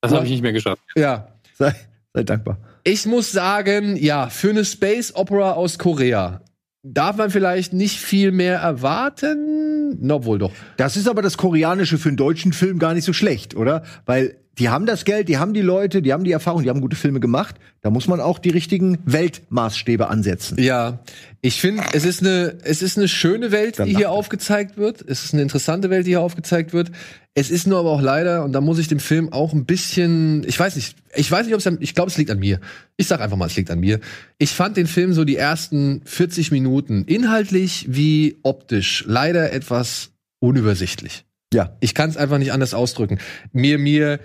Das 0.00 0.12
habe 0.12 0.24
ich 0.24 0.30
nicht 0.30 0.42
mehr 0.42 0.52
geschafft. 0.52 0.82
Ja. 0.96 1.32
Sei, 1.54 1.74
sei 2.14 2.22
dankbar. 2.22 2.58
Ich 2.84 3.04
muss 3.06 3.32
sagen, 3.32 3.96
ja, 3.96 4.28
für 4.30 4.50
eine 4.50 4.64
Space 4.64 5.14
Opera 5.14 5.52
aus 5.52 5.78
Korea 5.78 6.42
darf 6.84 7.16
man 7.16 7.30
vielleicht 7.30 7.72
nicht 7.72 7.98
viel 7.98 8.30
mehr 8.30 8.58
erwarten. 8.58 9.98
Na, 10.00 10.14
obwohl 10.14 10.38
doch. 10.38 10.52
Das 10.76 10.96
ist 10.96 11.08
aber 11.08 11.20
das 11.22 11.36
Koreanische 11.36 11.98
für 11.98 12.08
einen 12.08 12.16
deutschen 12.16 12.52
Film 12.52 12.78
gar 12.78 12.94
nicht 12.94 13.04
so 13.04 13.12
schlecht, 13.12 13.56
oder? 13.56 13.82
Weil 14.06 14.36
die 14.58 14.68
haben 14.68 14.86
das 14.86 15.04
Geld, 15.04 15.28
die 15.28 15.38
haben 15.38 15.54
die 15.54 15.60
Leute, 15.62 16.02
die 16.02 16.12
haben 16.12 16.24
die 16.24 16.32
Erfahrung, 16.32 16.62
die 16.62 16.68
haben 16.70 16.80
gute 16.80 16.96
Filme 16.96 17.20
gemacht. 17.20 17.56
Da 17.80 17.90
muss 17.90 18.08
man 18.08 18.20
auch 18.20 18.38
die 18.38 18.50
richtigen 18.50 18.98
Weltmaßstäbe 19.04 20.08
ansetzen. 20.08 20.60
Ja, 20.60 20.98
ich 21.40 21.60
finde, 21.60 21.84
es 21.92 22.04
ist 22.04 22.20
eine, 22.22 22.58
es 22.64 22.82
ist 22.82 22.98
eine 22.98 23.06
schöne 23.08 23.52
Welt, 23.52 23.78
Dann 23.78 23.86
die 23.88 23.94
hier 23.96 24.06
er. 24.06 24.10
aufgezeigt 24.12 24.76
wird. 24.76 25.02
Es 25.06 25.24
ist 25.24 25.32
eine 25.32 25.42
interessante 25.42 25.90
Welt, 25.90 26.06
die 26.06 26.10
hier 26.10 26.20
aufgezeigt 26.20 26.72
wird. 26.72 26.90
Es 27.34 27.50
ist 27.50 27.68
nur 27.68 27.78
aber 27.78 27.90
auch 27.90 28.02
leider, 28.02 28.42
und 28.44 28.52
da 28.52 28.60
muss 28.60 28.78
ich 28.80 28.88
dem 28.88 28.98
Film 28.98 29.32
auch 29.32 29.52
ein 29.52 29.64
bisschen, 29.64 30.42
ich 30.48 30.58
weiß 30.58 30.74
nicht, 30.74 30.96
ich 31.14 31.30
weiß 31.30 31.46
nicht, 31.46 31.54
ob 31.54 31.60
es, 31.60 31.66
an- 31.68 31.78
ich 31.80 31.94
glaube, 31.94 32.10
es 32.10 32.16
liegt 32.18 32.32
an 32.32 32.40
mir. 32.40 32.58
Ich 32.96 33.06
sag 33.06 33.20
einfach 33.20 33.36
mal, 33.36 33.46
es 33.46 33.54
liegt 33.56 33.70
an 33.70 33.78
mir. 33.78 34.00
Ich 34.38 34.50
fand 34.50 34.76
den 34.76 34.88
Film 34.88 35.12
so 35.12 35.24
die 35.24 35.36
ersten 35.36 36.02
40 36.04 36.50
Minuten 36.50 37.04
inhaltlich 37.04 37.86
wie 37.88 38.38
optisch 38.42 39.04
leider 39.06 39.52
etwas 39.52 40.10
unübersichtlich. 40.40 41.24
Ja. 41.54 41.76
Ich 41.80 41.94
kann 41.94 42.10
es 42.10 42.16
einfach 42.16 42.38
nicht 42.38 42.52
anders 42.52 42.74
ausdrücken. 42.74 43.18
Mir, 43.52 43.78
mir, 43.78 44.18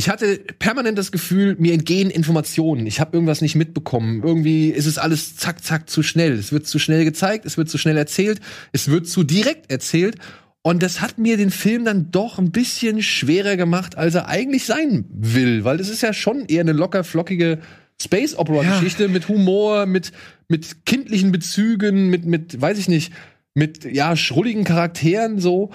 ich 0.00 0.08
hatte 0.08 0.38
permanent 0.58 0.96
das 0.96 1.12
Gefühl, 1.12 1.56
mir 1.58 1.74
entgehen 1.74 2.08
Informationen. 2.08 2.86
Ich 2.86 3.00
habe 3.00 3.14
irgendwas 3.14 3.42
nicht 3.42 3.54
mitbekommen. 3.54 4.22
Irgendwie 4.22 4.70
ist 4.70 4.86
es 4.86 4.96
alles 4.96 5.36
zack, 5.36 5.62
zack 5.62 5.90
zu 5.90 6.02
schnell. 6.02 6.32
Es 6.32 6.52
wird 6.52 6.66
zu 6.66 6.78
schnell 6.78 7.04
gezeigt, 7.04 7.44
es 7.44 7.58
wird 7.58 7.68
zu 7.68 7.76
schnell 7.76 7.98
erzählt, 7.98 8.40
es 8.72 8.88
wird 8.88 9.06
zu 9.06 9.24
direkt 9.24 9.70
erzählt. 9.70 10.16
Und 10.62 10.82
das 10.82 11.02
hat 11.02 11.18
mir 11.18 11.36
den 11.36 11.50
Film 11.50 11.84
dann 11.84 12.10
doch 12.12 12.38
ein 12.38 12.50
bisschen 12.50 13.02
schwerer 13.02 13.58
gemacht, 13.58 13.98
als 13.98 14.14
er 14.14 14.26
eigentlich 14.26 14.64
sein 14.64 15.04
will. 15.10 15.64
Weil 15.64 15.76
das 15.76 15.90
ist 15.90 16.00
ja 16.00 16.14
schon 16.14 16.46
eher 16.46 16.62
eine 16.62 16.72
locker 16.72 17.04
flockige 17.04 17.58
Space 18.00 18.34
Opera 18.34 18.62
Geschichte 18.62 19.06
mit 19.08 19.28
Humor, 19.28 19.84
mit, 19.84 20.12
mit 20.48 20.86
kindlichen 20.86 21.30
Bezügen, 21.30 22.08
mit, 22.08 22.24
mit, 22.24 22.58
weiß 22.58 22.78
ich 22.78 22.88
nicht, 22.88 23.12
mit, 23.52 23.84
ja, 23.84 24.16
schrulligen 24.16 24.64
Charakteren 24.64 25.40
so. 25.40 25.72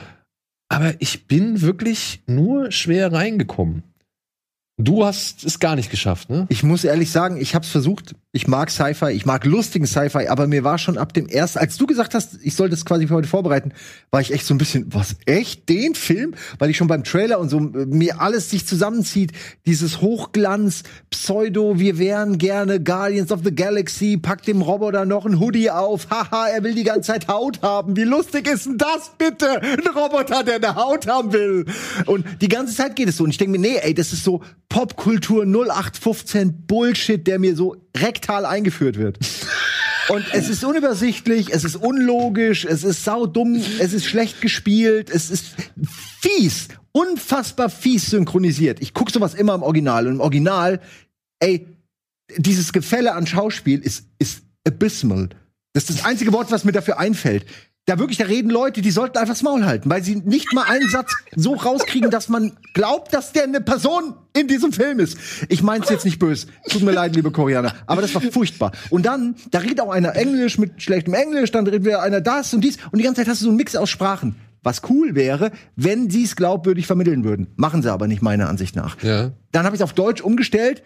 Aber 0.68 0.96
ich 0.98 1.28
bin 1.28 1.62
wirklich 1.62 2.24
nur 2.26 2.72
schwer 2.72 3.14
reingekommen. 3.14 3.84
Du 4.78 5.06
hast 5.06 5.46
es 5.46 5.60
gar 5.60 5.78
nicht 5.78 5.90
geschafft, 5.90 6.30
ne? 6.30 6.48
Ich 6.50 6.62
muss 6.62 6.84
ehrlich 6.84 7.10
sagen, 7.10 7.38
ich 7.38 7.56
hab's 7.56 7.70
versucht. 7.70 8.14
Ich 8.34 8.50
mag 8.50 8.70
Sci-Fi, 8.70 9.12
ich 9.12 9.26
mag 9.26 9.46
lustigen 9.46 9.88
Sci-Fi, 9.88 10.28
aber 10.28 10.48
mir 10.48 10.66
war 10.66 10.78
schon 10.78 10.98
ab 10.98 11.14
dem 11.14 11.30
ersten, 11.30 11.60
als 11.60 11.78
du 11.78 11.88
gesagt 11.88 12.14
hast, 12.14 12.38
ich 12.44 12.54
soll 12.56 12.70
das 12.70 12.84
quasi 12.84 13.08
für 13.08 13.14
heute 13.14 13.30
vorbereiten, 13.30 13.72
war 14.12 14.20
ich 14.20 14.34
echt 14.34 14.46
so 14.46 14.54
ein 14.54 14.58
bisschen, 14.58 14.94
was, 14.94 15.16
echt? 15.26 15.70
Den 15.70 15.96
Film? 15.96 16.36
Weil 16.60 16.70
ich 16.70 16.76
schon 16.76 16.90
beim 16.90 17.06
Trailer 17.06 17.40
und 17.40 17.48
so 17.48 17.60
äh, 17.60 17.86
mir 17.86 18.20
alles 18.20 18.50
sich 18.50 18.68
zusammenzieht. 18.68 19.32
Dieses 19.66 20.02
Hochglanz, 20.02 20.84
Pseudo, 21.10 21.80
wir 21.80 21.98
wären 21.98 22.38
gerne 22.38 22.84
Guardians 22.84 23.32
of 23.32 23.40
the 23.46 23.56
Galaxy, 23.56 24.18
packt 24.18 24.46
dem 24.46 24.62
Roboter 24.62 25.06
noch 25.06 25.26
ein 25.26 25.40
Hoodie 25.40 25.72
auf. 25.72 26.10
Haha, 26.10 26.50
er 26.50 26.64
will 26.64 26.76
die 26.76 26.84
ganze 26.84 27.14
Zeit 27.14 27.30
Haut 27.30 27.62
haben. 27.62 27.96
Wie 27.96 28.04
lustig 28.04 28.46
ist 28.50 28.66
denn 28.66 28.78
das 28.78 29.14
bitte? 29.18 29.62
Ein 29.62 29.88
Roboter, 29.96 30.44
der 30.44 30.56
eine 30.56 30.76
Haut 30.76 31.08
haben 31.08 31.32
will. 31.32 31.66
Und 32.08 32.26
die 32.42 32.50
ganze 32.50 32.76
Zeit 32.76 32.98
geht 32.98 33.08
es 33.08 33.16
so. 33.16 33.24
Und 33.24 33.30
ich 33.30 33.38
denke 33.38 33.58
mir, 33.58 33.66
nee, 33.66 33.78
ey, 33.82 33.94
das 33.94 34.12
ist 34.12 34.26
so 34.26 34.42
Popkultur 34.70 35.46
0815 35.46 36.66
Bullshit, 36.68 37.26
der 37.26 37.40
mir 37.40 37.56
so 37.56 37.76
rektal 37.96 38.46
eingeführt 38.46 38.98
wird. 38.98 39.20
Und 40.10 40.26
es 40.34 40.50
ist 40.50 40.64
unübersichtlich, 40.64 41.52
es 41.52 41.64
ist 41.64 41.76
unlogisch, 41.76 42.66
es 42.66 42.84
ist 42.84 43.04
saudumm, 43.04 43.56
es 43.80 43.94
ist 43.94 44.06
schlecht 44.06 44.42
gespielt, 44.42 45.10
es 45.10 45.32
ist 45.32 45.56
fies, 46.22 46.68
unfassbar 46.92 47.70
fies 47.70 48.12
synchronisiert. 48.12 48.82
Ich 48.82 48.94
guck 48.94 49.10
sowas 49.10 49.34
immer 49.34 49.56
im 49.56 49.64
Original 49.64 50.08
und 50.08 50.16
im 50.16 50.22
Original, 50.22 50.80
ey, 51.40 51.68
dieses 52.38 52.72
Gefälle 52.72 53.14
an 53.14 53.26
Schauspiel 53.26 53.80
ist, 53.80 54.06
ist 54.20 54.44
abysmal. 54.66 55.30
Das 55.74 55.90
ist 55.90 56.00
das 56.00 56.06
einzige 56.06 56.34
Wort, 56.34 56.52
was 56.52 56.64
mir 56.64 56.72
dafür 56.72 57.00
einfällt. 57.00 57.46
Da 57.88 58.00
wirklich, 58.00 58.18
da 58.18 58.26
reden 58.26 58.50
Leute, 58.50 58.82
die 58.82 58.90
sollten 58.90 59.18
einfach 59.20 59.36
das 59.36 59.44
Maul 59.44 59.64
halten, 59.64 59.92
weil 59.92 60.04
sie 60.04 60.16
nicht 60.16 60.52
mal 60.54 60.64
einen 60.64 60.90
Satz 60.90 61.14
so 61.36 61.54
rauskriegen, 61.54 62.10
dass 62.10 62.30
man 62.30 62.58
glaubt, 62.74 63.14
dass 63.14 63.32
der 63.32 63.44
eine 63.44 63.62
Person 63.62 64.16
in 64.36 64.48
diesem 64.48 64.74
Film 64.74 65.00
ist. 65.00 65.20
Ich 65.50 65.62
mein's 65.62 65.90
jetzt 65.92 66.04
nicht 66.04 66.18
böse. 66.18 66.48
Tut 66.68 66.82
mir 66.82 66.94
leid, 66.94 67.16
liebe 67.16 67.30
Koreaner. 67.30 67.76
Aber 67.86 68.02
das 68.02 68.16
war 68.16 68.22
furchtbar. 68.22 68.72
Und 68.90 69.06
dann, 69.06 69.36
da 69.52 69.60
redet 69.60 69.82
auch 69.82 69.92
einer 69.92 70.16
Englisch 70.16 70.58
mit 70.58 70.82
schlechtem 70.82 71.14
Englisch, 71.14 71.52
dann 71.52 71.66
redet 71.66 71.86
wieder 71.86 72.02
einer 72.02 72.22
das 72.22 72.56
und 72.56 72.62
dies. 72.62 72.78
Und 72.92 72.98
die 72.98 73.04
ganze 73.04 73.22
Zeit 73.22 73.28
hast 73.28 73.42
du 73.42 73.46
so 73.46 73.50
einen 73.52 73.58
Mix 73.58 73.76
aus 73.76 73.92
Sprachen. 73.92 74.36
Was 74.64 74.82
cool 74.90 75.14
wäre, 75.14 75.52
wenn 75.76 76.10
sie 76.10 76.24
es 76.24 76.36
glaubwürdig 76.36 76.88
vermitteln 76.88 77.24
würden. 77.24 77.54
Machen 77.56 77.84
sie 77.84 77.94
aber 77.94 78.08
nicht, 78.08 78.24
meiner 78.24 78.50
Ansicht 78.50 78.76
nach. 78.76 79.02
Ja. 79.04 79.34
Dann 79.52 79.64
habe 79.64 79.76
ich 79.76 79.82
es 79.82 79.84
auf 79.84 79.94
Deutsch 79.94 80.22
umgestellt. 80.22 80.82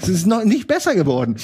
Es 0.00 0.08
ist 0.08 0.28
noch 0.28 0.44
nicht 0.44 0.68
besser 0.68 0.94
geworden. 0.94 1.36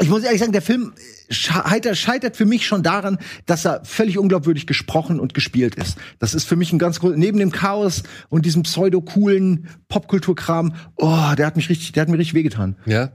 Ich 0.00 0.08
muss 0.08 0.22
ehrlich 0.22 0.40
sagen, 0.40 0.52
der 0.52 0.62
Film 0.62 0.92
scheitert, 1.30 1.96
scheitert 1.96 2.36
für 2.36 2.46
mich 2.46 2.66
schon 2.66 2.82
daran, 2.82 3.18
dass 3.46 3.64
er 3.64 3.84
völlig 3.84 4.18
unglaubwürdig 4.18 4.66
gesprochen 4.66 5.20
und 5.20 5.34
gespielt 5.34 5.74
ist. 5.74 5.98
Das 6.18 6.34
ist 6.34 6.44
für 6.44 6.56
mich 6.56 6.72
ein 6.72 6.78
ganz 6.78 7.00
groß, 7.00 7.16
neben 7.16 7.38
dem 7.38 7.52
Chaos 7.52 8.02
und 8.28 8.46
diesem 8.46 8.62
pseudo-coolen 8.62 9.68
Popkulturkram, 9.88 10.74
oh, 10.96 11.34
der 11.36 11.46
hat 11.46 11.56
mich 11.56 11.68
richtig, 11.68 11.92
der 11.92 12.02
hat 12.02 12.08
mir 12.08 12.18
richtig 12.18 12.34
wehgetan. 12.34 12.76
Ja. 12.86 13.12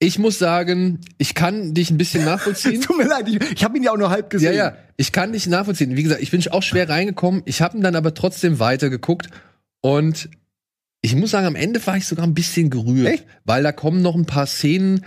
Ich 0.00 0.18
muss 0.18 0.38
sagen, 0.38 1.00
ich 1.18 1.34
kann 1.34 1.74
dich 1.74 1.90
ein 1.90 1.98
bisschen 1.98 2.24
nachvollziehen. 2.24 2.80
Tut 2.82 2.98
mir 2.98 3.06
leid, 3.06 3.28
ich, 3.28 3.40
ich 3.52 3.64
habe 3.64 3.76
ihn 3.76 3.82
ja 3.82 3.92
auch 3.92 3.96
nur 3.96 4.10
halb 4.10 4.30
gesehen. 4.30 4.54
Ja, 4.54 4.70
ja, 4.70 4.76
ich 4.96 5.12
kann 5.12 5.32
dich 5.32 5.46
nachvollziehen. 5.46 5.96
Wie 5.96 6.02
gesagt, 6.02 6.22
ich 6.22 6.30
bin 6.30 6.46
auch 6.48 6.62
schwer 6.62 6.88
reingekommen. 6.88 7.42
Ich 7.46 7.62
habe 7.62 7.76
ihn 7.76 7.82
dann 7.82 7.96
aber 7.96 8.14
trotzdem 8.14 8.58
weitergeguckt 8.58 9.28
und 9.80 10.28
ich 11.00 11.14
muss 11.14 11.30
sagen, 11.30 11.46
am 11.46 11.54
Ende 11.54 11.84
war 11.86 11.96
ich 11.96 12.06
sogar 12.06 12.26
ein 12.26 12.34
bisschen 12.34 12.70
gerührt, 12.70 13.08
Echt? 13.08 13.26
weil 13.44 13.62
da 13.62 13.72
kommen 13.72 14.02
noch 14.02 14.16
ein 14.16 14.26
paar 14.26 14.46
Szenen, 14.46 15.04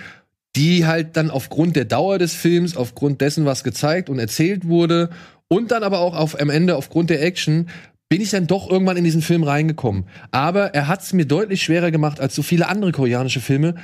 die 0.55 0.85
halt 0.85 1.15
dann 1.17 1.31
aufgrund 1.31 1.75
der 1.75 1.85
Dauer 1.85 2.17
des 2.17 2.33
Films, 2.33 2.75
aufgrund 2.75 3.21
dessen, 3.21 3.45
was 3.45 3.63
gezeigt 3.63 4.09
und 4.09 4.19
erzählt 4.19 4.67
wurde 4.67 5.09
und 5.47 5.71
dann 5.71 5.83
aber 5.83 5.99
auch 5.99 6.15
auf, 6.15 6.39
am 6.39 6.49
Ende 6.49 6.75
aufgrund 6.75 7.09
der 7.09 7.21
Action 7.21 7.69
bin 8.09 8.21
ich 8.21 8.31
dann 8.31 8.47
doch 8.47 8.69
irgendwann 8.69 8.97
in 8.97 9.05
diesen 9.05 9.21
Film 9.21 9.43
reingekommen. 9.43 10.05
Aber 10.31 10.73
er 10.73 10.87
hat 10.89 11.01
es 11.01 11.13
mir 11.13 11.25
deutlich 11.25 11.63
schwerer 11.63 11.91
gemacht 11.91 12.19
als 12.19 12.35
so 12.35 12.41
viele 12.41 12.67
andere 12.67 12.91
koreanische 12.91 13.39
Filme, 13.39 13.75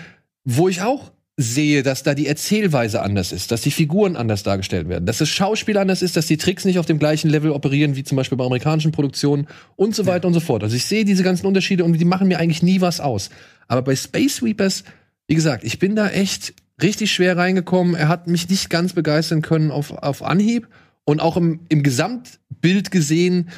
wo 0.43 0.67
ich 0.67 0.81
auch 0.81 1.11
sehe, 1.37 1.83
dass 1.83 2.03
da 2.03 2.15
die 2.15 2.27
Erzählweise 2.27 3.01
anders 3.01 3.31
ist, 3.31 3.51
dass 3.51 3.61
die 3.61 3.71
Figuren 3.71 4.15
anders 4.15 4.41
dargestellt 4.43 4.89
werden, 4.89 5.05
dass 5.05 5.19
das 5.19 5.29
Schauspiel 5.29 5.77
anders 5.77 6.01
ist, 6.01 6.17
dass 6.17 6.25
die 6.25 6.37
Tricks 6.37 6.65
nicht 6.65 6.79
auf 6.79 6.87
dem 6.87 6.97
gleichen 6.97 7.29
Level 7.29 7.51
operieren 7.51 7.95
wie 7.95 8.03
zum 8.03 8.15
Beispiel 8.15 8.37
bei 8.37 8.43
amerikanischen 8.43 8.91
Produktionen 8.91 9.47
und 9.75 9.95
so 9.95 10.07
weiter 10.07 10.27
und 10.27 10.33
so 10.33 10.39
fort. 10.39 10.63
Also 10.63 10.75
ich 10.75 10.85
sehe 10.85 11.05
diese 11.05 11.23
ganzen 11.23 11.45
Unterschiede 11.45 11.83
und 11.83 11.93
die 11.93 12.05
machen 12.05 12.27
mir 12.27 12.39
eigentlich 12.39 12.63
nie 12.63 12.81
was 12.81 12.99
aus. 12.99 13.29
Aber 13.67 13.83
bei 13.83 13.95
Space 13.95 14.37
Sweepers, 14.37 14.83
wie 15.27 15.35
gesagt, 15.35 15.63
ich 15.63 15.79
bin 15.79 15.95
da 15.95 16.09
echt 16.09 16.53
richtig 16.81 17.11
schwer 17.11 17.37
reingekommen. 17.37 17.95
Er 17.95 18.07
hat 18.07 18.27
mich 18.27 18.49
nicht 18.49 18.69
ganz 18.69 18.93
begeistern 18.93 19.41
können 19.41 19.71
auf, 19.71 19.91
auf 19.91 20.23
Anhieb 20.23 20.67
und 21.05 21.19
auch 21.19 21.37
im, 21.37 21.61
im 21.69 21.83
Gesamtbild 21.83 22.91
gesehen 22.91 23.49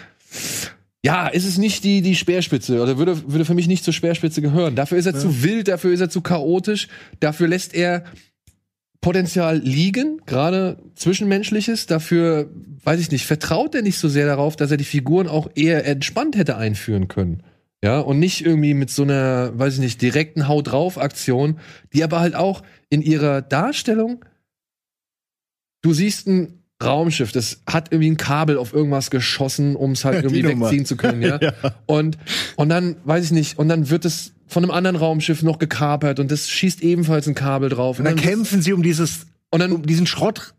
ja, 1.02 1.28
ist 1.28 1.46
es 1.46 1.58
nicht 1.58 1.84
die, 1.84 2.02
die 2.02 2.16
Speerspitze 2.16 2.82
oder 2.82 2.98
würde, 2.98 3.32
würde 3.32 3.46
für 3.46 3.54
mich 3.54 3.68
nicht 3.68 3.86
zur 3.86 3.94
Speerspitze 3.94 4.42
gehören. 4.42 4.76
Dafür 4.76 4.98
ist 4.98 5.06
er 5.06 5.16
zu 5.16 5.44
wild, 5.44 5.70
dafür 5.70 5.94
ist 5.94 6.02
er 6.02 6.10
zu 6.10 6.22
chaotisch, 6.22 6.90
dafür 7.22 7.48
lässt 7.48 7.74
er 7.74 8.04
Potenzial 9.00 9.60
liegen, 9.60 10.22
gerade 10.26 10.78
Zwischenmenschliches, 10.96 11.86
dafür, 11.86 12.50
weiß 12.84 13.00
ich 13.00 13.12
nicht, 13.12 13.26
vertraut 13.26 13.74
er 13.76 13.82
nicht 13.82 13.98
so 13.98 14.10
sehr 14.10 14.26
darauf, 14.26 14.58
dass 14.58 14.72
er 14.72 14.78
die 14.78 14.84
Figuren 14.84 15.30
auch 15.30 15.50
eher 15.56 15.86
entspannt 15.86 16.36
hätte 16.36 16.58
einführen 16.58 17.08
können. 17.08 17.44
Ja, 17.84 18.00
und 18.00 18.20
nicht 18.20 18.46
irgendwie 18.46 18.74
mit 18.74 18.90
so 18.90 19.04
einer, 19.04 19.58
weiß 19.58 19.76
ich 19.76 19.80
nicht, 19.80 20.02
direkten 20.02 20.48
Haut 20.48 20.72
drauf 20.72 20.98
Aktion, 20.98 21.60
die 21.94 22.04
aber 22.04 22.20
halt 22.20 22.36
auch 22.36 22.62
in 22.90 23.02
ihrer 23.02 23.42
Darstellung, 23.42 24.26
du 25.82 25.94
siehst 25.94 26.28
ein 26.28 26.64
Raumschiff, 26.84 27.32
das 27.32 27.62
hat 27.68 27.92
irgendwie 27.92 28.12
ein 28.12 28.18
Kabel 28.18 28.58
auf 28.58 28.74
irgendwas 28.74 29.12
geschossen, 29.12 29.76
um 29.76 29.92
es 29.92 30.04
halt 30.04 30.16
irgendwie 30.24 30.44
Nummer. 30.44 30.66
wegziehen 30.66 30.86
zu 30.86 30.98
können, 30.98 31.22
ja. 31.42 31.54
Und, 31.86 32.18
und 32.58 32.70
dann, 32.70 32.98
weiß 33.06 33.26
ich 33.26 33.32
nicht, 33.32 33.58
und 33.58 33.70
dann 33.70 33.90
wird 33.90 34.06
es 34.06 34.34
von 34.48 34.64
einem 34.64 34.72
anderen 34.72 34.96
Raumschiff 34.96 35.44
noch 35.44 35.60
gekapert 35.60 36.20
und 36.20 36.32
das 36.32 36.50
schießt 36.50 36.82
ebenfalls 36.82 37.28
ein 37.28 37.36
Kabel 37.36 37.70
drauf. 37.70 38.00
Und 38.00 38.06
dann 38.06 38.16
kämpfen 38.16 38.62
sie 38.62 38.74
um 38.74 38.84
dieses, 38.84 39.28
und 39.52 39.60
dann 39.60 39.72
um 39.72 39.86
diesen 39.86 40.08
Schrott. 40.08 40.54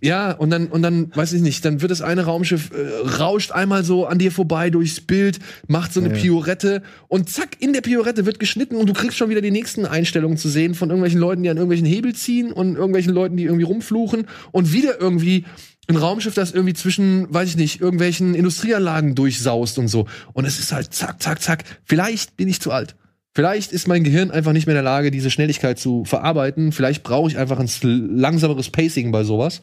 Ja, 0.00 0.32
und 0.32 0.50
dann, 0.50 0.68
und 0.68 0.82
dann, 0.82 1.14
weiß 1.14 1.32
ich 1.32 1.42
nicht, 1.42 1.64
dann 1.64 1.80
wird 1.80 1.90
das 1.90 2.02
eine 2.02 2.24
Raumschiff, 2.24 2.70
äh, 2.70 3.08
rauscht 3.18 3.50
einmal 3.50 3.84
so 3.84 4.06
an 4.06 4.18
dir 4.18 4.30
vorbei 4.30 4.70
durchs 4.70 5.00
Bild, 5.00 5.38
macht 5.66 5.92
so 5.92 6.00
eine 6.00 6.10
Piorette 6.10 6.82
und 7.08 7.28
zack, 7.30 7.56
in 7.60 7.72
der 7.72 7.80
Piorette 7.80 8.26
wird 8.26 8.38
geschnitten 8.38 8.76
und 8.76 8.88
du 8.88 8.92
kriegst 8.92 9.16
schon 9.16 9.30
wieder 9.30 9.40
die 9.40 9.50
nächsten 9.50 9.86
Einstellungen 9.86 10.36
zu 10.36 10.48
sehen 10.48 10.74
von 10.74 10.90
irgendwelchen 10.90 11.20
Leuten, 11.20 11.42
die 11.42 11.50
an 11.50 11.56
irgendwelchen 11.56 11.86
Hebel 11.86 12.14
ziehen 12.14 12.52
und 12.52 12.76
irgendwelchen 12.76 13.12
Leuten, 13.12 13.36
die 13.36 13.44
irgendwie 13.44 13.64
rumfluchen 13.64 14.26
und 14.52 14.72
wieder 14.72 15.00
irgendwie 15.00 15.44
ein 15.88 15.96
Raumschiff, 15.96 16.34
das 16.34 16.52
irgendwie 16.52 16.74
zwischen, 16.74 17.32
weiß 17.32 17.50
ich 17.50 17.56
nicht, 17.56 17.80
irgendwelchen 17.80 18.34
Industrieanlagen 18.34 19.14
durchsaust 19.14 19.78
und 19.78 19.88
so. 19.88 20.06
Und 20.32 20.44
es 20.44 20.58
ist 20.58 20.72
halt 20.72 20.92
zack, 20.92 21.22
zack, 21.22 21.40
zack. 21.40 21.64
Vielleicht 21.84 22.36
bin 22.36 22.48
ich 22.48 22.60
zu 22.60 22.72
alt. 22.72 22.96
Vielleicht 23.36 23.70
ist 23.70 23.86
mein 23.86 24.02
Gehirn 24.02 24.30
einfach 24.30 24.54
nicht 24.54 24.66
mehr 24.66 24.72
in 24.72 24.78
der 24.78 24.82
Lage, 24.82 25.10
diese 25.10 25.30
Schnelligkeit 25.30 25.78
zu 25.78 26.06
verarbeiten. 26.06 26.72
Vielleicht 26.72 27.02
brauche 27.02 27.28
ich 27.30 27.36
einfach 27.36 27.58
ein 27.58 27.68
langsameres 28.16 28.70
Pacing 28.70 29.12
bei 29.12 29.24
sowas. 29.24 29.60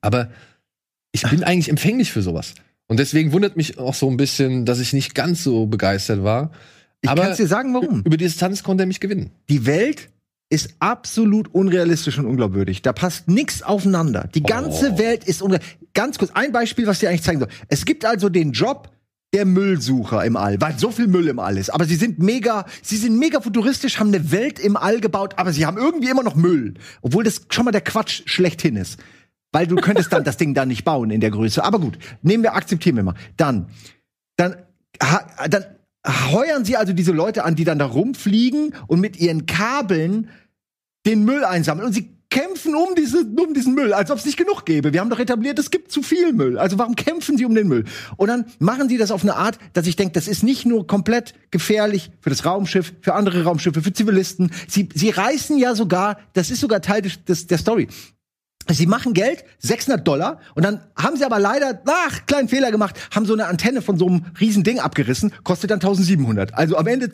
Aber 0.00 0.28
ich 1.12 1.22
bin 1.22 1.44
eigentlich 1.44 1.68
empfänglich 1.68 2.10
für 2.10 2.20
sowas. 2.20 2.54
Und 2.88 2.98
deswegen 2.98 3.30
wundert 3.30 3.56
mich 3.56 3.78
auch 3.78 3.94
so 3.94 4.10
ein 4.10 4.16
bisschen, 4.16 4.64
dass 4.66 4.80
ich 4.80 4.92
nicht 4.92 5.14
ganz 5.14 5.44
so 5.44 5.66
begeistert 5.66 6.24
war. 6.24 6.50
Ich 7.00 7.08
Aber 7.08 7.22
kann 7.22 7.36
dir 7.36 7.46
sagen, 7.46 7.72
warum. 7.74 8.00
über 8.00 8.16
die 8.16 8.24
Distanz 8.24 8.64
konnte 8.64 8.82
er 8.82 8.86
mich 8.88 8.98
gewinnen. 8.98 9.30
Die 9.48 9.66
Welt 9.66 10.10
ist 10.50 10.74
absolut 10.80 11.54
unrealistisch 11.54 12.18
und 12.18 12.26
unglaubwürdig. 12.26 12.82
Da 12.82 12.92
passt 12.92 13.28
nichts 13.28 13.62
aufeinander. 13.62 14.28
Die 14.34 14.42
ganze 14.42 14.94
Oh. 14.94 14.98
Welt 14.98 15.22
ist 15.22 15.42
unre 15.42 15.60
Ganz 15.94 16.18
kurz, 16.18 16.32
ein 16.34 16.50
Beispiel, 16.50 16.88
was 16.88 16.98
dir 16.98 17.08
eigentlich 17.08 17.22
zeigen 17.22 17.38
soll. 17.38 17.50
Es 17.68 17.84
gibt 17.84 18.04
also 18.04 18.28
den 18.28 18.50
Job 18.50 18.90
der 19.34 19.44
Müllsucher 19.44 20.24
im 20.24 20.36
All, 20.36 20.60
weil 20.60 20.78
so 20.78 20.92
viel 20.92 21.08
Müll 21.08 21.26
im 21.26 21.40
All 21.40 21.58
ist. 21.58 21.70
Aber 21.70 21.84
sie 21.84 21.96
sind 21.96 22.20
mega, 22.20 22.64
sie 22.82 22.96
sind 22.96 23.18
mega 23.18 23.40
futuristisch, 23.40 23.98
haben 23.98 24.14
eine 24.14 24.30
Welt 24.30 24.60
im 24.60 24.76
All 24.76 25.00
gebaut, 25.00 25.34
aber 25.36 25.52
sie 25.52 25.66
haben 25.66 25.76
irgendwie 25.76 26.08
immer 26.08 26.22
noch 26.22 26.36
Müll. 26.36 26.74
Obwohl 27.02 27.24
das 27.24 27.42
schon 27.50 27.64
mal 27.64 27.72
der 27.72 27.80
Quatsch 27.80 28.22
schlechthin 28.26 28.76
ist. 28.76 29.00
Weil 29.50 29.66
du 29.66 29.76
könntest 29.76 30.12
dann 30.12 30.22
das 30.22 30.36
Ding 30.36 30.54
dann 30.54 30.68
nicht 30.68 30.84
bauen 30.84 31.10
in 31.10 31.20
der 31.20 31.32
Größe. 31.32 31.64
Aber 31.64 31.80
gut, 31.80 31.98
nehmen 32.22 32.44
wir, 32.44 32.54
akzeptieren 32.54 32.96
wir 32.96 33.02
mal. 33.02 33.14
Dann, 33.36 33.68
dann, 34.36 34.56
ha, 35.02 35.26
dann 35.48 35.64
heuern 36.32 36.64
sie 36.64 36.76
also 36.76 36.92
diese 36.92 37.12
Leute 37.12 37.44
an, 37.44 37.56
die 37.56 37.64
dann 37.64 37.78
da 37.80 37.86
rumfliegen 37.86 38.74
und 38.86 39.00
mit 39.00 39.18
ihren 39.18 39.46
Kabeln 39.46 40.28
den 41.06 41.24
Müll 41.24 41.44
einsammeln. 41.44 41.88
Und 41.88 41.92
sie 41.92 42.18
kämpfen 42.30 42.74
um, 42.74 42.94
diese, 42.96 43.20
um 43.20 43.54
diesen 43.54 43.74
Müll, 43.74 43.92
als 43.92 44.10
ob 44.10 44.18
es 44.18 44.24
nicht 44.24 44.36
genug 44.36 44.64
gäbe. 44.64 44.92
Wir 44.92 45.00
haben 45.00 45.10
doch 45.10 45.18
etabliert, 45.18 45.58
es 45.58 45.70
gibt 45.70 45.92
zu 45.92 46.02
viel 46.02 46.32
Müll. 46.32 46.58
Also 46.58 46.78
warum 46.78 46.96
kämpfen 46.96 47.38
sie 47.38 47.44
um 47.44 47.54
den 47.54 47.68
Müll? 47.68 47.84
Und 48.16 48.28
dann 48.28 48.46
machen 48.58 48.88
sie 48.88 48.98
das 48.98 49.10
auf 49.10 49.22
eine 49.22 49.36
Art, 49.36 49.58
dass 49.72 49.86
ich 49.86 49.96
denke, 49.96 50.12
das 50.12 50.28
ist 50.28 50.42
nicht 50.42 50.66
nur 50.66 50.86
komplett 50.86 51.34
gefährlich 51.50 52.10
für 52.20 52.30
das 52.30 52.44
Raumschiff, 52.44 52.92
für 53.00 53.14
andere 53.14 53.44
Raumschiffe, 53.44 53.82
für 53.82 53.92
Zivilisten. 53.92 54.50
Sie, 54.68 54.88
sie 54.94 55.10
reißen 55.10 55.58
ja 55.58 55.74
sogar, 55.74 56.18
das 56.32 56.50
ist 56.50 56.60
sogar 56.60 56.80
Teil 56.80 57.02
des, 57.02 57.24
des, 57.24 57.46
der 57.46 57.58
Story. 57.58 57.88
Sie 58.68 58.86
machen 58.86 59.12
Geld, 59.12 59.44
600 59.58 60.06
Dollar, 60.06 60.40
und 60.54 60.64
dann 60.64 60.80
haben 60.96 61.16
sie 61.16 61.24
aber 61.24 61.38
leider, 61.38 61.82
ach, 61.86 62.24
kleinen 62.26 62.48
Fehler 62.48 62.70
gemacht, 62.70 62.98
haben 63.14 63.26
so 63.26 63.34
eine 63.34 63.46
Antenne 63.46 63.82
von 63.82 63.98
so 63.98 64.06
einem 64.06 64.24
riesen 64.40 64.64
Ding 64.64 64.78
abgerissen, 64.78 65.32
kostet 65.44 65.70
dann 65.70 65.80
1700. 65.80 66.54
Also 66.54 66.76
am 66.76 66.86
Ende 66.86 67.12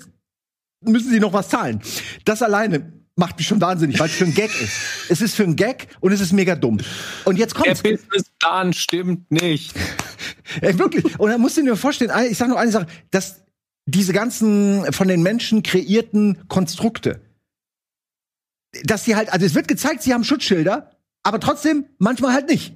müssen 0.84 1.10
sie 1.10 1.20
noch 1.20 1.32
was 1.32 1.48
zahlen. 1.48 1.80
Das 2.24 2.42
alleine 2.42 2.99
macht 3.16 3.36
mich 3.38 3.46
schon 3.46 3.60
wahnsinnig, 3.60 3.98
weil 3.98 4.06
es 4.08 4.14
für 4.14 4.24
ein 4.24 4.34
Gag 4.34 4.50
ist. 4.60 4.72
Es 5.08 5.20
ist 5.20 5.34
für 5.34 5.44
ein 5.44 5.56
Gag 5.56 5.88
und 6.00 6.12
es 6.12 6.20
ist 6.20 6.32
mega 6.32 6.54
dumm. 6.56 6.78
Und 7.24 7.36
jetzt 7.36 7.54
Der 7.56 7.64
kommt's. 7.64 7.82
Businessplan 7.82 8.72
stimmt 8.72 9.30
nicht. 9.30 9.74
Ey, 10.60 10.78
wirklich. 10.78 11.18
Und 11.18 11.30
dann 11.30 11.40
musst 11.40 11.56
du 11.56 11.62
dir 11.62 11.76
vorstellen, 11.76 12.10
ich 12.30 12.38
sag 12.38 12.48
nur 12.48 12.58
eine 12.58 12.70
Sache, 12.70 12.86
dass 13.10 13.42
diese 13.86 14.12
ganzen 14.12 14.90
von 14.92 15.08
den 15.08 15.22
Menschen 15.22 15.62
kreierten 15.62 16.38
Konstrukte, 16.48 17.20
dass 18.84 19.04
die 19.04 19.16
halt, 19.16 19.32
also 19.32 19.44
es 19.44 19.54
wird 19.54 19.68
gezeigt, 19.68 20.02
sie 20.02 20.14
haben 20.14 20.24
Schutzschilder, 20.24 20.90
aber 21.22 21.40
trotzdem 21.40 21.86
manchmal 21.98 22.32
halt 22.32 22.48
nicht. 22.48 22.74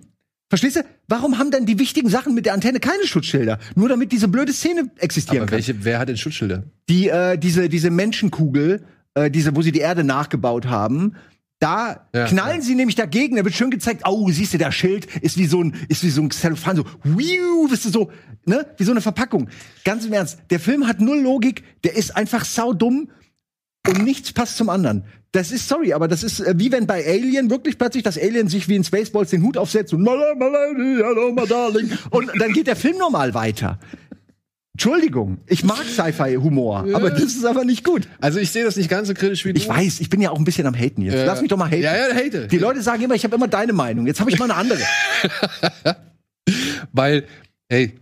Verstehst 0.50 0.76
du? 0.76 0.84
Warum 1.08 1.38
haben 1.38 1.50
dann 1.50 1.66
die 1.66 1.78
wichtigen 1.78 2.08
Sachen 2.08 2.34
mit 2.34 2.46
der 2.46 2.52
Antenne 2.54 2.78
keine 2.80 3.06
Schutzschilder? 3.06 3.58
Nur 3.74 3.88
damit 3.88 4.12
diese 4.12 4.28
blöde 4.28 4.52
Szene 4.52 4.90
existieren 4.98 5.38
Aber 5.38 5.46
kann. 5.46 5.56
welche, 5.56 5.84
wer 5.84 5.98
hat 5.98 6.08
denn 6.08 6.16
Schutzschilder? 6.16 6.64
Die, 6.88 7.08
äh, 7.08 7.38
diese, 7.38 7.68
diese 7.68 7.90
Menschenkugel, 7.90 8.84
äh, 9.14 9.30
diese, 9.30 9.54
wo 9.56 9.62
sie 9.62 9.72
die 9.72 9.80
Erde 9.80 10.04
nachgebaut 10.04 10.66
haben, 10.66 11.16
da 11.60 12.08
Ja, 12.12 12.26
knallen 12.26 12.60
sie 12.60 12.74
nämlich 12.74 12.96
dagegen, 12.96 13.36
da 13.36 13.44
wird 13.44 13.54
schön 13.54 13.70
gezeigt, 13.70 14.02
oh, 14.06 14.28
siehst 14.30 14.52
du, 14.52 14.58
der 14.58 14.72
Schild 14.72 15.06
ist 15.22 15.38
wie 15.38 15.46
so 15.46 15.62
ein, 15.62 15.74
ist 15.88 16.02
wie 16.02 16.10
so 16.10 16.20
ein 16.20 16.30
Zellophan, 16.30 16.76
so, 16.76 16.84
wiu, 17.04 17.70
wisst 17.70 17.86
du, 17.86 17.90
so, 17.90 18.12
ne, 18.44 18.66
wie 18.76 18.84
so 18.84 18.90
eine 18.90 19.00
Verpackung. 19.00 19.48
Ganz 19.84 20.04
im 20.04 20.12
Ernst, 20.12 20.38
der 20.50 20.60
Film 20.60 20.86
hat 20.86 21.00
null 21.00 21.20
Logik, 21.20 21.62
der 21.84 21.96
ist 21.96 22.16
einfach 22.16 22.44
saudumm 22.44 23.08
und 23.86 24.04
nichts 24.04 24.32
passt 24.32 24.56
zum 24.56 24.68
anderen. 24.68 25.04
Das 25.32 25.50
ist, 25.50 25.68
sorry, 25.68 25.92
aber 25.92 26.06
das 26.06 26.22
ist 26.22 26.40
äh, 26.40 26.54
wie 26.56 26.70
wenn 26.70 26.86
bei 26.86 27.04
Alien 27.04 27.50
wirklich 27.50 27.76
plötzlich 27.76 28.04
das 28.04 28.16
Alien 28.16 28.48
sich 28.48 28.68
wie 28.68 28.76
in 28.76 28.84
Spaceballs 28.84 29.30
den 29.30 29.42
Hut 29.42 29.56
aufsetzt 29.56 29.92
und, 29.92 30.04
und 32.10 32.30
dann 32.38 32.52
geht 32.52 32.68
der 32.68 32.76
Film 32.76 32.98
normal 32.98 33.34
weiter. 33.34 33.80
Entschuldigung, 34.74 35.38
ich 35.46 35.62
mag 35.62 35.84
Sci-Fi-Humor, 35.84 36.88
aber 36.94 37.10
das 37.10 37.22
ist 37.22 37.44
aber 37.44 37.64
nicht 37.64 37.84
gut. 37.84 38.08
Also 38.20 38.40
ich 38.40 38.50
sehe 38.50 38.64
das 38.64 38.74
nicht 38.74 38.90
ganz 38.90 39.06
so 39.06 39.14
kritisch 39.14 39.44
wie 39.44 39.52
du. 39.52 39.60
Ich 39.60 39.68
weiß, 39.68 40.00
ich 40.00 40.10
bin 40.10 40.20
ja 40.20 40.30
auch 40.30 40.38
ein 40.38 40.44
bisschen 40.44 40.66
am 40.66 40.74
Haten 40.74 41.00
jetzt. 41.02 41.14
Ja. 41.14 41.24
Lass 41.26 41.40
mich 41.40 41.48
doch 41.48 41.56
mal 41.56 41.70
haten. 41.70 41.84
Ja, 41.84 41.96
ja, 41.96 42.12
hate. 42.12 42.48
Die 42.48 42.58
Leute 42.58 42.82
sagen 42.82 43.00
immer, 43.00 43.14
ich 43.14 43.22
habe 43.22 43.36
immer 43.36 43.46
deine 43.46 43.72
Meinung. 43.72 44.04
Jetzt 44.08 44.18
habe 44.18 44.30
ich 44.30 44.38
mal 44.38 44.50
eine 44.50 44.56
andere. 44.56 44.80
Weil, 46.92 47.22
hey, 47.68 47.92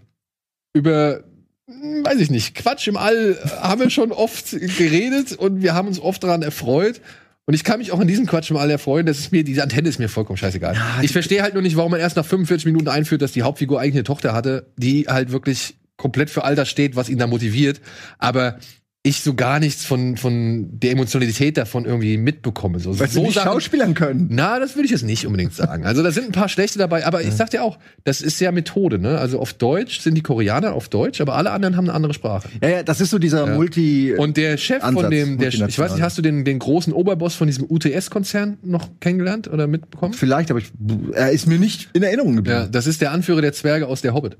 über, 0.73 1.24
weiß 1.66 2.19
ich 2.20 2.31
nicht, 2.31 2.55
Quatsch 2.55 2.89
im 2.89 2.97
All 2.97 3.36
haben 3.61 3.82
wir 3.82 3.90
schon 3.90 4.11
oft 4.11 4.53
geredet 4.53 5.32
und 5.32 5.61
wir 5.61 5.74
haben 5.74 5.89
uns 5.89 6.01
oft 6.01 6.24
daran 6.24 6.40
erfreut. 6.40 7.03
Und 7.44 7.53
ich 7.53 7.65
kann 7.65 7.81
mich 7.81 7.93
auch 7.93 8.01
an 8.01 8.09
diesem 8.09 8.24
Quatsch 8.24 8.51
im 8.51 8.57
All 8.57 8.70
erfreuen. 8.70 9.05
Das 9.05 9.19
ist 9.19 9.31
mir, 9.31 9.44
diese 9.44 9.62
Antenne 9.62 9.90
ist 9.90 9.99
mir 9.99 10.09
vollkommen 10.09 10.39
scheißegal. 10.39 10.74
ich 11.03 11.12
verstehe 11.12 11.43
halt 11.43 11.53
nur 11.53 11.62
nicht, 11.62 11.77
warum 11.77 11.90
man 11.90 12.01
erst 12.01 12.16
nach 12.16 12.24
45 12.24 12.65
Minuten 12.65 12.89
einführt, 12.89 13.20
dass 13.20 13.32
die 13.32 13.43
Hauptfigur 13.43 13.78
eigentlich 13.78 13.97
eine 13.97 14.05
Tochter 14.05 14.32
hatte, 14.32 14.73
die 14.78 15.05
halt 15.07 15.32
wirklich 15.32 15.74
komplett 16.03 16.29
für 16.31 16.45
all 16.45 16.55
das 16.57 16.69
steht, 16.69 16.97
was 16.97 17.09
ihn 17.09 17.19
da 17.19 17.27
motiviert. 17.27 17.81
Aber 18.19 18.59
ich 19.05 19.20
so 19.23 19.35
gar 19.35 19.59
nichts 19.59 19.85
von, 19.85 20.16
von 20.16 20.79
der 20.79 20.93
Emotionalität 20.93 21.57
davon 21.57 21.87
irgendwie 21.87 22.16
mitbekomme. 22.19 22.79
So, 22.79 23.01
Weil 23.01 23.09
sie 23.09 23.15
so 23.15 23.23
nicht 23.23 23.35
Sachen- 23.35 23.51
schauspielern 23.51 23.95
können. 23.95 24.29
na, 24.31 24.61
das 24.61 24.77
würde 24.77 24.85
ich 24.85 24.93
jetzt 24.93 25.03
nicht 25.03 25.27
unbedingt 25.27 25.53
sagen. 25.55 25.85
Also 25.85 26.05
da 26.05 26.12
sind 26.12 26.27
ein 26.27 26.31
paar 26.31 26.49
schlechte 26.49 26.79
dabei, 26.79 27.05
aber 27.05 27.20
ich 27.20 27.33
sag 27.33 27.51
dir 27.51 27.65
auch, 27.65 27.79
das 28.05 28.20
ist 28.20 28.41
ja 28.41 28.53
Methode, 28.53 29.01
ne? 29.01 29.19
Also 29.19 29.41
auf 29.41 29.55
Deutsch 29.55 29.99
sind 30.03 30.15
die 30.15 30.23
Koreaner 30.23 30.73
auf 30.74 30.89
Deutsch, 30.89 31.20
aber 31.20 31.35
alle 31.35 31.51
anderen 31.51 31.77
haben 31.77 31.87
eine 31.87 31.95
andere 31.95 32.15
Sprache. 32.15 32.49
Ja, 32.62 32.69
ja, 32.69 32.83
das 32.85 33.01
ist 33.01 33.11
so 33.11 33.19
dieser 33.19 33.45
Multi. 33.49 34.15
Und 34.16 34.37
der 34.37 34.57
Chef 34.57 34.81
von 34.85 34.95
Ansatz, 34.97 35.11
dem, 35.11 35.39
der, 35.39 35.49
ich 35.49 35.79
weiß 35.81 35.95
nicht, 35.95 36.03
hast 36.03 36.16
du 36.19 36.23
den, 36.23 36.45
den 36.45 36.61
großen 36.61 36.93
Oberboss 36.93 37.35
von 37.35 37.49
diesem 37.49 37.66
UTS-Konzern 37.69 38.59
noch 38.62 38.89
kennengelernt 39.01 39.49
oder 39.53 39.66
mitbekommen? 39.66 40.15
vielleicht, 40.15 40.53
aber 40.53 40.61
ich, 40.61 40.66
er 41.12 41.33
ist 41.33 41.49
mir 41.49 41.59
nicht 41.59 41.89
in 41.93 42.05
Erinnerung 42.05 42.35
Ja, 42.35 42.37
geblieben. 42.37 42.69
das 42.70 42.87
ist 42.87 43.01
der 43.01 43.11
Anführer 43.11 43.41
der 43.43 43.53
Zwerge 43.53 43.89
aus 43.89 44.01
der 44.01 44.15
Hobbit. 44.15 44.37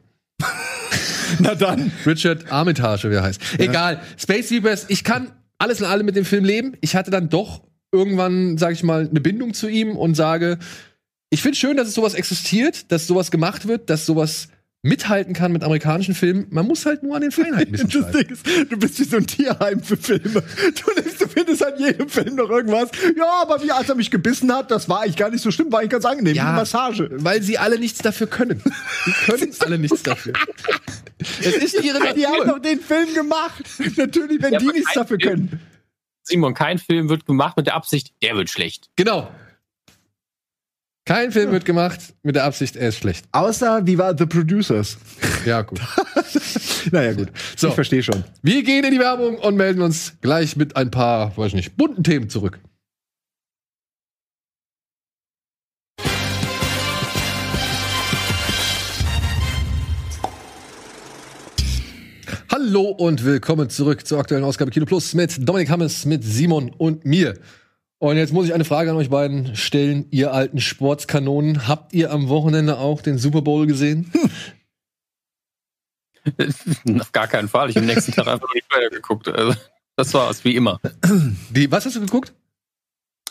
Na 1.41 1.55
dann. 1.55 1.93
Richard 2.07 2.51
Armitage, 2.51 3.11
wie 3.11 3.15
er 3.15 3.23
heißt. 3.23 3.41
Egal. 3.59 4.01
Space 4.17 4.49
Seepers, 4.49 4.87
ich 4.89 5.05
kann 5.05 5.33
alles 5.59 5.81
in 5.81 5.87
allem 5.87 6.07
mit 6.07 6.17
dem 6.17 6.25
Film 6.25 6.45
leben. 6.45 6.75
Ich 6.81 6.97
hatte 6.97 7.11
dann 7.11 7.29
doch 7.29 7.63
irgendwann, 7.93 8.59
sag 8.59 8.73
ich 8.73 8.83
mal, 8.83 9.09
eine 9.09 9.21
Bindung 9.21 9.55
zu 9.55 9.69
ihm 9.69 9.97
und 9.97 10.15
sage, 10.15 10.59
ich 11.31 11.43
finde 11.43 11.57
schön, 11.57 11.77
dass 11.77 11.89
es 11.89 11.95
sowas 11.95 12.15
existiert, 12.15 12.91
dass 12.93 13.07
sowas 13.07 13.31
gemacht 13.31 13.67
wird, 13.67 13.89
dass 13.89 14.05
sowas 14.07 14.49
mithalten 14.85 15.33
kann 15.33 15.53
mit 15.53 15.63
amerikanischen 15.63 16.15
Filmen. 16.15 16.47
Man 16.51 16.67
muss 16.67 16.85
halt 16.87 17.05
nur 17.05 17.15
an 17.15 17.23
den 17.23 17.31
Feinheiten 17.31 17.75
ein 17.75 17.87
bisschen 17.89 17.89
Das 17.91 18.13
schreiben. 18.13 18.19
Ding 18.19 18.31
ist, 18.63 18.73
du 18.73 18.77
bist 18.77 18.99
wie 18.99 19.05
so 19.05 19.17
ein 19.17 19.27
Tierheim 19.29 19.81
für 19.83 19.97
Filme. 19.97 20.43
Du, 20.43 21.01
nimmst, 21.01 21.21
du 21.21 21.29
findest 21.29 21.65
an 21.65 21.75
jedem 21.79 22.09
Film 22.09 22.35
noch 22.35 22.51
irgendwas. 22.51 22.91
Ja, 23.17 23.43
aber 23.43 23.63
wie 23.63 23.71
als 23.71 23.89
er 23.89 23.95
mich 23.95 24.11
gebissen 24.11 24.53
hat, 24.53 24.73
das 24.73 24.89
war 24.89 25.03
eigentlich 25.03 25.17
gar 25.17 25.31
nicht 25.31 25.43
so 25.43 25.53
schlimm, 25.53 25.71
war 25.71 25.79
eigentlich 25.81 25.91
ganz 25.91 26.05
angenehm. 26.05 26.35
Ja. 26.35 26.53
Massage. 26.53 27.09
Weil 27.13 27.43
sie 27.43 27.59
alle 27.59 27.79
nichts 27.79 28.01
dafür 28.01 28.27
können. 28.27 28.61
Die 29.07 29.13
können 29.31 29.55
alle 29.61 29.79
nichts 29.79 30.03
dafür. 30.03 30.33
Es 31.41 31.47
ist 31.57 31.75
ihre 31.85 32.01
Die 32.15 32.27
haben 32.27 32.39
Natur. 32.39 32.47
doch 32.47 32.59
den 32.59 32.81
Film 32.81 33.15
gemacht. 33.15 33.63
Natürlich, 33.97 34.43
wenn 34.43 34.53
Ja, 34.55 34.59
die 34.59 34.67
nichts 34.67 34.93
dafür 34.95 35.19
Film. 35.21 35.49
können. 35.49 35.61
Simon, 36.25 36.55
kein 36.55 36.79
Film 36.79 37.09
wird 37.09 37.25
gemacht 37.27 37.57
mit 37.57 37.67
der 37.67 37.75
Absicht, 37.75 38.13
der 38.23 38.35
wird 38.37 38.51
schlecht. 38.51 38.91
Genau. 38.97 39.29
Kein 41.05 41.33
Film 41.33 41.51
wird 41.51 41.65
gemacht 41.65 42.15
mit 42.23 42.37
der 42.37 42.45
Absicht, 42.45 42.77
er 42.77 42.91
ist 42.91 42.99
schlecht. 42.99 43.27
Außer, 43.33 43.85
wie 43.85 43.99
war 43.99 44.17
The 44.17 44.25
Producers? 44.25 44.99
Ja, 45.45 45.63
gut. 45.63 45.81
Naja, 46.91 47.13
gut. 47.13 47.29
So. 47.57 47.69
Ich 47.69 47.75
verstehe 47.75 48.03
schon. 48.03 48.25
Wir 48.43 48.65
gehen 48.65 48.85
in 48.85 48.91
die 48.91 48.99
Werbung 48.99 49.39
und 49.39 49.57
melden 49.57 49.83
uns 49.83 50.15
gleich 50.21 50.57
mit 50.57 50.77
ein 50.77 50.91
paar, 50.91 51.37
weiß 51.37 51.49
ich 51.49 51.55
nicht, 51.55 51.77
bunten 51.77 52.03
Themen 52.03 52.29
zurück. 52.29 52.59
Hallo 62.51 62.83
und 62.83 63.25
willkommen 63.25 63.71
zurück 63.71 64.07
zur 64.07 64.19
aktuellen 64.19 64.45
Ausgabe 64.45 64.73
Kino 64.73 64.87
Plus 64.87 65.15
mit 65.15 65.49
Dominik 65.49 65.71
Hammes, 65.71 66.05
mit 66.05 66.25
Simon 66.25 66.71
und 66.71 67.05
mir. 67.05 67.35
Und 68.03 68.17
jetzt 68.17 68.33
muss 68.33 68.47
ich 68.47 68.53
eine 68.53 68.65
Frage 68.65 68.91
an 68.91 68.97
euch 68.97 69.11
beiden 69.11 69.55
stellen, 69.55 70.07
ihr 70.11 70.33
alten 70.35 70.61
Sportskanonen. 70.61 71.69
Habt 71.69 71.93
ihr 71.93 72.11
am 72.11 72.29
Wochenende 72.29 72.79
auch 72.79 73.01
den 73.01 73.17
Super 73.17 73.43
Bowl 73.43 73.65
gesehen? 73.69 74.11
Auf 77.01 77.13
gar 77.13 77.29
keinen 77.29 77.49
Fall. 77.49 77.71
Ich 77.71 77.77
habe 77.77 77.87
am 77.87 77.95
nächsten 77.95 78.11
Tag 78.11 78.27
einfach 78.27 78.49
nur 78.49 78.57
die 78.57 78.65
Trailer 78.69 78.91
geguckt. 78.91 79.29
Also, 79.29 79.55
das 79.95 80.13
war 80.15 80.29
es, 80.31 80.45
wie 80.45 80.57
immer. 80.57 80.81
Die, 81.51 81.71
was 81.71 81.87
hast 81.87 81.95
du 81.95 82.01
geguckt? 82.01 82.33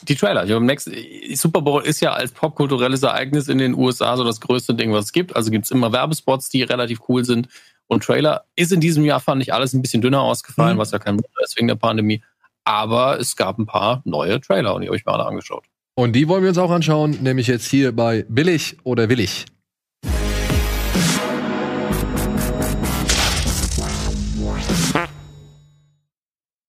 Die 0.04 0.16
Trailer. 0.16 0.46
Ich 0.46 0.52
hab 0.52 0.58
am 0.60 0.66
nächsten, 0.66 0.94
Super 1.36 1.62
Bowl 1.62 1.84
ist 1.84 2.00
ja 2.00 2.14
als 2.14 2.32
popkulturelles 2.32 3.04
Ereignis 3.04 3.50
in 3.50 3.58
den 3.58 3.76
USA 3.76 4.16
so 4.16 4.24
das 4.24 4.40
größte 4.40 4.74
Ding, 4.74 4.94
was 4.94 5.04
es 5.06 5.12
gibt. 5.12 5.36
Also 5.36 5.52
gibt's 5.52 5.72
immer 5.72 5.92
Werbespots, 5.92 6.48
die 6.48 6.64
relativ 6.64 7.00
cool 7.10 7.26
sind. 7.26 7.50
Und 7.88 8.06
Trailer 8.06 8.46
ist 8.56 8.72
in 8.72 8.80
diesem 8.80 9.04
Jahr, 9.04 9.20
fand 9.20 9.42
ich, 9.42 9.54
alles 9.54 9.74
ein 9.74 9.82
bisschen 9.82 10.02
dünner 10.02 10.22
ausgefallen, 10.22 10.78
Mhm. 10.78 10.80
was 10.80 10.92
ja 10.92 11.00
kein 11.00 11.16
Wunder 11.16 11.44
ist 11.44 11.58
wegen 11.58 11.68
der 11.68 11.76
Pandemie. 11.76 12.24
Aber 12.64 13.20
es 13.20 13.36
gab 13.36 13.58
ein 13.58 13.66
paar 13.66 14.02
neue 14.06 14.40
Trailer 14.40 14.76
und 14.76 14.82
die 14.82 14.88
habe 14.88 14.98
ich 14.98 15.06
mir 15.06 15.14
alle 15.14 15.26
angeschaut. 15.26 15.66
Und 15.96 16.14
die 16.14 16.28
wollen 16.28 16.44
wir 16.44 16.50
uns 16.50 16.58
auch 16.58 16.72
anschauen, 16.72 17.18
nämlich 17.22 17.48
jetzt 17.48 17.68
hier 17.68 17.96
bei 17.96 18.26
Billig 18.30 18.78
oder 18.84 19.10
Willig. 19.10 19.46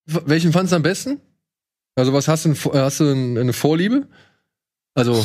Welchen 0.05 0.51
fandst 0.51 0.71
du 0.71 0.75
am 0.75 0.83
besten? 0.83 1.21
Also 1.95 2.13
was 2.13 2.27
hast 2.27 2.45
du, 2.45 2.53
hast 2.73 2.99
du 2.99 3.11
eine 3.11 3.53
Vorliebe? 3.53 4.07
Also, 4.95 5.23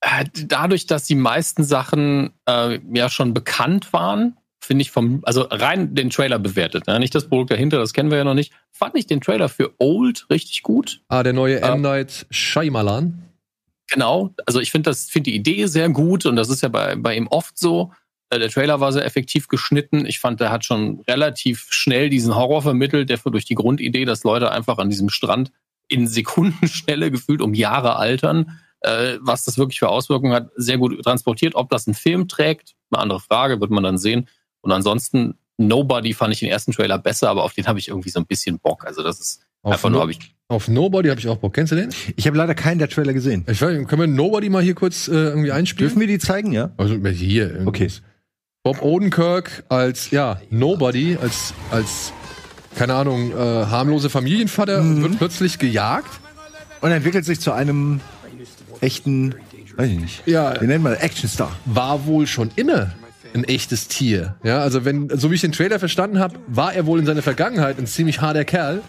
Äh, 0.00 0.24
Dadurch, 0.46 0.86
dass 0.86 1.04
die 1.04 1.16
meisten 1.16 1.64
Sachen 1.64 2.32
äh, 2.46 2.78
ja 2.92 3.08
schon 3.10 3.34
bekannt 3.34 3.92
waren, 3.92 4.36
finde 4.60 4.82
ich 4.82 4.90
vom, 4.90 5.20
also 5.22 5.42
rein 5.42 5.94
den 5.94 6.10
Trailer 6.10 6.38
bewertet, 6.38 6.86
ne? 6.86 6.98
nicht 6.98 7.14
das 7.14 7.28
Produkt 7.28 7.50
dahinter, 7.50 7.78
das 7.78 7.92
kennen 7.92 8.10
wir 8.10 8.18
ja 8.18 8.24
noch 8.24 8.34
nicht, 8.34 8.52
fand 8.70 8.96
ich 8.96 9.06
den 9.06 9.20
Trailer 9.20 9.48
für 9.48 9.74
Old 9.78 10.26
richtig 10.30 10.62
gut. 10.62 11.00
ah, 11.08 11.22
der 11.22 11.32
neue. 11.32 11.60
M. 11.60 11.80
Night 11.80 12.26
Shyamalan. 12.30 13.22
Genau, 13.90 14.34
also 14.44 14.60
ich 14.60 14.70
finde 14.70 14.90
das, 14.90 15.04
finde 15.06 15.30
die 15.30 15.36
Idee 15.36 15.66
sehr 15.66 15.88
gut 15.88 16.26
und 16.26 16.36
das 16.36 16.50
ist 16.50 16.62
ja 16.62 16.68
bei, 16.68 16.94
bei 16.96 17.16
ihm 17.16 17.26
oft 17.28 17.58
so. 17.58 17.92
Äh, 18.30 18.38
Der 18.38 18.50
Trailer 18.50 18.80
war 18.80 18.92
sehr 18.92 19.04
effektiv 19.04 19.48
geschnitten. 19.48 20.04
Ich 20.04 20.18
fand, 20.18 20.40
der 20.40 20.50
hat 20.50 20.64
schon 20.64 21.00
relativ 21.08 21.66
schnell 21.70 22.10
diesen 22.10 22.34
Horror 22.34 22.62
vermittelt, 22.62 23.08
der 23.08 23.18
für 23.18 23.30
durch 23.30 23.46
die 23.46 23.54
Grundidee, 23.54 24.04
dass 24.04 24.24
Leute 24.24 24.50
einfach 24.52 24.78
an 24.78 24.90
diesem 24.90 25.08
Strand 25.08 25.52
in 25.88 26.06
Sekundenschnelle 26.06 27.10
gefühlt 27.10 27.40
um 27.40 27.54
Jahre 27.54 27.96
altern, 27.96 28.58
äh, 28.80 29.16
was 29.20 29.44
das 29.44 29.56
wirklich 29.56 29.78
für 29.78 29.88
Auswirkungen 29.88 30.34
hat, 30.34 30.50
sehr 30.56 30.76
gut 30.76 31.02
transportiert. 31.02 31.54
Ob 31.54 31.70
das 31.70 31.86
ein 31.86 31.94
Film 31.94 32.28
trägt, 32.28 32.74
eine 32.90 33.00
andere 33.00 33.20
Frage, 33.20 33.60
wird 33.60 33.70
man 33.70 33.84
dann 33.84 33.96
sehen. 33.96 34.28
Und 34.60 34.72
ansonsten, 34.72 35.34
Nobody 35.60 36.14
fand 36.14 36.32
ich 36.32 36.40
den 36.40 36.48
ersten 36.48 36.72
Trailer 36.72 36.98
besser, 36.98 37.28
aber 37.28 37.42
auf 37.42 37.52
den 37.52 37.66
habe 37.66 37.78
ich 37.78 37.88
irgendwie 37.88 38.10
so 38.10 38.20
ein 38.20 38.26
bisschen 38.26 38.58
Bock. 38.60 38.86
Also 38.86 39.02
das 39.02 39.18
ist 39.18 39.40
Auf, 39.62 39.72
einfach 39.72 39.90
nur, 39.90 39.98
no 39.98 40.02
habe 40.02 40.12
ich 40.12 40.34
auf 40.50 40.68
Nobody 40.68 41.08
habe 41.08 41.20
ich 41.20 41.28
auch 41.28 41.36
Bock. 41.36 41.52
Kennst 41.52 41.72
du 41.72 41.76
den? 41.76 41.90
Ich 42.16 42.26
habe 42.26 42.36
leider 42.38 42.54
keinen 42.54 42.78
der 42.78 42.88
Trailer 42.88 43.12
gesehen. 43.12 43.44
Ich 43.48 43.60
weiß, 43.60 43.76
nicht, 43.76 43.88
können 43.88 44.00
wir 44.00 44.06
Nobody 44.06 44.48
mal 44.48 44.62
hier 44.62 44.74
kurz 44.74 45.08
äh, 45.08 45.12
irgendwie 45.12 45.52
einspielen? 45.52 45.88
Dürfen 45.90 46.00
wir 46.00 46.06
die 46.06 46.18
zeigen, 46.18 46.52
ja? 46.52 46.70
Also 46.76 46.94
hier. 46.94 47.64
Okay. 47.66 47.88
Bob 48.62 48.80
Odenkirk 48.82 49.64
als, 49.68 50.10
ja, 50.10 50.40
Nobody, 50.50 51.18
als, 51.20 51.54
als, 51.70 52.12
keine 52.76 52.94
Ahnung, 52.94 53.32
äh, 53.32 53.34
harmlose 53.34 54.10
Familienvater 54.10 54.80
Mhm. 54.82 55.02
wird 55.02 55.18
plötzlich 55.18 55.58
gejagt. 55.58 56.20
Und 56.80 56.92
entwickelt 56.92 57.24
sich 57.24 57.40
zu 57.40 57.52
einem 57.52 58.00
echten, 58.80 59.34
weiß 59.76 59.90
ich 59.90 59.98
nicht. 59.98 60.22
Ja. 60.26 60.54
Nennt 60.62 60.84
man 60.84 60.92
das? 60.94 61.02
Actionstar. 61.02 61.50
War 61.64 62.06
wohl 62.06 62.26
schon 62.26 62.50
immer 62.56 62.92
ein 63.34 63.44
echtes 63.44 63.88
Tier. 63.88 64.36
Ja, 64.42 64.60
also 64.60 64.84
wenn, 64.84 65.08
so 65.10 65.30
wie 65.30 65.34
ich 65.34 65.40
den 65.40 65.52
Trailer 65.52 65.78
verstanden 65.78 66.18
habe, 66.18 66.38
war 66.46 66.74
er 66.74 66.86
wohl 66.86 66.98
in 66.98 67.06
seiner 67.06 67.22
Vergangenheit 67.22 67.78
ein 67.78 67.86
ziemlich 67.86 68.20
harter 68.20 68.44
Kerl. 68.44 68.80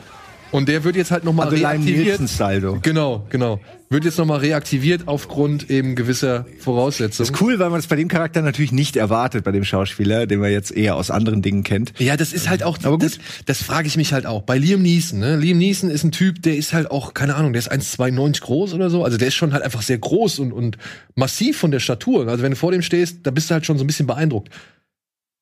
Und 0.52 0.68
der 0.68 0.84
wird 0.84 0.96
jetzt 0.96 1.12
halt 1.12 1.24
nochmal 1.24 1.48
Also 1.48 1.58
reaktiviert. 1.58 2.20
So. 2.28 2.80
Genau, 2.82 3.26
genau. 3.30 3.60
Wird 3.92 4.06
jetzt 4.06 4.18
nochmal 4.18 4.40
reaktiviert 4.40 5.08
aufgrund 5.08 5.70
eben 5.70 5.96
gewisser 5.96 6.46
Voraussetzungen. 6.60 7.32
Ist 7.32 7.42
cool, 7.42 7.58
weil 7.58 7.70
man 7.70 7.80
das 7.80 7.88
bei 7.88 7.96
dem 7.96 8.08
Charakter 8.08 8.42
natürlich 8.42 8.72
nicht 8.72 8.96
erwartet, 8.96 9.44
bei 9.44 9.52
dem 9.52 9.64
Schauspieler, 9.64 10.28
den 10.28 10.40
man 10.40 10.52
jetzt 10.52 10.72
eher 10.72 10.96
aus 10.96 11.10
anderen 11.10 11.42
Dingen 11.42 11.64
kennt. 11.64 11.94
Ja, 11.98 12.16
das 12.16 12.32
ist 12.32 12.50
halt 12.50 12.62
auch, 12.64 12.78
Aber 12.84 12.98
gut. 12.98 13.04
das, 13.04 13.20
das 13.46 13.64
frage 13.64 13.88
ich 13.88 13.98
mich 13.98 14.14
halt 14.14 14.26
auch. 14.28 14.44
Bei 14.44 14.58
Liam 14.58 14.82
Neeson, 14.84 15.20
ne? 15.20 15.38
Liam 15.38 15.58
Neeson 15.58 15.90
ist 15.90 16.04
ein 16.04 16.12
Typ, 16.12 16.42
der 16.44 16.56
ist 16.56 16.74
halt 16.74 16.92
auch, 16.92 17.16
keine 17.16 17.36
Ahnung, 17.36 17.54
der 17.54 17.60
ist 17.60 17.72
1,92 17.72 18.42
groß 18.42 18.74
oder 18.74 18.90
so. 18.92 19.04
Also 19.04 19.18
der 19.18 19.28
ist 19.30 19.36
schon 19.36 19.54
halt 19.54 19.64
einfach 19.64 19.82
sehr 19.82 19.98
groß 19.98 20.40
und, 20.40 20.52
und 20.52 20.78
massiv 21.16 21.58
von 21.58 21.72
der 21.72 21.80
Statur. 21.80 22.28
Also 22.28 22.44
wenn 22.44 22.52
du 22.52 22.58
vor 22.58 22.72
dem 22.72 22.84
stehst, 22.84 23.20
da 23.24 23.32
bist 23.32 23.50
du 23.50 23.54
halt 23.56 23.66
schon 23.66 23.78
so 23.78 23.84
ein 23.84 23.88
bisschen 23.88 24.08
beeindruckt. 24.08 24.50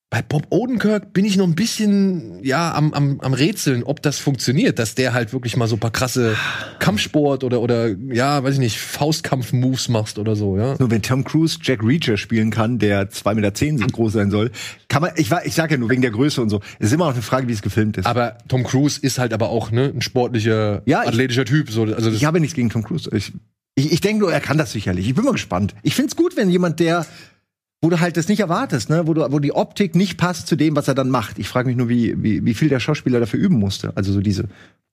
Bei 0.09 0.21
Bob 0.21 0.47
Odenkirk 0.51 1.11
bin 1.11 1.25
ich 1.25 1.35
noch 1.35 1.45
ein 1.45 1.55
bisschen, 1.55 2.41
ja, 2.41 2.73
am, 2.73 2.93
am, 2.93 3.19
am 3.19 3.33
Rätseln, 3.33 3.83
ob 3.83 4.01
das 4.01 4.19
funktioniert, 4.19 4.79
dass 4.79 4.95
der 4.95 5.13
halt 5.13 5.33
wirklich 5.33 5.57
mal 5.57 5.67
so 5.67 5.75
ein 5.75 5.79
paar 5.81 5.91
krasse 5.91 6.37
Kampfsport 6.79 7.43
oder, 7.43 7.59
oder, 7.59 7.89
ja, 8.13 8.41
weiß 8.41 8.53
ich 8.53 8.59
nicht, 8.61 8.77
Faustkampf-Moves 8.79 9.89
machst 9.89 10.17
oder 10.17 10.37
so, 10.37 10.57
ja. 10.57 10.75
Nur 10.79 10.89
wenn 10.91 11.01
Tom 11.01 11.25
Cruise 11.25 11.59
Jack 11.61 11.83
Reacher 11.83 12.15
spielen 12.15 12.51
kann, 12.51 12.79
der 12.79 13.09
2,10 13.11 13.73
Meter 13.73 13.87
groß 13.87 14.13
sein 14.13 14.31
soll, 14.31 14.51
kann 14.87 15.01
man, 15.01 15.11
ich, 15.17 15.29
ich 15.43 15.53
sag 15.55 15.71
ja 15.71 15.77
nur 15.77 15.89
wegen 15.89 16.01
der 16.01 16.11
Größe 16.11 16.41
und 16.41 16.49
so. 16.49 16.61
Es 16.79 16.87
ist 16.87 16.93
immer 16.93 17.07
noch 17.07 17.13
eine 17.13 17.21
Frage, 17.21 17.49
wie 17.49 17.53
es 17.53 17.61
gefilmt 17.61 17.97
ist. 17.97 18.05
Aber 18.05 18.37
Tom 18.47 18.63
Cruise 18.63 18.97
ist 19.01 19.19
halt 19.19 19.33
aber 19.33 19.49
auch, 19.49 19.71
ne, 19.71 19.91
ein 19.93 20.01
sportlicher, 20.01 20.83
Ja, 20.85 21.01
ich- 21.03 21.09
athletischer 21.09 21.43
Typ, 21.43 21.69
so, 21.69 21.83
also 21.83 22.09
ich 22.11 22.23
habe 22.23 22.39
nichts 22.39 22.55
gegen 22.55 22.69
Tom 22.69 22.83
Cruise. 22.83 23.09
Ich, 23.13 23.33
ich, 23.75 23.91
ich 23.91 23.99
denke 23.99 24.21
nur, 24.21 24.31
er 24.31 24.39
kann 24.39 24.57
das 24.57 24.71
sicherlich. 24.71 25.05
Ich 25.09 25.15
bin 25.15 25.25
mal 25.25 25.31
gespannt. 25.33 25.75
Ich 25.83 25.95
find's 25.95 26.15
gut, 26.15 26.37
wenn 26.37 26.49
jemand, 26.49 26.79
der 26.79 27.05
wo 27.81 27.89
du 27.89 27.99
halt 27.99 28.17
das 28.17 28.27
nicht 28.27 28.39
erwartest, 28.39 28.89
ne? 28.89 29.05
wo, 29.05 29.13
du, 29.13 29.31
wo 29.31 29.39
die 29.39 29.53
Optik 29.53 29.95
nicht 29.95 30.17
passt 30.17 30.47
zu 30.47 30.55
dem, 30.55 30.75
was 30.75 30.87
er 30.87 30.95
dann 30.95 31.09
macht. 31.09 31.37
Ich 31.39 31.47
frage 31.47 31.67
mich 31.67 31.77
nur, 31.77 31.89
wie, 31.89 32.21
wie, 32.21 32.43
wie 32.43 32.53
viel 32.53 32.69
der 32.69 32.79
Schauspieler 32.79 33.19
dafür 33.19 33.39
üben 33.39 33.57
musste. 33.57 33.95
Also 33.95 34.11
so 34.11 34.21
diese 34.21 34.45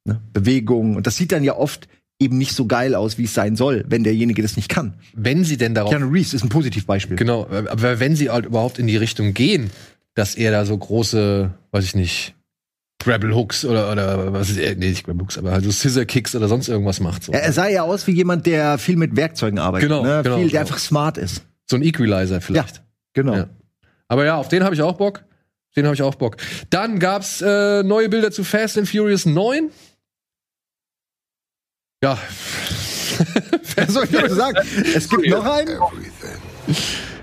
ne, 0.04 0.20
Bewegungen. 0.32 0.96
Und 0.96 1.06
das 1.06 1.16
sieht 1.16 1.32
dann 1.32 1.44
ja 1.44 1.56
oft 1.56 1.88
eben 2.18 2.38
nicht 2.38 2.52
so 2.52 2.66
geil 2.66 2.94
aus, 2.94 3.18
wie 3.18 3.24
es 3.24 3.34
sein 3.34 3.56
soll, 3.56 3.84
wenn 3.88 4.04
derjenige 4.04 4.42
das 4.42 4.56
nicht 4.56 4.68
kann. 4.68 4.94
Wenn 5.14 5.44
sie 5.44 5.56
denn 5.56 5.74
darauf 5.74 5.90
Keanu 5.90 6.08
Reeves 6.08 6.34
ist 6.34 6.44
ein 6.44 6.48
Positivbeispiel. 6.48 7.16
Genau, 7.16 7.46
aber 7.46 8.00
wenn 8.00 8.16
sie 8.16 8.30
halt 8.30 8.46
überhaupt 8.46 8.78
in 8.78 8.86
die 8.86 8.96
Richtung 8.96 9.34
gehen, 9.34 9.70
dass 10.14 10.34
er 10.34 10.52
da 10.52 10.64
so 10.64 10.76
große, 10.76 11.50
weiß 11.72 11.84
ich 11.84 11.94
nicht, 11.94 12.34
Grapple 13.02 13.34
Hooks 13.34 13.64
oder, 13.64 13.90
oder 13.90 14.32
was 14.32 14.50
ist, 14.50 14.56
nee, 14.56 14.74
nicht 14.74 15.04
Grapple 15.04 15.22
Hooks, 15.22 15.38
aber 15.38 15.52
halt 15.52 15.64
so 15.64 15.72
Scissor 15.72 16.04
Kicks 16.04 16.34
oder 16.36 16.48
sonst 16.48 16.68
irgendwas 16.68 17.00
macht. 17.00 17.24
So. 17.24 17.32
Er, 17.32 17.52
sah 17.52 17.68
ja 17.68 17.82
aus 17.82 18.06
wie 18.06 18.12
jemand, 18.12 18.46
der 18.46 18.78
viel 18.78 18.96
mit 18.96 19.16
Werkzeugen 19.16 19.58
arbeitet. 19.58 19.88
Genau, 19.88 20.02
ne? 20.02 20.22
genau, 20.22 20.36
viel, 20.36 20.44
der 20.44 20.60
genau. 20.60 20.60
einfach 20.60 20.78
smart 20.78 21.18
ist. 21.18 21.42
So 21.66 21.76
ein 21.76 21.82
Equalizer 21.82 22.40
vielleicht. 22.40 22.82
Genau. 23.14 23.34
Ja. 23.34 23.48
Aber 24.08 24.24
ja, 24.24 24.36
auf 24.36 24.48
den 24.48 24.64
habe 24.64 24.74
ich 24.74 24.82
auch 24.82 24.96
Bock. 24.96 25.20
Auf 25.20 25.74
Den 25.76 25.86
habe 25.86 25.94
ich 25.94 26.02
auch 26.02 26.14
Bock. 26.14 26.36
Dann 26.70 26.98
gab's 26.98 27.40
äh, 27.40 27.82
neue 27.82 28.08
Bilder 28.08 28.30
zu 28.30 28.44
Fast 28.44 28.78
and 28.78 28.88
Furious 28.88 29.26
9. 29.26 29.70
Ja. 32.02 32.18
Was 33.76 33.94
soll 33.94 34.04
ich 34.04 34.30
sagen? 34.32 34.58
Es 34.94 35.08
gibt 35.08 35.26
noch 35.26 35.44
einen. 35.44 35.78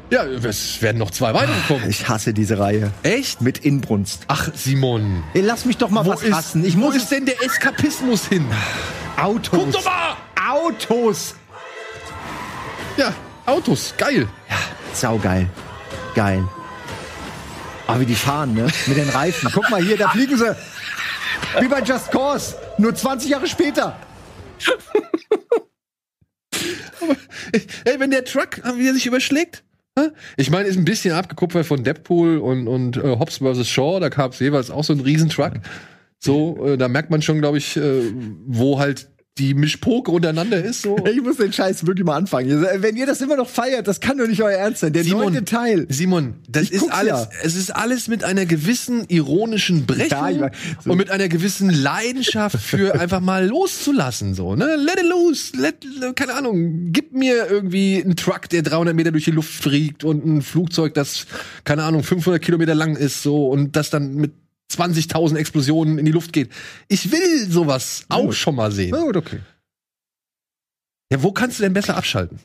Ja, 0.09 0.26
es 0.26 0.81
werden 0.81 0.97
noch 0.97 1.11
zwei 1.11 1.34
weitere 1.34 1.55
kommen. 1.68 1.89
Ich 1.89 2.09
hasse 2.09 2.34
diese 2.34 2.59
Reihe. 2.59 2.91
Echt? 3.03 3.41
Mit 3.41 3.59
Inbrunst. 3.59 4.26
Ach, 4.27 4.49
Simon. 4.53 5.23
Ey, 5.34 5.41
lass 5.41 5.63
mich 5.63 5.77
doch 5.77 5.89
mal 5.89 6.05
was 6.05 6.22
ist, 6.23 6.34
hassen. 6.34 6.65
Ich 6.65 6.76
wo 6.76 6.81
muss 6.81 6.97
ist 6.97 7.09
denn 7.09 7.26
der 7.26 7.41
Eskapismus 7.41 8.27
hin? 8.27 8.45
Autos. 9.15 9.51
Guck 9.51 9.72
doch 9.72 9.85
mal! 9.85 10.18
Autos. 10.49 11.35
Ja, 12.97 13.13
Autos, 13.45 13.93
geil. 13.97 14.27
Saugeil. 14.93 15.47
Geil. 16.15 16.47
Aber 17.88 17.99
wie 17.99 18.05
die 18.05 18.15
fahren, 18.15 18.53
ne? 18.53 18.68
Mit 18.88 18.97
den 18.97 19.09
Reifen. 19.09 19.49
Guck 19.53 19.69
mal 19.69 19.81
hier, 19.81 19.97
da 19.97 20.09
fliegen 20.09 20.38
sie. 20.38 20.55
Wie 21.59 21.68
bei 21.68 21.81
Just 21.81 22.11
Cause. 22.11 22.55
Nur 22.77 22.95
20 22.95 23.30
Jahre 23.30 23.47
später. 23.47 23.97
Ey, 27.85 27.99
wenn 27.99 28.11
der 28.11 28.23
Truck, 28.23 28.61
wie 28.77 28.88
er 28.88 28.93
sich 28.93 29.05
überschlägt. 29.05 29.63
Ich 30.38 30.49
meine, 30.49 30.69
ist 30.69 30.77
ein 30.77 30.85
bisschen 30.85 31.13
abgekupfert 31.13 31.65
von 31.65 31.84
Deadpool 31.84 32.38
und, 32.38 32.68
und 32.68 32.97
äh, 32.97 33.18
Hobbs 33.19 33.39
vs. 33.39 33.68
Shaw. 33.68 33.99
Da 33.99 34.09
gab 34.09 34.34
es 34.34 34.39
jeweils 34.39 34.72
auch 34.72 34.84
so 34.84 34.93
einen 34.93 35.01
Riesentruck. 35.01 35.53
So, 36.19 36.65
äh, 36.65 36.77
da 36.77 36.88
merkt 36.88 37.09
man 37.09 37.22
schon, 37.22 37.39
glaube 37.39 37.57
ich, 37.57 37.76
äh, 37.76 38.03
wo 38.45 38.80
halt 38.80 39.09
die 39.38 39.53
Mischpoke 39.53 40.12
untereinander 40.12 40.64
ist. 40.64 40.82
So. 40.82 40.98
Ich 41.12 41.22
muss 41.22 41.38
den 41.38 41.52
Scheiß 41.53 41.86
wirklich 41.86 42.06
mal 42.06 42.16
anfangen. 42.16 42.66
Wenn 42.78 42.95
ihr 42.95 43.06
das 43.06 43.22
immer 43.22 43.36
noch 43.36 43.49
feiert, 43.49 43.88
das 43.88 43.99
kann 43.99 44.18
doch 44.18 44.28
nicht 44.28 44.41
euer 44.41 44.58
Ernst 44.58 44.82
sein. 44.82 44.94
Der 44.94 45.03
Simon, 45.03 45.24
neunte 45.26 45.45
Teil. 45.45 45.86
Simon, 45.90 46.36
das 46.49 46.64
Ich 46.64 46.72
ist 46.74 46.91
alles, 46.91 47.12
ja. 47.12 47.30
es 47.44 47.56
ist 47.56 47.76
alles 47.76 48.08
mit 48.08 48.24
einer 48.24 48.45
gewissen 48.45 49.06
ironischen 49.08 49.86
Brechung 49.86 50.40
Ja. 50.40 50.52
So. 50.84 50.91
und 50.91 50.98
mit 50.98 51.10
einer 51.12 51.28
gewissen 51.28 51.70
Leidenschaft 51.70 52.58
für 52.58 52.94
einfach 52.99 53.20
mal 53.20 53.45
loszulassen, 53.48 54.34
so, 54.34 54.56
ne? 54.56 54.76
Let 54.78 54.99
it 54.99 55.10
loose, 55.10 55.56
let, 55.58 55.86
keine 56.16 56.34
Ahnung, 56.34 56.91
gib 56.91 57.14
mir 57.14 57.48
irgendwie 57.49 58.02
einen 58.03 58.16
Truck, 58.16 58.49
der 58.49 58.62
300 58.64 58.95
Meter 58.95 59.12
durch 59.12 59.26
die 59.26 59.32
Luft 59.32 59.52
fliegt 59.53 60.03
und 60.03 60.26
ein 60.26 60.41
Flugzeug, 60.41 60.94
das, 60.94 61.26
keine 61.64 61.84
Ahnung, 61.84 62.03
500 62.03 62.41
Kilometer 62.41 62.76
lang 62.76 62.95
ist, 62.95 63.24
so, 63.24 63.48
und 63.48 63.76
das 63.76 63.90
dann 63.90 64.16
mit 64.16 64.32
20.000 64.80 65.35
Explosionen 65.38 65.98
in 65.98 66.06
die 66.06 66.11
Luft 66.11 66.34
geht. 66.34 66.52
Ich 66.88 67.11
will 67.11 67.49
sowas 67.49 68.06
auch 68.10 68.26
gut. 68.26 68.35
schon 68.35 68.56
mal 68.56 68.72
sehen. 68.72 68.91
Na 68.91 69.02
gut, 69.02 69.18
okay. 69.18 69.39
Ja, 71.11 71.22
wo 71.22 71.31
kannst 71.31 71.60
du 71.60 71.64
denn 71.64 71.73
besser 71.73 71.98
abschalten? 71.98 72.39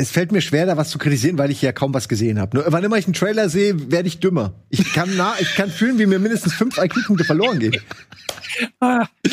Es 0.00 0.10
fällt 0.12 0.30
mir 0.30 0.40
schwer, 0.40 0.64
da 0.64 0.76
was 0.76 0.90
zu 0.90 0.98
kritisieren, 0.98 1.38
weil 1.38 1.50
ich 1.50 1.60
ja 1.60 1.72
kaum 1.72 1.92
was 1.92 2.08
gesehen 2.08 2.38
habe. 2.38 2.56
Nur 2.56 2.66
wann 2.68 2.84
immer 2.84 2.96
ich 2.96 3.06
einen 3.06 3.14
Trailer 3.14 3.48
sehe, 3.48 3.90
werde 3.90 4.06
ich 4.06 4.20
dümmer. 4.20 4.54
Ich 4.70 4.92
kann, 4.92 5.10
na, 5.16 5.34
ich 5.40 5.56
kann 5.56 5.70
fühlen, 5.70 5.98
wie 5.98 6.06
mir 6.06 6.20
mindestens 6.20 6.54
fünf 6.54 6.78
IQ-Punkte 6.78 7.24
verloren 7.24 7.58
gehen. 7.58 7.76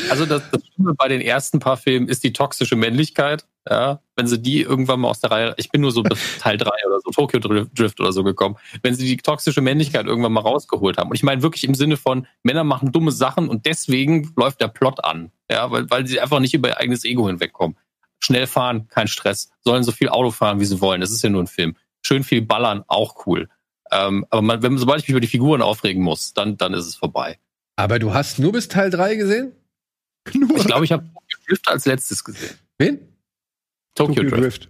Also 0.09 0.25
das, 0.25 0.43
das 0.51 0.61
Schlimme 0.67 0.93
bei 0.93 1.07
den 1.07 1.21
ersten 1.21 1.59
paar 1.59 1.77
Filmen 1.77 2.09
ist 2.09 2.23
die 2.23 2.33
toxische 2.33 2.75
Männlichkeit. 2.75 3.45
Ja, 3.67 3.99
wenn 4.15 4.27
sie 4.27 4.39
die 4.39 4.61
irgendwann 4.61 4.99
mal 4.99 5.09
aus 5.09 5.21
der 5.21 5.31
Reihe, 5.31 5.55
ich 5.57 5.71
bin 5.71 5.81
nur 5.81 5.91
so 5.91 6.03
bis 6.03 6.19
Teil 6.39 6.57
3 6.57 6.69
oder 6.87 6.99
so, 7.03 7.09
Tokyo 7.09 7.39
Drift 7.39 7.99
oder 7.99 8.11
so 8.11 8.23
gekommen, 8.23 8.57
wenn 8.83 8.93
sie 8.93 9.05
die 9.07 9.17
toxische 9.17 9.61
Männlichkeit 9.61 10.05
irgendwann 10.05 10.33
mal 10.33 10.41
rausgeholt 10.41 10.97
haben. 10.97 11.09
Und 11.09 11.15
ich 11.15 11.23
meine 11.23 11.41
wirklich 11.41 11.63
im 11.63 11.73
Sinne 11.73 11.97
von, 11.97 12.27
Männer 12.43 12.63
machen 12.63 12.91
dumme 12.91 13.11
Sachen 13.11 13.49
und 13.49 13.65
deswegen 13.65 14.31
läuft 14.35 14.61
der 14.61 14.67
Plot 14.67 15.03
an. 15.03 15.31
Ja, 15.49 15.71
weil, 15.71 15.89
weil 15.89 16.05
sie 16.05 16.19
einfach 16.19 16.39
nicht 16.39 16.53
über 16.53 16.69
ihr 16.69 16.77
eigenes 16.77 17.05
Ego 17.05 17.27
hinwegkommen. 17.27 17.75
Schnell 18.19 18.45
fahren, 18.45 18.87
kein 18.87 19.07
Stress. 19.07 19.51
Sollen 19.63 19.83
so 19.83 19.91
viel 19.91 20.09
Auto 20.09 20.29
fahren, 20.29 20.59
wie 20.59 20.65
sie 20.65 20.79
wollen. 20.79 21.01
Das 21.01 21.11
ist 21.11 21.23
ja 21.23 21.29
nur 21.29 21.43
ein 21.43 21.47
Film. 21.47 21.75
Schön 22.03 22.23
viel 22.23 22.43
ballern, 22.43 22.83
auch 22.87 23.25
cool. 23.25 23.49
Ähm, 23.91 24.25
aber 24.29 24.41
man, 24.43 24.61
wenn, 24.61 24.77
sobald 24.77 25.01
ich 25.01 25.07
mich 25.07 25.13
über 25.13 25.19
die 25.19 25.27
Figuren 25.27 25.63
aufregen 25.63 26.03
muss, 26.03 26.33
dann, 26.33 26.57
dann 26.57 26.73
ist 26.75 26.85
es 26.85 26.95
vorbei. 26.95 27.39
Aber 27.75 27.97
du 27.97 28.13
hast 28.13 28.39
nur 28.39 28.51
bis 28.51 28.67
Teil 28.67 28.91
3 28.91 29.15
gesehen? 29.15 29.53
Ich 30.55 30.65
glaube, 30.65 30.85
ich 30.85 30.91
habe 30.91 31.05
Drift 31.47 31.67
als 31.67 31.85
letztes 31.85 32.23
gesehen. 32.23 32.57
Wen? 32.79 33.14
Tokyo, 33.95 34.23
Drift. 34.23 34.69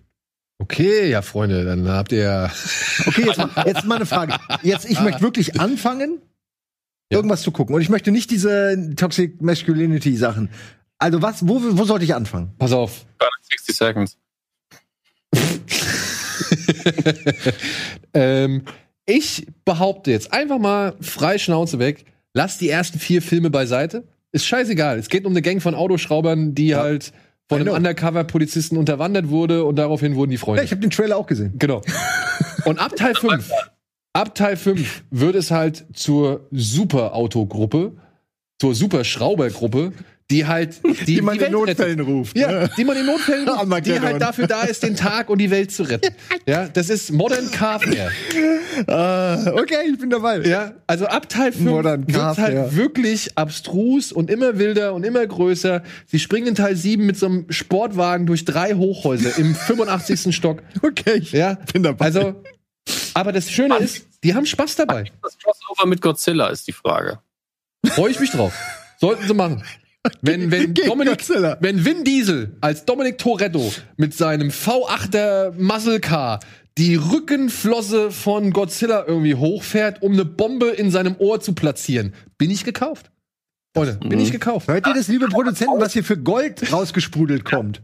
Okay, 0.59 1.09
ja, 1.09 1.21
Freunde, 1.21 1.65
dann 1.65 1.87
habt 1.89 2.11
ihr 2.13 2.19
ja. 2.19 2.51
Okay, 3.07 3.23
jetzt, 3.25 3.37
mal- 3.37 3.49
jetzt 3.65 3.85
mal 3.85 3.95
eine 3.95 4.05
Frage. 4.05 4.35
Jetzt, 4.63 4.89
ich 4.89 4.99
möchte 5.01 5.21
wirklich 5.21 5.59
anfangen, 5.59 6.21
Ja. 7.11 7.17
irgendwas 7.17 7.43
zu 7.43 7.51
gucken. 7.51 7.75
Und 7.75 7.81
ich 7.81 7.89
möchte 7.89 8.11
nicht 8.11 8.31
diese 8.31 8.93
Toxic 8.95 9.39
Masculinity 9.41 10.15
Sachen. 10.17 10.49
Also 10.97 11.21
was, 11.21 11.47
wo, 11.47 11.61
wo 11.61 11.83
sollte 11.83 12.03
ich 12.05 12.15
anfangen? 12.15 12.53
Pass 12.57 12.71
auf. 12.71 13.05
60 13.51 13.75
Seconds. 13.75 14.17
ähm, 18.13 18.63
ich 19.05 19.45
behaupte 19.65 20.11
jetzt 20.11 20.33
einfach 20.33 20.57
mal 20.57 20.95
frei 21.01 21.37
Schnauze 21.37 21.79
weg, 21.79 22.05
lass 22.33 22.57
die 22.57 22.69
ersten 22.69 22.97
vier 22.99 23.21
Filme 23.21 23.49
beiseite. 23.49 24.07
Ist 24.31 24.45
scheißegal. 24.47 24.97
Es 24.97 25.09
geht 25.09 25.25
um 25.25 25.33
eine 25.33 25.41
Gang 25.41 25.61
von 25.61 25.75
Autoschraubern, 25.75 26.55
die 26.55 26.75
halt 26.75 27.13
von 27.49 27.61
einem. 27.61 27.73
Undercover-Polizisten 27.73 28.77
unterwandert 28.77 29.29
wurde 29.29 29.63
und 29.65 29.75
daraufhin 29.75 30.15
wurden 30.15 30.31
die 30.31 30.37
Freunde. 30.37 30.61
Ja, 30.61 30.65
ich 30.65 30.71
habe 30.71 30.81
den 30.81 30.91
Trailer 30.91 31.17
auch 31.17 31.27
gesehen. 31.27 31.53
Genau. 31.57 31.81
Und 32.65 32.79
ab 32.79 32.95
Teil 32.95 33.15
5, 33.15 33.51
ab 34.13 34.35
Teil 34.35 34.57
5 34.57 35.03
wird 35.11 35.35
es 35.35 35.51
halt 35.51 35.85
zur 35.93 36.47
Superautogruppe, 36.51 37.97
zur 38.59 38.73
Superschraubergruppe, 38.73 39.93
die 40.31 40.45
halt 40.47 40.81
die, 40.83 41.05
die 41.05 41.25
Welt 41.25 41.79
rettet. 41.79 41.99
ruft. 42.01 42.37
Ja, 42.37 42.67
die 42.67 42.83
man 42.83 42.97
in 42.97 43.05
Notfällen, 43.05 43.47
ruft, 43.49 43.85
die 43.85 43.99
halt 43.99 44.21
dafür 44.21 44.47
da 44.47 44.63
ist, 44.63 44.81
den 44.83 44.95
Tag 44.95 45.29
und 45.29 45.37
die 45.37 45.51
Welt 45.51 45.71
zu 45.71 45.83
retten. 45.83 46.13
Ja, 46.47 46.67
das 46.67 46.89
ist 46.89 47.11
Modern 47.11 47.49
Carfare. 47.49 48.11
Ah, 48.87 49.51
okay, 49.53 49.77
ich 49.91 49.97
bin 49.97 50.09
dabei. 50.11 50.39
Ja, 50.41 50.73
also 50.85 51.05
ab 51.07 51.27
Teil 51.29 51.51
5 51.51 51.63
Modern 51.69 52.07
wird 52.07 52.37
halt 52.37 52.75
wirklich 52.75 53.35
abstrus 53.37 54.11
und 54.11 54.29
immer 54.29 54.59
wilder 54.59 54.93
und 54.93 55.03
immer 55.05 55.25
größer. 55.25 55.81
Sie 56.05 56.19
springen 56.19 56.47
in 56.47 56.55
Teil 56.55 56.75
7 56.75 57.03
mit 57.05 57.17
so 57.17 57.25
einem 57.25 57.45
Sportwagen 57.51 58.27
durch 58.27 58.45
drei 58.45 58.73
Hochhäuser 58.75 59.37
im 59.39 59.55
85. 59.55 60.35
Stock. 60.35 60.61
Okay, 60.83 61.13
ich 61.15 61.31
Ja, 61.31 61.57
bin 61.73 61.81
dabei. 61.83 62.05
also, 62.05 62.43
aber 63.15 63.31
das 63.31 63.49
Schöne 63.49 63.77
ist, 63.77 64.05
die 64.23 64.35
haben 64.35 64.45
Spaß 64.45 64.75
dabei. 64.75 65.05
Das 65.23 65.37
Crossover 65.39 65.87
mit 65.87 66.01
Godzilla 66.01 66.47
ist 66.49 66.67
die 66.67 66.73
Frage. 66.73 67.19
Freue 67.87 68.11
ich 68.11 68.19
mich 68.19 68.31
drauf. 68.31 68.53
Sollten 68.99 69.27
sie 69.27 69.33
machen. 69.33 69.63
Wenn, 70.21 70.51
wenn, 70.51 70.73
Gegen 70.73 71.05
Godzilla. 71.05 71.57
wenn 71.61 71.85
Vin 71.85 72.03
Diesel 72.03 72.55
als 72.61 72.85
Dominic 72.85 73.17
Toretto 73.17 73.71
mit 73.97 74.13
seinem 74.13 74.49
V8er 74.49 75.53
Muscle 75.57 75.99
Car 75.99 76.39
die 76.77 76.95
Rückenflosse 76.95 78.11
von 78.11 78.51
Godzilla 78.51 79.05
irgendwie 79.07 79.35
hochfährt, 79.35 80.01
um 80.01 80.13
eine 80.13 80.25
Bombe 80.25 80.67
in 80.69 80.91
seinem 80.91 81.15
Ohr 81.19 81.39
zu 81.39 81.53
platzieren, 81.53 82.13
bin 82.37 82.51
ich 82.51 82.65
gekauft. 82.65 83.11
Freunde, 83.75 83.97
bin 84.07 84.19
ich 84.19 84.31
gekauft. 84.31 84.67
Hört 84.67 84.87
ihr 84.87 84.93
das, 84.93 85.07
liebe 85.07 85.27
Produzenten, 85.27 85.79
was 85.79 85.93
hier 85.93 86.03
für 86.03 86.17
Gold 86.17 86.71
rausgesprudelt 86.71 87.43
kommt? 87.43 87.81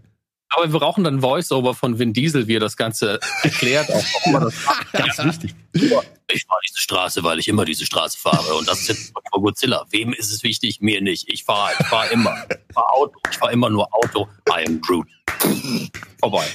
Aber 0.53 0.71
wir 0.71 0.79
brauchen 0.79 1.03
dann 1.03 1.21
Voice-Over 1.21 1.73
von 1.73 1.97
Vin 1.97 2.13
Diesel, 2.13 2.47
wie 2.47 2.55
er 2.57 2.59
das 2.59 2.75
Ganze 2.77 3.19
erklärt. 3.43 3.89
Auch 3.89 4.03
warum 4.25 4.35
er 4.35 4.39
das 4.41 4.53
Ganz 4.91 5.23
wichtig. 5.23 5.55
ich 5.73 5.89
fahre 5.89 6.59
diese 6.67 6.79
Straße, 6.79 7.23
weil 7.23 7.39
ich 7.39 7.47
immer 7.47 7.63
diese 7.65 7.85
Straße 7.85 8.17
fahre. 8.19 8.53
Und 8.55 8.67
das 8.67 8.81
ist 8.81 8.87
jetzt 8.89 9.13
von 9.31 9.41
Godzilla. 9.41 9.85
Wem 9.91 10.11
ist 10.13 10.31
es 10.31 10.43
wichtig? 10.43 10.81
Mir 10.81 11.01
nicht. 11.01 11.31
Ich 11.31 11.43
fahre 11.45 11.71
ich 11.79 11.85
fahr 11.87 12.11
immer. 12.11 12.35
Ich 12.49 12.73
fahre 12.73 12.89
Auto. 12.93 13.13
Ich 13.31 13.37
fahre 13.37 13.53
immer 13.53 13.69
nur 13.69 13.87
Auto. 13.93 14.27
I 14.49 14.65
am 14.67 14.81
Groot. 14.81 15.07
Vorbei. 16.19 16.45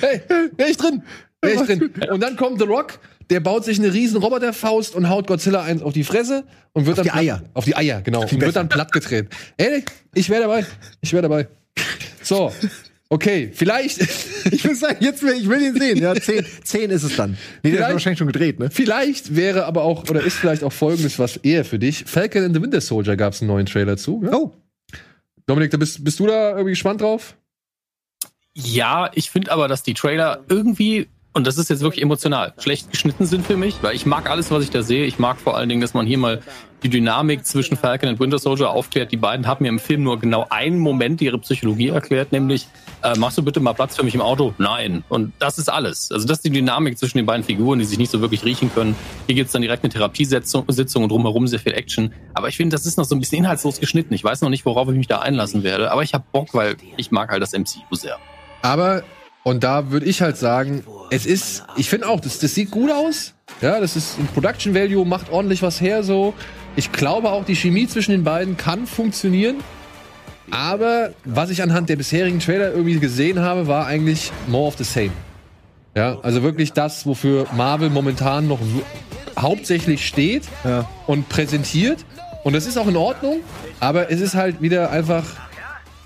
Hey, 0.00 0.22
wär 0.56 0.68
ich 0.68 0.76
drin. 0.76 1.02
Wär 1.40 1.54
ich 1.54 1.60
drin. 1.62 1.92
Und 2.10 2.20
dann 2.20 2.36
kommt 2.36 2.58
The 2.60 2.66
Rock, 2.66 2.98
der 3.30 3.40
baut 3.40 3.64
sich 3.64 3.78
eine 3.78 3.92
riesen 3.92 4.18
Roboterfaust 4.20 4.94
und 4.94 5.08
haut 5.08 5.26
Godzilla 5.26 5.62
eins 5.62 5.82
auf 5.82 5.92
die 5.92 6.04
Fresse 6.04 6.44
und 6.72 6.86
wird 6.86 6.98
Auf 6.98 7.06
dann 7.06 7.20
die 7.20 7.26
platt- 7.26 7.40
Eier. 7.40 7.50
Auf 7.54 7.64
die 7.64 7.76
Eier, 7.76 8.02
genau. 8.02 8.22
Und 8.22 8.40
wird 8.40 8.56
dann 8.56 8.68
plattgetreten. 8.68 9.30
Ey, 9.56 9.84
ich 10.14 10.28
wäre 10.28 10.42
dabei. 10.42 10.66
Ich 11.00 11.12
wäre 11.12 11.22
dabei. 11.22 11.48
So. 12.36 12.52
Okay, 13.08 13.50
vielleicht, 13.52 14.00
Ich 14.50 14.64
will 14.64 14.74
sagen, 14.74 14.96
jetzt 15.00 15.22
will 15.22 15.34
ich 15.34 15.48
will 15.48 15.60
ihn 15.60 15.78
sehen. 15.78 15.98
Ja, 15.98 16.14
zehn, 16.14 16.46
zehn 16.64 16.90
ist 16.90 17.02
es 17.02 17.14
dann. 17.16 17.32
Nee, 17.32 17.36
der 17.36 17.70
ist 17.72 17.76
Vielleicht- 17.76 17.92
wahrscheinlich 17.92 18.18
schon 18.18 18.26
gedreht, 18.28 18.58
ne? 18.58 18.70
vielleicht 18.70 19.36
wäre 19.36 19.66
aber 19.66 19.82
auch, 19.82 20.08
oder 20.08 20.22
ist 20.22 20.36
vielleicht 20.36 20.64
auch 20.64 20.72
folgendes 20.72 21.18
was 21.18 21.36
eher 21.36 21.64
für 21.64 21.78
dich. 21.78 22.04
Falcon 22.06 22.42
and 22.44 22.54
the 22.56 22.62
Winter 22.62 22.80
Soldier 22.80 23.16
gab 23.16 23.34
es 23.34 23.42
einen 23.42 23.48
neuen 23.48 23.66
Trailer 23.66 23.96
zu. 23.98 24.22
Ja? 24.24 24.34
Oh, 24.34 24.52
Dominik, 25.46 25.70
da 25.72 25.76
bist, 25.76 26.02
bist 26.02 26.18
du 26.20 26.26
da 26.26 26.50
irgendwie 26.50 26.70
gespannt 26.70 27.02
drauf? 27.02 27.36
Ja, 28.54 29.10
ich 29.14 29.30
finde 29.30 29.50
aber, 29.52 29.68
dass 29.68 29.82
die 29.82 29.94
Trailer 29.94 30.40
irgendwie 30.48 31.08
und 31.34 31.46
das 31.46 31.56
ist 31.56 31.70
jetzt 31.70 31.80
wirklich 31.80 32.02
emotional, 32.02 32.52
schlecht 32.58 32.90
geschnitten 32.90 33.24
sind 33.26 33.46
für 33.46 33.56
mich, 33.56 33.76
weil 33.82 33.94
ich 33.96 34.04
mag 34.04 34.28
alles, 34.28 34.50
was 34.50 34.62
ich 34.64 34.70
da 34.70 34.82
sehe. 34.82 35.06
Ich 35.06 35.18
mag 35.18 35.40
vor 35.40 35.56
allen 35.56 35.68
Dingen, 35.68 35.80
dass 35.80 35.94
man 35.94 36.06
hier 36.06 36.18
mal 36.18 36.42
die 36.82 36.88
Dynamik 36.88 37.46
zwischen 37.46 37.76
Falcon 37.76 38.08
und 38.08 38.20
Winter 38.20 38.38
Soldier 38.38 38.70
aufklärt. 38.70 39.12
Die 39.12 39.16
beiden 39.16 39.46
haben 39.46 39.62
mir 39.62 39.68
im 39.68 39.78
Film 39.78 40.02
nur 40.02 40.18
genau 40.18 40.46
einen 40.50 40.78
Moment 40.78 41.20
ihre 41.20 41.38
Psychologie 41.38 41.88
erklärt, 41.88 42.32
nämlich, 42.32 42.66
äh, 43.02 43.16
machst 43.18 43.38
du 43.38 43.42
bitte 43.42 43.60
mal 43.60 43.72
Platz 43.72 43.96
für 43.96 44.02
mich 44.02 44.14
im 44.14 44.20
Auto? 44.20 44.54
Nein. 44.58 45.04
Und 45.08 45.32
das 45.38 45.58
ist 45.58 45.68
alles. 45.68 46.10
Also 46.12 46.26
das 46.26 46.38
ist 46.38 46.44
die 46.44 46.50
Dynamik 46.50 46.98
zwischen 46.98 47.18
den 47.18 47.26
beiden 47.26 47.44
Figuren, 47.44 47.78
die 47.78 47.84
sich 47.84 47.98
nicht 47.98 48.10
so 48.10 48.20
wirklich 48.20 48.44
riechen 48.44 48.72
können. 48.74 48.96
Hier 49.26 49.34
gibt's 49.34 49.52
dann 49.52 49.62
direkt 49.62 49.84
eine 49.84 49.92
Therapiesitzung 49.92 50.64
Sitzung 50.68 51.04
und 51.04 51.10
drumherum 51.10 51.46
sehr 51.46 51.58
viel 51.58 51.72
Action. 51.72 52.12
Aber 52.34 52.48
ich 52.48 52.56
finde, 52.56 52.74
das 52.74 52.86
ist 52.86 52.96
noch 52.96 53.04
so 53.04 53.14
ein 53.14 53.20
bisschen 53.20 53.38
inhaltslos 53.38 53.78
geschnitten. 53.80 54.14
Ich 54.14 54.24
weiß 54.24 54.40
noch 54.40 54.50
nicht, 54.50 54.64
worauf 54.64 54.88
ich 54.88 54.96
mich 54.96 55.06
da 55.06 55.20
einlassen 55.20 55.62
werde. 55.62 55.90
Aber 55.90 56.02
ich 56.02 56.14
habe 56.14 56.24
Bock, 56.32 56.54
weil 56.54 56.76
ich 56.96 57.10
mag 57.10 57.30
halt 57.30 57.42
das 57.42 57.52
MCU 57.52 57.94
sehr. 57.94 58.18
Aber, 58.62 59.02
und 59.44 59.64
da 59.64 59.90
würde 59.90 60.06
ich 60.06 60.22
halt 60.22 60.36
sagen, 60.36 60.84
es 61.10 61.26
ist, 61.26 61.64
ich 61.76 61.88
finde 61.88 62.08
auch, 62.08 62.20
das, 62.20 62.38
das 62.38 62.54
sieht 62.54 62.70
gut 62.70 62.90
aus. 62.90 63.34
Ja, 63.60 63.80
das 63.80 63.96
ist 63.96 64.18
ein 64.18 64.26
Production 64.28 64.74
Value, 64.74 65.04
macht 65.04 65.30
ordentlich 65.30 65.62
was 65.62 65.80
her 65.80 66.02
so. 66.02 66.34
Ich 66.76 66.92
glaube 66.92 67.30
auch, 67.30 67.44
die 67.44 67.54
Chemie 67.56 67.86
zwischen 67.86 68.12
den 68.12 68.24
beiden 68.24 68.56
kann 68.56 68.86
funktionieren. 68.86 69.56
Aber 70.50 71.10
was 71.24 71.50
ich 71.50 71.62
anhand 71.62 71.88
der 71.88 71.96
bisherigen 71.96 72.40
Trailer 72.40 72.72
irgendwie 72.72 72.98
gesehen 72.98 73.40
habe, 73.40 73.66
war 73.66 73.86
eigentlich 73.86 74.32
more 74.48 74.66
of 74.66 74.76
the 74.76 74.84
same. 74.84 75.10
Ja, 75.94 76.18
also 76.22 76.42
wirklich 76.42 76.72
das, 76.72 77.06
wofür 77.06 77.46
Marvel 77.54 77.90
momentan 77.90 78.48
noch 78.48 78.58
hauptsächlich 79.38 80.06
steht 80.06 80.44
Ja. 80.64 80.88
und 81.06 81.28
präsentiert. 81.28 82.04
Und 82.44 82.54
das 82.54 82.66
ist 82.66 82.76
auch 82.78 82.88
in 82.88 82.96
Ordnung, 82.96 83.40
aber 83.78 84.10
es 84.10 84.20
ist 84.20 84.34
halt 84.34 84.60
wieder 84.62 84.90
einfach 84.90 85.24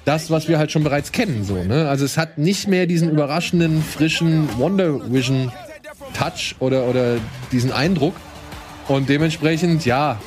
das, 0.04 0.30
was 0.30 0.48
wir 0.48 0.58
halt 0.58 0.70
schon 0.70 0.84
bereits 0.84 1.12
kennen. 1.12 1.44
So, 1.44 1.62
ne? 1.64 1.88
Also 1.88 2.04
es 2.04 2.18
hat 2.18 2.38
nicht 2.38 2.68
mehr 2.68 2.86
diesen 2.86 3.10
überraschenden, 3.10 3.82
frischen 3.82 4.48
Wonder 4.58 5.10
Vision 5.12 5.50
Touch 6.14 6.54
oder, 6.60 6.84
oder 6.84 7.16
diesen 7.52 7.72
Eindruck. 7.72 8.14
Und 8.88 9.08
dementsprechend, 9.08 9.84
ja. 9.84 10.18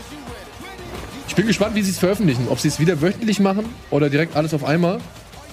Ich 1.29 1.35
bin 1.35 1.45
gespannt, 1.45 1.75
wie 1.75 1.83
sie 1.83 1.91
es 1.91 1.99
veröffentlichen. 1.99 2.47
Ob 2.49 2.59
sie 2.59 2.67
es 2.67 2.79
wieder 2.79 3.01
wöchentlich 3.01 3.39
machen 3.39 3.65
oder 3.91 4.09
direkt 4.09 4.35
alles 4.35 4.51
auf 4.55 4.63
einmal. 4.63 4.99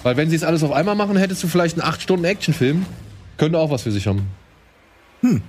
Weil 0.01 0.17
wenn 0.17 0.27
sie 0.27 0.35
es 0.35 0.43
alles 0.43 0.63
auf 0.63 0.71
einmal 0.71 0.95
machen, 0.95 1.15
hättest 1.17 1.43
du 1.43 1.47
vielleicht 1.47 1.79
einen 1.79 1.87
8-Stunden-Actionfilm. 1.87 2.83
Könnte 3.37 3.59
auch 3.59 3.69
was 3.69 3.83
für 3.83 3.91
sich 3.91 4.07
haben. 4.07 4.27
Hm. 5.21 5.43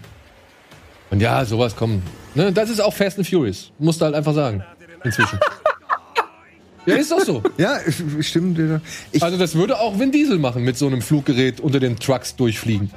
Und 1.10 1.20
ja, 1.20 1.42
sowas 1.46 1.74
kommen. 1.74 2.02
Ne? 2.34 2.52
Das 2.52 2.68
ist 2.68 2.78
auch 2.78 2.92
Fast 2.92 3.16
and 3.16 3.26
Furious. 3.26 3.72
Musst 3.78 4.02
du 4.02 4.04
halt 4.04 4.14
einfach 4.14 4.34
sagen. 4.34 4.62
Inzwischen. 5.02 5.40
ja, 6.86 6.96
ist 6.96 7.10
doch 7.10 7.20
so. 7.20 7.42
Ja, 7.56 7.78
stimmt. 8.20 8.60
Ich, 9.12 9.22
Also 9.22 9.38
das 9.38 9.54
würde 9.54 9.80
auch 9.80 9.98
Vin 9.98 10.12
Diesel 10.12 10.38
machen, 10.38 10.62
mit 10.62 10.76
so 10.76 10.86
einem 10.86 11.00
Fluggerät 11.00 11.58
unter 11.58 11.80
den 11.80 11.98
Trucks 11.98 12.36
durchfliegen. 12.36 12.90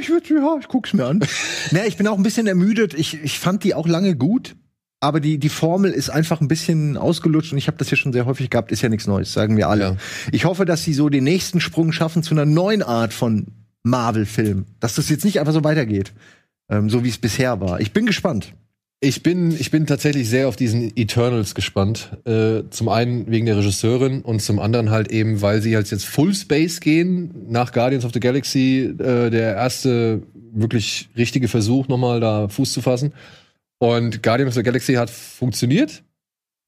Ich, 0.00 0.08
würd, 0.08 0.28
ja, 0.28 0.56
ich 0.60 0.68
guck's 0.68 0.92
mir 0.92 1.06
an. 1.06 1.20
naja, 1.70 1.86
ich 1.86 1.96
bin 1.96 2.06
auch 2.06 2.16
ein 2.16 2.22
bisschen 2.22 2.46
ermüdet. 2.46 2.94
Ich, 2.94 3.22
ich 3.22 3.38
fand 3.38 3.64
die 3.64 3.74
auch 3.74 3.86
lange 3.86 4.16
gut. 4.16 4.56
Aber 5.02 5.20
die, 5.20 5.38
die 5.38 5.48
Formel 5.48 5.92
ist 5.92 6.10
einfach 6.10 6.42
ein 6.42 6.48
bisschen 6.48 6.98
ausgelutscht 6.98 7.52
und 7.52 7.58
ich 7.58 7.68
habe 7.68 7.78
das 7.78 7.88
hier 7.88 7.96
schon 7.96 8.12
sehr 8.12 8.26
häufig 8.26 8.50
gehabt, 8.50 8.70
ist 8.70 8.82
ja 8.82 8.90
nichts 8.90 9.06
Neues, 9.06 9.32
sagen 9.32 9.56
wir 9.56 9.68
alle. 9.70 9.82
Ja. 9.82 9.96
Ich 10.30 10.44
hoffe, 10.44 10.66
dass 10.66 10.84
sie 10.84 10.92
so 10.92 11.08
den 11.08 11.24
nächsten 11.24 11.58
Sprung 11.58 11.90
schaffen 11.92 12.22
zu 12.22 12.34
einer 12.34 12.44
neuen 12.44 12.82
Art 12.82 13.14
von 13.14 13.46
Marvel-Film. 13.82 14.66
Dass 14.78 14.96
das 14.96 15.08
jetzt 15.08 15.24
nicht 15.24 15.40
einfach 15.40 15.54
so 15.54 15.64
weitergeht, 15.64 16.12
ähm, 16.68 16.90
so 16.90 17.02
wie 17.02 17.08
es 17.08 17.16
bisher 17.16 17.62
war. 17.62 17.80
Ich 17.80 17.92
bin 17.92 18.04
gespannt. 18.04 18.52
Ich 19.02 19.22
bin, 19.22 19.52
ich 19.52 19.70
bin 19.70 19.86
tatsächlich 19.86 20.28
sehr 20.28 20.46
auf 20.46 20.56
diesen 20.56 20.94
Eternals 20.94 21.54
gespannt. 21.54 22.10
Äh, 22.26 22.64
zum 22.68 22.90
einen 22.90 23.30
wegen 23.30 23.46
der 23.46 23.56
Regisseurin 23.56 24.20
und 24.20 24.42
zum 24.42 24.58
anderen 24.58 24.90
halt 24.90 25.10
eben, 25.10 25.40
weil 25.40 25.62
sie 25.62 25.74
halt 25.74 25.90
jetzt 25.90 26.04
Full 26.04 26.34
Space 26.34 26.80
gehen, 26.80 27.46
nach 27.48 27.72
Guardians 27.72 28.04
of 28.04 28.12
the 28.12 28.20
Galaxy, 28.20 28.94
äh, 28.98 29.30
der 29.30 29.54
erste 29.54 30.22
wirklich 30.52 31.08
richtige 31.16 31.48
Versuch, 31.48 31.88
nochmal 31.88 32.20
da 32.20 32.48
Fuß 32.48 32.74
zu 32.74 32.82
fassen. 32.82 33.14
Und 33.78 34.22
Guardians 34.22 34.50
of 34.50 34.56
the 34.56 34.62
Galaxy 34.62 34.92
hat 34.94 35.08
funktioniert. 35.08 36.02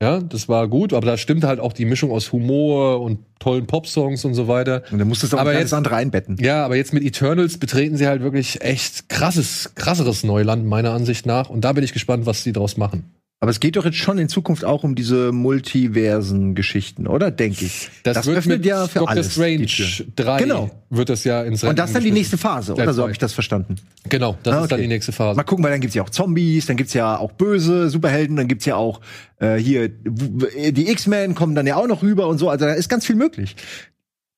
Ja, 0.03 0.19
das 0.19 0.49
war 0.49 0.67
gut, 0.67 0.93
aber 0.93 1.07
da 1.07 1.17
stimmt 1.17 1.45
halt 1.45 1.61
auch 1.61 1.73
die 1.73 1.85
Mischung 1.85 2.11
aus 2.11 2.33
Humor 2.33 3.01
und 3.01 3.21
tollen 3.39 3.69
Popsongs 3.69 4.25
und 4.25 4.35
so 4.35 4.49
weiter. 4.49 4.83
Und 4.91 4.99
dann 4.99 5.07
musst 5.07 5.23
du 5.23 5.39
Aber 5.39 5.57
jetzt- 5.57 5.73
andere 5.73 5.95
einbetten. 5.95 6.37
Ja, 6.41 6.65
aber 6.65 6.75
jetzt 6.75 6.93
mit 6.93 7.05
Eternals 7.05 7.57
betreten 7.57 7.97
sie 7.97 8.09
halt 8.09 8.21
wirklich 8.21 8.63
echt 8.63 9.09
krasses, 9.09 9.71
krasseres 9.77 10.25
Neuland, 10.25 10.67
meiner 10.67 10.91
Ansicht 10.91 11.25
nach. 11.25 11.51
Und 11.51 11.61
da 11.65 11.73
bin 11.73 11.85
ich 11.85 11.93
gespannt, 11.93 12.27
was 12.27 12.43
sie 12.43 12.53
draus 12.53 12.77
machen. 12.77 13.05
Aber 13.43 13.51
es 13.51 13.59
geht 13.59 13.75
doch 13.75 13.85
jetzt 13.85 13.97
schon 13.97 14.19
in 14.19 14.29
Zukunft 14.29 14.65
auch 14.65 14.85
um 14.85 14.95
diese 14.95 15.33
Multiversen-Geschichten, 15.33 17.09
oder? 17.09 17.33
Denke 17.33 17.65
ich. 17.65 17.91
Das, 18.05 18.25
wird 18.25 18.39
öffnet 18.39 18.59
mit 18.59 18.67
ja 18.67 18.87
für 18.87 19.01
Doctor 19.01 19.11
alles. 19.11 19.29
die 19.29 19.33
Strange 19.33 19.67
Tür. 19.67 20.07
3 20.15 20.39
Genau. 20.39 20.71
wird 20.91 21.09
das 21.09 21.25
ja 21.25 21.43
ins 21.43 21.65
Und 21.65 21.77
das 21.77 21.91
ist 21.91 21.97
dann 21.97 22.05
die 22.05 22.13
nächste 22.13 22.39
Phase, 22.39 22.75
Der 22.75 22.85
oder 22.85 22.95
so 22.95 23.03
habe 23.03 23.11
ich 23.11 23.19
das 23.19 23.33
verstanden. 23.33 23.75
Genau, 24.09 24.39
das 24.45 24.55
Ah, 24.55 24.63
ist 24.63 24.71
dann 24.71 24.77
okay. 24.77 24.83
die 24.83 24.89
nächste 24.95 25.11
Phase. 25.11 25.37
Mal 25.37 25.43
gucken, 25.43 25.65
weil 25.65 25.73
dann 25.73 25.81
gibt's 25.81 25.97
ja 25.97 26.05
auch 26.05 26.11
Zombies, 26.11 26.67
dann 26.67 26.77
gibt's 26.77 26.95
ja 26.95 27.17
auch 27.19 27.33
böse 27.33 27.91
Superhelden, 27.91 28.37
dann 28.37 28.47
gibt's 28.47 28.65
ja 28.65 28.77
auch 28.77 29.01
äh, 29.41 29.57
hier 29.57 29.89
die 29.89 30.89
X-Men 30.91 31.35
kommen 31.35 31.57
dann 31.57 31.67
ja 31.67 31.75
auch 31.75 31.89
noch 31.89 32.03
rüber 32.03 32.29
und 32.29 32.39
so. 32.39 32.49
Also 32.49 32.67
da 32.67 32.75
ist 32.75 32.89
ganz 32.89 33.05
viel 33.07 33.17
möglich. 33.17 33.57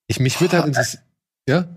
Ich, 0.07 0.19
mich 0.19 0.41
wird 0.41 0.55
halt 0.55 0.65
interessieren. 0.67 1.03
Ja? 1.47 1.69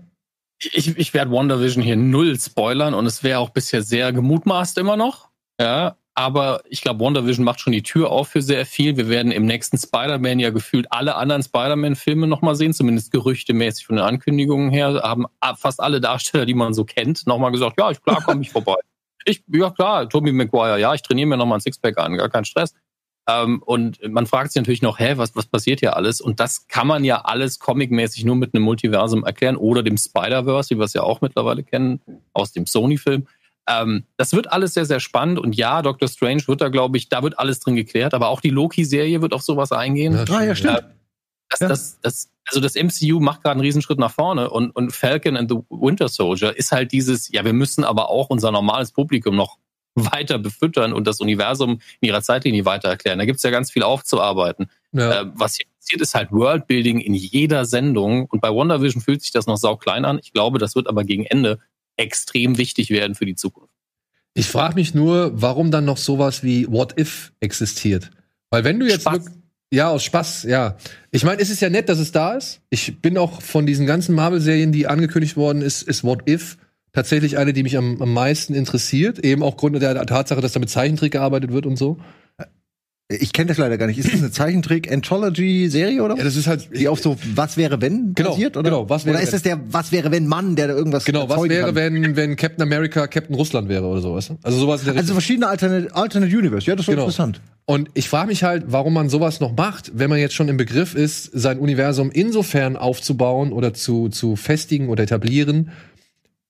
Ich, 0.60 0.96
ich 0.96 1.12
werde 1.12 1.30
WandaVision 1.30 1.82
hier 1.84 1.96
null 1.96 2.40
spoilern 2.40 2.94
und 2.94 3.04
es 3.04 3.22
wäre 3.22 3.38
auch 3.38 3.50
bisher 3.50 3.82
sehr 3.82 4.14
gemutmaßt 4.14 4.78
immer 4.78 4.96
noch. 4.96 5.28
Ja, 5.60 5.96
aber 6.18 6.62
ich 6.68 6.80
glaube, 6.80 6.98
WandaVision 6.98 7.44
macht 7.44 7.60
schon 7.60 7.72
die 7.72 7.84
Tür 7.84 8.10
auf 8.10 8.30
für 8.30 8.42
sehr 8.42 8.66
viel. 8.66 8.96
Wir 8.96 9.08
werden 9.08 9.30
im 9.30 9.46
nächsten 9.46 9.78
Spider-Man 9.78 10.40
ja 10.40 10.50
gefühlt 10.50 10.90
alle 10.90 11.14
anderen 11.14 11.44
Spider-Man-Filme 11.44 12.26
nochmal 12.26 12.56
sehen, 12.56 12.74
zumindest 12.74 13.12
gerüchtemäßig 13.12 13.86
von 13.86 13.94
den 13.94 14.04
Ankündigungen 14.04 14.68
her. 14.68 15.00
Haben 15.04 15.26
fast 15.56 15.78
alle 15.78 16.00
Darsteller, 16.00 16.44
die 16.44 16.54
man 16.54 16.74
so 16.74 16.84
kennt, 16.84 17.24
nochmal 17.28 17.52
gesagt, 17.52 17.78
ja, 17.78 17.92
ich, 17.92 18.02
klar, 18.02 18.20
komme 18.20 18.42
ich 18.42 18.50
vorbei. 18.50 18.74
Ich, 19.26 19.44
ja 19.46 19.70
klar, 19.70 20.08
Tobey 20.08 20.32
Maguire, 20.32 20.80
ja, 20.80 20.92
ich 20.92 21.02
trainiere 21.02 21.28
mir 21.28 21.36
nochmal 21.36 21.58
ein 21.58 21.60
Sixpack 21.60 21.96
an, 21.98 22.16
gar 22.16 22.28
kein 22.28 22.44
Stress. 22.44 22.74
Ähm, 23.28 23.62
und 23.64 24.00
man 24.10 24.26
fragt 24.26 24.50
sich 24.50 24.60
natürlich 24.60 24.82
noch, 24.82 24.98
hä, 24.98 25.12
was, 25.18 25.36
was 25.36 25.46
passiert 25.46 25.78
hier 25.78 25.94
alles? 25.94 26.20
Und 26.20 26.40
das 26.40 26.66
kann 26.66 26.88
man 26.88 27.04
ja 27.04 27.20
alles 27.20 27.60
comicmäßig 27.60 28.24
nur 28.24 28.34
mit 28.34 28.54
einem 28.54 28.64
Multiversum 28.64 29.24
erklären 29.24 29.56
oder 29.56 29.84
dem 29.84 29.96
Spider-Verse, 29.96 30.70
wie 30.70 30.80
wir 30.80 30.84
es 30.84 30.94
ja 30.94 31.04
auch 31.04 31.20
mittlerweile 31.20 31.62
kennen, 31.62 32.00
aus 32.32 32.50
dem 32.50 32.66
Sony-Film. 32.66 33.28
Ähm, 33.68 34.04
das 34.16 34.32
wird 34.32 34.50
alles 34.50 34.74
sehr, 34.74 34.86
sehr 34.86 35.00
spannend. 35.00 35.38
Und 35.38 35.54
ja, 35.54 35.82
Doctor 35.82 36.08
Strange 36.08 36.42
wird 36.46 36.60
da, 36.60 36.68
glaube 36.68 36.96
ich, 36.96 37.08
da 37.08 37.22
wird 37.22 37.38
alles 37.38 37.60
drin 37.60 37.76
geklärt. 37.76 38.14
Aber 38.14 38.28
auch 38.28 38.40
die 38.40 38.50
Loki-Serie 38.50 39.20
wird 39.20 39.32
auf 39.32 39.42
sowas 39.42 39.72
eingehen. 39.72 40.14
Ja, 40.14 40.24
Ah 40.34 40.44
ja, 40.44 40.54
stimmt. 40.54 40.84
Das, 41.48 41.60
Ja. 41.60 41.68
das, 41.68 42.00
das, 42.00 42.30
also 42.46 42.60
das 42.60 42.74
MCU 42.74 43.20
macht 43.20 43.42
gerade 43.42 43.52
einen 43.52 43.60
Riesenschritt 43.62 43.98
nach 43.98 44.10
vorne 44.12 44.50
und, 44.50 44.70
und 44.70 44.92
Falcon 44.92 45.36
and 45.36 45.50
the 45.50 45.56
Winter 45.70 46.08
Soldier 46.08 46.54
ist 46.56 46.72
halt 46.72 46.92
dieses, 46.92 47.30
ja, 47.32 47.44
wir 47.44 47.54
müssen 47.54 47.84
aber 47.84 48.10
auch 48.10 48.28
unser 48.28 48.50
normales 48.52 48.92
Publikum 48.92 49.34
noch 49.34 49.58
weiter 49.94 50.38
befüttern 50.38 50.92
und 50.92 51.06
das 51.06 51.20
Universum 51.20 51.80
in 52.00 52.08
ihrer 52.08 52.22
Zeitlinie 52.22 52.64
weiter 52.64 52.88
erklären. 52.88 53.18
Da 53.18 53.24
gibt's 53.24 53.42
ja 53.42 53.50
ganz 53.50 53.70
viel 53.70 53.82
aufzuarbeiten. 53.82 54.70
Ja. 54.92 55.22
Äh, 55.22 55.26
was 55.34 55.56
hier 55.56 55.66
passiert, 55.78 56.00
ist 56.02 56.14
halt 56.14 56.30
Worldbuilding 56.30 57.00
in 57.00 57.14
jeder 57.14 57.64
Sendung. 57.64 58.26
Und 58.26 58.40
bei 58.40 58.50
WandaVision 58.50 59.02
fühlt 59.02 59.22
sich 59.22 59.32
das 59.32 59.46
noch 59.46 59.56
sau 59.56 59.76
klein 59.76 60.04
an. 60.04 60.18
Ich 60.22 60.32
glaube, 60.32 60.58
das 60.58 60.74
wird 60.76 60.86
aber 60.86 61.04
gegen 61.04 61.24
Ende 61.24 61.58
extrem 61.98 62.58
wichtig 62.58 62.90
werden 62.90 63.14
für 63.14 63.26
die 63.26 63.34
Zukunft. 63.34 63.72
Ich 64.34 64.46
frage 64.46 64.76
mich 64.76 64.94
nur, 64.94 65.32
warum 65.34 65.70
dann 65.70 65.84
noch 65.84 65.96
sowas 65.96 66.42
wie 66.42 66.68
What 66.68 66.98
If 66.98 67.32
existiert. 67.40 68.10
Weil 68.50 68.64
wenn 68.64 68.78
du 68.78 68.86
jetzt 68.86 69.02
Spaß. 69.02 69.24
ja 69.72 69.90
aus 69.90 70.04
Spaß, 70.04 70.44
ja. 70.44 70.76
Ich 71.10 71.24
meine, 71.24 71.42
es 71.42 71.50
ist 71.50 71.60
ja 71.60 71.70
nett, 71.70 71.88
dass 71.88 71.98
es 71.98 72.12
da 72.12 72.34
ist. 72.34 72.60
Ich 72.70 73.00
bin 73.00 73.18
auch 73.18 73.42
von 73.42 73.66
diesen 73.66 73.86
ganzen 73.86 74.14
Marvel-Serien, 74.14 74.72
die 74.72 74.86
angekündigt 74.86 75.36
worden 75.36 75.60
ist, 75.60 75.82
ist 75.82 76.04
What 76.04 76.28
If 76.28 76.56
tatsächlich 76.92 77.36
eine, 77.36 77.52
die 77.52 77.62
mich 77.62 77.76
am, 77.76 78.00
am 78.00 78.12
meisten 78.12 78.54
interessiert. 78.54 79.18
Eben 79.18 79.42
auch 79.42 79.56
Grund 79.56 79.80
der 79.80 80.06
Tatsache, 80.06 80.40
dass 80.40 80.52
da 80.52 80.60
mit 80.60 80.70
Zeichentrick 80.70 81.12
gearbeitet 81.12 81.52
wird 81.52 81.66
und 81.66 81.76
so. 81.76 81.98
Ich 83.10 83.32
kenne 83.32 83.48
das 83.48 83.56
leider 83.56 83.78
gar 83.78 83.86
nicht. 83.86 83.98
Ist 83.98 84.12
das 84.12 84.20
eine 84.20 84.30
Zeichentrick-Anthology-Serie 84.30 86.02
oder? 86.02 86.16
Ja, 86.18 86.24
das 86.24 86.36
ist 86.36 86.46
halt. 86.46 86.68
die 86.76 86.88
auf 86.88 87.00
so 87.00 87.16
Was 87.34 87.56
wäre 87.56 87.80
wenn 87.80 88.12
Genau, 88.14 88.30
basiert? 88.30 88.56
Oder, 88.56 88.68
genau, 88.70 88.90
Was 88.90 89.06
wäre 89.06 89.14
oder 89.16 89.22
ist 89.22 89.28
wenn. 89.28 89.32
das 89.32 89.42
der 89.42 89.60
Was 89.72 89.92
wäre 89.92 90.10
wenn 90.10 90.26
Mann, 90.26 90.56
der 90.56 90.68
da 90.68 90.74
irgendwas 90.74 91.06
Genau, 91.06 91.26
was 91.28 91.48
wäre, 91.48 91.66
kann? 91.66 91.74
wenn, 91.74 92.16
wenn 92.16 92.36
Captain 92.36 92.62
America 92.62 93.06
Captain 93.06 93.34
Russland 93.34 93.70
wäre 93.70 93.86
oder 93.86 94.02
so, 94.02 94.14
weißt 94.14 94.30
du? 94.30 94.38
Also 94.42 94.58
sowas 94.58 94.80
Also 94.80 94.92
Richtung. 94.92 95.12
verschiedene 95.14 95.46
Alternate, 95.48 95.94
Alternate 95.96 96.36
Universe. 96.36 96.66
Ja, 96.66 96.76
das 96.76 96.82
ist 96.84 96.90
Genau. 96.90 97.02
interessant. 97.04 97.40
Und 97.64 97.88
ich 97.94 98.08
frage 98.10 98.28
mich 98.28 98.42
halt, 98.44 98.64
warum 98.68 98.92
man 98.92 99.08
sowas 99.08 99.40
noch 99.40 99.56
macht, 99.56 99.92
wenn 99.94 100.10
man 100.10 100.18
jetzt 100.18 100.34
schon 100.34 100.48
im 100.48 100.58
Begriff 100.58 100.94
ist, 100.94 101.30
sein 101.32 101.58
Universum 101.58 102.10
insofern 102.10 102.76
aufzubauen 102.76 103.52
oder 103.52 103.72
zu, 103.72 104.08
zu 104.10 104.36
festigen 104.36 104.88
oder 104.90 105.02
etablieren, 105.04 105.70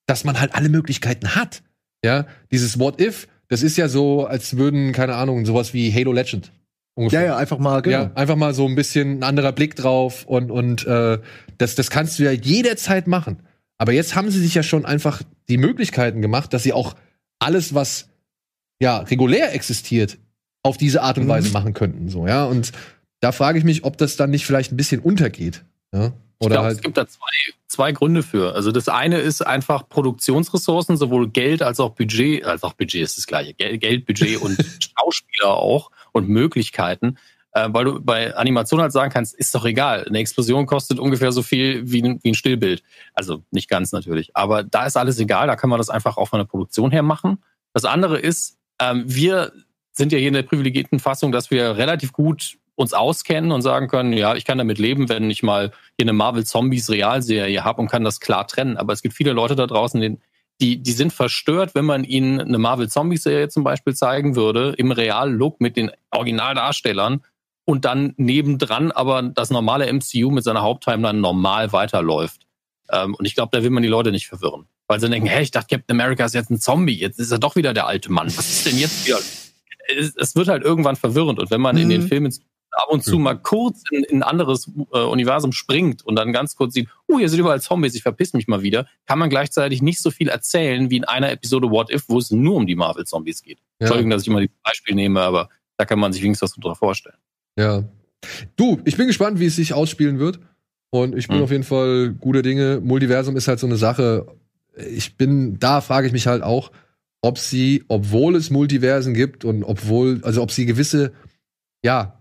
dass 0.07 0.25
man 0.25 0.41
halt 0.41 0.55
alle 0.57 0.69
Möglichkeiten 0.69 1.37
hat. 1.37 1.63
Ja, 2.05 2.27
dieses 2.51 2.79
What 2.79 3.01
If, 3.01 3.27
das 3.49 3.63
ist 3.63 3.77
ja 3.77 3.89
so, 3.89 4.27
als 4.27 4.57
würden, 4.57 4.93
keine 4.93 5.15
Ahnung, 5.15 5.47
sowas 5.47 5.75
wie 5.75 5.93
Halo 5.93 6.13
Legend. 6.13 6.53
Ungefähr. 6.95 7.21
Ja, 7.21 7.27
ja, 7.27 7.37
einfach 7.37 7.59
mal, 7.59 7.81
genau. 7.83 7.97
Ja, 8.05 8.11
einfach 8.15 8.37
mal 8.37 8.55
so 8.55 8.67
ein 8.67 8.75
bisschen 8.75 9.19
ein 9.19 9.23
anderer 9.23 9.53
Blick 9.53 9.77
drauf 9.77 10.25
und, 10.27 10.51
und 10.51 10.85
äh, 10.87 11.19
das, 11.57 11.75
das 11.77 11.91
kannst 11.91 12.19
du 12.19 12.25
ja 12.25 12.33
jederzeit 12.33 13.07
machen. 13.07 13.39
Aber 13.79 13.93
jetzt 13.93 14.17
haben 14.17 14.31
sie 14.31 14.41
sich 14.41 14.55
ja 14.55 14.65
schon 14.65 14.85
einfach 14.85 15.23
die 15.49 15.59
Möglichkeiten 15.59 16.21
gemacht, 16.21 16.53
dass 16.53 16.65
sie 16.65 16.73
auch 16.73 16.97
alles, 17.39 17.73
was 17.73 18.09
ja 18.81 18.99
regulär 18.99 19.55
existiert, 19.55 20.19
auf 20.65 20.77
diese 20.77 21.03
Art 21.03 21.19
und 21.19 21.25
Mhm. 21.25 21.29
Weise 21.29 21.53
machen 21.53 21.73
könnten. 21.73 22.09
So, 22.09 22.27
ja. 22.27 22.45
Und 22.45 22.73
da 23.21 23.31
frage 23.31 23.59
ich 23.59 23.65
mich, 23.65 23.85
ob 23.85 23.97
das 23.97 24.17
dann 24.17 24.31
nicht 24.31 24.45
vielleicht 24.45 24.73
ein 24.73 24.77
bisschen 24.77 25.01
untergeht. 25.01 25.65
Ja? 25.95 26.13
Ich 26.41 26.47
Oder 26.47 26.57
glaube, 26.57 26.69
es 26.69 26.75
halt, 26.75 26.85
gibt 26.85 26.97
da 26.97 27.07
zwei, 27.09 27.27
zwei 27.67 27.93
Gründe 27.93 28.23
für. 28.23 28.55
Also 28.55 28.71
das 28.71 28.89
eine 28.89 29.19
ist 29.19 29.45
einfach 29.45 29.89
Produktionsressourcen, 29.89 30.97
sowohl 30.97 31.29
Geld 31.29 31.63
als 31.63 31.81
auch 31.81 31.91
Budget, 31.91 32.45
als 32.45 32.63
auch 32.63 32.75
Budget 32.75 33.03
ist 33.03 33.19
das 33.19 33.27
gleiche. 33.27 33.55
Geld, 33.55 33.81
Geld 33.81 34.07
Budget 34.07 34.41
und 34.41 34.57
Schauspieler 34.97 35.55
auch 35.55 35.91
und 36.13 36.29
Möglichkeiten. 36.29 37.19
Äh, 37.53 37.69
weil 37.73 37.85
du 37.87 38.01
bei 38.01 38.37
Animation 38.37 38.81
halt 38.81 38.93
sagen 38.93 39.13
kannst, 39.13 39.35
ist 39.35 39.53
doch 39.55 39.65
egal. 39.65 40.05
Eine 40.05 40.19
Explosion 40.19 40.67
kostet 40.67 41.01
ungefähr 41.01 41.33
so 41.33 41.43
viel 41.43 41.91
wie 41.91 42.03
ein, 42.03 42.21
wie 42.23 42.31
ein 42.31 42.35
Stillbild. 42.35 42.83
Also 43.15 43.43
nicht 43.51 43.69
ganz 43.69 43.91
natürlich. 43.91 44.37
Aber 44.37 44.63
da 44.63 44.87
ist 44.87 44.97
alles 44.97 45.19
egal, 45.19 45.49
da 45.49 45.57
kann 45.57 45.71
man 45.71 45.79
das 45.79 45.91
einfach 45.91 46.19
auch 46.19 46.29
von 46.29 46.39
der 46.39 46.47
Produktion 46.47 46.93
her 46.93 47.03
machen. 47.03 47.43
Das 47.73 47.85
andere 47.85 48.19
ist, 48.19 48.59
ähm, 48.81 49.03
wir 49.07 49.53
sind 49.93 50.13
ja 50.13 50.19
hier 50.19 50.29
in 50.29 50.35
der 50.35 50.43
privilegierten 50.43 51.01
Fassung, 51.01 51.33
dass 51.33 51.51
wir 51.51 51.77
relativ 51.77 52.13
gut 52.13 52.59
uns 52.79 52.93
auskennen 52.93 53.51
und 53.51 53.63
sagen 53.63 53.89
können, 53.89 54.13
ja, 54.13 54.37
ich 54.37 54.45
kann 54.45 54.59
damit 54.59 54.79
leben, 54.79 55.09
wenn 55.09 55.29
ich 55.31 55.43
mal 55.43 55.73
hier 55.97 56.05
eine 56.05 56.13
Marvel 56.13 56.47
Zombies 56.47 56.89
Realserie 56.89 57.65
habe 57.65 57.81
und 57.83 57.89
kann 57.91 58.05
das 58.05 58.21
klar 58.21 58.47
trennen. 58.47 58.77
Aber 58.77 58.93
es 58.93 59.03
gibt 59.03 59.15
viele 59.15 59.33
Leute 59.33 59.57
da 59.57 59.67
draußen, 59.67 60.01
die, 60.01 60.19
die, 60.61 60.79
die 60.81 60.93
sind 60.93 61.13
verstört, 61.13 61.75
wenn 61.75 61.85
man 61.85 62.05
ihnen 62.05 62.41
eine 62.41 62.59
Marvel 62.59 62.89
Zombies 62.89 63.25
Serie 63.25 63.49
zum 63.49 63.65
Beispiel 63.65 63.97
zeigen 63.97 64.37
würde, 64.37 64.75
im 64.79 64.93
Real-Look 64.93 65.61
mit 65.61 65.77
den 65.77 65.91
Originaldarstellern 66.13 67.25
und 67.65 67.85
dann 67.85 68.15
nebendran 68.17 68.93
aber 68.93 69.23
das 69.23 69.51
normale 69.51 69.93
MCU 69.93 70.31
mit 70.31 70.45
seiner 70.45 70.63
Haupttimeline 70.63 71.19
normal 71.19 71.73
weiterläuft. 71.73 72.43
Ähm, 72.91 73.17
und 73.17 73.25
ich 73.27 73.35
glaube, 73.35 73.51
da 73.51 73.63
will 73.65 73.71
man 73.71 73.83
die 73.83 73.89
Leute 73.89 74.13
nicht 74.13 74.29
verwirren. 74.29 74.67
Weil 74.87 75.01
sie 75.01 75.11
denken, 75.11 75.29
hey, 75.29 75.43
ich 75.43 75.51
dachte, 75.51 75.77
Captain 75.77 76.01
America 76.01 76.25
ist 76.25 76.35
jetzt 76.35 76.51
ein 76.51 76.61
Zombie, 76.61 76.95
jetzt 76.95 77.19
ist 77.19 77.33
er 77.33 77.39
doch 77.39 77.57
wieder 77.57 77.75
der 77.75 77.89
alte 77.89 78.11
Mann. 78.13 78.29
Was 78.29 78.49
ist 78.49 78.67
denn 78.67 78.79
jetzt 78.79 79.05
wieder? 79.05 79.19
Es, 79.99 80.15
es 80.17 80.37
wird 80.37 80.49
halt 80.49 80.63
irgendwann 80.63 80.97
verwirrend. 80.97 81.39
Und 81.39 81.51
wenn 81.51 81.61
man 81.61 81.77
in 81.77 81.89
den 81.89 82.03
Mhm. 82.03 82.09
Filmen 82.09 82.35
ab 82.79 82.89
und 82.91 83.03
zu 83.05 83.19
mal 83.19 83.35
kurz 83.35 83.83
in, 83.91 84.05
in 84.05 84.19
ein 84.19 84.23
anderes 84.23 84.71
äh, 84.93 84.99
Universum 85.01 85.53
springt 85.53 86.05
und 86.07 86.17
dann 86.17 86.33
ganz 86.33 86.55
kurz 86.57 86.75
sieht, 86.75 86.89
oh, 87.07 87.19
hier 87.19 87.29
sind 87.29 87.41
überall 87.41 87.61
Zombies, 87.61 87.95
ich 87.95 88.03
verpiss 88.03 88.33
mich 88.35 88.47
mal 88.49 88.63
wieder, 88.63 88.87
kann 89.07 89.19
man 89.19 89.31
gleichzeitig 89.31 89.83
nicht 89.83 90.01
so 90.01 90.11
viel 90.11 90.29
erzählen 90.29 90.89
wie 90.91 90.97
in 90.99 91.05
einer 91.05 91.31
Episode 91.31 91.71
What 91.71 91.91
If, 91.93 92.05
wo 92.09 92.19
es 92.19 92.31
nur 92.31 92.55
um 92.57 92.67
die 92.67 92.77
Marvel-Zombies 92.77 93.43
geht. 93.43 93.59
ja, 93.59 93.87
Entschuldigung, 93.87 94.11
dass 94.11 94.23
ich 94.23 94.29
immer 94.29 94.41
die 94.41 94.51
Beispiel 94.63 94.95
nehme, 94.95 95.21
aber 95.21 95.49
da 95.77 95.85
kann 95.85 95.99
man 95.99 96.13
sich 96.13 96.23
wenigstens 96.23 96.51
was 96.51 96.55
drunter 96.55 96.75
vorstellen. 96.77 97.17
ja. 97.59 97.85
Du, 98.57 98.81
ich 98.85 98.97
bin 98.97 99.07
gespannt, 99.07 99.39
wie 99.39 99.47
es 99.47 99.55
sich 99.55 99.73
ausspielen 99.75 100.19
wird. 100.19 100.41
Und 100.91 101.17
ich 101.17 101.29
bin 101.29 101.37
Mhm. 101.37 101.43
auf 101.45 101.51
jeden 101.53 101.63
Fall 101.63 102.13
guter 102.19 102.43
Dinge. 102.43 102.81
Multiversum 102.83 103.37
ist 103.37 103.47
halt 103.47 103.61
so 103.61 103.67
eine 103.69 103.77
Sache. 103.77 104.27
Ich 104.77 105.17
bin, 105.17 105.61
da 105.61 105.81
frage 105.81 106.09
ich 106.09 106.13
mich 106.13 106.27
halt 106.27 106.43
auch, 106.43 106.73
ob 107.21 107.39
sie, 107.39 107.85
obwohl 107.87 108.35
es 108.35 108.51
Multiversen 108.51 109.15
gibt 109.15 109.45
und 109.45 109.63
obwohl, 109.63 110.21
also 110.25 110.43
ob 110.43 110.51
sie 110.51 110.67
gewisse, 110.67 111.13
ja, 111.85 112.18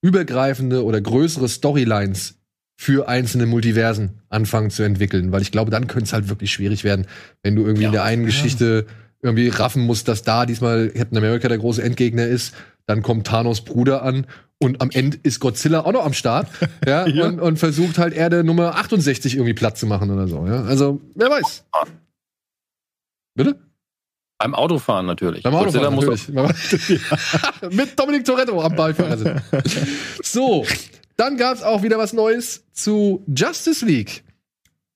übergreifende 0.00 0.84
oder 0.84 1.00
größere 1.00 1.48
Storylines 1.48 2.36
für 2.80 3.08
einzelne 3.08 3.46
Multiversen 3.46 4.20
anfangen 4.28 4.70
zu 4.70 4.84
entwickeln, 4.84 5.32
weil 5.32 5.42
ich 5.42 5.50
glaube, 5.50 5.70
dann 5.70 5.88
könnte 5.88 6.04
es 6.04 6.12
halt 6.12 6.28
wirklich 6.28 6.52
schwierig 6.52 6.84
werden, 6.84 7.06
wenn 7.42 7.56
du 7.56 7.62
irgendwie 7.62 7.84
in 7.84 7.92
der 7.92 8.04
einen 8.04 8.24
Geschichte 8.24 8.86
irgendwie 9.20 9.48
raffen 9.48 9.82
musst, 9.82 10.06
dass 10.06 10.22
da 10.22 10.46
diesmal 10.46 10.90
Captain 10.90 11.18
America 11.18 11.48
der 11.48 11.58
große 11.58 11.82
Endgegner 11.82 12.26
ist, 12.26 12.54
dann 12.86 13.02
kommt 13.02 13.26
Thanos 13.26 13.62
Bruder 13.62 14.02
an 14.02 14.26
und 14.60 14.80
am 14.80 14.90
Ende 14.90 15.18
ist 15.22 15.40
Godzilla 15.40 15.84
auch 15.84 15.92
noch 15.92 16.04
am 16.04 16.12
Start, 16.12 16.48
ja, 16.86 17.04
Und, 17.26 17.40
und 17.40 17.58
versucht 17.58 17.98
halt 17.98 18.14
Erde 18.14 18.44
Nummer 18.44 18.76
68 18.76 19.34
irgendwie 19.34 19.54
platt 19.54 19.76
zu 19.76 19.86
machen 19.86 20.10
oder 20.12 20.28
so, 20.28 20.46
ja. 20.46 20.62
Also, 20.62 21.00
wer 21.16 21.30
weiß. 21.30 21.64
Bitte? 23.34 23.56
Beim 24.38 24.54
Autofahren 24.54 25.06
natürlich. 25.06 25.42
Beim 25.42 25.54
Autofahren 25.54 25.94
natürlich. 25.96 26.28
Mit 27.72 27.98
Dominic 27.98 28.24
Toretto 28.24 28.60
am 28.62 28.74
Beifahrersitz. 28.76 29.40
so, 30.22 30.64
dann 31.16 31.36
gab's 31.36 31.62
auch 31.62 31.82
wieder 31.82 31.98
was 31.98 32.12
Neues 32.12 32.62
zu 32.72 33.24
Justice 33.26 33.84
League. 33.84 34.22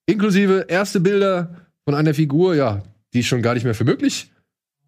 Inklusive 0.06 0.66
erste 0.68 1.00
Bilder 1.00 1.56
von 1.84 1.94
einer 1.96 2.14
Figur, 2.14 2.54
ja, 2.54 2.82
die 3.14 3.24
schon 3.24 3.42
gar 3.42 3.54
nicht 3.54 3.64
mehr 3.64 3.74
für 3.74 3.84
möglich 3.84 4.30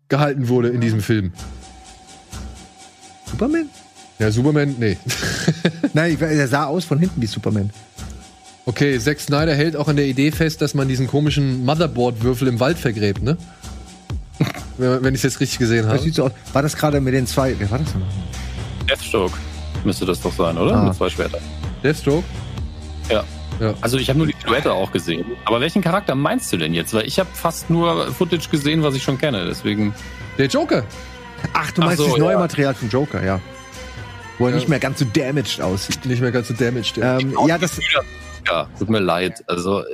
gehalten 0.08 0.48
wurde 0.48 0.68
in 0.68 0.80
diesem 0.80 1.00
Film. 1.00 1.32
Superman? 3.26 3.68
Ja, 4.18 4.30
Superman, 4.30 4.76
nee. 4.78 4.96
Nein, 5.92 6.12
ich- 6.14 6.20
er 6.20 6.46
sah 6.48 6.66
aus 6.66 6.84
von 6.84 6.98
hinten 7.00 7.20
wie 7.20 7.26
Superman. 7.26 7.70
Okay, 8.66 8.98
Zack 8.98 9.20
Snyder 9.20 9.54
hält 9.54 9.76
auch 9.76 9.88
an 9.88 9.96
der 9.96 10.06
Idee 10.06 10.30
fest, 10.30 10.62
dass 10.62 10.74
man 10.74 10.88
diesen 10.88 11.06
komischen 11.06 11.64
Motherboard-Würfel 11.64 12.48
im 12.48 12.60
Wald 12.60 12.78
vergräbt, 12.78 13.22
ne? 13.22 13.36
Wenn 14.78 15.04
wenn 15.04 15.14
ich 15.14 15.18
es 15.20 15.22
jetzt 15.24 15.40
richtig 15.40 15.58
gesehen 15.58 15.84
Das 15.84 15.92
habe. 15.94 16.02
sieht 16.02 16.14
so 16.14 16.24
aus. 16.24 16.32
War 16.52 16.62
das 16.62 16.76
gerade 16.76 17.00
mit 17.00 17.14
den 17.14 17.26
zwei? 17.26 17.54
Wer 17.58 17.70
war 17.70 17.78
das 17.78 17.94
noch? 17.94 18.02
Deathstroke 18.88 19.36
müsste 19.84 20.04
das 20.06 20.20
doch 20.20 20.32
sein, 20.32 20.56
oder? 20.58 20.74
Ah. 20.76 20.84
Mit 20.84 20.94
zwei 20.94 21.08
Schwertern. 21.10 21.40
Deathstroke? 21.82 22.24
Ja. 23.10 23.22
Ja. 23.60 23.74
Also 23.82 23.98
ich 23.98 24.08
habe 24.08 24.18
nur 24.18 24.26
die 24.26 24.34
Silhouette 24.40 24.72
auch 24.72 24.90
gesehen. 24.90 25.24
Aber 25.44 25.60
welchen 25.60 25.80
Charakter 25.82 26.14
meinst 26.14 26.52
du 26.52 26.56
denn 26.56 26.74
jetzt? 26.74 26.92
Weil 26.92 27.06
ich 27.06 27.18
habe 27.20 27.28
fast 27.32 27.70
nur 27.70 28.08
Footage 28.12 28.48
gesehen, 28.50 28.82
was 28.82 28.94
ich 28.96 29.02
schon 29.02 29.16
kenne. 29.18 29.44
Deswegen. 29.46 29.94
Der 30.38 30.46
Joker. 30.46 30.82
Ach, 31.52 31.70
du 31.70 31.82
Ach 31.82 31.86
meinst 31.86 31.98
so, 32.02 32.08
das 32.08 32.18
neue 32.18 32.32
ja. 32.32 32.38
Material 32.38 32.74
von 32.74 32.88
Joker, 32.88 33.22
ja. 33.24 33.40
Wo 34.38 34.46
er 34.46 34.50
Ja. 34.50 34.56
nicht 34.56 34.68
mehr 34.68 34.80
ganz 34.80 34.98
so 34.98 35.04
damaged 35.04 35.60
aussieht. 35.60 36.04
Nicht 36.04 36.20
mehr 36.20 36.32
ganz 36.32 36.48
so 36.48 36.54
damaged. 36.54 36.96
ja. 36.96 37.18
Ähm, 37.20 37.36
ja, 37.46 37.56
das, 37.56 37.78
Ja, 38.48 38.66
tut 38.78 38.88
mir 38.90 38.98
leid. 38.98 39.44
Also, 39.46 39.84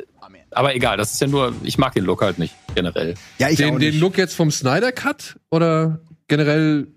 aber 0.52 0.74
egal, 0.74 0.96
das 0.96 1.12
ist 1.12 1.20
ja 1.20 1.26
nur, 1.26 1.54
ich 1.62 1.78
mag 1.78 1.94
den 1.94 2.04
Look 2.04 2.22
halt 2.22 2.38
nicht, 2.38 2.54
generell. 2.74 3.14
ja, 3.38 3.48
ich 3.48 3.56
den, 3.56 3.74
auch 3.74 3.78
den 3.78 3.90
nicht. 3.90 4.00
Look 4.00 4.18
jetzt 4.18 4.34
vom 4.34 4.50
Snyder 4.50 4.92
Cut 4.92 5.38
oder 5.50 6.00
generell 6.28 6.88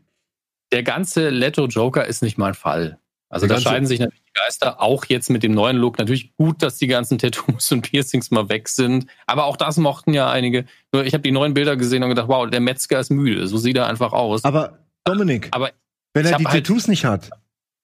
Der 0.72 0.84
ganze 0.84 1.30
Leto 1.30 1.68
Joker 1.68 2.06
ist 2.08 2.22
nicht 2.24 2.38
mein 2.38 2.54
Fall. 2.56 2.98
Also 3.30 3.48
da 3.48 3.60
scheiden 3.60 3.88
sich 3.88 4.00
natürlich 4.00 4.22
die 4.28 4.40
Geister, 4.40 4.80
auch 4.80 5.06
jetzt 5.06 5.30
mit 5.32 5.42
dem 5.42 5.54
neuen 5.54 5.76
Look. 5.78 5.98
Natürlich 5.98 6.36
gut, 6.36 6.62
dass 6.62 6.78
die 6.78 6.86
ganzen 6.88 7.18
Tattoos 7.18 7.72
und 7.72 7.82
Piercings 7.82 8.30
mal 8.30 8.48
weg 8.50 8.70
sind. 8.70 9.08
Aber 9.26 9.46
auch 9.46 9.58
das 9.58 9.78
mochten 9.78 10.14
ja 10.14 10.30
einige. 10.30 10.66
Nur 10.92 11.04
ich 11.04 11.14
habe 11.14 11.24
die 11.24 11.32
neuen 11.32 11.56
Bilder 11.56 11.76
gesehen 11.76 12.04
und 12.04 12.10
gedacht, 12.10 12.28
wow, 12.28 12.48
der 12.48 12.60
Metzger 12.60 13.00
ist 13.00 13.10
müde. 13.10 13.48
So 13.48 13.58
sieht 13.58 13.76
er 13.76 13.88
einfach 13.88 14.14
aus. 14.14 14.44
Aber 14.44 14.80
Dominik, 15.04 15.48
Aber 15.52 15.72
wenn 16.14 16.26
er 16.28 16.38
die 16.38 16.46
halt- 16.46 16.66
Tattoos 16.66 16.88
nicht 16.88 17.06
hat, 17.06 17.32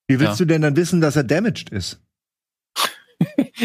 wie 0.08 0.20
willst 0.20 0.40
Ja. 0.40 0.46
du 0.46 0.54
denn 0.54 0.62
dann 0.62 0.76
wissen, 0.76 1.02
dass 1.02 1.16
er 1.16 1.24
damaged 1.24 1.70
ist? 1.72 2.00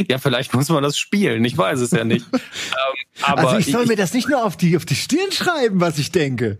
Ja, 0.09 0.19
vielleicht 0.19 0.55
muss 0.55 0.69
man 0.69 0.83
das 0.83 0.99
spielen. 0.99 1.45
Ich 1.45 1.57
weiß 1.57 1.81
es 1.81 1.91
ja 1.91 2.05
nicht. 2.05 2.27
ähm, 2.33 2.41
aber 3.23 3.49
also 3.49 3.59
ich 3.59 3.67
soll 3.67 3.87
mir 3.87 3.97
das 3.97 4.13
nicht 4.15 4.29
nur 4.29 4.45
auf 4.45 4.57
die, 4.57 4.77
auf 4.77 4.85
die 4.85 4.95
Stirn 4.95 5.33
schreiben, 5.33 5.81
was 5.81 5.99
ich 5.99 6.13
denke. 6.13 6.59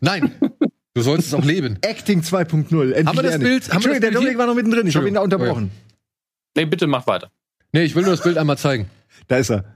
Nein. 0.00 0.32
Du 0.94 1.02
sollst 1.02 1.26
es 1.28 1.34
auch 1.34 1.44
leben. 1.44 1.76
Acting 1.82 2.22
2.0. 2.22 2.92
Endlich 2.92 3.06
Haben 3.06 3.16
wir 3.18 3.22
das 3.22 3.32
ehrlich. 3.32 3.48
Bild- 3.48 3.68
haben 3.68 3.74
Entschuldigung, 3.74 4.00
der 4.00 4.10
Dominik 4.12 4.38
war 4.38 4.46
noch 4.46 4.54
mittendrin. 4.54 4.86
Ich 4.86 4.96
habe 4.96 5.06
ihn 5.06 5.12
da 5.12 5.20
unterbrochen. 5.20 5.70
nee, 6.56 6.64
bitte 6.64 6.86
mach 6.86 7.06
weiter. 7.06 7.30
Nee, 7.72 7.82
ich 7.82 7.94
will 7.94 8.02
nur 8.02 8.12
das 8.12 8.22
Bild 8.22 8.38
einmal 8.38 8.56
zeigen. 8.56 8.88
Da 9.28 9.36
ist 9.36 9.50
er. 9.50 9.74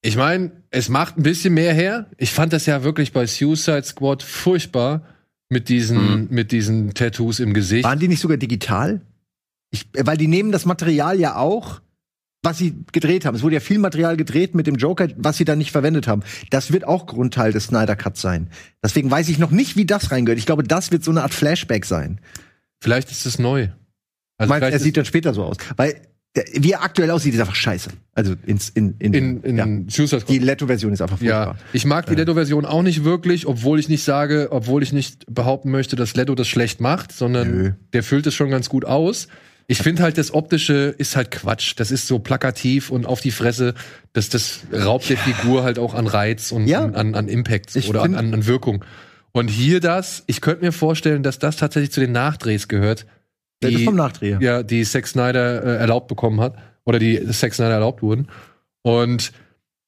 Ich 0.00 0.16
meine, 0.16 0.52
es 0.70 0.88
macht 0.88 1.18
ein 1.18 1.22
bisschen 1.22 1.52
mehr 1.52 1.74
her. 1.74 2.06
Ich 2.16 2.32
fand 2.32 2.54
das 2.54 2.64
ja 2.64 2.82
wirklich 2.82 3.12
bei 3.12 3.26
Suicide 3.26 3.82
Squad 3.82 4.22
furchtbar 4.22 5.02
mit 5.50 5.68
diesen, 5.68 6.28
mit 6.30 6.50
diesen 6.52 6.94
Tattoos 6.94 7.38
im 7.38 7.52
Gesicht. 7.52 7.84
Waren 7.84 7.98
die 7.98 8.08
nicht 8.08 8.20
sogar 8.20 8.38
digital? 8.38 9.02
Ich, 9.70 9.86
weil 9.96 10.16
die 10.16 10.26
nehmen 10.26 10.52
das 10.52 10.66
Material 10.66 11.18
ja 11.18 11.36
auch, 11.36 11.80
was 12.42 12.58
sie 12.58 12.74
gedreht 12.92 13.24
haben. 13.24 13.34
Es 13.36 13.42
wurde 13.42 13.54
ja 13.54 13.60
viel 13.60 13.78
Material 13.78 14.16
gedreht 14.16 14.54
mit 14.54 14.66
dem 14.66 14.76
Joker, 14.76 15.08
was 15.16 15.36
sie 15.36 15.44
dann 15.44 15.58
nicht 15.58 15.72
verwendet 15.72 16.08
haben. 16.08 16.22
Das 16.50 16.72
wird 16.72 16.86
auch 16.86 17.06
Grundteil 17.06 17.52
des 17.52 17.64
Snyder 17.66 17.96
Cuts 17.96 18.20
sein. 18.22 18.48
Deswegen 18.82 19.10
weiß 19.10 19.28
ich 19.28 19.38
noch 19.38 19.50
nicht, 19.50 19.76
wie 19.76 19.84
das 19.84 20.10
reingehört. 20.10 20.38
Ich 20.38 20.46
glaube, 20.46 20.62
das 20.64 20.90
wird 20.90 21.04
so 21.04 21.10
eine 21.10 21.22
Art 21.22 21.34
Flashback 21.34 21.84
sein. 21.84 22.20
Vielleicht 22.82 23.10
ist 23.10 23.26
es 23.26 23.38
neu. 23.38 23.68
Also 24.38 24.48
Meinst, 24.48 24.70
er 24.70 24.78
sieht 24.78 24.96
dann 24.96 25.04
später 25.04 25.34
so 25.34 25.44
aus. 25.44 25.58
Weil, 25.76 26.00
wie 26.54 26.72
er 26.72 26.82
aktuell 26.82 27.10
aussieht, 27.10 27.34
ist 27.34 27.40
einfach 27.40 27.54
scheiße. 27.54 27.90
Also 28.14 28.34
ins, 28.46 28.70
in, 28.70 28.94
in, 28.98 29.12
in, 29.12 29.42
in 29.42 29.56
ja. 29.58 29.66
Suicide 29.66 30.20
Squad. 30.22 30.28
Die 30.30 30.38
Leto-Version 30.38 30.94
ist 30.94 31.02
einfach 31.02 31.20
Ja, 31.20 31.44
furchtbar. 31.44 31.64
ich 31.74 31.84
mag 31.84 32.06
die 32.06 32.14
Leto-Version 32.14 32.64
auch 32.64 32.82
nicht 32.82 33.04
wirklich, 33.04 33.46
obwohl 33.46 33.78
ich 33.78 33.90
nicht 33.90 34.02
sage, 34.02 34.48
obwohl 34.50 34.82
ich 34.82 34.94
nicht 34.94 35.26
behaupten 35.28 35.70
möchte, 35.70 35.94
dass 35.94 36.14
Leto 36.16 36.34
das 36.34 36.48
schlecht 36.48 36.80
macht, 36.80 37.12
sondern 37.12 37.50
Nö. 37.50 37.72
der 37.92 38.02
füllt 38.02 38.26
es 38.26 38.34
schon 38.34 38.48
ganz 38.48 38.70
gut 38.70 38.86
aus. 38.86 39.28
Ich 39.70 39.78
finde 39.78 40.02
halt, 40.02 40.18
das 40.18 40.34
Optische 40.34 40.94
ist 40.98 41.14
halt 41.14 41.30
Quatsch. 41.30 41.74
Das 41.76 41.92
ist 41.92 42.08
so 42.08 42.18
plakativ 42.18 42.90
und 42.90 43.06
auf 43.06 43.20
die 43.20 43.30
Fresse. 43.30 43.74
Das, 44.12 44.28
das 44.28 44.62
raubt 44.72 45.08
der 45.08 45.16
Figur 45.16 45.62
halt 45.62 45.78
auch 45.78 45.94
an 45.94 46.08
Reiz 46.08 46.50
und 46.50 46.66
Ja. 46.66 46.82
an, 46.84 46.96
an, 46.96 47.14
an 47.14 47.28
Impact 47.28 47.76
Ich 47.76 47.88
oder 47.88 48.02
an, 48.02 48.16
an, 48.16 48.46
Wirkung. 48.46 48.84
Und 49.30 49.48
hier 49.48 49.78
das, 49.78 50.24
ich 50.26 50.40
könnte 50.40 50.64
mir 50.64 50.72
vorstellen, 50.72 51.22
dass 51.22 51.38
das 51.38 51.56
tatsächlich 51.56 51.92
zu 51.92 52.00
den 52.00 52.10
Nachdrehs 52.10 52.66
gehört, 52.66 53.06
Das 53.60 53.70
die, 53.70 53.84
vom 53.84 53.94
Nachdreher. 53.94 54.38
ja, 54.42 54.64
die 54.64 54.82
Zack 54.82 55.06
Snyder 55.06 55.62
äh, 55.62 55.76
erlaubt 55.76 56.08
bekommen 56.08 56.40
hat. 56.40 56.56
Oder 56.84 56.98
die 56.98 57.24
Zack 57.30 57.54
Snyder 57.54 57.74
erlaubt 57.74 58.02
wurden. 58.02 58.26
Und 58.82 59.30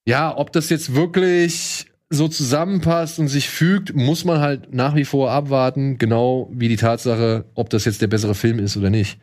ja, 0.07 0.37
ob 0.37 0.53
das 0.53 0.69
jetzt 0.71 0.95
wirklich 0.95 1.87
so 2.09 2.29
zusammenpasst 2.29 3.19
und 3.19 3.27
sich 3.27 3.49
fügt, 3.49 3.97
muss 3.97 4.25
man 4.25 4.39
halt 4.39 4.73
nach 4.73 4.95
wie 4.95 5.05
vor 5.05 5.33
abwarten. 5.33 5.99
Genau 5.99 6.49
wie 6.53 6.69
die 6.69 6.77
Tatsache, 6.77 7.47
ob 7.55 7.69
das 7.71 7.85
jetzt 7.85 8.01
der 8.01 8.07
bessere 8.07 8.37
Film 8.37 8.61
ist 8.61 8.77
oder 8.77 8.89
nicht. 8.91 9.19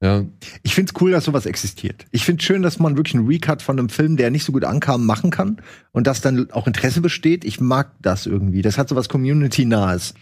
Ja, 0.00 0.24
Ich 0.62 0.74
find's 0.76 0.92
cool, 1.00 1.10
dass 1.10 1.24
sowas 1.24 1.44
existiert. 1.44 2.06
Ich 2.12 2.24
find's 2.24 2.44
schön, 2.44 2.62
dass 2.62 2.78
man 2.78 2.96
wirklich 2.96 3.16
einen 3.16 3.26
Recut 3.26 3.62
von 3.62 3.78
einem 3.78 3.88
Film, 3.88 4.16
der 4.16 4.30
nicht 4.30 4.44
so 4.44 4.52
gut 4.52 4.64
ankam, 4.64 5.04
machen 5.06 5.30
kann 5.30 5.60
und 5.90 6.06
dass 6.06 6.20
dann 6.20 6.50
auch 6.52 6.66
Interesse 6.68 7.00
besteht. 7.00 7.44
Ich 7.44 7.60
mag 7.60 7.90
das 8.00 8.26
irgendwie. 8.26 8.62
Das 8.62 8.78
hat 8.78 8.88
sowas 8.88 9.08
Community-nahes. 9.08 10.14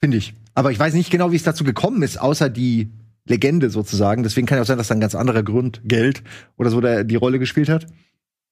Finde 0.00 0.16
ich. 0.18 0.34
Aber 0.54 0.70
ich 0.70 0.78
weiß 0.78 0.94
nicht 0.94 1.10
genau, 1.10 1.32
wie 1.32 1.36
es 1.36 1.42
dazu 1.42 1.64
gekommen 1.64 2.02
ist, 2.02 2.20
außer 2.20 2.48
die 2.48 2.92
Legende 3.26 3.70
sozusagen. 3.70 4.22
Deswegen 4.22 4.46
kann 4.46 4.58
ja 4.58 4.62
auch 4.62 4.66
sein, 4.66 4.78
dass 4.78 4.88
da 4.88 4.94
ein 4.94 5.00
ganz 5.00 5.14
anderer 5.16 5.42
Grund, 5.42 5.80
Geld 5.84 6.22
oder 6.56 6.70
so, 6.70 6.80
der 6.80 7.02
die 7.02 7.16
Rolle 7.16 7.40
gespielt 7.40 7.68
hat. 7.68 7.86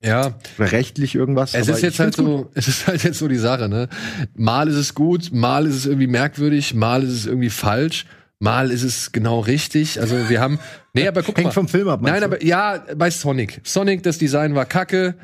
Ja, 0.04 0.34
Oder 0.58 0.72
rechtlich 0.72 1.14
irgendwas. 1.14 1.54
es 1.54 1.68
ist 1.68 1.82
jetzt 1.82 2.00
halt 2.00 2.16
find's 2.16 2.16
gut. 2.16 2.26
so, 2.26 2.50
es 2.54 2.66
ist 2.66 2.88
halt 2.88 3.04
jetzt 3.04 3.20
so 3.20 3.28
die 3.28 3.36
Sache, 3.36 3.68
ne? 3.68 3.88
Mal 4.34 4.66
ist 4.66 4.74
es 4.74 4.94
gut, 4.96 5.30
mal 5.32 5.64
ist 5.66 5.76
es 5.76 5.86
irgendwie 5.86 6.08
merkwürdig, 6.08 6.74
mal 6.74 7.04
ist 7.04 7.12
es 7.12 7.26
irgendwie 7.26 7.50
falsch, 7.50 8.06
mal 8.42 8.70
ist 8.72 8.82
es 8.82 9.12
genau 9.12 9.40
richtig. 9.40 10.00
Also 10.00 10.28
wir 10.28 10.40
haben, 10.40 10.58
nee, 10.92 11.06
aber 11.06 11.22
guck 11.22 11.36
Hängt 11.36 11.46
mal. 11.46 11.52
vom 11.52 11.68
Film 11.68 11.88
ab. 11.88 12.02
Nein, 12.02 12.20
du? 12.20 12.26
aber 12.26 12.44
ja, 12.44 12.84
bei 12.96 13.10
Sonic. 13.10 13.60
Sonic, 13.62 14.02
das 14.02 14.18
Design 14.18 14.54
war 14.54 14.66
kacke. 14.66 15.14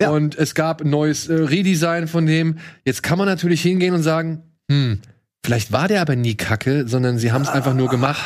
Ja. 0.00 0.10
Und 0.10 0.36
es 0.36 0.54
gab 0.54 0.82
ein 0.82 0.90
neues 0.90 1.28
äh, 1.28 1.34
Redesign 1.34 2.08
von 2.08 2.26
dem. 2.26 2.58
Jetzt 2.84 3.02
kann 3.02 3.18
man 3.18 3.26
natürlich 3.26 3.62
hingehen 3.62 3.94
und 3.94 4.02
sagen, 4.02 4.42
hm, 4.70 5.00
vielleicht 5.44 5.72
war 5.72 5.88
der 5.88 6.02
aber 6.02 6.14
nie 6.14 6.34
kacke, 6.34 6.86
sondern 6.86 7.18
sie 7.18 7.32
haben 7.32 7.42
es 7.42 7.48
einfach 7.48 7.74
nur 7.74 7.88
gemacht, 7.88 8.22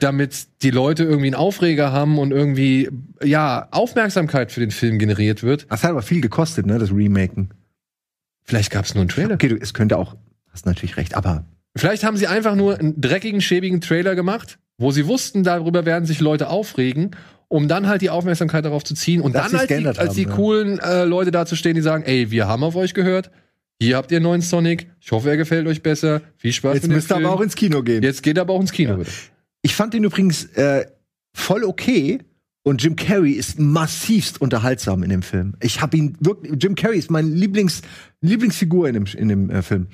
damit 0.00 0.46
die 0.62 0.70
Leute 0.70 1.04
irgendwie 1.04 1.28
einen 1.28 1.36
Aufreger 1.36 1.92
haben 1.92 2.18
und 2.18 2.32
irgendwie, 2.32 2.90
ja, 3.22 3.68
Aufmerksamkeit 3.70 4.52
für 4.52 4.60
den 4.60 4.72
Film 4.72 4.98
generiert 4.98 5.42
wird. 5.42 5.66
Das 5.70 5.84
hat 5.84 5.90
aber 5.90 6.02
viel 6.02 6.20
gekostet, 6.20 6.66
ne, 6.66 6.78
das 6.78 6.90
Remaken. 6.90 7.50
Vielleicht 8.42 8.70
gab 8.70 8.84
es 8.84 8.94
nur 8.94 9.02
einen 9.02 9.08
Trailer. 9.08 9.34
Okay, 9.34 9.48
du, 9.48 9.56
es 9.56 9.72
könnte 9.72 9.96
auch, 9.96 10.16
hast 10.52 10.66
natürlich 10.66 10.96
recht, 10.96 11.14
aber 11.14 11.46
Vielleicht 11.76 12.04
haben 12.04 12.16
sie 12.16 12.26
einfach 12.26 12.54
nur 12.54 12.78
einen 12.78 13.00
dreckigen, 13.00 13.40
schäbigen 13.40 13.80
Trailer 13.80 14.14
gemacht, 14.14 14.58
wo 14.78 14.90
sie 14.90 15.06
wussten, 15.06 15.42
darüber 15.42 15.84
werden 15.84 16.06
sich 16.06 16.20
Leute 16.20 16.48
aufregen, 16.48 17.16
um 17.48 17.68
dann 17.68 17.88
halt 17.88 18.02
die 18.02 18.10
Aufmerksamkeit 18.10 18.64
darauf 18.64 18.84
zu 18.84 18.94
ziehen 18.94 19.20
und 19.20 19.34
Dass 19.34 19.50
dann 19.50 19.60
als 19.60 19.68
die, 19.68 19.86
als 19.86 19.98
haben, 19.98 20.14
die 20.14 20.22
ja. 20.22 20.30
coolen 20.30 20.78
äh, 20.78 21.04
Leute 21.04 21.30
dazustehen, 21.30 21.74
die 21.74 21.82
sagen, 21.82 22.04
ey, 22.04 22.30
wir 22.30 22.46
haben 22.46 22.62
auf 22.62 22.76
euch 22.76 22.94
gehört, 22.94 23.30
hier 23.80 23.96
habt 23.96 24.12
ihr 24.12 24.18
einen 24.18 24.24
neuen 24.24 24.40
Sonic, 24.40 24.88
ich 25.00 25.10
hoffe, 25.10 25.30
er 25.30 25.36
gefällt 25.36 25.66
euch 25.66 25.82
besser, 25.82 26.22
viel 26.36 26.52
Spaß 26.52 26.74
jetzt 26.74 26.82
mit 26.84 26.92
dem 26.92 26.96
müsst 26.96 27.10
ihr 27.10 27.16
aber 27.16 27.32
auch 27.32 27.40
ins 27.40 27.56
Kino 27.56 27.82
gehen. 27.82 28.02
Jetzt 28.02 28.22
geht 28.22 28.38
er 28.38 28.42
aber 28.42 28.54
auch 28.54 28.60
ins 28.60 28.72
Kino, 28.72 28.96
bitte. 28.96 29.10
Ich 29.62 29.74
fand 29.74 29.94
den 29.94 30.04
übrigens 30.04 30.44
äh, 30.56 30.86
voll 31.32 31.64
okay. 31.64 32.20
Und 32.66 32.82
Jim 32.82 32.96
Carrey 32.96 33.32
ist 33.32 33.58
massivst 33.58 34.40
unterhaltsam 34.40 35.02
in 35.02 35.10
dem 35.10 35.22
Film. 35.22 35.54
Ich 35.60 35.82
habe 35.82 35.98
ihn 35.98 36.16
wirklich. 36.20 36.54
Jim 36.62 36.74
Carrey 36.74 36.98
ist 36.98 37.10
meine 37.10 37.28
Lieblings, 37.28 37.82
Lieblingsfigur 38.22 38.88
in 38.88 38.94
dem, 38.94 39.04
in 39.04 39.28
dem 39.28 39.50
äh, 39.50 39.60
Film. 39.60 39.88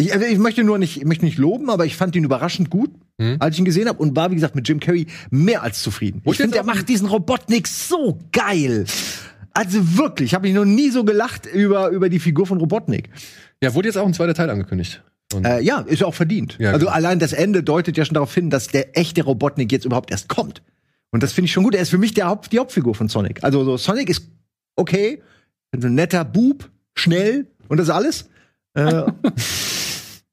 Ich, 0.00 0.12
also 0.12 0.24
ich 0.26 0.38
möchte 0.38 0.64
nur 0.64 0.78
nicht, 0.78 0.96
ich 0.98 1.04
möchte 1.04 1.24
nicht 1.24 1.38
loben, 1.38 1.70
aber 1.70 1.86
ich 1.86 1.96
fand 1.96 2.14
ihn 2.16 2.24
überraschend 2.24 2.70
gut, 2.70 2.90
Mhm. 3.18 3.36
als 3.38 3.54
ich 3.54 3.58
ihn 3.60 3.64
gesehen 3.64 3.88
habe 3.88 3.98
und 3.98 4.16
war 4.16 4.30
wie 4.30 4.34
gesagt 4.34 4.54
mit 4.54 4.66
Jim 4.68 4.80
Carrey 4.80 5.06
mehr 5.30 5.62
als 5.62 5.82
zufrieden. 5.82 6.20
Wo 6.24 6.32
ich 6.32 6.38
finde, 6.38 6.60
auch- 6.60 6.64
macht 6.64 6.88
diesen 6.88 7.06
Robotnik 7.08 7.66
so 7.68 8.18
geil. 8.32 8.86
Also 9.52 9.96
wirklich, 9.98 10.30
ich 10.30 10.34
habe 10.34 10.48
ich 10.48 10.54
noch 10.54 10.64
nie 10.64 10.90
so 10.90 11.04
gelacht 11.04 11.44
über 11.46 11.90
über 11.90 12.08
die 12.08 12.20
Figur 12.20 12.46
von 12.46 12.58
Robotnik. 12.58 13.10
Ja, 13.62 13.74
wurde 13.74 13.88
jetzt 13.88 13.96
auch 13.96 14.06
ein 14.06 14.14
zweiter 14.14 14.32
Teil 14.34 14.48
angekündigt. 14.48 15.02
Und 15.34 15.44
Äh, 15.44 15.60
ja, 15.60 15.80
ist 15.80 16.02
auch 16.02 16.14
verdient. 16.14 16.56
Ja, 16.58 16.68
also 16.72 16.86
genau. 16.86 16.92
allein 16.96 17.18
das 17.18 17.32
Ende 17.32 17.62
deutet 17.62 17.96
ja 17.96 18.04
schon 18.04 18.14
darauf 18.14 18.34
hin, 18.34 18.48
dass 18.50 18.68
der 18.68 18.96
echte 18.98 19.22
Robotnik 19.22 19.70
jetzt 19.70 19.84
überhaupt 19.84 20.10
erst 20.10 20.28
kommt. 20.28 20.62
Und 21.12 21.22
das 21.22 21.32
finde 21.32 21.46
ich 21.46 21.52
schon 21.52 21.64
gut. 21.64 21.74
Er 21.74 21.82
ist 21.82 21.90
für 21.90 21.98
mich 21.98 22.14
der 22.14 22.26
Haupt, 22.26 22.52
die 22.52 22.58
Hauptfigur 22.58 22.94
von 22.94 23.08
Sonic. 23.08 23.42
Also 23.44 23.64
so, 23.64 23.76
Sonic 23.76 24.08
ist 24.08 24.28
okay, 24.76 25.20
ein 25.72 25.94
netter 25.94 26.24
Bub, 26.24 26.70
schnell 26.94 27.46
und 27.68 27.76
das 27.78 27.90
alles. 27.90 28.28
Äh, 28.74 29.02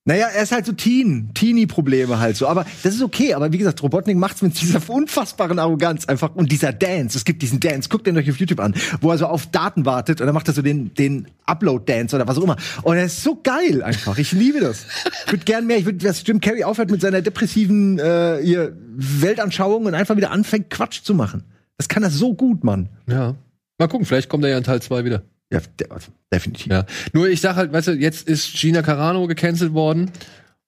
naja, 0.08 0.28
er 0.28 0.42
ist 0.44 0.54
halt 0.54 0.66
so 0.66 0.72
Teen, 0.72 1.32
Teenie-Probleme 1.34 2.18
halt 2.18 2.38
so. 2.38 2.48
Aber 2.48 2.66
das 2.82 2.96
ist 2.96 3.02
okay. 3.02 3.34
Aber 3.34 3.52
wie 3.52 3.58
gesagt, 3.58 3.84
Robotnik 3.84 4.16
macht's 4.16 4.42
mit 4.42 4.60
dieser 4.60 4.80
unfassbaren 4.90 5.60
Arroganz 5.60 6.06
einfach 6.06 6.34
und 6.34 6.50
dieser 6.50 6.72
Dance. 6.72 7.18
Es 7.18 7.26
gibt 7.26 7.42
diesen 7.42 7.60
Dance. 7.60 7.90
Guckt 7.90 8.08
den 8.08 8.18
euch 8.18 8.32
auf 8.32 8.38
YouTube 8.38 8.62
an, 8.62 8.74
wo 9.02 9.12
er 9.12 9.18
so 9.18 9.26
auf 9.26 9.48
Daten 9.48 9.86
wartet 9.86 10.22
und 10.22 10.28
dann 10.28 10.34
macht 10.34 10.48
er 10.48 10.54
so 10.54 10.62
den, 10.62 10.94
den 10.94 11.28
Upload-Dance 11.46 12.16
oder 12.16 12.26
was 12.26 12.38
auch 12.38 12.44
immer. 12.44 12.56
Und 12.84 12.96
er 12.96 13.04
ist 13.04 13.22
so 13.22 13.38
geil 13.44 13.84
einfach. 13.84 14.18
Ich 14.18 14.32
liebe 14.32 14.62
das. 14.62 14.86
Ich 15.26 15.34
würde 15.34 15.44
gern 15.44 15.68
mehr. 15.68 15.78
Ich 15.78 15.84
würde, 15.84 15.98
dass 15.98 16.26
Jim 16.26 16.40
Carrey 16.40 16.64
aufhört 16.64 16.90
mit 16.90 17.02
seiner 17.02 17.22
depressiven 17.22 18.00
äh, 18.00 18.40
ihr 18.40 18.78
Weltanschauung 18.96 19.88
und 19.88 19.94
einfach 19.94 20.16
wieder 20.16 20.32
anfängt, 20.32 20.70
Quatsch 20.70 21.04
zu 21.04 21.16
machen. 21.16 21.44
Das 21.76 21.90
kann 21.90 22.04
er 22.04 22.12
so 22.12 22.34
gut, 22.34 22.64
Mann. 22.64 22.88
ja. 23.08 23.36
Mal 23.78 23.88
gucken, 23.88 24.08
vielleicht 24.08 24.28
kommt 24.30 24.44
er 24.44 24.50
ja 24.52 24.58
in 24.58 24.64
Teil 24.64 24.82
2 24.82 25.06
wieder. 25.06 25.22
Ja, 25.52 25.62
de 25.80 25.88
definitiv. 26.32 26.68
Ja. 26.68 26.86
Nur 27.14 27.30
ich 27.30 27.40
sag 27.42 27.56
halt, 27.56 27.72
weißt 27.72 27.88
du, 27.90 27.92
jetzt 27.94 28.28
ist 28.28 28.54
Gina 28.54 28.82
Carano 28.82 29.28
gecancelt 29.28 29.74
worden 29.74 30.12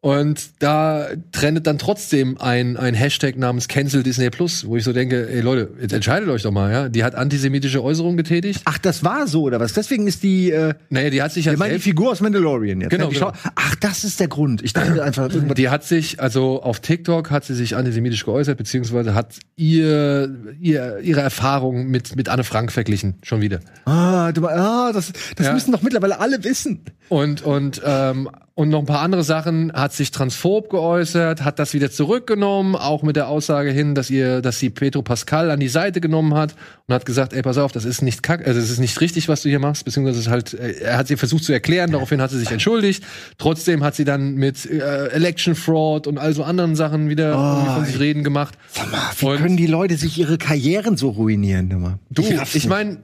und 0.02 0.52
da 0.60 1.08
trendet 1.34 1.68
dann 1.68 1.78
trotzdem 1.78 2.38
ein, 2.40 2.78
ein 2.78 2.94
Hashtag 2.94 3.38
namens 3.38 3.68
Cancel 3.68 4.02
Disney 4.02 4.30
Plus, 4.30 4.66
wo 4.66 4.78
ich 4.78 4.84
so 4.86 4.94
denke, 4.94 5.30
ey 5.30 5.42
Leute, 5.42 5.72
jetzt 5.82 5.92
entscheidet 5.92 6.30
euch 6.30 6.44
doch 6.44 6.52
mal, 6.52 6.72
ja. 6.72 6.88
Die 6.90 7.04
hat 7.04 7.16
antisemitische 7.16 7.84
Äußerungen 7.84 8.16
getätigt. 8.16 8.62
Ach, 8.64 8.78
das 8.78 9.04
war 9.04 9.28
so 9.28 9.42
oder 9.44 9.60
was? 9.60 9.74
Deswegen 9.74 10.08
ist 10.08 10.24
die. 10.24 10.52
Äh, 10.52 10.76
Naja, 10.90 11.10
die 11.10 11.22
hat 11.22 11.34
sich 11.34 11.46
ja 11.46 11.52
ich 11.54 11.60
meine 11.60 11.72
die 11.72 11.74
selbst, 11.76 11.84
Figur 11.84 12.12
aus 12.12 12.22
Mandalorian 12.22 12.80
jetzt. 12.80 12.92
Genau, 12.92 13.08
ne? 13.08 13.10
Die 13.14 13.20
genau. 13.20 13.34
Schau- 13.34 13.52
Ach, 13.56 13.76
das 13.76 14.06
ist 14.06 14.22
der 14.22 14.30
Grund. 14.30 14.62
Ich 14.62 14.72
dachte 14.72 15.04
einfach 15.04 15.30
irgendwas. 15.30 15.56
die 15.58 15.68
hat 15.68 15.84
sich, 15.84 16.22
also 16.22 16.62
auf 16.64 16.80
TikTok 16.80 17.30
hat 17.30 17.44
sie 17.44 17.54
sich 17.56 17.76
antisemitisch 17.76 18.24
geäußert, 18.24 18.58
beziehungsweise 18.58 19.14
hat 19.14 19.36
ihr, 19.58 20.34
ihr 20.62 21.00
ihre 21.02 21.20
Erfahrung 21.22 21.88
mit, 21.88 22.16
mit 22.16 22.30
Anne 22.30 22.46
Frank 22.46 22.72
verglichen, 22.72 23.16
schon 23.22 23.42
wieder. 23.42 23.60
Ah, 23.86 24.32
du, 24.32 24.48
ah 24.48 24.92
das, 24.94 25.12
das 25.36 25.48
Ja. 25.48 25.54
müssen 25.54 25.74
doch 25.74 25.82
mittlerweile 25.82 26.20
alle 26.22 26.42
wissen. 26.46 26.82
Und, 27.10 27.42
und, 27.42 27.82
ähm, 27.86 28.30
und 28.60 28.68
noch 28.68 28.80
ein 28.80 28.86
paar 28.86 29.00
andere 29.00 29.24
Sachen, 29.24 29.72
hat 29.72 29.94
sich 29.94 30.12
transphob 30.12 30.70
geäußert, 30.70 31.46
hat 31.46 31.60
das 31.60 31.74
wieder 31.74 31.90
zurückgenommen, 31.92 32.76
auch 32.76 33.04
mit 33.04 33.16
der 33.16 33.30
Aussage 33.30 33.72
hin, 33.72 33.96
dass 33.96 34.10
ihr, 34.10 34.42
dass 34.42 34.60
sie 34.60 34.70
Pedro 34.70 35.02
Pascal 35.02 35.50
an 35.50 35.62
die 35.62 35.70
Seite 35.70 36.02
genommen 36.02 36.34
hat 36.34 36.56
und 36.86 36.94
hat 36.94 37.06
gesagt, 37.06 37.32
ey, 37.32 37.42
pass 37.42 37.58
auf, 37.58 37.72
das 37.72 37.86
ist 37.86 38.02
nicht 38.02 38.22
kack, 38.22 38.46
also 38.46 38.60
das 38.60 38.70
ist 38.70 38.80
nicht 38.80 39.00
richtig, 39.00 39.30
was 39.30 39.44
du 39.44 39.50
hier 39.50 39.60
machst, 39.60 39.86
beziehungsweise 39.86 40.20
es 40.20 40.26
ist 40.26 40.30
halt, 40.30 40.54
äh, 40.56 40.72
er 40.82 40.98
hat 40.98 41.08
sie 41.08 41.16
versucht 41.16 41.46
zu 41.46 41.54
erklären, 41.54 41.94
daraufhin 41.94 42.22
hat 42.22 42.32
sie 42.32 42.38
sich 42.38 42.52
entschuldigt. 42.52 43.02
Trotzdem 43.38 43.82
hat 43.82 43.96
sie 43.96 44.04
dann 44.04 44.36
mit 44.36 44.66
äh, 44.70 45.08
Election 45.08 45.56
Fraud 45.56 46.06
und 46.06 46.18
all 46.18 46.34
so 46.34 46.44
anderen 46.44 46.76
Sachen 46.76 47.08
wieder 47.08 47.32
irgendwie 47.32 47.72
von 47.76 47.86
sich 47.86 47.98
reden 47.98 48.26
gemacht. 48.26 48.58
Sag 48.74 48.92
mal, 48.92 49.00
wie 49.20 49.26
Und- 49.26 49.38
können 49.38 49.56
die 49.56 49.68
Leute 49.68 49.96
sich 49.96 50.18
ihre 50.18 50.38
Karrieren 50.38 50.98
so 50.98 51.12
ruinieren? 51.12 51.72
Immer? 51.72 52.00
Du, 52.10 52.24
ich 52.54 52.68
meine, 52.68 52.98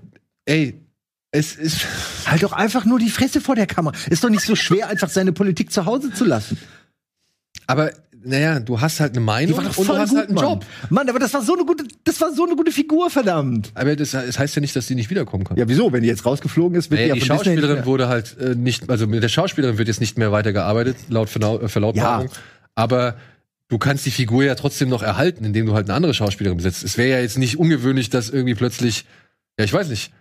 ey, 0.43 0.81
es 1.35 1.55
ist, 1.55 1.85
Halt 2.25 2.43
doch 2.43 2.53
einfach 2.53 2.85
nur 2.85 2.99
die 2.99 3.09
Fresse 3.09 3.41
vor 3.41 3.55
der 3.55 3.67
Kamera. 3.67 3.95
Ist 4.09 4.23
doch 4.23 4.29
nicht 4.29 4.43
so 4.43 4.55
schwer, 4.55 4.87
einfach 4.89 5.09
seine 5.09 5.31
Politik 5.33 5.71
zu 5.71 5.85
Hause 5.85 6.11
zu 6.11 6.25
lassen. 6.25 6.57
aber 7.67 7.91
naja, 8.27 8.59
du 8.59 8.81
hast 8.81 8.99
halt 8.99 9.11
eine 9.11 9.19
Meinung 9.19 9.57
und 9.57 9.71
voll 9.71 9.85
du 9.85 9.97
hast 9.97 10.09
gut, 10.09 10.17
halt 10.17 10.29
einen 10.29 10.35
Mann. 10.35 10.43
Job. 10.43 10.65
Mann, 10.89 11.07
aber 11.09 11.19
das 11.19 11.33
war 11.33 11.43
so 11.43 11.53
eine 11.53 11.63
gute, 11.63 11.83
das 12.03 12.19
war 12.19 12.33
so 12.33 12.45
eine 12.45 12.55
gute 12.55 12.71
Figur, 12.71 13.09
verdammt. 13.11 13.71
Aber 13.75 13.95
das, 13.95 14.11
das 14.11 14.39
heißt 14.39 14.55
ja 14.55 14.61
nicht, 14.61 14.75
dass 14.75 14.87
die 14.87 14.95
nicht 14.95 15.11
wiederkommen 15.11 15.43
kann. 15.43 15.57
Ja, 15.57 15.67
wieso? 15.67 15.93
Wenn 15.93 16.01
die 16.01 16.07
jetzt 16.07 16.25
rausgeflogen 16.25 16.77
ist, 16.77 16.89
wird 16.89 17.01
Naja, 17.01 17.13
die 17.13 17.19
die 17.19 17.27
ja 17.27 17.35
Schauspielerin 17.35 17.85
wurde 17.85 18.07
halt 18.07 18.35
äh, 18.39 18.55
nicht, 18.55 18.89
also 18.89 19.05
mit 19.05 19.21
der 19.21 19.29
Schauspielerin 19.29 19.77
wird 19.77 19.87
jetzt 19.87 19.99
nicht 19.99 20.17
mehr 20.17 20.31
weitergearbeitet, 20.31 20.97
laut 21.09 21.29
äh, 21.35 21.67
Verlautbarung. 21.67 22.29
Aber 22.73 23.15
du 23.67 23.77
kannst 23.77 24.07
die 24.07 24.11
Figur 24.11 24.43
ja 24.43 24.55
trotzdem 24.55 24.89
noch 24.89 25.03
erhalten, 25.03 25.45
indem 25.45 25.67
du 25.67 25.73
halt 25.73 25.87
eine 25.87 25.95
andere 25.95 26.15
Schauspielerin 26.15 26.57
besetzt. 26.57 26.83
Es 26.83 26.97
wäre 26.97 27.09
ja 27.09 27.19
jetzt 27.19 27.37
nicht 27.37 27.57
ungewöhnlich, 27.57 28.09
dass 28.09 28.29
irgendwie 28.29 28.55
plötzlich, 28.55 29.05
ja, 29.59 29.65
ich 29.65 29.73
weiß 29.73 29.89
nicht, 29.89 30.11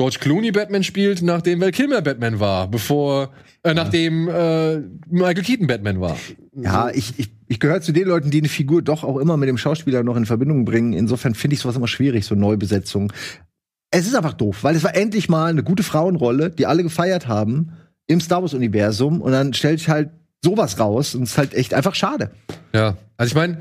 George 0.00 0.16
Clooney 0.18 0.50
Batman 0.50 0.82
spielt, 0.82 1.20
nachdem 1.20 1.60
Val 1.60 1.72
Kilmer 1.72 2.00
Batman 2.00 2.40
war, 2.40 2.68
bevor, 2.68 3.34
äh, 3.62 3.74
nachdem 3.74 4.28
äh, 4.28 4.78
Michael 5.10 5.42
Keaton 5.42 5.66
Batman 5.66 6.00
war. 6.00 6.16
Ja, 6.56 6.88
ich, 6.88 7.18
ich, 7.18 7.28
ich 7.48 7.60
gehöre 7.60 7.82
zu 7.82 7.92
den 7.92 8.08
Leuten, 8.08 8.30
die 8.30 8.38
eine 8.38 8.48
Figur 8.48 8.80
doch 8.80 9.04
auch 9.04 9.18
immer 9.18 9.36
mit 9.36 9.50
dem 9.50 9.58
Schauspieler 9.58 10.02
noch 10.02 10.16
in 10.16 10.24
Verbindung 10.24 10.64
bringen. 10.64 10.94
Insofern 10.94 11.34
finde 11.34 11.52
ich 11.52 11.60
sowas 11.60 11.76
immer 11.76 11.86
schwierig, 11.86 12.24
so 12.24 12.34
Neubesetzung. 12.34 13.12
Es 13.90 14.06
ist 14.06 14.14
einfach 14.14 14.32
doof, 14.32 14.64
weil 14.64 14.74
es 14.74 14.84
war 14.84 14.96
endlich 14.96 15.28
mal 15.28 15.50
eine 15.50 15.62
gute 15.62 15.82
Frauenrolle, 15.82 16.48
die 16.48 16.64
alle 16.64 16.82
gefeiert 16.82 17.28
haben 17.28 17.72
im 18.06 18.22
Star 18.22 18.40
Wars 18.40 18.54
Universum 18.54 19.20
und 19.20 19.32
dann 19.32 19.52
stellt 19.52 19.80
sich 19.80 19.90
halt 19.90 20.08
sowas 20.42 20.80
raus 20.80 21.14
und 21.14 21.24
es 21.24 21.32
ist 21.32 21.38
halt 21.38 21.52
echt 21.52 21.74
einfach 21.74 21.94
schade. 21.94 22.30
Ja, 22.72 22.96
also 23.18 23.32
ich 23.32 23.34
meine, 23.36 23.58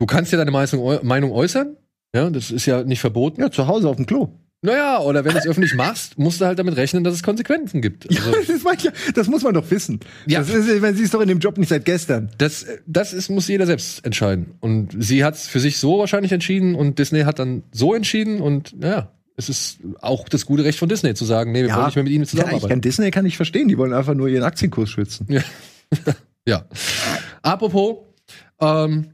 du 0.00 0.06
kannst 0.06 0.32
ja 0.32 0.38
deine 0.38 0.50
Meinung, 0.50 0.98
Meinung 1.06 1.30
äußern. 1.30 1.76
Ja, 2.12 2.28
das 2.28 2.50
ist 2.50 2.66
ja 2.66 2.82
nicht 2.82 3.00
verboten. 3.00 3.40
Ja, 3.40 3.52
zu 3.52 3.68
Hause 3.68 3.88
auf 3.88 3.94
dem 3.94 4.06
Klo. 4.06 4.30
Naja, 4.62 4.98
oder 5.00 5.24
wenn 5.24 5.32
du 5.32 5.38
es 5.38 5.46
öffentlich 5.46 5.74
machst, 5.74 6.18
musst 6.18 6.40
du 6.40 6.44
halt 6.44 6.58
damit 6.58 6.76
rechnen, 6.76 7.02
dass 7.02 7.14
es 7.14 7.22
Konsequenzen 7.22 7.80
gibt. 7.80 8.06
Also, 8.10 8.30
das, 8.46 8.62
meine 8.62 8.76
ich 8.76 8.84
ja, 8.84 8.92
das 9.14 9.26
muss 9.26 9.42
man 9.42 9.54
doch 9.54 9.70
wissen. 9.70 10.00
Ja. 10.26 10.40
Das 10.40 10.50
ist, 10.50 10.82
meine, 10.82 10.94
sie 10.94 11.02
ist 11.02 11.14
doch 11.14 11.22
in 11.22 11.28
dem 11.28 11.38
Job 11.38 11.56
nicht 11.56 11.68
seit 11.68 11.86
gestern. 11.86 12.30
das, 12.36 12.66
das 12.86 13.14
ist, 13.14 13.30
muss 13.30 13.48
jeder 13.48 13.64
selbst 13.64 14.04
entscheiden. 14.04 14.54
Und 14.60 14.94
sie 14.98 15.24
hat 15.24 15.36
es 15.36 15.46
für 15.46 15.60
sich 15.60 15.78
so 15.78 15.98
wahrscheinlich 15.98 16.32
entschieden 16.32 16.74
und 16.74 16.98
Disney 16.98 17.22
hat 17.22 17.38
dann 17.38 17.62
so 17.72 17.94
entschieden 17.94 18.40
und 18.42 18.78
naja, 18.78 19.10
es 19.36 19.48
ist 19.48 19.78
auch 20.02 20.28
das 20.28 20.44
gute 20.44 20.64
Recht 20.64 20.78
von 20.78 20.90
Disney 20.90 21.14
zu 21.14 21.24
sagen, 21.24 21.52
nee, 21.52 21.62
wir 21.62 21.74
wollen 21.74 21.86
nicht 21.86 21.96
mehr 21.96 22.04
mit 22.04 22.12
ihnen 22.12 22.24
ja, 22.24 22.30
ich 22.30 22.36
kann 22.36 22.44
zusammenarbeiten. 22.44 22.80
Disney 22.82 23.10
kann 23.10 23.24
ich 23.24 23.36
verstehen, 23.36 23.68
die 23.68 23.78
wollen 23.78 23.94
einfach 23.94 24.14
nur 24.14 24.28
ihren 24.28 24.44
Aktienkurs 24.44 24.90
schützen. 24.90 25.26
Ja. 25.30 25.42
ja. 26.46 26.66
Apropos, 27.40 28.00
ähm, 28.60 29.12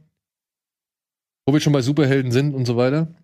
wo 1.47 1.53
wir 1.53 1.61
schon 1.61 1.73
bei 1.73 1.83
Superhelden 1.83 2.33
sind 2.33 2.53
und 2.55 2.67
so 2.67 2.77
weiter. 2.77 3.15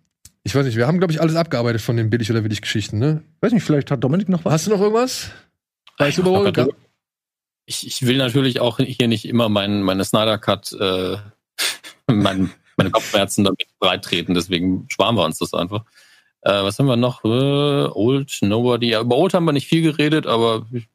Ich 0.43 0.53
weiß 0.53 0.65
nicht, 0.65 0.75
wir 0.75 0.87
haben, 0.87 0.97
glaube 0.99 1.13
ich, 1.13 1.21
alles 1.21 1.35
abgearbeitet 1.35 1.81
von 1.81 1.95
den 1.95 2.09
Billig- 2.09 2.29
oder 2.29 2.41
Billig-Geschichten, 2.41 2.99
ne? 2.99 3.23
Weiß 3.39 3.53
nicht, 3.53 3.63
vielleicht 3.63 3.91
hat 3.91 4.03
Dominik 4.03 4.27
noch 4.27 4.43
was. 4.43 4.53
Hast 4.53 4.67
du 4.67 4.71
noch 4.71 4.81
irgendwas? 4.81 5.31
Bei 5.97 6.11
Super 6.11 6.51
Bowl? 6.51 6.75
Ich, 7.65 7.87
ich 7.87 8.05
will 8.05 8.17
natürlich 8.17 8.59
auch 8.59 8.77
hier 8.77 9.07
nicht 9.07 9.25
immer 9.25 9.47
meinen 9.47 9.83
meine 9.83 10.03
Snyder 10.03 10.37
Cut, 10.37 10.73
äh, 10.73 11.17
mein, 12.07 12.51
meine 12.75 12.91
Kopfschmerzen 12.91 13.45
damit 13.45 13.67
breittreten, 13.79 14.35
deswegen 14.35 14.85
sparen 14.89 15.15
wir 15.15 15.23
uns 15.23 15.39
das 15.39 15.53
einfach. 15.53 15.85
Äh, 16.41 16.63
was 16.63 16.77
haben 16.77 16.87
wir 16.87 16.97
noch? 16.97 17.23
Äh, 17.23 17.27
Old 17.27 18.37
Nobody. 18.41 18.89
Ja, 18.89 18.99
über 18.99 19.15
Old 19.15 19.33
haben 19.33 19.45
wir 19.45 19.53
nicht 19.53 19.67
viel 19.67 19.81
geredet, 19.81 20.27
aber 20.27 20.65
ich, 20.73 20.89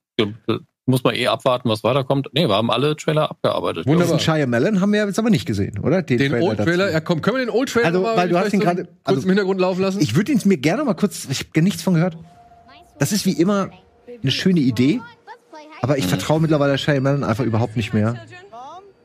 muss 0.89 1.05
man 1.05 1.15
eh 1.15 1.27
abwarten, 1.29 1.69
was 1.69 1.85
weiterkommt. 1.85 2.29
Nee, 2.33 2.49
wir 2.49 2.55
haben 2.55 2.71
alle 2.71 2.97
Trailer 2.97 3.31
abgearbeitet. 3.31 3.87
Wunderbar. 3.87 4.17
Diesen 4.17 4.21
Shyamalan 4.35 4.81
haben 4.81 4.93
wir 4.93 5.05
jetzt 5.07 5.19
aber 5.19 5.31
nicht 5.31 5.47
gesehen, 5.47 5.79
oder? 5.81 6.03
Den 6.03 6.33
Old 6.35 6.59
Trailer, 6.59 6.85
dazu. 6.85 6.95
ja 6.95 7.01
komm, 7.01 7.21
können 7.23 7.37
wir 7.37 7.45
den 7.47 7.51
Old 7.55 7.69
Trailer 7.69 7.87
Also, 7.87 8.01
mal 8.01 8.17
weil 8.17 8.29
du 8.29 8.39
hast 8.39 8.53
ihn 8.53 8.61
gerade- 8.61 8.85
kurz 8.85 8.97
also- 9.05 9.23
im 9.23 9.29
Hintergrund 9.29 9.61
laufen 9.61 9.83
lassen? 9.83 10.01
Ich 10.01 10.17
würde 10.17 10.33
ihn 10.33 10.41
mir 10.45 10.57
gerne 10.57 10.85
mal 10.85 10.95
kurz, 10.95 11.27
ich 11.31 11.41
habe 11.55 11.63
nichts 11.63 11.83
von 11.83 11.95
gehört. 11.95 12.17
Das 12.99 13.13
ist 13.13 13.27
wie 13.27 13.33
immer 13.33 13.71
eine 14.23 14.31
schöne 14.33 14.61
Idee, 14.61 15.01
aber 15.83 15.99
ich 15.99 16.07
vertraue 16.07 16.41
mittlerweile 16.41 16.79
Shyamalan 16.79 17.23
einfach 17.23 17.45
überhaupt 17.45 17.77
nicht 17.77 17.93
mehr. 17.95 18.17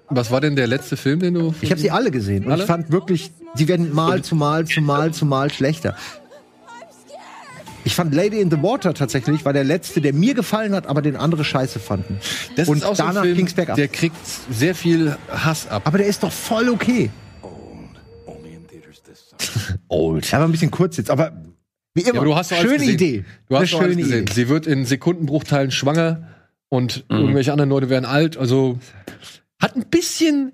Was 0.09 0.31
war 0.31 0.41
denn 0.41 0.55
der 0.55 0.67
letzte 0.67 0.95
Film, 0.97 1.19
den 1.19 1.33
du 1.33 1.53
Ich 1.61 1.71
habe 1.71 1.79
sie 1.81 1.89
alle 1.91 2.11
gesehen 2.11 2.45
und 2.45 2.51
Alle? 2.51 2.63
ich 2.63 2.67
fand 2.67 2.91
wirklich, 2.91 3.31
sie 3.55 3.67
werden 3.67 3.93
mal 3.93 4.21
zu 4.21 4.35
mal 4.35 4.65
zu 4.65 4.81
mal 4.81 5.11
zu 5.13 5.25
mal 5.25 5.49
schlechter. 5.51 5.95
Ich 7.85 7.95
fand 7.95 8.13
Lady 8.13 8.39
in 8.39 8.49
the 8.49 8.61
Water 8.61 8.93
tatsächlich 8.93 9.43
war 9.45 9.53
der 9.53 9.63
letzte, 9.63 10.01
der 10.01 10.13
mir 10.13 10.33
gefallen 10.33 10.73
hat, 10.73 10.87
aber 10.87 11.01
den 11.01 11.15
andere 11.15 11.43
scheiße 11.43 11.79
fanden. 11.79 12.19
Das 12.55 12.67
und 12.69 12.77
ist 12.77 12.83
auch 12.85 12.95
so 12.95 13.03
danach 13.03 13.23
ein 13.23 13.35
Film, 13.35 13.47
bergab. 13.55 13.75
der 13.75 13.87
kriegt 13.89 14.15
sehr 14.49 14.73
viel 14.75 15.17
Hass 15.29 15.67
ab. 15.67 15.83
Aber 15.85 15.97
der 15.97 16.07
ist 16.07 16.23
doch 16.23 16.31
voll 16.31 16.69
okay. 16.69 17.09
Old. 19.87 20.31
Er 20.31 20.39
war 20.39 20.47
ein 20.47 20.51
bisschen 20.51 20.71
kurz 20.71 20.97
jetzt, 20.97 21.09
aber 21.09 21.43
wie 21.93 22.01
immer, 22.01 22.13
Ja, 22.13 22.19
aber 22.21 22.25
du 22.25 22.35
hast 22.35 22.55
schöne 22.55 22.73
gesehen. 22.77 22.93
Idee. 22.93 23.25
Du 23.49 23.57
hast 23.57 23.69
schöne 23.69 23.95
gesehen. 23.95 24.23
Idee. 24.23 24.33
Sie 24.33 24.49
wird 24.49 24.65
in 24.65 24.85
Sekundenbruchteilen 24.85 25.71
schwanger 25.71 26.29
und 26.69 27.05
Mhm. 27.09 27.17
irgendwelche 27.17 27.51
anderen 27.51 27.69
Leute 27.69 27.89
werden 27.89 28.05
alt. 28.05 28.37
Also 28.37 28.79
hat 29.61 29.75
ein 29.75 29.85
bisschen, 29.89 30.53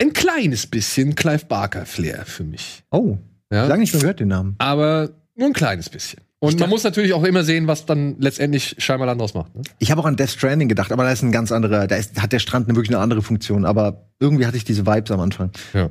ein 0.00 0.12
kleines 0.12 0.66
bisschen 0.66 1.14
Clive 1.14 1.46
Barker 1.46 1.86
Flair 1.86 2.24
für 2.26 2.44
mich. 2.44 2.84
Oh, 2.90 3.16
Ja? 3.50 3.66
lange 3.66 3.80
nicht 3.80 3.94
mehr 3.94 4.00
gehört 4.00 4.20
den 4.20 4.28
Namen. 4.28 4.54
Aber 4.58 5.10
nur 5.34 5.48
ein 5.48 5.52
kleines 5.54 5.88
bisschen. 5.88 6.20
Und 6.40 6.60
man 6.60 6.68
muss 6.68 6.84
natürlich 6.84 7.14
auch 7.14 7.24
immer 7.24 7.42
sehen, 7.42 7.66
was 7.66 7.86
dann 7.86 8.16
letztendlich 8.18 8.76
Scheinmal 8.78 9.16
draus 9.16 9.32
macht. 9.32 9.54
Ne? 9.54 9.62
Ich 9.78 9.90
habe 9.90 10.00
auch 10.00 10.04
an 10.04 10.16
Death 10.16 10.30
Stranding 10.30 10.68
gedacht, 10.68 10.92
aber 10.92 11.04
da 11.04 11.12
ist 11.12 11.22
ein 11.22 11.32
ganz 11.32 11.52
anderer, 11.52 11.86
da 11.86 11.96
ist, 11.96 12.20
hat 12.20 12.32
der 12.32 12.38
Strand 12.38 12.68
eine, 12.68 12.76
wirklich 12.76 12.94
eine 12.94 13.02
andere 13.02 13.22
Funktion. 13.22 13.64
Aber 13.64 14.08
irgendwie 14.20 14.46
hatte 14.46 14.56
ich 14.56 14.64
diese 14.64 14.86
Vibes 14.86 15.10
am 15.10 15.20
Anfang. 15.20 15.50
Ja. 15.72 15.90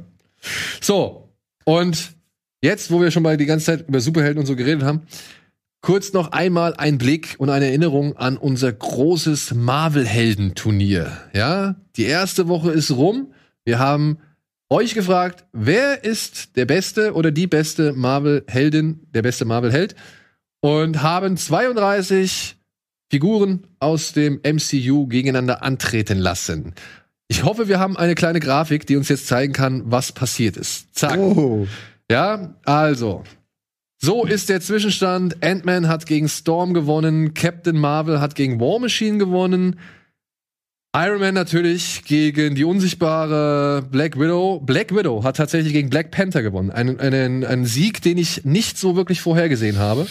So, 0.80 1.30
und 1.66 2.12
jetzt, 2.62 2.92
wo 2.92 3.02
wir 3.02 3.10
schon 3.10 3.24
mal 3.24 3.38
die 3.38 3.46
ganze 3.46 3.66
Zeit 3.66 3.88
über 3.88 4.00
Superhelden 4.00 4.40
und 4.40 4.46
so 4.46 4.56
geredet 4.56 4.84
haben, 4.84 5.02
kurz 5.82 6.14
noch 6.14 6.32
einmal 6.32 6.74
ein 6.76 6.98
Blick 6.98 7.36
und 7.38 7.50
eine 7.50 7.66
Erinnerung 7.68 8.16
an 8.18 8.38
unser 8.38 8.72
großes 8.72 9.54
Marvel-Helden-Turnier. 9.54 11.12
Ja, 11.34 11.76
die 11.96 12.06
erste 12.06 12.48
Woche 12.48 12.72
ist 12.72 12.92
rum. 12.92 13.34
Wir 13.66 13.80
haben 13.80 14.18
euch 14.70 14.94
gefragt, 14.94 15.46
wer 15.52 16.04
ist 16.04 16.56
der 16.56 16.66
beste 16.66 17.14
oder 17.14 17.32
die 17.32 17.48
beste 17.48 17.94
Marvel-Heldin, 17.94 19.02
der 19.14 19.22
beste 19.22 19.46
Marvel-Held? 19.46 19.96
Und 20.64 21.02
haben 21.02 21.36
32 21.36 22.56
Figuren 23.12 23.68
aus 23.82 24.14
dem 24.14 24.40
MCU 24.46 25.08
gegeneinander 25.08 25.62
antreten 25.62 26.20
lassen. 26.20 26.74
Ich 27.28 27.44
hoffe, 27.44 27.68
wir 27.68 27.80
haben 27.80 27.98
eine 27.98 28.16
kleine 28.16 28.40
Grafik, 28.40 28.88
die 28.88 28.96
uns 28.96 29.10
jetzt 29.10 29.28
zeigen 29.28 29.52
kann, 29.52 29.84
was 29.92 30.14
passiert 30.14 30.56
ist. 30.56 30.96
Zack. 30.96 31.18
Oh. 31.20 31.68
Ja, 32.10 32.56
also. 32.64 33.24
So 34.02 34.24
ist 34.24 34.48
der 34.48 34.62
Zwischenstand. 34.62 35.44
Ant-Man 35.44 35.90
hat 35.90 36.06
gegen 36.06 36.30
Storm 36.30 36.74
gewonnen. 36.74 37.34
Captain 37.34 37.78
Marvel 37.78 38.22
hat 38.22 38.36
gegen 38.36 38.62
War 38.62 38.80
Machine 38.80 39.18
gewonnen. 39.18 39.78
Iron 40.96 41.20
Man 41.20 41.34
natürlich 41.34 42.04
gegen 42.06 42.56
die 42.56 42.64
unsichtbare 42.64 43.82
Black 43.82 44.18
Widow. 44.18 44.60
Black 44.60 44.96
Widow 44.96 45.24
hat 45.24 45.38
tatsächlich 45.38 45.74
gegen 45.74 45.90
Black 45.90 46.12
Panther 46.12 46.42
gewonnen. 46.42 46.70
Einen, 46.70 47.00
einen, 47.00 47.44
einen 47.44 47.66
Sieg, 47.66 48.02
den 48.02 48.18
ich 48.18 48.46
nicht 48.46 48.78
so 48.78 48.96
wirklich 48.96 49.20
vorhergesehen 49.20 49.80
habe. 49.80 50.08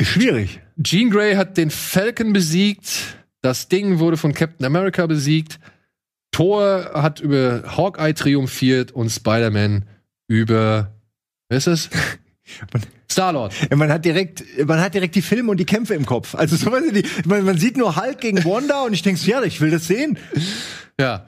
Schwierig. 0.00 0.60
Jean 0.82 1.10
Grey 1.10 1.34
hat 1.34 1.56
den 1.56 1.70
Falcon 1.70 2.32
besiegt. 2.32 3.16
Das 3.42 3.68
Ding 3.68 3.98
wurde 3.98 4.16
von 4.16 4.32
Captain 4.32 4.64
America 4.66 5.06
besiegt. 5.06 5.58
Thor 6.30 6.90
hat 6.94 7.20
über 7.20 7.76
Hawkeye 7.76 8.14
triumphiert 8.14 8.92
und 8.92 9.10
Spider-Man 9.10 9.84
über 10.28 10.92
wer 11.48 11.58
ist 11.58 11.66
das? 11.66 11.90
Star-Lord. 13.10 13.54
Man 13.74 13.90
hat 13.90 14.04
direkt, 14.04 14.44
man 14.66 14.80
hat 14.80 14.94
direkt 14.94 15.14
die 15.14 15.22
Filme 15.22 15.50
und 15.50 15.58
die 15.58 15.64
Kämpfe 15.64 15.94
im 15.94 16.06
Kopf. 16.06 16.34
Also 16.34 16.56
so, 16.56 16.70
weißt 16.70 16.88
du, 16.88 17.02
die, 17.02 17.08
man, 17.26 17.44
man 17.44 17.58
sieht 17.58 17.76
nur 17.76 17.96
Hulk 17.96 18.20
gegen 18.20 18.44
Wanda 18.44 18.82
und 18.82 18.92
ich 18.92 19.02
denke, 19.02 19.20
ja, 19.24 19.42
ich 19.42 19.60
will 19.60 19.70
das 19.70 19.86
sehen. 19.86 20.18
Ja. 21.00 21.26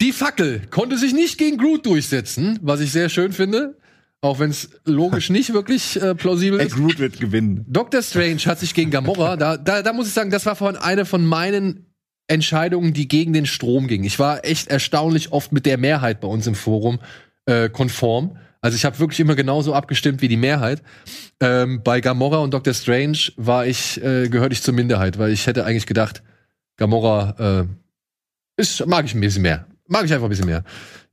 Die 0.00 0.12
Fackel 0.12 0.62
konnte 0.70 0.98
sich 0.98 1.12
nicht 1.12 1.38
gegen 1.38 1.58
Groot 1.58 1.86
durchsetzen, 1.86 2.58
was 2.62 2.80
ich 2.80 2.90
sehr 2.90 3.08
schön 3.08 3.32
finde. 3.32 3.76
Auch 4.24 4.38
wenn 4.38 4.48
es 4.48 4.70
logisch 4.86 5.28
nicht 5.28 5.52
wirklich 5.52 6.00
äh, 6.00 6.14
plausibel 6.14 6.58
ist. 6.58 6.76
Groot 6.76 6.98
wird 6.98 7.20
gewinnen. 7.20 7.66
Doctor 7.68 8.00
Strange 8.00 8.38
hat 8.46 8.58
sich 8.58 8.72
gegen 8.72 8.90
Gamora, 8.90 9.36
da, 9.36 9.58
da, 9.58 9.82
da 9.82 9.92
muss 9.92 10.06
ich 10.06 10.14
sagen, 10.14 10.30
das 10.30 10.46
war 10.46 10.56
von 10.56 10.76
eine 10.76 11.04
von 11.04 11.26
meinen 11.26 11.92
Entscheidungen, 12.26 12.94
die 12.94 13.06
gegen 13.06 13.34
den 13.34 13.44
Strom 13.44 13.86
ging. 13.86 14.02
Ich 14.02 14.18
war 14.18 14.42
echt 14.46 14.68
erstaunlich 14.68 15.32
oft 15.32 15.52
mit 15.52 15.66
der 15.66 15.76
Mehrheit 15.76 16.22
bei 16.22 16.28
uns 16.28 16.46
im 16.46 16.54
Forum 16.54 17.00
äh, 17.44 17.68
konform. 17.68 18.38
Also 18.62 18.76
ich 18.76 18.86
habe 18.86 18.98
wirklich 18.98 19.20
immer 19.20 19.34
genauso 19.34 19.74
abgestimmt 19.74 20.22
wie 20.22 20.28
die 20.28 20.38
Mehrheit. 20.38 20.82
Ähm, 21.40 21.82
bei 21.84 22.00
Gamora 22.00 22.38
und 22.38 22.54
Doctor 22.54 22.72
Strange 22.72 23.18
war 23.36 23.66
ich, 23.66 24.02
äh, 24.02 24.30
gehörte 24.30 24.54
ich 24.54 24.62
zur 24.62 24.72
Minderheit, 24.72 25.18
weil 25.18 25.32
ich 25.32 25.46
hätte 25.46 25.66
eigentlich 25.66 25.84
gedacht, 25.84 26.22
Gamora 26.78 27.66
äh, 27.66 27.66
ist, 28.56 28.86
mag 28.86 29.04
ich 29.04 29.14
ein 29.14 29.20
bisschen 29.20 29.42
mehr. 29.42 29.66
Mag 29.94 30.04
ich 30.04 30.12
einfach 30.12 30.26
ein 30.26 30.30
bisschen 30.30 30.46
mehr. 30.46 30.62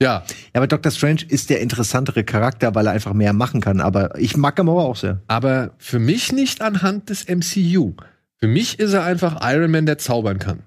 Ja, 0.02 0.24
Ja, 0.26 0.26
aber 0.54 0.68
Doctor 0.68 0.92
Strange 0.92 1.22
ist 1.28 1.50
der 1.50 1.62
interessantere 1.62 2.24
Charakter, 2.24 2.74
weil 2.76 2.88
er 2.88 2.92
einfach 2.94 3.14
mehr 3.14 3.32
machen 3.34 3.62
kann. 3.62 3.80
Aber 3.80 4.18
ich 4.20 4.36
mag 4.36 4.56
Gamora 4.56 4.84
auch 4.84 4.96
sehr. 4.96 5.22
aber 5.28 5.72
für 5.78 6.00
mich 6.00 6.32
nicht 6.34 6.62
anhand 6.62 7.10
des 7.10 7.28
MCU. 7.28 7.94
Für 8.38 8.48
mich 8.48 8.80
ist 8.80 8.94
er 8.94 9.04
einfach 9.04 9.38
Iron 9.44 9.70
Man, 9.72 9.86
der 9.86 9.98
zaubern 10.00 10.40
kann. 10.40 10.64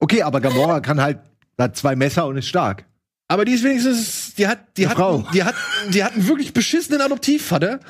Okay, 0.00 0.22
aber 0.22 0.40
Gamora 0.40 0.80
kann 0.80 1.00
halt, 1.00 1.18
hat 1.58 1.76
zwei 1.76 1.96
Messer 1.96 2.26
und 2.26 2.36
ist 2.36 2.46
stark. 2.48 2.84
Aber 3.26 3.44
die 3.44 3.52
ist 3.52 3.64
wenigstens, 3.64 4.34
die 4.36 4.46
hat, 4.46 4.60
die 4.76 4.82
Eine 4.86 4.90
hat, 4.90 4.96
Frau. 4.96 5.24
die 5.34 5.42
hat, 5.42 5.54
die 5.92 6.02
hat 6.04 6.14
einen 6.14 6.28
wirklich 6.28 6.52
beschissenen 6.54 7.00
Adoptivvater. 7.00 7.80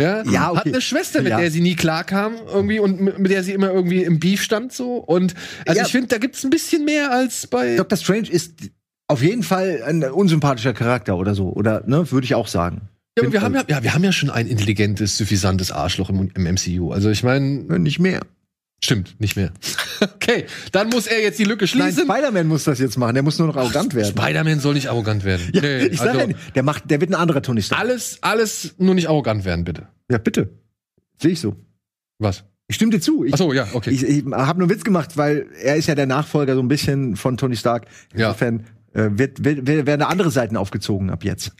Ja, 0.00 0.22
Ja, 0.24 0.50
okay. 0.50 0.58
hat 0.60 0.66
eine 0.66 0.80
Schwester, 0.80 1.22
mit 1.22 1.30
Ja. 1.30 1.38
der 1.40 1.50
sie 1.50 1.60
nie 1.60 1.76
klarkam 1.76 2.34
irgendwie 2.46 2.78
und 2.80 3.00
mit 3.00 3.18
mit 3.18 3.30
der 3.30 3.42
sie 3.42 3.52
immer 3.52 3.70
irgendwie 3.70 4.02
im 4.04 4.18
Beef 4.20 4.42
stand 4.42 4.72
so. 4.72 4.94
Und 4.96 5.34
also 5.66 5.78
Ja. 5.80 5.86
ich 5.86 5.92
finde, 5.92 6.08
da 6.08 6.18
gibt's 6.18 6.42
ein 6.44 6.50
bisschen 6.50 6.84
mehr 6.84 7.10
als 7.12 7.46
bei. 7.48 7.76
Dr. 7.76 7.98
Strange 7.98 8.28
ist 8.30 8.54
auf 9.08 9.22
jeden 9.22 9.42
Fall 9.42 9.82
ein 9.84 10.04
unsympathischer 10.04 10.72
Charakter 10.74 11.16
oder 11.16 11.34
so. 11.34 11.48
Oder, 11.50 11.82
ne, 11.86 12.10
würde 12.12 12.24
ich 12.24 12.34
auch 12.34 12.46
sagen. 12.46 12.82
ja, 13.18 13.24
aber 13.24 13.32
wir 13.32 13.42
haben 13.42 13.54
ja, 13.54 13.64
ja, 13.68 13.82
wir 13.82 13.94
haben 13.94 14.04
ja 14.04 14.12
schon 14.12 14.30
ein 14.30 14.46
intelligentes, 14.46 15.16
suffisantes 15.16 15.72
Arschloch 15.72 16.10
im, 16.10 16.30
im 16.34 16.44
MCU. 16.44 16.92
Also 16.92 17.10
ich 17.10 17.22
meine, 17.24 17.64
Äh, 17.74 17.78
Nicht 17.78 17.98
mehr. 17.98 18.20
stimmt, 18.84 19.16
nicht 19.18 19.34
mehr. 19.36 19.50
okay, 20.00 20.44
dann 20.72 20.88
muss 20.90 21.06
er 21.06 21.20
jetzt 21.22 21.38
die 21.38 21.44
Lücke 21.44 21.64
Nein, 21.64 21.68
schließen. 21.92 22.04
Spider-Man 22.04 22.46
muss 22.46 22.64
das 22.64 22.78
jetzt 22.78 22.96
machen. 22.98 23.14
Der 23.14 23.22
muss 23.22 23.38
nur 23.38 23.48
noch 23.48 23.56
arrogant 23.56 23.94
werden. 23.94 24.10
Spider-Man 24.16 24.60
soll 24.60 24.74
nicht 24.74 24.88
arrogant 24.88 25.24
werden. 25.24 25.50
Ja, 25.52 25.62
Nee, 25.62 25.86
ich 25.86 25.98
sag 25.98 26.08
also 26.08 26.20
ja 26.20 26.26
nicht, 26.28 26.38
der 26.54 26.62
macht, 26.62 26.90
der 26.90 27.00
wird 27.00 27.10
ein 27.10 27.14
anderer 27.16 27.42
Tony 27.42 27.62
Stark. 27.62 27.80
alles, 27.80 28.18
alles 28.20 28.74
nur 28.78 28.94
nicht 28.94 29.08
arrogant 29.08 29.44
werden, 29.44 29.64
bitte. 29.64 29.88
Ja, 30.10 30.18
bitte. 30.18 30.50
Sehe 31.20 31.32
ich 31.32 31.40
so. 31.40 31.56
Was? 32.18 32.44
Ich 32.68 32.76
stimme 32.76 32.92
dir 32.92 33.00
zu. 33.00 33.24
Ich, 33.24 33.32
Ach 33.32 33.38
so, 33.38 33.52
ja, 33.54 33.66
okay. 33.72 33.90
ich, 33.90 34.02
ich 34.04 34.24
habe 34.26 34.58
nur 34.60 34.68
einen 34.68 34.70
Witz 34.70 34.84
gemacht, 34.84 35.16
weil 35.16 35.46
er 35.62 35.76
ist 35.76 35.86
ja 35.88 35.94
der 35.94 36.06
Nachfolger 36.06 36.54
so 36.54 36.60
ein 36.60 36.68
bisschen 36.68 37.16
von 37.16 37.36
Tony 37.38 37.56
Stark. 37.56 37.86
Ja. 38.14 38.34
Äh, 38.94 39.08
wird, 39.12 39.44
wird, 39.44 39.66
werden 39.86 40.02
andere 40.02 40.30
Seiten 40.30 40.56
aufgezogen 40.56 41.10
ab 41.10 41.24
jetzt. 41.24 41.52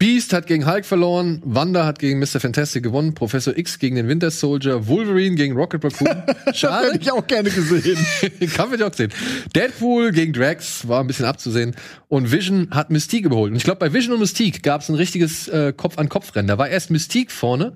Beast 0.00 0.32
hat 0.32 0.46
gegen 0.46 0.64
Hulk 0.64 0.84
verloren, 0.86 1.42
Wanda 1.44 1.84
hat 1.84 1.98
gegen 1.98 2.20
Mr. 2.20 2.38
Fantastic 2.38 2.84
gewonnen, 2.84 3.14
Professor 3.14 3.58
X 3.58 3.80
gegen 3.80 3.96
den 3.96 4.06
Winter 4.06 4.30
Soldier, 4.30 4.86
Wolverine 4.86 5.34
gegen 5.34 5.56
Rocket 5.56 5.84
Raccoon. 5.84 6.22
Schade. 6.54 6.92
Hätte 6.92 7.00
ich 7.02 7.10
auch 7.10 7.26
gerne 7.26 7.50
gesehen. 7.50 7.98
Kann 8.54 8.70
man 8.70 8.78
ja 8.78 8.86
auch 8.86 8.94
sehen. 8.94 9.12
Deadpool 9.56 10.12
gegen 10.12 10.32
Drax 10.32 10.86
war 10.86 11.00
ein 11.00 11.08
bisschen 11.08 11.26
abzusehen. 11.26 11.74
Und 12.06 12.30
Vision 12.30 12.68
hat 12.70 12.90
Mystique 12.90 13.26
überholt. 13.26 13.50
Und 13.50 13.56
ich 13.56 13.64
glaube, 13.64 13.80
bei 13.80 13.92
Vision 13.92 14.14
und 14.14 14.20
Mystique 14.20 14.62
gab 14.62 14.82
es 14.82 14.88
ein 14.88 14.94
richtiges 14.94 15.48
äh, 15.48 15.72
Kopf-an-Kopf-Rennen. 15.76 16.46
Da 16.46 16.58
war 16.58 16.68
erst 16.68 16.92
Mystique 16.92 17.32
vorne 17.32 17.72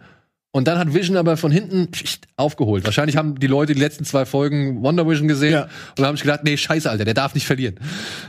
und 0.53 0.69
dann 0.69 0.79
hat 0.79 0.95
Vision 0.95 1.17
aber 1.17 1.37
von 1.37 1.51
hinten 1.51 1.89
aufgeholt. 2.37 2.85
Wahrscheinlich 2.85 3.17
haben 3.17 3.41
die 3.41 3.49
Leute 3.49 3.75
die 3.75 3.81
letzten 3.81 4.05
zwei 4.05 4.27
Folgen 4.27 4.81
Wonder 4.85 5.09
Vision 5.09 5.27
gesehen 5.27 5.55
Ja. 5.55 5.69
und 5.99 6.07
haben 6.07 6.17
sich 6.17 6.23
gedacht, 6.23 6.45
nee, 6.45 6.57
scheiße, 6.57 6.89
Alter, 6.89 7.05
der 7.05 7.15
darf 7.15 7.35
nicht 7.35 7.49
verlieren. 7.49 7.81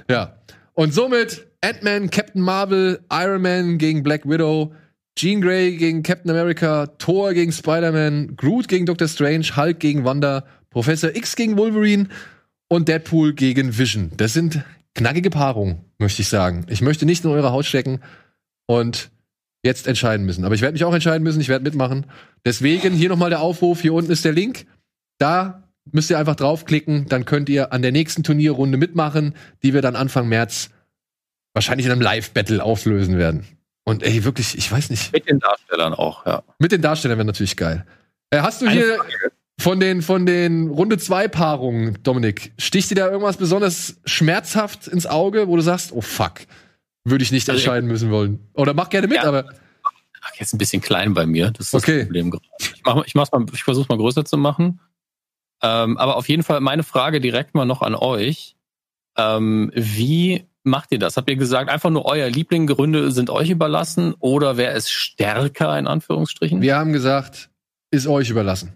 Ja. 0.10 0.38
Und 0.74 0.94
somit 0.94 1.48
Ant-Man, 1.62 2.10
Captain 2.10 2.42
Marvel, 2.42 3.00
Iron 3.12 3.42
Man 3.42 3.78
gegen 3.78 4.04
Black 4.04 4.28
Widow, 4.28 4.74
Jean 5.18 5.42
Grey 5.42 5.78
gegen 5.78 6.02
Captain 6.02 6.32
America, 6.32 6.88
Thor 6.98 7.34
gegen 7.34 7.52
Spider-Man, 7.52 8.36
Groot 8.36 8.68
gegen 8.68 8.86
Doctor 8.86 9.08
Strange, 9.08 9.56
Hulk 9.56 9.80
gegen 9.80 10.04
Wanda, 10.04 10.46
Professor 10.72 11.16
X 11.16 11.36
gegen 11.36 11.58
Wolverine 11.58 12.08
und 12.68 12.88
Deadpool 12.88 13.34
gegen 13.34 13.78
Vision. 13.78 14.12
Das 14.18 14.34
sind 14.34 14.64
knackige 14.96 15.30
Paarungen, 15.30 15.86
möchte 16.00 16.24
ich 16.24 16.30
sagen. 16.30 16.66
Ich 16.70 16.82
möchte 16.82 17.06
nicht 17.06 17.24
in 17.24 17.30
eure 17.30 17.52
Haut 17.52 17.66
stecken 17.66 18.00
und 18.66 19.12
jetzt 19.64 19.88
entscheiden 19.88 20.26
müssen. 20.26 20.46
Aber 20.46 20.56
ich 20.56 20.62
werde 20.62 20.74
mich 20.74 20.84
auch 20.84 20.94
entscheiden 20.94 21.24
müssen, 21.24 21.40
ich 21.40 21.50
werde 21.50 21.64
mitmachen. 21.64 22.08
Deswegen 22.44 22.94
hier 22.94 23.10
nochmal 23.10 23.30
der 23.30 23.42
Aufruf, 23.42 23.82
hier 23.82 23.94
unten 23.94 24.12
ist 24.12 24.26
der 24.26 24.34
Link. 24.34 24.66
Da 25.20 25.64
müsst 25.92 26.10
ihr 26.10 26.18
einfach 26.18 26.36
draufklicken, 26.36 27.08
dann 27.10 27.26
könnt 27.26 27.50
ihr 27.50 27.74
an 27.74 27.82
der 27.82 27.92
nächsten 27.92 28.24
Turnierrunde 28.24 28.78
mitmachen, 28.78 29.36
die 29.64 29.74
wir 29.74 29.82
dann 29.82 29.96
Anfang 29.96 30.28
März 30.28 30.70
wahrscheinlich 31.54 31.86
in 31.86 31.92
einem 31.92 32.02
Live-Battle 32.02 32.64
auflösen 32.64 33.18
werden. 33.18 33.46
Und 33.86 34.02
ey, 34.04 34.24
wirklich, 34.24 34.58
ich 34.58 34.72
weiß 34.72 34.90
nicht. 34.90 35.12
Mit 35.12 35.28
den 35.30 35.40
Darstellern 35.40 35.94
auch, 35.94 36.26
ja. 36.26 36.44
Mit 36.58 36.72
den 36.72 36.82
Darstellern 36.82 37.18
wäre 37.18 37.26
natürlich 37.26 37.58
geil. 37.58 37.86
Äh, 38.30 38.40
hast 38.40 38.62
du 38.62 38.66
Eine 38.68 38.80
hier, 38.80 38.96
Frage. 38.96 39.32
Von 39.60 39.80
den, 39.80 40.02
von 40.02 40.26
den 40.26 40.70
Runde 40.70 40.98
2 40.98 41.28
Paarungen, 41.28 42.00
Dominik, 42.02 42.54
sticht 42.58 42.90
dir 42.90 42.96
da 42.96 43.08
irgendwas 43.08 43.38
besonders 43.38 43.98
schmerzhaft 44.06 44.88
ins 44.88 45.06
Auge, 45.06 45.48
wo 45.48 45.56
du 45.58 45.62
sagst, 45.62 45.92
oh 45.92 46.02
fuck, 46.02 46.40
würde 47.04 47.24
ich 47.24 47.32
nicht 47.32 47.48
Also, 47.50 47.60
entscheiden 47.60 47.88
müssen 47.88 48.10
wollen? 48.10 48.40
Oder 48.54 48.74
mach 48.74 48.90
gerne 48.90 49.08
mit, 49.08 49.18
Ja. 49.18 49.24
aber 49.26 49.46
Ach, 50.26 50.32
jetzt 50.40 50.54
ein 50.54 50.58
bisschen 50.58 50.82
klein 50.82 51.14
bei 51.14 51.26
mir. 51.26 51.52
Das 51.52 51.68
ist 51.68 51.74
Okay. 51.76 51.98
das 52.00 52.06
Problem 52.08 52.32
gerade. 52.32 52.46
Ich, 52.60 52.74
mach, 52.86 53.06
ich, 53.06 53.14
mach's 53.16 53.32
mal, 53.32 53.46
ich 53.54 53.64
versuche 53.64 53.86
mal 53.90 53.98
größer 53.98 54.24
zu 54.26 54.38
machen. 54.38 54.80
Ähm, 55.64 55.98
aber 55.98 56.18
auf 56.18 56.28
jeden 56.30 56.44
Fall 56.44 56.60
meine 56.60 56.84
Frage 56.84 57.22
direkt 57.22 57.56
mal 57.56 57.66
noch 57.66 57.82
an 57.82 57.96
euch. 57.96 58.56
Ähm, 59.18 59.72
wie 59.76 60.44
macht 60.64 60.92
ihr 60.92 61.00
das? 61.00 61.18
Habt 61.18 61.30
ihr 61.30 61.36
gesagt, 61.36 61.70
einfach 61.70 61.90
nur 61.90 62.06
euer 62.06 62.30
Lieblinggründe 62.30 63.12
sind 63.12 63.30
euch 63.30 63.50
überlassen 63.50 64.14
oder 64.20 64.58
wer 64.58 64.74
ist 64.74 64.92
stärker 64.92 65.78
in 65.78 65.88
Anführungsstrichen? 65.88 66.62
wir 66.62 66.76
haben 66.76 66.94
gesagt, 66.94 67.50
ist 67.92 68.08
euch 68.08 68.30
überlassen. 68.30 68.74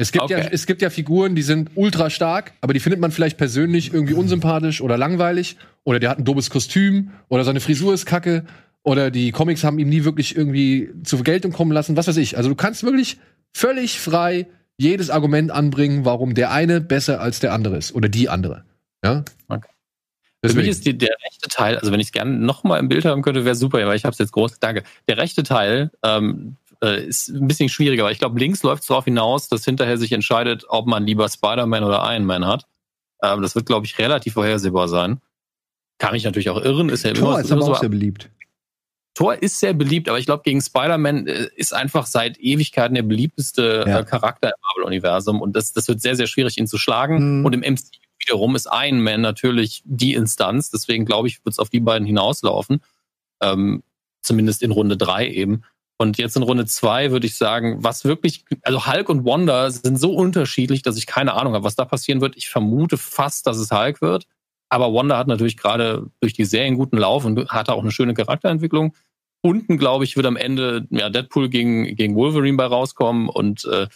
Es 0.00 0.12
gibt, 0.12 0.30
ja, 0.30 0.38
Okay. 0.38 0.48
es 0.52 0.66
gibt 0.66 0.80
ja 0.80 0.90
Figuren, 0.90 1.34
die 1.34 1.42
sind 1.42 1.70
ultra 1.74 2.08
stark, 2.08 2.52
aber 2.60 2.72
die 2.72 2.78
findet 2.80 3.00
man 3.00 3.10
vielleicht 3.10 3.36
persönlich 3.36 3.92
irgendwie 3.92 4.14
unsympathisch 4.14 4.80
oder 4.80 4.96
langweilig. 4.96 5.56
Oder 5.84 5.98
der 5.98 6.10
hat 6.10 6.18
ein 6.18 6.24
doofes 6.24 6.50
Kostüm 6.50 7.10
oder 7.28 7.42
seine 7.44 7.60
Frisur 7.60 7.94
ist 7.94 8.06
kacke. 8.06 8.44
Oder 8.84 9.10
die 9.10 9.32
Comics 9.32 9.64
haben 9.64 9.78
ihm 9.80 9.88
nie 9.88 10.04
wirklich 10.04 10.36
irgendwie 10.36 10.90
zur 11.02 11.24
Geltung 11.24 11.52
kommen 11.52 11.72
lassen, 11.72 11.96
was 11.96 12.06
weiß 12.06 12.16
ich. 12.18 12.36
Also 12.36 12.48
du 12.48 12.54
kannst 12.54 12.84
wirklich 12.84 13.18
völlig 13.52 13.98
frei 13.98 14.46
jedes 14.78 15.10
Argument 15.10 15.50
anbringen, 15.50 16.04
warum 16.04 16.34
der 16.34 16.50
eine 16.50 16.80
besser 16.80 17.20
als 17.20 17.40
der 17.40 17.52
andere 17.52 17.76
ist. 17.76 17.94
Oder 17.94 18.08
die 18.08 18.28
andere. 18.28 18.64
Ja? 19.04 19.24
Okay. 19.48 19.68
Für 20.44 20.54
mich 20.54 20.68
ist 20.68 20.86
die, 20.86 20.96
der 20.96 21.16
rechte 21.26 21.48
Teil, 21.48 21.78
also 21.78 21.90
wenn 21.90 21.98
ich 21.98 22.08
es 22.08 22.12
gerne 22.12 22.30
noch 22.30 22.62
mal 22.62 22.78
im 22.78 22.88
Bild 22.88 23.04
haben 23.04 23.22
könnte, 23.22 23.44
wäre 23.44 23.56
super, 23.56 23.84
weil 23.86 23.96
ich 23.96 24.04
habe 24.04 24.12
es 24.12 24.18
jetzt 24.18 24.30
groß. 24.30 24.60
Danke. 24.60 24.84
Der 25.08 25.16
rechte 25.16 25.42
Teil 25.42 25.90
ähm, 26.04 26.56
äh, 26.80 27.04
ist 27.04 27.28
ein 27.28 27.48
bisschen 27.48 27.68
schwieriger, 27.68 28.04
weil 28.04 28.12
ich 28.12 28.20
glaube, 28.20 28.38
links 28.38 28.62
läuft 28.62 28.82
es 28.82 28.88
darauf 28.88 29.04
hinaus, 29.04 29.48
dass 29.48 29.64
hinterher 29.64 29.98
sich 29.98 30.12
entscheidet, 30.12 30.64
ob 30.68 30.86
man 30.86 31.04
lieber 31.04 31.28
Spider-Man 31.28 31.82
oder 31.82 32.08
Iron 32.12 32.24
Man 32.24 32.46
hat. 32.46 32.66
Ähm, 33.22 33.42
das 33.42 33.56
wird, 33.56 33.66
glaube 33.66 33.86
ich, 33.86 33.98
relativ 33.98 34.34
vorhersehbar 34.34 34.86
sein. 34.86 35.20
Kann 35.98 36.12
mich 36.12 36.22
natürlich 36.22 36.50
auch 36.50 36.62
irren, 36.62 36.88
ist 36.88 37.02
ja 37.02 37.10
immer, 37.10 37.20
Thor 37.20 37.40
ist 37.40 37.50
aber 37.50 37.62
immer 37.62 37.70
auch 37.72 37.74
so. 37.74 37.80
sehr 37.80 37.88
beliebt. 37.88 38.30
Thor 39.18 39.42
ist 39.42 39.58
sehr 39.58 39.74
beliebt, 39.74 40.08
aber 40.08 40.20
ich 40.20 40.26
glaube, 40.26 40.44
gegen 40.44 40.60
Spider-Man 40.60 41.26
äh, 41.26 41.48
ist 41.56 41.74
einfach 41.74 42.06
seit 42.06 42.38
Ewigkeiten 42.38 42.94
der 42.94 43.02
beliebteste 43.02 43.84
Ja. 43.84 43.98
äh, 43.98 44.04
Charakter 44.04 44.50
im 44.50 44.54
Marvel-Universum 44.62 45.40
und 45.40 45.56
das, 45.56 45.72
das 45.72 45.88
wird 45.88 46.00
sehr, 46.00 46.14
sehr 46.14 46.28
schwierig, 46.28 46.56
ihn 46.56 46.68
zu 46.68 46.78
schlagen. 46.78 47.40
Mhm. 47.40 47.44
Und 47.44 47.52
im 47.52 47.60
MCU 47.62 47.98
wiederum 48.20 48.54
ist 48.54 48.68
Iron 48.70 49.00
Man 49.00 49.20
natürlich 49.20 49.82
die 49.84 50.14
Instanz, 50.14 50.70
deswegen 50.70 51.04
glaube 51.04 51.26
ich, 51.26 51.44
wird 51.44 51.54
es 51.54 51.58
auf 51.58 51.68
die 51.68 51.80
beiden 51.80 52.06
hinauslaufen. 52.06 52.80
Ähm, 53.42 53.82
zumindest 54.22 54.62
in 54.62 54.70
Runde 54.70 54.96
drei 54.96 55.28
eben. 55.28 55.62
Und 55.96 56.16
jetzt 56.16 56.36
in 56.36 56.44
Runde 56.44 56.66
zwei 56.66 57.10
würde 57.10 57.26
ich 57.26 57.34
sagen, 57.36 57.82
was 57.82 58.04
wirklich, 58.04 58.44
also 58.62 58.86
Hulk 58.86 59.08
und 59.08 59.24
Wanda 59.24 59.68
sind 59.68 59.98
so 59.98 60.14
unterschiedlich, 60.14 60.82
dass 60.82 60.96
ich 60.96 61.08
keine 61.08 61.34
Ahnung 61.34 61.54
habe, 61.54 61.64
was 61.64 61.74
da 61.74 61.84
passieren 61.84 62.20
wird. 62.20 62.36
Ich 62.36 62.48
vermute 62.48 62.96
fast, 62.96 63.48
dass 63.48 63.56
es 63.56 63.72
Hulk 63.72 64.00
wird. 64.00 64.28
Aber 64.68 64.94
Wanda 64.94 65.18
hat 65.18 65.26
natürlich 65.26 65.56
gerade 65.56 66.06
durch 66.20 66.34
die 66.34 66.44
Serie 66.44 66.68
einen 66.68 66.76
guten 66.76 66.98
Lauf 66.98 67.24
und 67.24 67.48
hat 67.48 67.68
auch 67.68 67.82
eine 67.82 67.90
schöne 67.90 68.14
Charakterentwicklung. 68.14 68.94
Unten, 69.40 69.78
glaube 69.78 70.04
ich, 70.04 70.16
wird 70.16 70.26
am 70.26 70.36
Ende 70.36 70.86
ja, 70.90 71.10
Deadpool 71.10 71.48
gegen, 71.48 71.96
gegen 71.96 72.14
Wolverine 72.16 72.56
bei 72.56 72.66
rauskommen. 72.66 73.28
Und 73.28 73.64
äh, 73.66 73.86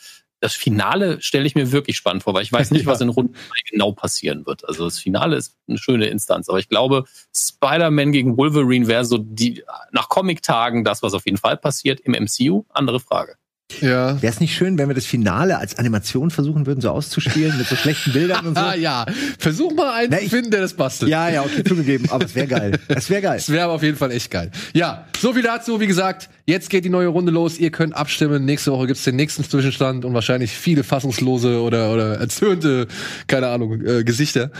das 0.40 0.54
Finale 0.54 1.20
stelle 1.22 1.46
ich 1.46 1.54
mir 1.54 1.70
wirklich 1.72 1.96
spannend 1.96 2.24
vor, 2.24 2.34
weil 2.34 2.42
ich 2.42 2.52
weiß 2.52 2.72
nicht, 2.72 2.84
Ja. 2.84 2.86
was 2.92 3.00
in 3.00 3.08
Runde 3.08 3.32
2 3.32 3.38
genau 3.70 3.92
passieren 3.92 4.44
wird. 4.44 4.68
Also 4.68 4.84
das 4.84 4.98
Finale 4.98 5.36
ist 5.36 5.56
eine 5.68 5.78
schöne 5.78 6.06
Instanz. 6.06 6.48
Aber 6.48 6.58
ich 6.58 6.68
glaube, 6.68 7.04
Spider-Man 7.34 8.12
gegen 8.12 8.36
Wolverine 8.36 8.88
wäre 8.88 9.04
so 9.04 9.18
die 9.18 9.62
nach 9.92 10.08
Comic-Tagen 10.08 10.84
das, 10.84 11.02
was 11.02 11.14
auf 11.14 11.24
jeden 11.26 11.38
Fall 11.38 11.56
passiert. 11.56 12.00
Im 12.00 12.12
MCU, 12.12 12.64
andere 12.70 13.00
Frage. 13.00 13.36
Ja. 13.80 14.20
Wäre 14.20 14.32
es 14.32 14.40
nicht 14.40 14.54
schön, 14.54 14.78
wenn 14.78 14.88
wir 14.88 14.94
das 14.94 15.06
Finale 15.06 15.58
als 15.58 15.78
Animation 15.78 16.30
versuchen 16.30 16.66
würden, 16.66 16.80
so 16.80 16.90
auszuspielen, 16.90 17.56
mit 17.58 17.66
so 17.66 17.76
schlechten 17.76 18.12
Bildern 18.12 18.46
und 18.46 18.56
so? 18.56 18.62
Ah 18.72 18.74
ja. 18.74 19.06
Versuch 19.38 19.74
mal 19.74 19.92
einen 19.94 20.10
Na, 20.10 20.18
zu 20.18 20.24
ich- 20.24 20.30
finden, 20.30 20.50
der 20.50 20.60
das 20.60 20.74
bastelt. 20.74 21.10
Ja, 21.10 21.28
ja, 21.28 21.42
okay, 21.42 21.64
zugegeben, 21.64 22.08
aber 22.10 22.24
es 22.24 22.34
wäre 22.34 22.46
geil. 22.46 22.78
Es 22.88 23.10
wäre 23.10 23.22
geil. 23.22 23.36
Das 23.42 23.48
wäre 23.50 23.64
aber 23.64 23.72
auf 23.74 23.82
jeden 23.82 23.96
Fall 23.96 24.10
echt 24.12 24.30
geil. 24.30 24.50
Ja, 24.72 25.06
so 25.18 25.32
viel 25.32 25.42
dazu. 25.42 25.80
Wie 25.80 25.86
gesagt, 25.86 26.28
jetzt 26.46 26.70
geht 26.70 26.84
die 26.84 26.90
neue 26.90 27.08
Runde 27.08 27.32
los. 27.32 27.58
Ihr 27.58 27.70
könnt 27.70 27.94
abstimmen. 27.96 28.44
Nächste 28.44 28.72
Woche 28.72 28.86
gibt's 28.88 29.04
den 29.04 29.16
nächsten 29.16 29.42
Zwischenstand 29.44 30.04
und 30.04 30.14
wahrscheinlich 30.14 30.52
viele 30.52 30.84
fassungslose 30.84 31.60
oder, 31.60 31.92
oder 31.92 32.14
erzürnte, 32.18 32.86
keine 33.26 33.48
Ahnung, 33.48 33.80
äh, 33.84 34.04
Gesichter. 34.04 34.50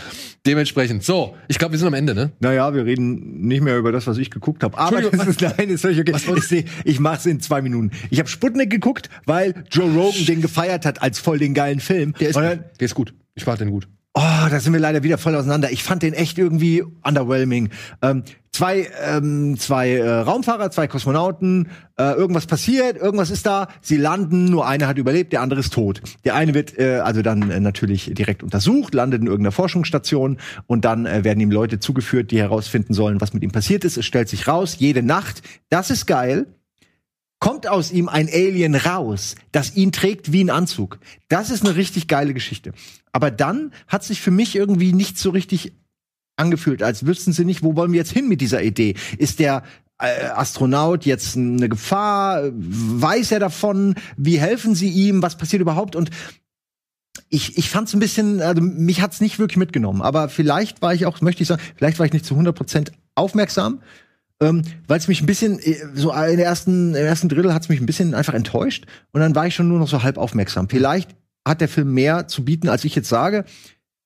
Dementsprechend. 0.45 1.03
So, 1.03 1.35
ich 1.47 1.57
glaube, 1.57 1.71
wir 1.73 1.79
sind 1.79 1.87
am 1.87 1.93
Ende, 1.93 2.13
ne? 2.13 2.31
Naja, 2.41 2.73
wir 2.73 2.85
reden 2.85 3.47
nicht 3.47 3.61
mehr 3.63 3.77
über 3.77 3.91
das, 3.93 4.07
was 4.07 4.17
ich 4.17 4.29
geguckt 4.29 4.63
habe. 4.63 4.77
Aber 4.77 5.01
das 5.01 5.27
ist, 5.27 5.41
nein, 5.57 5.69
ist 5.69 5.81
völlig 5.81 5.99
okay. 6.01 6.13
Ich, 6.37 6.43
seh, 6.47 6.65
ich 6.83 6.99
mach's 6.99 7.25
in 7.25 7.39
zwei 7.39 7.61
Minuten. 7.61 7.91
Ich 8.09 8.19
habe 8.19 8.27
Sputnik 8.27 8.69
geguckt, 8.69 9.02
weil 9.25 9.63
Joe 9.71 9.91
Rogan 9.93 10.25
den 10.25 10.41
gefeiert 10.41 10.85
hat 10.85 11.01
als 11.01 11.19
voll 11.19 11.39
den 11.39 11.53
geilen 11.53 11.79
Film. 11.79 12.13
Der 12.19 12.29
ist, 12.29 12.35
Und 12.35 12.43
gut. 12.43 12.51
dann, 12.51 12.65
Der 12.79 12.85
ist 12.85 12.95
gut. 12.95 13.13
Ich 13.35 13.43
fand 13.43 13.61
den 13.61 13.71
gut. 13.71 13.87
Oh, 14.15 14.21
da 14.47 14.59
sind 14.59 14.73
wir 14.73 14.79
leider 14.79 15.01
wieder 15.01 15.17
voll 15.17 15.35
auseinander. 15.35 15.71
Ich 15.71 15.81
fand 15.81 16.03
den 16.03 16.13
echt 16.13 16.37
irgendwie 16.37 16.83
underwhelming. 17.01 17.69
Ähm, 18.03 18.23
zwei 18.51 18.87
ähm, 19.03 19.57
zwei 19.57 19.89
äh, 19.95 20.07
Raumfahrer, 20.07 20.69
zwei 20.69 20.87
Kosmonauten, 20.87 21.69
äh, 21.97 22.11
irgendwas 22.13 22.45
passiert, 22.45 22.95
irgendwas 22.95 23.31
ist 23.31 23.47
da, 23.47 23.69
sie 23.81 23.97
landen, 23.97 24.45
nur 24.45 24.67
einer 24.67 24.85
hat 24.85 24.99
überlebt, 24.99 25.33
der 25.33 25.41
andere 25.41 25.61
ist 25.61 25.73
tot. 25.73 25.99
Der 26.25 26.35
eine 26.35 26.53
wird 26.53 26.77
äh, 26.77 26.99
also 26.99 27.23
dann 27.23 27.49
äh, 27.49 27.59
natürlich 27.59 28.11
direkt 28.13 28.43
untersucht, 28.43 28.93
landet 28.93 29.21
in 29.21 29.25
irgendeiner 29.25 29.51
Forschungsstation 29.51 30.37
und 30.67 30.85
dann 30.85 31.07
äh, 31.07 31.23
werden 31.23 31.39
ihm 31.39 31.49
Leute 31.49 31.79
zugeführt, 31.79 32.29
die 32.29 32.37
herausfinden 32.37 32.93
sollen, 32.93 33.19
was 33.19 33.33
mit 33.33 33.41
ihm 33.41 33.51
passiert 33.51 33.83
ist. 33.83 33.97
Es 33.97 34.05
stellt 34.05 34.29
sich 34.29 34.47
raus, 34.47 34.75
jede 34.77 35.01
Nacht, 35.01 35.41
das 35.71 35.89
ist 35.89 36.05
geil, 36.05 36.45
kommt 37.43 37.67
aus 37.67 37.91
ihm 37.91 38.07
ein 38.07 38.29
Alien 38.31 38.73
raus, 38.73 39.35
das 39.51 39.75
ihn 39.75 39.91
trägt 39.91 40.31
wie 40.31 40.41
ein 40.45 40.49
Anzug. 40.49 40.97
Das 41.27 41.49
ist 41.49 41.65
eine 41.65 41.75
richtig 41.75 42.07
geile 42.07 42.33
Geschichte. 42.33 42.71
Aber 43.11 43.31
dann 43.31 43.73
hat 43.89 44.05
sich 44.05 44.21
für 44.21 44.31
mich 44.31 44.55
irgendwie 44.55 44.93
nicht 44.93 45.17
so 45.17 45.31
richtig 45.31 45.73
angefühlt, 46.37 46.81
als 46.81 47.05
wüssten 47.05 47.33
sie 47.33 47.43
nicht, 47.43 47.61
wo 47.61 47.75
wollen 47.75 47.91
wir 47.91 47.97
jetzt 47.97 48.13
hin 48.13 48.29
mit 48.29 48.39
dieser 48.39 48.63
Idee. 48.63 48.95
Ist 49.17 49.39
der 49.39 49.63
äh, 49.99 50.27
Astronaut 50.27 51.03
jetzt 51.05 51.35
eine 51.35 51.67
Gefahr? 51.67 52.43
Weiß 52.53 53.33
er 53.33 53.39
davon? 53.41 53.95
Wie 54.15 54.39
helfen 54.39 54.73
sie 54.73 54.87
ihm? 54.87 55.21
Was 55.21 55.35
passiert 55.35 55.61
überhaupt? 55.61 55.97
Und 55.97 56.11
ich, 57.27 57.57
ich 57.57 57.69
fand 57.69 57.89
es 57.89 57.93
ein 57.93 57.99
bisschen, 57.99 58.41
also 58.41 58.61
mich 58.61 59.01
hat's 59.01 59.19
nicht 59.19 59.37
wirklich 59.37 59.57
mitgenommen. 59.57 60.01
Aber 60.01 60.29
vielleicht 60.29 60.81
war 60.81 60.93
ich 60.93 61.05
auch, 61.05 61.19
möchte 61.19 61.41
ich 61.43 61.49
sagen, 61.49 61.61
vielleicht 61.75 61.99
war 61.99 62.05
ich 62.05 62.13
nicht 62.13 62.25
zu 62.25 62.35
100% 62.35 62.93
aufmerksam 63.15 63.81
ähm, 64.43 64.61
weil 64.87 64.99
es 64.99 65.07
mich 65.07 65.21
ein 65.21 65.25
bisschen 65.25 65.59
äh, 65.59 65.75
so 65.93 66.11
in 66.11 66.37
der 66.37 66.45
ersten 66.45 66.95
im 66.95 67.05
ersten 67.05 67.29
Drittel 67.29 67.53
hat 67.53 67.63
es 67.63 67.69
mich 67.69 67.79
ein 67.79 67.85
bisschen 67.85 68.13
einfach 68.13 68.33
enttäuscht 68.33 68.85
und 69.11 69.21
dann 69.21 69.35
war 69.35 69.47
ich 69.47 69.55
schon 69.55 69.67
nur 69.67 69.79
noch 69.79 69.87
so 69.87 70.03
halb 70.03 70.17
aufmerksam. 70.17 70.69
Vielleicht 70.69 71.11
hat 71.47 71.61
der 71.61 71.69
Film 71.69 71.93
mehr 71.93 72.27
zu 72.27 72.45
bieten, 72.45 72.69
als 72.69 72.85
ich 72.85 72.95
jetzt 72.95 73.09
sage. 73.09 73.45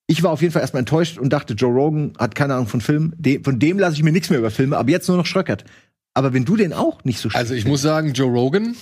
Ich 0.08 0.24
war 0.24 0.32
auf 0.32 0.42
jeden 0.42 0.54
Fall 0.54 0.62
erstmal 0.62 0.80
enttäuscht 0.80 1.18
und 1.18 1.34
dachte, 1.34 1.54
Joe 1.54 1.74
Rogan 1.74 2.14
hat 2.18 2.34
keine 2.34 2.54
Ahnung 2.54 2.68
von 2.68 2.80
Filmen. 2.80 3.14
De 3.18 3.44
von 3.44 3.60
dem 3.60 3.78
lasse 3.78 3.96
ich 3.98 4.04
mir 4.04 4.14
nichts 4.14 4.30
mehr 4.30 4.40
über 4.40 4.52
Filme, 4.52 4.78
aber 4.78 4.90
jetzt 4.90 5.08
nur 5.08 5.18
noch 5.18 5.26
Schröckert. 5.26 5.66
Aber 6.14 6.34
wenn 6.34 6.46
du 6.46 6.56
den 6.56 6.74
auch 6.74 7.04
nicht 7.04 7.20
so 7.20 7.30
Also 7.34 7.54
ich 7.54 7.66
muss 7.66 7.82
sagen, 7.82 8.14
Joe 8.14 8.32
Rogan, 8.32 8.76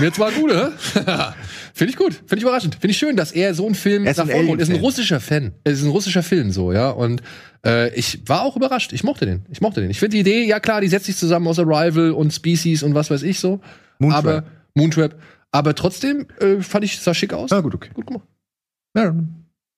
mir 0.00 0.12
zwar 0.12 0.32
gut, 0.32 0.50
hä? 0.50 0.68
Finde 1.74 1.90
ich 1.90 1.96
gut, 1.96 2.14
finde 2.14 2.36
ich 2.36 2.42
überraschend. 2.42 2.76
Finde 2.76 2.92
ich 2.92 2.96
schön, 2.96 3.16
dass 3.16 3.32
er 3.32 3.52
so 3.52 3.66
einen 3.66 3.74
Film 3.74 4.06
Er 4.06 4.12
ist 4.12 4.18
ein 4.20 4.28
nach 4.28 4.32
vorne 4.32 4.48
holt. 4.48 4.60
ist 4.62 4.70
ein 4.70 4.80
russischer 4.80 5.20
Fan. 5.20 5.52
Es 5.62 5.80
ist 5.80 5.84
ein 5.84 5.90
russischer 5.90 6.22
Film 6.22 6.50
so, 6.50 6.72
ja. 6.72 6.88
Und 6.88 7.22
äh, 7.66 7.94
ich 7.94 8.26
war 8.26 8.42
auch 8.42 8.56
überrascht. 8.56 8.94
Ich 8.94 9.04
mochte 9.04 9.26
den. 9.26 9.44
Ich 9.50 9.60
mochte 9.60 9.82
den. 9.82 9.90
Ich 9.90 9.98
finde 9.98 10.14
die 10.14 10.20
Idee, 10.20 10.44
ja 10.46 10.58
klar, 10.58 10.80
die 10.80 10.88
setzt 10.88 11.04
sich 11.04 11.18
zusammen 11.18 11.46
aus 11.46 11.58
Arrival 11.58 12.12
und 12.12 12.32
Species 12.32 12.82
und 12.82 12.94
was 12.94 13.10
weiß 13.10 13.22
ich 13.22 13.38
so. 13.40 13.60
Moontrap. 13.98 14.24
Aber 14.24 14.44
Moontrap. 14.74 15.16
Aber 15.50 15.74
trotzdem 15.74 16.26
äh, 16.40 16.62
fand 16.62 16.86
ich, 16.86 16.98
sah 16.98 17.12
schick 17.12 17.34
aus. 17.34 17.50
Ja, 17.50 17.60
gut, 17.60 17.74
okay. 17.74 17.90
Gut 17.92 18.06
gemacht. 18.06 18.24
Ja, 18.96 19.14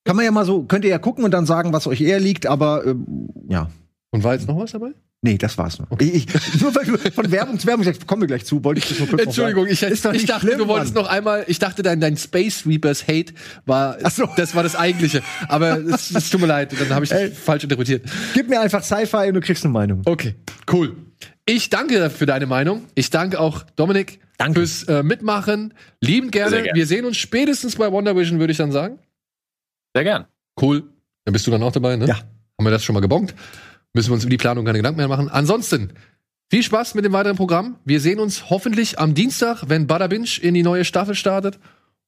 kann 0.04 0.16
man 0.16 0.24
ja 0.24 0.30
mal 0.30 0.44
so, 0.44 0.62
könnt 0.62 0.84
ihr 0.84 0.90
ja 0.90 0.98
gucken 0.98 1.24
und 1.24 1.32
dann 1.32 1.44
sagen, 1.46 1.72
was 1.72 1.86
euch 1.86 2.00
eher 2.00 2.20
liegt, 2.20 2.46
aber 2.46 2.86
ähm, 2.86 3.28
ja. 3.48 3.70
Und 4.10 4.24
war 4.24 4.34
jetzt 4.34 4.48
noch 4.48 4.58
was 4.58 4.72
dabei? 4.72 4.92
Nee, 5.20 5.36
das 5.36 5.58
war's 5.58 5.78
noch. 5.80 5.88
Ich, 6.00 6.14
ich, 6.14 6.60
nur 6.60 6.74
weil 6.74 6.84
du 6.84 6.96
von 6.96 7.30
Werbung 7.30 7.58
zu 7.58 7.66
Werbung 7.66 7.84
sagst, 7.84 8.06
kommen 8.06 8.22
wir 8.22 8.28
gleich 8.28 8.44
zu, 8.44 8.62
wollte 8.62 8.78
ich 8.78 8.88
das 8.88 8.98
nur 9.00 9.08
kurz 9.08 9.20
noch 9.20 9.26
Entschuldigung, 9.26 9.66
ich, 9.66 9.82
ich 9.82 10.00
dachte, 10.00 10.18
schlimm, 10.18 10.58
du 10.58 10.68
wolltest 10.68 10.94
Mann. 10.94 11.04
noch 11.04 11.10
einmal, 11.10 11.44
ich 11.48 11.58
dachte, 11.58 11.82
dein, 11.82 12.00
dein 12.00 12.16
Space 12.16 12.64
Reapers 12.66 13.08
Hate 13.08 13.34
war, 13.66 13.98
so. 14.10 14.28
das 14.36 14.54
war 14.54 14.62
das 14.62 14.76
eigentliche. 14.76 15.22
Aber 15.48 15.76
es, 15.78 16.12
es 16.12 16.30
tut 16.30 16.40
mir 16.40 16.46
leid, 16.46 16.72
dann 16.78 16.90
habe 16.90 17.04
ich 17.04 17.10
das 17.10 17.20
Ey. 17.20 17.30
falsch 17.32 17.64
interpretiert. 17.64 18.06
Gib 18.32 18.48
mir 18.48 18.60
einfach 18.60 18.82
Sci-Fi 18.82 19.28
und 19.28 19.34
du 19.34 19.40
kriegst 19.40 19.64
eine 19.64 19.72
Meinung. 19.72 20.02
Okay, 20.04 20.36
cool. 20.72 20.96
Ich 21.46 21.68
danke 21.68 22.10
für 22.10 22.26
deine 22.26 22.46
Meinung. 22.46 22.84
Ich 22.94 23.10
danke 23.10 23.40
auch 23.40 23.64
Dominik 23.74 24.20
Danke. 24.36 24.60
fürs 24.60 24.84
äh, 24.84 25.02
Mitmachen. 25.02 25.74
Lieben 26.00 26.30
gerne. 26.30 26.62
Gerne. 26.62 26.76
Wir 26.76 26.86
sehen 26.86 27.04
uns 27.04 27.16
spätestens 27.16 27.76
bei 27.76 27.90
Wonder 27.90 28.14
Vision, 28.14 28.38
würde 28.38 28.52
ich 28.52 28.58
dann 28.58 28.70
sagen. 28.70 28.98
Sehr 29.94 30.04
gern. 30.04 30.26
Cool. 30.60 30.84
Dann 31.24 31.32
bist 31.32 31.46
du 31.46 31.50
dann 31.50 31.62
auch 31.62 31.72
dabei, 31.72 31.96
ne? 31.96 32.06
Ja. 32.06 32.16
Haben 32.16 32.64
wir 32.64 32.70
das 32.70 32.84
schon 32.84 32.94
mal 32.94 33.00
gebongt? 33.00 33.34
Müssen 33.94 34.10
wir 34.10 34.14
uns 34.14 34.24
über 34.24 34.30
die 34.30 34.36
Planung 34.36 34.64
keine 34.64 34.78
Gedanken 34.78 34.98
mehr 34.98 35.08
machen. 35.08 35.28
Ansonsten, 35.28 35.92
viel 36.50 36.62
Spaß 36.62 36.94
mit 36.94 37.04
dem 37.04 37.12
weiteren 37.12 37.36
Programm. 37.36 37.78
Wir 37.84 38.00
sehen 38.00 38.20
uns 38.20 38.50
hoffentlich 38.50 38.98
am 38.98 39.14
Dienstag, 39.14 39.64
wenn 39.68 39.86
Bada 39.86 40.06
Binge 40.06 40.28
in 40.40 40.54
die 40.54 40.62
neue 40.62 40.84
Staffel 40.84 41.14
startet. 41.14 41.58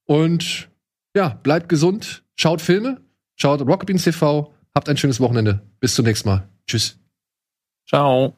Und 0.05 0.71
ja, 1.15 1.39
bleibt 1.43 1.69
gesund, 1.69 2.23
schaut 2.37 2.61
Filme, 2.61 3.01
schaut 3.37 3.61
Rocket 3.63 3.87
Beans 3.87 4.05
TV, 4.05 4.55
habt 4.75 4.89
ein 4.89 4.97
schönes 4.97 5.21
Wochenende. 5.21 5.63
Bis 5.81 5.95
zum 5.95 6.05
nächsten 6.05 6.29
Mal. 6.29 6.49
Tschüss. 6.67 6.99
Ciao. 7.89 8.37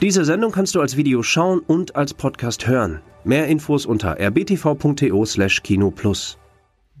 Diese 0.00 0.24
Sendung 0.24 0.52
kannst 0.52 0.74
du 0.74 0.80
als 0.80 0.96
Video 0.96 1.22
schauen 1.22 1.60
und 1.60 1.96
als 1.96 2.12
Podcast 2.12 2.66
hören. 2.66 3.00
Mehr 3.24 3.48
Infos 3.48 3.86
unter 3.86 4.20
rbtv.to/kinoplus. 4.20 6.38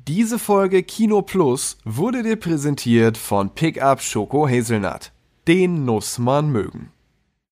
Diese 0.06 0.38
Folge 0.38 0.82
Kino 0.82 1.22
Plus 1.22 1.78
wurde 1.84 2.22
dir 2.22 2.36
präsentiert 2.36 3.16
von 3.16 3.48
Pickup 3.50 4.02
Schoko 4.02 4.46
Hazelnut. 4.48 5.12
Den 5.46 5.84
muss 5.84 6.18
man 6.18 6.50
mögen. 6.50 6.90